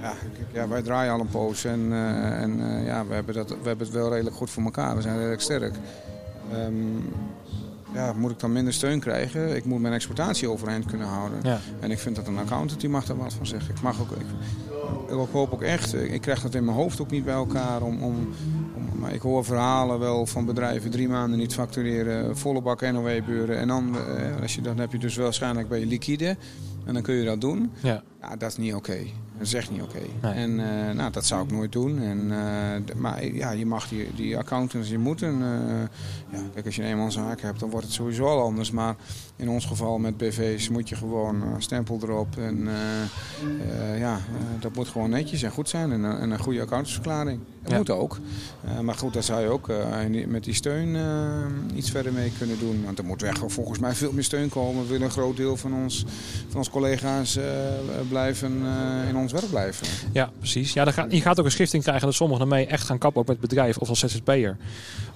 ja, 0.00 0.12
ja, 0.52 0.68
wij 0.68 0.82
draaien 0.82 1.12
al 1.12 1.20
een 1.20 1.28
poos 1.28 1.64
en, 1.64 1.80
uh, 1.80 2.42
en 2.42 2.84
ja, 2.84 3.06
we, 3.06 3.14
hebben 3.14 3.34
dat, 3.34 3.48
we 3.48 3.68
hebben 3.68 3.86
het 3.86 3.96
wel 3.96 4.10
redelijk 4.10 4.36
goed 4.36 4.50
voor 4.50 4.62
elkaar. 4.62 4.96
We 4.96 5.02
zijn 5.02 5.16
redelijk 5.16 5.40
sterk. 5.40 5.74
Um, 6.52 7.12
ja, 7.92 8.12
moet 8.12 8.30
ik 8.30 8.40
dan 8.40 8.52
minder 8.52 8.72
steun 8.72 9.00
krijgen? 9.00 9.56
Ik 9.56 9.64
moet 9.64 9.80
mijn 9.80 9.94
exploitatie 9.94 10.50
overeind 10.50 10.84
kunnen 10.84 11.06
houden. 11.06 11.38
Ja. 11.42 11.58
En 11.80 11.90
ik 11.90 11.98
vind 11.98 12.16
dat 12.16 12.26
een 12.26 12.38
accountant 12.38 12.80
die 12.80 12.88
mag 12.88 13.04
daar 13.04 13.16
wat 13.16 13.32
van 13.32 13.46
zeggen. 13.46 13.74
Ik, 13.74 13.80
mag 13.80 14.00
ook, 14.00 14.10
ik, 14.10 14.26
ik 15.08 15.28
hoop 15.32 15.52
ook 15.52 15.62
echt, 15.62 15.94
ik 15.94 16.20
krijg 16.20 16.42
dat 16.42 16.54
in 16.54 16.64
mijn 16.64 16.76
hoofd 16.76 17.00
ook 17.00 17.10
niet 17.10 17.24
bij 17.24 17.34
elkaar. 17.34 17.82
Om, 17.82 18.02
om, 18.02 18.28
ik 19.12 19.20
hoor 19.20 19.44
verhalen 19.44 19.98
wel 19.98 20.26
van 20.26 20.44
bedrijven 20.44 20.90
drie 20.90 21.08
maanden 21.08 21.38
niet 21.38 21.54
factureren, 21.54 22.36
volle 22.36 22.62
bak 22.62 22.80
NOW-buren. 22.80 23.58
En 23.58 23.68
dan, 23.68 23.96
eh, 23.96 24.40
als 24.42 24.54
je, 24.54 24.60
dan 24.60 24.78
heb 24.78 24.92
je 24.92 24.98
dus 24.98 25.16
waarschijnlijk 25.16 25.68
bij 25.68 25.80
je 25.80 25.86
liquide. 25.86 26.36
En 26.84 26.94
dan 26.94 27.02
kun 27.02 27.14
je 27.14 27.24
dat 27.24 27.40
doen. 27.40 27.70
Ja. 27.82 28.02
Ja, 28.20 28.36
dat 28.36 28.50
is 28.50 28.56
niet 28.56 28.74
oké. 28.74 28.90
Okay. 28.90 29.12
Dat 29.38 29.46
is 29.46 29.54
echt 29.54 29.70
niet 29.70 29.82
oké. 29.82 30.00
Nee. 30.22 30.32
En 30.32 30.50
uh, 30.50 30.90
nou, 30.94 31.10
dat 31.12 31.24
zou 31.26 31.44
ik 31.44 31.50
nooit 31.50 31.72
doen. 31.72 31.98
En, 32.02 32.18
uh, 32.30 32.94
maar 32.96 33.24
ja, 33.26 33.50
je 33.50 33.66
mag 33.66 33.88
die, 33.88 34.14
die 34.14 34.36
accountants, 34.38 34.88
je 34.88 34.98
moet 34.98 35.22
een... 35.22 35.40
Uh, 35.40 35.80
ja, 36.32 36.38
kijk, 36.54 36.66
als 36.66 36.76
je 36.76 36.82
een 36.82 36.88
eenmanszaak 36.88 37.40
hebt, 37.40 37.60
dan 37.60 37.70
wordt 37.70 37.86
het 37.86 37.94
sowieso 37.94 38.26
al 38.26 38.42
anders. 38.42 38.70
Maar 38.70 38.96
in 39.36 39.48
ons 39.48 39.64
geval 39.66 39.98
met 39.98 40.16
BV's 40.16 40.68
moet 40.68 40.88
je 40.88 40.96
gewoon 40.96 41.42
stempel 41.58 41.98
erop. 42.02 42.36
En 42.38 42.68
ja, 43.98 44.18
dat 44.60 44.74
moet 44.74 44.88
gewoon 44.88 45.10
netjes 45.10 45.42
en 45.42 45.50
goed 45.50 45.68
zijn. 45.68 45.92
En, 45.92 46.04
en 46.20 46.30
een 46.30 46.38
goede 46.38 46.60
accountantsverklaring. 46.60 47.40
Dat 47.62 47.70
Ja. 47.72 47.76
moet 47.76 47.90
ook. 47.90 48.18
maar 48.82 48.94
goed, 48.94 49.12
daar 49.12 49.22
zou 49.22 49.40
je 49.40 49.48
ook 49.48 49.70
met 50.26 50.44
die 50.44 50.54
steun 50.54 50.96
iets 51.74 51.90
verder 51.90 52.12
mee 52.12 52.32
kunnen 52.38 52.58
doen. 52.58 52.84
Want 52.84 52.98
er 52.98 53.04
moet 53.04 53.20
weg 53.20 53.38
volgens 53.46 53.78
mij 53.78 53.94
veel 53.94 54.12
meer 54.12 54.24
steun 54.24 54.48
komen. 54.48 54.82
We 54.82 54.88
willen 54.88 55.06
een 55.06 55.12
groot 55.12 55.36
deel 55.36 55.56
van 55.56 55.74
ons, 55.74 56.04
van 56.48 56.58
ons 56.58 56.70
collega's 56.70 57.38
blijven 58.08 58.62
in 59.08 59.16
ons 59.16 59.32
werk 59.32 59.50
blijven. 59.50 59.86
Ja, 60.12 60.30
precies. 60.38 60.72
Ja, 60.72 60.90
gaat, 60.90 61.12
je 61.12 61.20
gaat 61.20 61.38
ook 61.38 61.44
een 61.44 61.50
schifting 61.50 61.82
krijgen 61.82 62.06
dat 62.06 62.14
sommigen 62.14 62.42
ermee 62.42 62.66
echt 62.66 62.84
gaan 62.84 62.98
kappen, 62.98 63.20
ook 63.20 63.26
met 63.26 63.36
het 63.40 63.48
bedrijf 63.48 63.78
of 63.78 63.88
als 63.88 63.98
ZZP'er. 63.98 64.56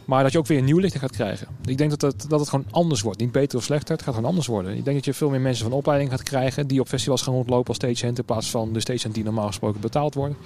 Maar 0.05 0.23
dat 0.23 0.33
je 0.33 0.39
ook 0.39 0.47
weer 0.47 0.59
een 0.59 0.65
nieuw 0.65 0.79
licht 0.79 0.99
gaat 0.99 1.11
krijgen. 1.11 1.47
Ik 1.65 1.79
denk 1.79 1.91
dat 1.91 2.01
het, 2.01 2.31
dat 2.31 2.41
het 2.41 2.49
gewoon 2.49 2.65
anders 2.71 3.01
wordt. 3.01 3.21
Niet 3.21 3.33
beter 3.33 3.59
of 3.59 3.65
slechter, 3.65 3.95
het 3.95 4.05
gaat 4.05 4.15
gewoon 4.15 4.29
anders 4.29 4.47
worden. 4.47 4.77
Ik 4.77 4.85
denk 4.85 4.97
dat 4.97 5.05
je 5.05 5.15
veel 5.15 5.31
meer 5.31 5.41
mensen 5.41 5.65
van 5.65 5.77
opleiding 5.77 6.11
gaat 6.11 6.23
krijgen 6.23 6.67
die 6.67 6.81
op 6.81 6.89
festivals 6.89 7.23
gaan 7.23 7.35
rondlopen 7.35 7.69
als 7.69 7.77
stagehand 7.77 8.19
in 8.19 8.25
plaats 8.25 8.51
van 8.51 8.73
de 8.73 8.81
stagehand 8.81 9.15
die 9.15 9.25
normaal 9.25 9.47
gesproken 9.47 9.81
betaald 9.81 10.15
worden. 10.15 10.37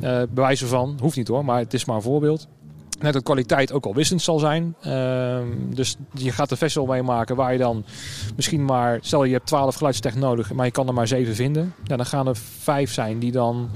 Ja. 0.00 0.20
Uh, 0.20 0.26
bewijzen 0.30 0.68
van, 0.68 0.98
hoeft 1.00 1.16
niet 1.16 1.28
hoor, 1.28 1.44
maar 1.44 1.58
het 1.58 1.74
is 1.74 1.84
maar 1.84 1.96
een 1.96 2.02
voorbeeld. 2.02 2.48
Net 3.02 3.12
dat 3.12 3.22
kwaliteit 3.22 3.72
ook 3.72 3.86
al 3.86 3.94
wissend 3.94 4.22
zal 4.22 4.38
zijn. 4.38 4.74
Uh, 4.86 5.38
dus 5.74 5.96
je 6.12 6.32
gaat 6.32 6.50
een 6.50 6.56
festival 6.56 6.88
meemaken 6.88 7.36
waar 7.36 7.52
je 7.52 7.58
dan 7.58 7.84
misschien 8.36 8.64
maar... 8.64 8.98
Stel 9.00 9.24
je 9.24 9.32
hebt 9.32 9.46
12 9.46 9.74
geluidstech 9.74 10.14
nodig, 10.14 10.52
maar 10.52 10.66
je 10.66 10.72
kan 10.72 10.88
er 10.88 10.94
maar 10.94 11.08
7 11.08 11.34
vinden. 11.34 11.74
Ja, 11.84 11.96
dan 11.96 12.06
gaan 12.06 12.26
er 12.26 12.36
5 12.36 12.92
zijn 12.92 13.18
die 13.18 13.32
dan 13.32 13.70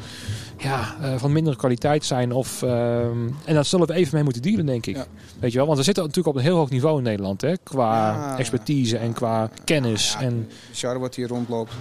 ja, 0.58 0.96
uh, 1.00 1.14
van 1.16 1.32
mindere 1.32 1.56
kwaliteit 1.56 2.04
zijn. 2.04 2.32
Of, 2.32 2.62
uh, 2.62 2.98
en 3.44 3.54
daar 3.54 3.64
zullen 3.64 3.86
we 3.86 3.94
even 3.94 4.14
mee 4.14 4.22
moeten 4.22 4.42
dealen, 4.42 4.66
denk 4.66 4.86
ik. 4.86 4.96
Ja. 4.96 5.06
Weet 5.38 5.52
je 5.52 5.56
wel? 5.56 5.66
Want 5.66 5.78
we 5.78 5.84
zitten 5.84 6.04
natuurlijk 6.04 6.36
op 6.36 6.42
een 6.42 6.48
heel 6.48 6.56
hoog 6.56 6.70
niveau 6.70 6.98
in 6.98 7.02
Nederland. 7.02 7.40
Hè? 7.40 7.56
Qua 7.62 8.12
ja. 8.12 8.38
expertise 8.38 8.98
en 8.98 9.12
qua 9.12 9.50
kennis. 9.64 10.12
Ja, 10.12 10.20
en... 10.20 10.48
Char 10.72 10.98
wat 10.98 11.14
hier 11.14 11.28
rondloopt. 11.28 11.72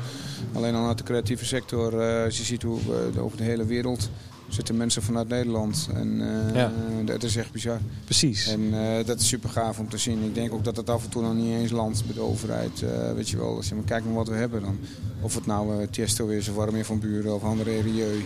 Alleen 0.53 0.75
al 0.75 0.87
uit 0.87 0.97
de 0.97 1.03
creatieve 1.03 1.45
sector. 1.45 1.93
Uh, 1.93 2.23
als 2.23 2.37
je 2.37 2.43
ziet 2.43 2.63
hoe 2.63 2.79
over 3.19 3.37
de 3.37 3.43
hele 3.43 3.65
wereld 3.65 4.09
zitten 4.47 4.77
mensen 4.77 5.01
vanuit 5.01 5.27
Nederland. 5.27 5.89
En 5.93 6.19
uh, 6.19 6.55
ja. 6.55 6.71
dat 7.05 7.23
is 7.23 7.35
echt 7.35 7.51
bizar. 7.51 7.79
Precies. 8.03 8.47
En 8.47 8.61
uh, 8.61 9.05
dat 9.05 9.19
is 9.19 9.27
super 9.27 9.49
gaaf 9.49 9.79
om 9.79 9.89
te 9.89 9.97
zien. 9.97 10.23
Ik 10.23 10.35
denk 10.35 10.53
ook 10.53 10.63
dat 10.63 10.75
het 10.75 10.89
af 10.89 11.03
en 11.03 11.09
toe 11.09 11.21
nog 11.21 11.33
niet 11.33 11.53
eens 11.53 11.71
landt 11.71 12.05
bij 12.05 12.13
de 12.13 12.21
overheid. 12.21 12.81
Uh, 12.81 13.13
weet 13.13 13.29
je 13.29 13.37
wel, 13.37 13.55
als 13.55 13.69
je 13.69 13.75
maar 13.75 13.83
kijkt 13.83 14.05
naar 14.05 14.13
wat 14.13 14.27
we 14.27 14.35
hebben 14.35 14.61
dan. 14.61 14.79
Of 15.21 15.35
het 15.35 15.45
nou 15.45 15.87
Tiesto 15.87 16.27
is 16.27 16.49
of 16.49 16.55
Warming 16.55 16.85
van 16.85 16.99
Buren 16.99 17.35
of 17.35 17.43
André 17.43 17.79
Rieu. 17.81 18.25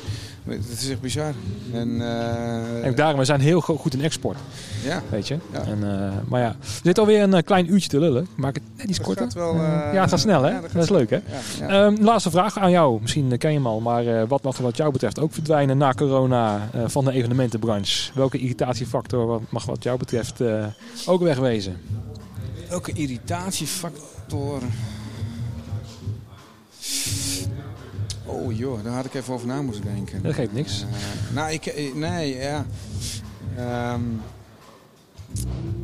Het 0.50 0.82
is 0.82 0.90
echt 0.90 1.02
bizar. 1.02 1.34
En, 1.74 2.02
en 2.84 2.96
daarom, 2.96 3.20
we 3.20 3.26
zijn 3.26 3.40
heel 3.40 3.62
goed 3.62 3.94
in 3.94 4.02
export. 4.02 4.38
Ja. 4.84 5.02
Weet 5.10 5.28
je. 5.28 5.38
Ja. 5.54 5.62
En, 5.62 5.80
maar 6.28 6.42
ja, 6.42 6.56
we 6.60 6.68
zitten 6.84 7.04
alweer 7.04 7.22
een 7.22 7.44
klein 7.44 7.74
uurtje 7.74 7.90
te 7.90 8.00
lullen. 8.00 8.28
Maak 8.36 8.56
het 8.56 8.64
net 8.78 8.90
iets 8.90 9.02
korter. 9.02 9.28
Wel, 9.34 9.56
ja, 9.56 10.02
het 10.02 10.10
gaat 10.10 10.20
snel 10.20 10.44
hè. 10.44 10.50
Ja, 10.50 10.62
dat, 10.62 10.72
dat 10.72 10.84
is 10.84 10.90
leuk 10.90 11.10
hè. 11.10 11.20
Ja, 11.60 11.86
um, 11.86 11.98
laatste 12.02 12.30
vraag 12.30 12.58
aan 12.58 12.72
jou. 12.72 13.02
Misschien 13.02 13.38
ken 13.38 13.52
je 13.52 13.58
hem 13.58 13.68
al. 13.68 13.80
Maar 13.80 14.28
wat 14.28 14.44
mag 14.44 14.58
er 14.58 14.64
wat 14.64 14.78
jou 14.78 14.92
betreft 14.92 15.20
ook 15.20 15.34
verdwijnen 15.34 15.78
na 15.78 15.94
corona 15.94 16.70
uh, 16.76 16.82
van 16.86 17.06
de 17.06 17.12
evenementenbranche? 17.12 18.12
Welke 18.14 18.38
irritatiefactor 18.38 19.42
mag 19.50 19.66
wat 19.66 19.84
jou 19.84 19.98
betreft 19.98 20.42
uh, 20.42 20.66
ook 21.06 21.22
wegwezen? 21.22 21.78
Welke 22.70 22.94
irritatiefactor? 22.94 24.62
Oh 28.30 28.58
joh, 28.58 28.84
daar 28.84 28.94
had 28.94 29.06
ik 29.06 29.14
even 29.14 29.34
over 29.34 29.48
na 29.48 29.62
moeten 29.62 29.84
denken. 29.84 30.24
Dat 30.24 30.34
geeft 30.34 30.54
niks. 30.54 30.82
Uh, 30.82 31.36
nou, 31.36 31.52
ik, 31.52 31.94
nee, 31.96 32.36
ja. 32.36 32.66
Um, 33.94 34.22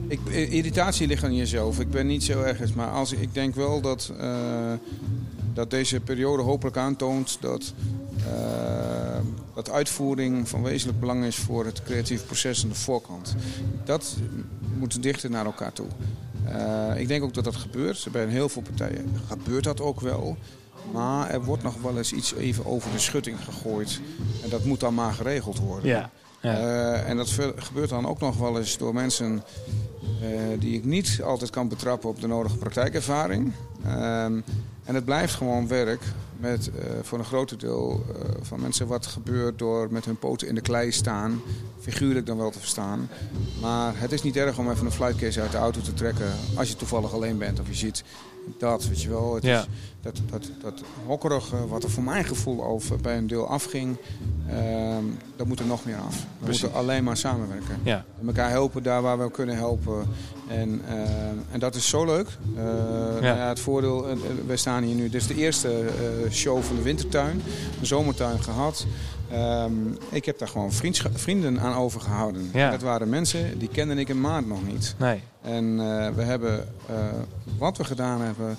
ik, 0.07 0.19
irritatie 0.29 1.07
ligt 1.07 1.23
aan 1.23 1.35
jezelf. 1.35 1.79
Ik 1.79 1.91
ben 1.91 2.07
niet 2.07 2.23
zo 2.23 2.41
ergens, 2.41 2.73
maar 2.73 2.89
als, 2.89 3.11
ik 3.11 3.33
denk 3.33 3.55
wel 3.55 3.81
dat, 3.81 4.11
uh, 4.19 4.73
dat 5.53 5.69
deze 5.69 5.99
periode 5.99 6.43
hopelijk 6.43 6.77
aantoont 6.77 7.37
dat, 7.39 7.73
uh, 8.17 9.17
dat 9.53 9.69
uitvoering 9.69 10.49
van 10.49 10.63
wezenlijk 10.63 10.99
belang 10.99 11.25
is 11.25 11.35
voor 11.35 11.65
het 11.65 11.83
creatieve 11.83 12.25
proces 12.25 12.63
aan 12.63 12.69
de 12.69 12.75
voorkant. 12.75 13.35
Dat 13.83 14.15
moet 14.77 15.03
dichter 15.03 15.29
naar 15.29 15.45
elkaar 15.45 15.73
toe. 15.73 15.87
Uh, 16.47 16.99
ik 16.99 17.07
denk 17.07 17.23
ook 17.23 17.33
dat 17.33 17.43
dat 17.43 17.55
gebeurt. 17.55 18.07
Bij 18.11 18.27
heel 18.27 18.49
veel 18.49 18.61
partijen 18.61 19.11
gebeurt 19.27 19.63
dat 19.63 19.81
ook 19.81 20.01
wel. 20.01 20.37
Maar 20.93 21.29
er 21.29 21.43
wordt 21.43 21.63
nog 21.63 21.81
wel 21.81 21.97
eens 21.97 22.13
iets 22.13 22.33
even 22.33 22.65
over 22.65 22.91
de 22.91 22.99
schutting 22.99 23.43
gegooid. 23.43 23.99
En 24.43 24.49
dat 24.49 24.65
moet 24.65 24.79
dan 24.79 24.93
maar 24.93 25.13
geregeld 25.13 25.59
worden. 25.59 25.89
Ja. 25.89 26.09
Ja. 26.41 26.59
Uh, 26.59 27.09
en 27.09 27.17
dat 27.17 27.29
gebeurt 27.55 27.89
dan 27.89 28.07
ook 28.07 28.19
nog 28.19 28.37
wel 28.37 28.57
eens 28.57 28.77
door 28.77 28.93
mensen 28.93 29.43
uh, 30.21 30.59
die 30.59 30.73
ik 30.77 30.83
niet 30.85 31.19
altijd 31.23 31.49
kan 31.49 31.67
betrappen 31.67 32.09
op 32.09 32.21
de 32.21 32.27
nodige 32.27 32.57
praktijkervaring. 32.57 33.51
Um, 33.85 34.43
en 34.83 34.95
het 34.95 35.05
blijft 35.05 35.33
gewoon 35.33 35.67
werk 35.67 36.01
met 36.37 36.67
uh, 36.75 36.83
voor 37.01 37.19
een 37.19 37.25
groot 37.25 37.59
deel 37.59 38.05
van 38.41 38.61
mensen 38.61 38.87
wat 38.87 39.05
gebeurt 39.05 39.59
door 39.59 39.87
met 39.91 40.05
hun 40.05 40.17
poten 40.17 40.47
in 40.47 40.55
de 40.55 40.61
klei 40.61 40.91
staan. 40.91 41.41
Figuurlijk 41.79 42.25
dan 42.25 42.37
wel 42.37 42.49
te 42.51 42.59
verstaan. 42.59 43.09
Maar 43.61 43.93
het 43.95 44.11
is 44.11 44.21
niet 44.23 44.35
erg 44.35 44.57
om 44.57 44.71
even 44.71 44.85
een 44.85 44.91
flightcase 44.91 45.41
uit 45.41 45.51
de 45.51 45.57
auto 45.57 45.81
te 45.81 45.93
trekken 45.93 46.31
als 46.55 46.69
je 46.69 46.75
toevallig 46.75 47.13
alleen 47.13 47.37
bent 47.37 47.59
of 47.59 47.67
je 47.67 47.73
ziet 47.75 48.03
Dat, 48.57 48.87
weet 48.87 49.01
je 49.01 49.09
wel. 49.09 49.35
Het 49.35 49.43
Ja. 49.43 49.59
is, 49.59 49.67
dat, 50.05 50.21
dat, 50.31 50.51
dat 50.61 50.81
hokkerige, 51.05 51.67
wat 51.67 51.83
er 51.83 51.89
voor 51.89 52.03
mijn 52.03 52.25
gevoel 52.25 52.63
over 52.63 52.97
bij 52.97 53.17
een 53.17 53.27
deel 53.27 53.47
afging, 53.47 53.97
ehm 54.49 55.03
dat 55.35 55.47
moet 55.47 55.59
er 55.59 55.65
nog 55.65 55.85
meer 55.85 55.97
af. 56.07 56.15
We 56.15 56.43
Precies. 56.43 56.61
moeten 56.61 56.79
alleen 56.79 57.03
maar 57.03 57.17
samenwerken. 57.17 57.79
Ja, 57.83 58.05
En 58.21 58.27
elkaar 58.27 58.49
helpen 58.49 58.83
daar 58.83 59.01
waar 59.01 59.19
we 59.19 59.31
kunnen 59.31 59.55
helpen. 59.55 60.05
En, 60.47 60.81
ehm, 60.87 61.35
en 61.51 61.59
dat 61.59 61.75
is 61.75 61.89
zo 61.89 62.05
leuk. 62.05 62.27
Eh, 62.55 62.63
nou 62.63 63.25
ja, 63.25 63.47
het 63.47 63.59
voordeel, 63.59 64.05
eh, 64.07 64.11
eh, 64.11 64.17
wij 64.47 64.55
staan 64.57 64.83
hier 64.83 64.95
nu. 64.95 65.09
Dit 65.09 65.21
is 65.21 65.27
de 65.27 65.35
eerste 65.35 65.83
show 66.31 66.61
van 66.61 66.75
de 66.75 66.81
wintertuin. 66.81 67.41
De 67.79 67.85
zomertuin 67.85 68.43
gehad. 68.43 68.85
Ehm, 69.31 69.71
ik 70.09 70.25
heb 70.25 70.39
daar 70.39 70.47
gewoon 70.47 70.71
vrienden 71.13 71.59
aan 71.59 71.75
overgehouden. 71.75 72.49
Ja. 72.53 72.71
Dat 72.71 72.81
waren 72.81 73.09
mensen 73.09 73.59
die 73.59 73.69
kende 73.69 73.95
ik 73.95 74.09
in 74.09 74.21
maand 74.21 74.47
nog 74.47 74.67
niet. 74.67 74.95
nee. 74.97 75.21
En 75.41 75.77
we 76.15 76.21
hebben 76.21 76.67
wat 77.57 77.77
we 77.77 77.83
gedaan 77.83 78.21
hebben, 78.21 78.57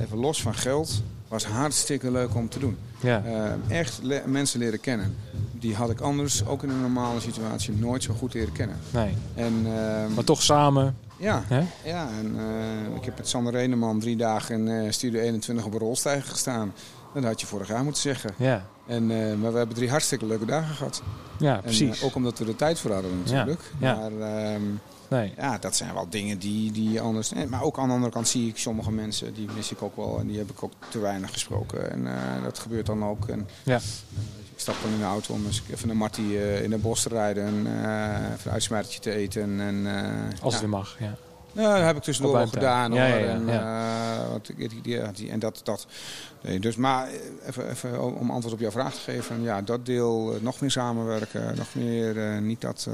even 0.00 0.18
los 0.18 0.42
van 0.42 0.54
geld, 0.66 1.02
was 1.28 1.44
hartstikke 1.44 2.10
leuk 2.10 2.34
om 2.34 2.48
te 2.48 2.58
doen. 2.58 2.76
Ja, 3.00 3.22
Eh, 3.24 3.78
echt 3.78 3.98
le- 4.02 4.22
mensen 4.26 4.58
leren 4.58 4.80
kennen. 4.80 5.16
Die 5.52 5.74
had 5.74 5.90
ik 5.90 6.00
anders, 6.00 6.46
ook 6.46 6.62
in 6.62 6.68
een 6.70 6.80
normale 6.80 7.20
situatie, 7.20 7.72
nooit 7.76 8.02
zo 8.02 8.14
goed 8.14 8.34
leren 8.34 8.52
kennen. 8.52 8.76
nee. 8.90 9.14
En, 9.34 9.54
ehm, 9.66 10.14
Maar 10.14 10.24
toch 10.24 10.42
samen. 10.42 10.96
ja, 11.16 11.42
ja 11.84 12.08
en, 12.20 12.34
eh, 12.38 12.96
ik 12.96 13.04
heb 13.04 13.16
met 13.16 13.28
Sander 13.28 13.52
Reneman 13.52 14.00
drie 14.00 14.16
dagen 14.16 14.54
in 14.54 14.68
eh, 14.84 14.92
Studio 14.92 15.20
21 15.20 15.64
op 15.64 15.72
een 15.72 15.78
rolstijger 15.78 16.30
gestaan. 16.30 16.72
Dat 17.14 17.24
had 17.24 17.40
je 17.40 17.46
vorig 17.46 17.68
jaar 17.68 17.84
moeten 17.84 18.02
zeggen. 18.02 18.30
Ja, 18.36 18.64
En, 18.86 19.06
maar 19.40 19.52
we 19.52 19.58
hebben 19.58 19.76
drie 19.76 19.90
hartstikke 19.90 20.26
leuke 20.26 20.44
dagen 20.44 20.74
gehad. 20.74 21.02
ja 21.38 21.54
En, 21.56 21.60
precies. 21.62 21.98
eh, 22.00 22.06
ook 22.06 22.14
omdat 22.14 22.38
we 22.38 22.44
er 22.46 22.56
tijd 22.56 22.78
voor 22.78 22.92
hadden 22.92 23.10
natuurlijk. 23.24 23.60
Ja, 23.78 23.88
ja. 23.88 23.96
Maar 24.08 24.44
ehm, 24.52 24.62
nee. 25.08 25.32
ja, 25.36 25.58
dat 25.58 25.76
zijn 25.76 25.94
wel 25.94 26.08
dingen 26.08 26.38
die, 26.38 26.72
die 26.72 27.00
anders... 27.00 27.32
eh, 27.32 27.44
Maar 27.44 27.62
ook 27.62 27.78
aan 27.78 27.88
de 27.88 27.94
andere 27.94 28.12
kant 28.12 28.28
zie 28.28 28.48
ik 28.48 28.56
sommige 28.58 28.92
mensen, 28.92 29.34
die 29.34 29.48
mis 29.54 29.70
ik 29.72 29.82
ook 29.82 29.96
wel. 29.96 30.18
En 30.18 30.26
die 30.26 30.38
heb 30.38 30.50
ik 30.50 30.62
ook 30.62 30.72
te 30.88 30.98
weinig 30.98 31.32
gesproken. 31.32 31.90
En 31.90 32.06
eh, 32.06 32.42
dat 32.42 32.58
gebeurt 32.58 32.86
dan 32.86 33.04
ook. 33.04 33.28
En, 33.28 33.48
Ja. 33.62 33.76
ik 34.54 34.62
stap 34.62 34.74
dan 34.82 34.92
in 34.92 34.98
de 34.98 35.04
auto 35.04 35.34
om 35.34 35.46
eens 35.46 35.62
even 35.70 35.86
naar 35.86 35.96
Marty 35.96 36.20
eh, 36.22 36.62
in 36.62 36.72
het 36.72 36.82
bos 36.82 37.02
te 37.02 37.08
rijden. 37.08 37.44
En 37.44 37.66
eh, 37.66 38.32
even 38.32 38.46
een 38.46 38.52
uitsmijtertje 38.52 39.00
te 39.00 39.10
eten. 39.12 39.60
En, 39.60 39.86
eh, 39.86 40.02
Als 40.30 40.38
ja. 40.40 40.48
het 40.50 40.60
weer 40.60 40.68
mag. 40.68 40.96
Ja. 40.98 41.14
Nou, 41.52 41.76
dat 41.76 41.86
heb 41.86 41.96
ik 41.96 42.02
tussendoor 42.02 42.34
wel 42.34 42.46
gedaan. 42.46 42.92
Ja, 42.92 43.08
hoor. 43.10 43.18
ja, 43.18 43.26
en, 43.26 43.48
eh, 43.48 44.34
ik- 44.56 44.82
die, 44.84 45.10
die, 45.12 45.30
en 45.30 45.38
dat, 45.38 45.60
dat. 45.64 45.86
Nee, 46.42 46.58
dus, 46.60 46.76
maar 46.76 47.08
eh, 47.08 47.14
even, 47.48 47.70
even 47.70 48.16
om 48.18 48.30
antwoord 48.30 48.54
op 48.54 48.60
jouw 48.60 48.70
vraag 48.70 48.94
te 48.94 49.00
geven. 49.00 49.42
Ja, 49.42 49.62
dat 49.62 49.86
deel, 49.86 50.34
eh, 50.34 50.40
nog 50.40 50.60
meer 50.60 50.70
samenwerken. 50.70 51.54
Nog 51.56 51.74
meer, 51.74 52.32
eh, 52.32 52.38
niet 52.40 52.60
dat... 52.60 52.88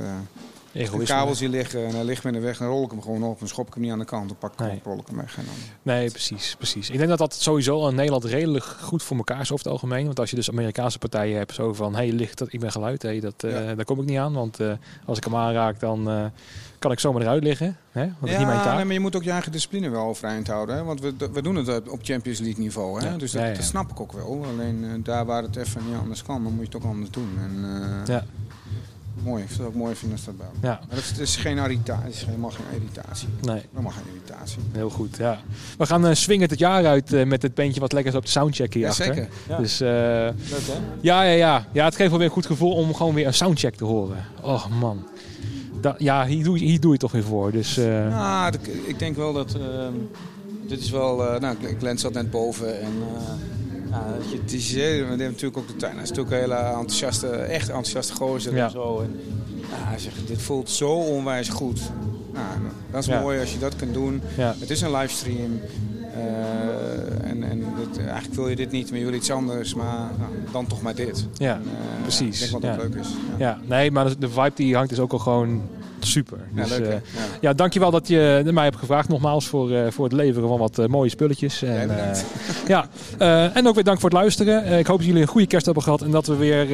Egoïsme. 0.72 1.14
kabels 1.16 1.40
hier 1.40 1.48
liggen 1.48 1.86
en 1.86 1.94
hij 1.94 2.04
ligt 2.04 2.22
me 2.24 2.30
in 2.30 2.36
de 2.36 2.42
weg. 2.42 2.58
Dan 2.58 2.68
rol 2.68 2.84
ik 2.84 2.90
hem 2.90 3.02
gewoon 3.02 3.22
op 3.22 3.40
en 3.40 3.48
schop 3.48 3.66
ik 3.66 3.74
hem 3.74 3.82
niet 3.82 3.92
aan 3.92 3.98
de 3.98 4.04
kant. 4.04 4.28
Dan 4.28 4.36
pak 4.38 4.52
ik 4.52 4.58
hem 4.58 4.68
Nee. 4.68 4.76
op, 4.76 4.84
rol 4.84 4.98
ik 4.98 5.06
hem 5.06 5.16
weg. 5.16 5.36
En 5.38 5.44
dan... 5.44 5.54
Nee, 5.94 6.10
precies, 6.10 6.54
precies. 6.56 6.90
Ik 6.90 6.96
denk 6.96 7.08
dat 7.08 7.18
dat 7.18 7.34
sowieso 7.34 7.88
in 7.88 7.94
Nederland 7.94 8.24
redelijk 8.24 8.64
goed 8.64 9.02
voor 9.02 9.16
elkaar 9.16 9.40
is 9.40 9.52
over 9.52 9.64
het 9.64 9.72
algemeen. 9.72 10.04
Want 10.04 10.18
als 10.20 10.30
je 10.30 10.36
dus 10.36 10.50
Amerikaanse 10.50 10.98
partijen 10.98 11.36
hebt, 11.38 11.54
zo 11.54 11.72
van, 11.72 11.94
hey, 11.94 12.12
ligt 12.12 12.38
dat, 12.38 12.52
ik 12.52 12.60
ben 12.60 12.72
geluid, 12.72 13.02
hey, 13.02 13.20
dat, 13.20 13.34
eh, 13.44 13.50
Ja. 13.68 13.74
daar 13.74 13.84
kom 13.84 14.00
ik 14.00 14.06
niet 14.06 14.18
aan. 14.18 14.32
Want 14.32 14.60
eh, 14.60 14.72
als 15.06 15.18
ik 15.18 15.24
hem 15.24 15.36
aanraak, 15.36 15.80
dan 15.80 16.10
eh, 16.10 16.24
kan 16.78 16.92
ik 16.92 16.98
zomaar 17.00 17.22
eruit 17.22 17.42
liggen. 17.42 17.76
Hè? 17.90 18.00
Want 18.00 18.20
dat 18.20 18.28
is 18.30 18.36
niet 18.36 18.46
mijn 18.46 18.62
taak. 18.62 18.74
nee, 18.76 18.84
maar 18.84 18.94
je 18.94 19.00
moet 19.00 19.16
ook 19.16 19.22
je 19.22 19.30
eigen 19.30 19.52
discipline 19.52 19.88
wel 19.90 20.04
overeind 20.04 20.46
houden. 20.46 20.74
Hè? 20.76 20.82
Want 20.84 21.00
we, 21.00 21.14
we 21.32 21.42
doen 21.42 21.54
het 21.56 21.88
op 21.88 21.98
Champions 22.02 22.38
League 22.38 22.62
niveau. 22.62 23.00
Hè? 23.00 23.08
Ja. 23.08 23.16
Dus 23.16 23.32
dat, 23.32 23.40
Ja, 23.42 23.48
ja. 23.48 23.54
dat 23.54 23.64
snap 23.64 23.90
ik 23.90 24.00
ook 24.00 24.12
wel. 24.12 24.44
Alleen 24.48 25.00
daar 25.04 25.24
waar 25.26 25.42
het 25.42 25.56
even 25.56 25.82
niet 25.86 25.96
anders 25.96 26.22
kan, 26.22 26.42
dan 26.42 26.52
moet 26.52 26.66
je 26.66 26.72
het 26.72 26.76
ook 26.84 26.90
anders 26.90 27.10
doen. 27.10 27.38
En, 27.40 27.64
Ja. 28.06 28.24
Mooi, 29.24 29.42
ik 29.42 29.48
zou 29.48 29.60
het 29.62 29.68
ook 29.68 29.74
mooi 29.82 29.94
vinden 29.94 30.16
als 30.16 30.26
dat 30.26 30.36
bij. 30.36 30.46
Ja, 30.70 30.80
Maar 30.88 30.96
het 30.96 31.18
is 31.18 31.36
geen 31.36 31.58
irritatie. 31.58 32.04
Het 32.04 32.14
is 32.14 32.24
helemaal 32.24 32.50
geen 32.50 32.64
irritatie. 32.74 33.28
nee, 33.42 33.62
Helemaal 33.70 33.92
geen 33.92 34.02
irritatie. 34.14 34.58
heel 34.72 34.90
goed. 34.90 35.16
Ja. 35.16 35.40
We 35.78 35.86
gaan 35.86 36.06
uh, 36.06 36.14
swingen 36.14 36.48
het 36.48 36.58
jaar 36.58 36.86
uit 36.86 37.12
eh, 37.12 37.24
met 37.26 37.42
het 37.42 37.54
bandje 37.54 37.80
wat 37.80 37.92
lekker 37.92 38.12
is 38.12 38.18
op 38.18 38.24
de 38.24 38.30
soundcheck 38.30 38.74
hier 38.74 38.82
Ja, 38.82 38.92
zeker. 38.92 39.28
Ja. 39.48 39.56
Dus 39.56 39.80
eh, 39.80 39.88
Leuk 39.88 40.34
hè? 40.66 40.72
ja, 41.00 41.22
ja, 41.22 41.30
ja. 41.32 41.66
ja, 41.72 41.84
het 41.84 41.96
geeft 41.96 42.08
wel 42.10 42.18
weer 42.18 42.26
een 42.28 42.32
goed 42.34 42.46
gevoel 42.46 42.72
om 42.72 42.94
gewoon 42.94 43.14
weer 43.14 43.26
een 43.26 43.34
soundcheck 43.34 43.74
te 43.74 43.84
horen. 43.84 44.24
Oh 44.42 44.66
man. 44.80 45.06
Da 45.80 45.94
ja, 45.98 46.26
hier 46.26 46.44
doe, 46.44 46.58
je- 46.58 46.64
hier 46.64 46.80
doe 46.80 46.92
je 46.92 46.98
toch 46.98 47.12
weer 47.12 47.24
voor. 47.24 47.52
Dus 47.52 47.76
eh, 47.76 48.08
Nou, 48.08 48.52
ik 48.86 48.98
denk 48.98 49.16
wel 49.16 49.32
dat... 49.32 49.54
ehm, 49.54 49.92
dit 50.68 50.80
is 50.80 50.90
wel... 50.90 51.26
eh 51.34 51.40
nou, 51.40 51.56
Glenn 51.78 51.98
zat 51.98 52.12
net 52.12 52.30
boven 52.30 52.80
en... 52.80 52.92
ja, 53.92 54.06
je, 54.30 54.38
het 54.42 54.52
is, 54.52 54.72
we 54.72 54.80
hebben 54.80 55.18
natuurlijk 55.18 55.56
ook 55.56 55.66
de 55.66 55.76
tuin. 55.76 55.92
Hij 55.94 56.02
is 56.02 56.08
natuurlijk 56.08 56.34
een 56.36 56.40
hele 56.42 56.54
enthousiaste, 56.54 57.26
echt 57.28 57.66
enthousiaste 57.68 58.12
gozer 58.14 58.54
Ja. 58.54 58.64
en 58.64 58.70
zo. 58.70 59.00
En, 59.00 59.20
ja, 59.60 59.66
hij 59.88 59.98
zegt, 59.98 60.26
dit 60.26 60.42
voelt 60.42 60.70
zo 60.70 60.90
onwijs 60.92 61.48
goed. 61.48 61.80
Nou, 62.32 62.44
dat 62.90 63.00
is 63.00 63.06
Ja. 63.06 63.20
mooi 63.20 63.40
als 63.40 63.52
je 63.52 63.58
dat 63.58 63.76
kunt 63.76 63.94
doen. 63.94 64.20
ja, 64.36 64.54
Het 64.58 64.70
is 64.70 64.80
een 64.80 64.90
livestream. 64.90 65.60
eh, 66.14 67.30
en 67.30 67.42
en 67.42 67.64
eigenlijk 68.04 68.34
wil 68.34 68.48
je 68.48 68.56
dit 68.56 68.70
niet, 68.70 68.90
maar 68.90 68.98
je 68.98 69.04
wil 69.04 69.14
iets 69.14 69.30
anders. 69.30 69.74
Maar 69.74 70.10
nou, 70.18 70.30
dan 70.52 70.66
toch 70.66 70.82
maar 70.82 70.94
dit. 70.94 71.26
ja. 71.36 71.54
En, 71.54 71.62
eh, 71.62 72.02
precies, 72.02 72.34
Ik 72.42 72.50
denk 72.50 72.62
wel 72.62 72.70
dat 72.70 72.80
ja. 72.80 72.88
leuk 72.88 73.00
is. 73.04 73.08
Ja, 73.38 73.60
nee, 73.68 73.90
maar 73.90 74.18
de- 74.18 74.28
vibe 74.28 74.52
die 74.54 74.74
hangt 74.74 74.90
is 74.92 74.98
ook 74.98 75.12
al 75.12 75.18
gewoon 75.18 75.62
super. 76.06 76.38
Ja, 76.54 76.62
Dus, 76.62 76.70
leuk 76.70 76.86
eh, 76.86 76.92
Ja. 76.92 76.98
ja, 77.40 77.52
dankjewel 77.52 77.90
dat 77.90 78.08
je 78.08 78.42
mij 78.52 78.64
hebt 78.64 78.76
gevraagd 78.76 79.08
nogmaals 79.08 79.46
voor, 79.48 79.70
eh, 79.70 79.90
voor 79.90 80.04
het 80.04 80.12
leveren 80.14 80.48
van 80.48 80.58
wat 80.58 80.78
eh, 80.78 80.86
mooie 80.86 81.10
spulletjes. 81.10 81.62
En, 81.62 81.90
ja, 82.66 82.88
en 83.54 83.66
ook 83.68 83.74
weer 83.74 83.84
dank 83.84 84.00
voor 84.00 84.10
het 84.10 84.18
luisteren. 84.18 84.78
Ik 84.78 84.86
hoop 84.86 84.96
dat 84.98 85.06
jullie 85.06 85.22
een 85.22 85.28
goede 85.28 85.46
kerst 85.46 85.64
hebben 85.64 85.82
gehad 85.84 86.02
en 86.02 86.10
dat 86.10 86.26
we 86.26 86.36
weer 86.36 86.70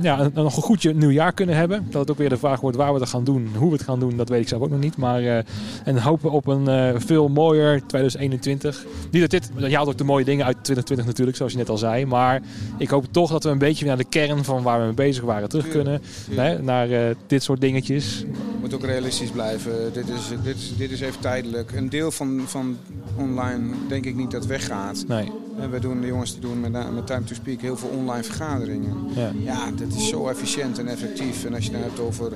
ja, 0.00 0.20
een, 0.20 0.30
nog 0.34 0.56
een 0.56 0.62
goed 0.62 0.82
je- 0.82 0.94
nieuwjaar 0.94 1.32
kunnen 1.32 1.56
hebben. 1.56 1.86
Dat 1.90 2.00
het 2.00 2.10
ook 2.10 2.18
weer 2.18 2.28
de 2.28 2.36
vraag 2.36 2.60
wordt 2.60 2.76
waar 2.76 2.92
we 2.94 3.00
het 3.00 3.08
gaan 3.08 3.24
doen, 3.24 3.48
hoe 3.56 3.68
we 3.70 3.76
het 3.76 3.84
gaan 3.84 4.00
doen, 4.00 4.16
dat 4.16 4.28
weet 4.28 4.40
ik 4.40 4.48
zelf 4.48 4.62
ook 4.62 4.70
nog 4.70 4.80
niet. 4.80 4.96
Maar 4.96 5.44
en 5.84 5.98
hopen 5.98 6.30
op 6.30 6.46
een 6.46 7.00
veel 7.00 7.28
mooier 7.28 7.82
2021. 7.86 8.84
Niet 9.10 9.20
dat 9.20 9.30
dit, 9.30 9.50
je 9.68 9.76
haalt 9.76 9.88
ook 9.88 9.98
de 9.98 10.04
mooie 10.04 10.24
dingen 10.24 10.44
uit 10.46 10.56
2020 10.62 11.06
natuurlijk, 11.06 11.36
zoals 11.36 11.52
je 11.52 11.58
net 11.58 11.68
al 11.68 11.78
zei. 11.78 12.06
Maar 12.06 12.40
ik 12.78 12.88
hoop 12.88 13.04
toch 13.10 13.30
dat 13.30 13.44
we 13.44 13.50
een 13.50 13.58
beetje 13.58 13.86
naar 13.86 13.96
de 13.96 14.04
kern 14.04 14.44
van 14.44 14.62
waar 14.62 14.78
we 14.78 14.84
mee 14.84 14.94
bezig 14.94 15.24
waren 15.24 15.48
terug 15.48 15.68
kunnen. 15.68 16.00
Tuurlijk. 16.26 16.48
Hè, 16.48 16.62
naar 16.62 16.88
dit 17.26 17.42
soort 17.42 17.60
dingetjes. 17.60 18.24
Moet 18.66 18.74
ook 18.74 18.84
realistisch 18.84 19.30
blijven. 19.30 19.92
Dit 19.92 20.08
is, 20.08 20.28
dit 20.42 20.56
is, 20.56 20.76
dit 20.76 20.90
is 20.90 21.00
even 21.00 21.20
tijdelijk. 21.20 21.72
Een 21.72 21.88
deel 21.88 22.10
van, 22.10 22.42
van 22.46 22.78
online 23.16 23.62
denk 23.88 24.04
ik 24.04 24.14
niet 24.14 24.30
dat 24.30 24.46
weggaat. 24.46 25.04
Nee, 25.08 25.32
En 25.60 25.70
we 25.70 25.80
doen, 25.80 26.00
de 26.00 26.06
jongens 26.06 26.32
die 26.32 26.40
doen 26.40 26.60
met, 26.60 26.72
met 26.94 27.06
Time 27.06 27.24
to 27.24 27.34
Speak 27.34 27.60
heel 27.60 27.76
veel 27.76 27.88
online 27.88 28.22
vergaderingen. 28.22 28.94
ja. 29.14 29.32
Ja, 29.42 29.70
dat 29.70 29.92
is 29.96 30.08
zo 30.08 30.28
efficiënt 30.28 30.78
en 30.78 30.88
effectief. 30.88 31.44
En 31.44 31.54
als 31.54 31.66
je 31.66 31.72
het 31.72 31.82
hebt 31.82 32.00
over 32.00 32.32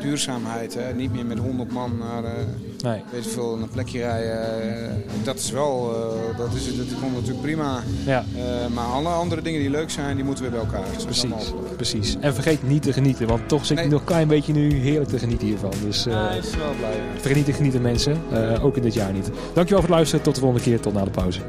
duurzaamheid, 0.00 0.74
hè, 0.74 0.94
niet 0.94 1.12
meer 1.12 1.26
met 1.26 1.38
100 1.38 1.72
man 1.72 1.92
naar 1.98 2.24
eh, 2.24 2.30
Nee. 2.84 3.02
weet 3.12 3.24
ik 3.24 3.30
veel, 3.32 3.58
een 3.62 3.68
plekje 3.68 3.98
rijden. 3.98 4.40
eh, 4.88 4.94
dat 5.24 5.38
is 5.38 5.50
wel, 5.50 5.90
eh, 5.94 6.38
dat, 6.38 6.54
is, 6.54 6.76
dat 6.76 6.86
komt 7.00 7.12
natuurlijk 7.12 7.40
prima. 7.40 7.82
Ja, 8.06 8.24
maar 8.74 8.84
alle 8.86 9.08
andere 9.08 9.42
dingen 9.42 9.60
die 9.60 9.70
leuk 9.70 9.90
zijn, 9.90 10.16
die 10.16 10.24
moeten 10.24 10.44
we 10.44 10.50
bij 10.50 10.58
elkaar. 10.60 10.82
Precies, 11.04 11.52
precies. 11.76 12.16
En 12.20 12.34
vergeet 12.34 12.68
niet 12.68 12.82
te 12.82 12.92
genieten, 12.92 13.26
want 13.26 13.48
toch 13.48 13.66
zit 13.66 13.76
ik 13.76 13.82
Nee. 13.82 13.92
nog 13.92 14.00
een 14.00 14.06
klein 14.06 14.28
beetje 14.28 14.52
nu 14.52 14.72
heerlijk 14.74 15.10
te 15.10 15.18
genieten 15.18 15.46
hiervan. 15.46 15.72
Dus 15.86 16.06
eh, 16.06 16.12
Ja, 16.12 16.30
ik 16.30 16.40
ben 16.50 16.58
wel 16.58 16.74
blij. 16.78 16.96
vergeet 17.14 17.36
niet 17.36 17.44
te 17.44 17.52
genieten 17.52 17.82
mensen, 17.82 18.16
ook 18.62 18.76
in 18.76 18.82
dit 18.82 18.94
jaar 18.94 19.12
niet. 19.12 19.26
Dankjewel 19.54 19.66
voor 19.68 19.78
het 19.80 19.88
luisteren, 19.90 20.24
tot 20.24 20.34
de 20.34 20.40
volgende 20.40 20.64
keer, 20.64 20.80
tot 20.80 20.92
na 20.92 21.04
de 21.04 21.10
pauze. 21.10 21.40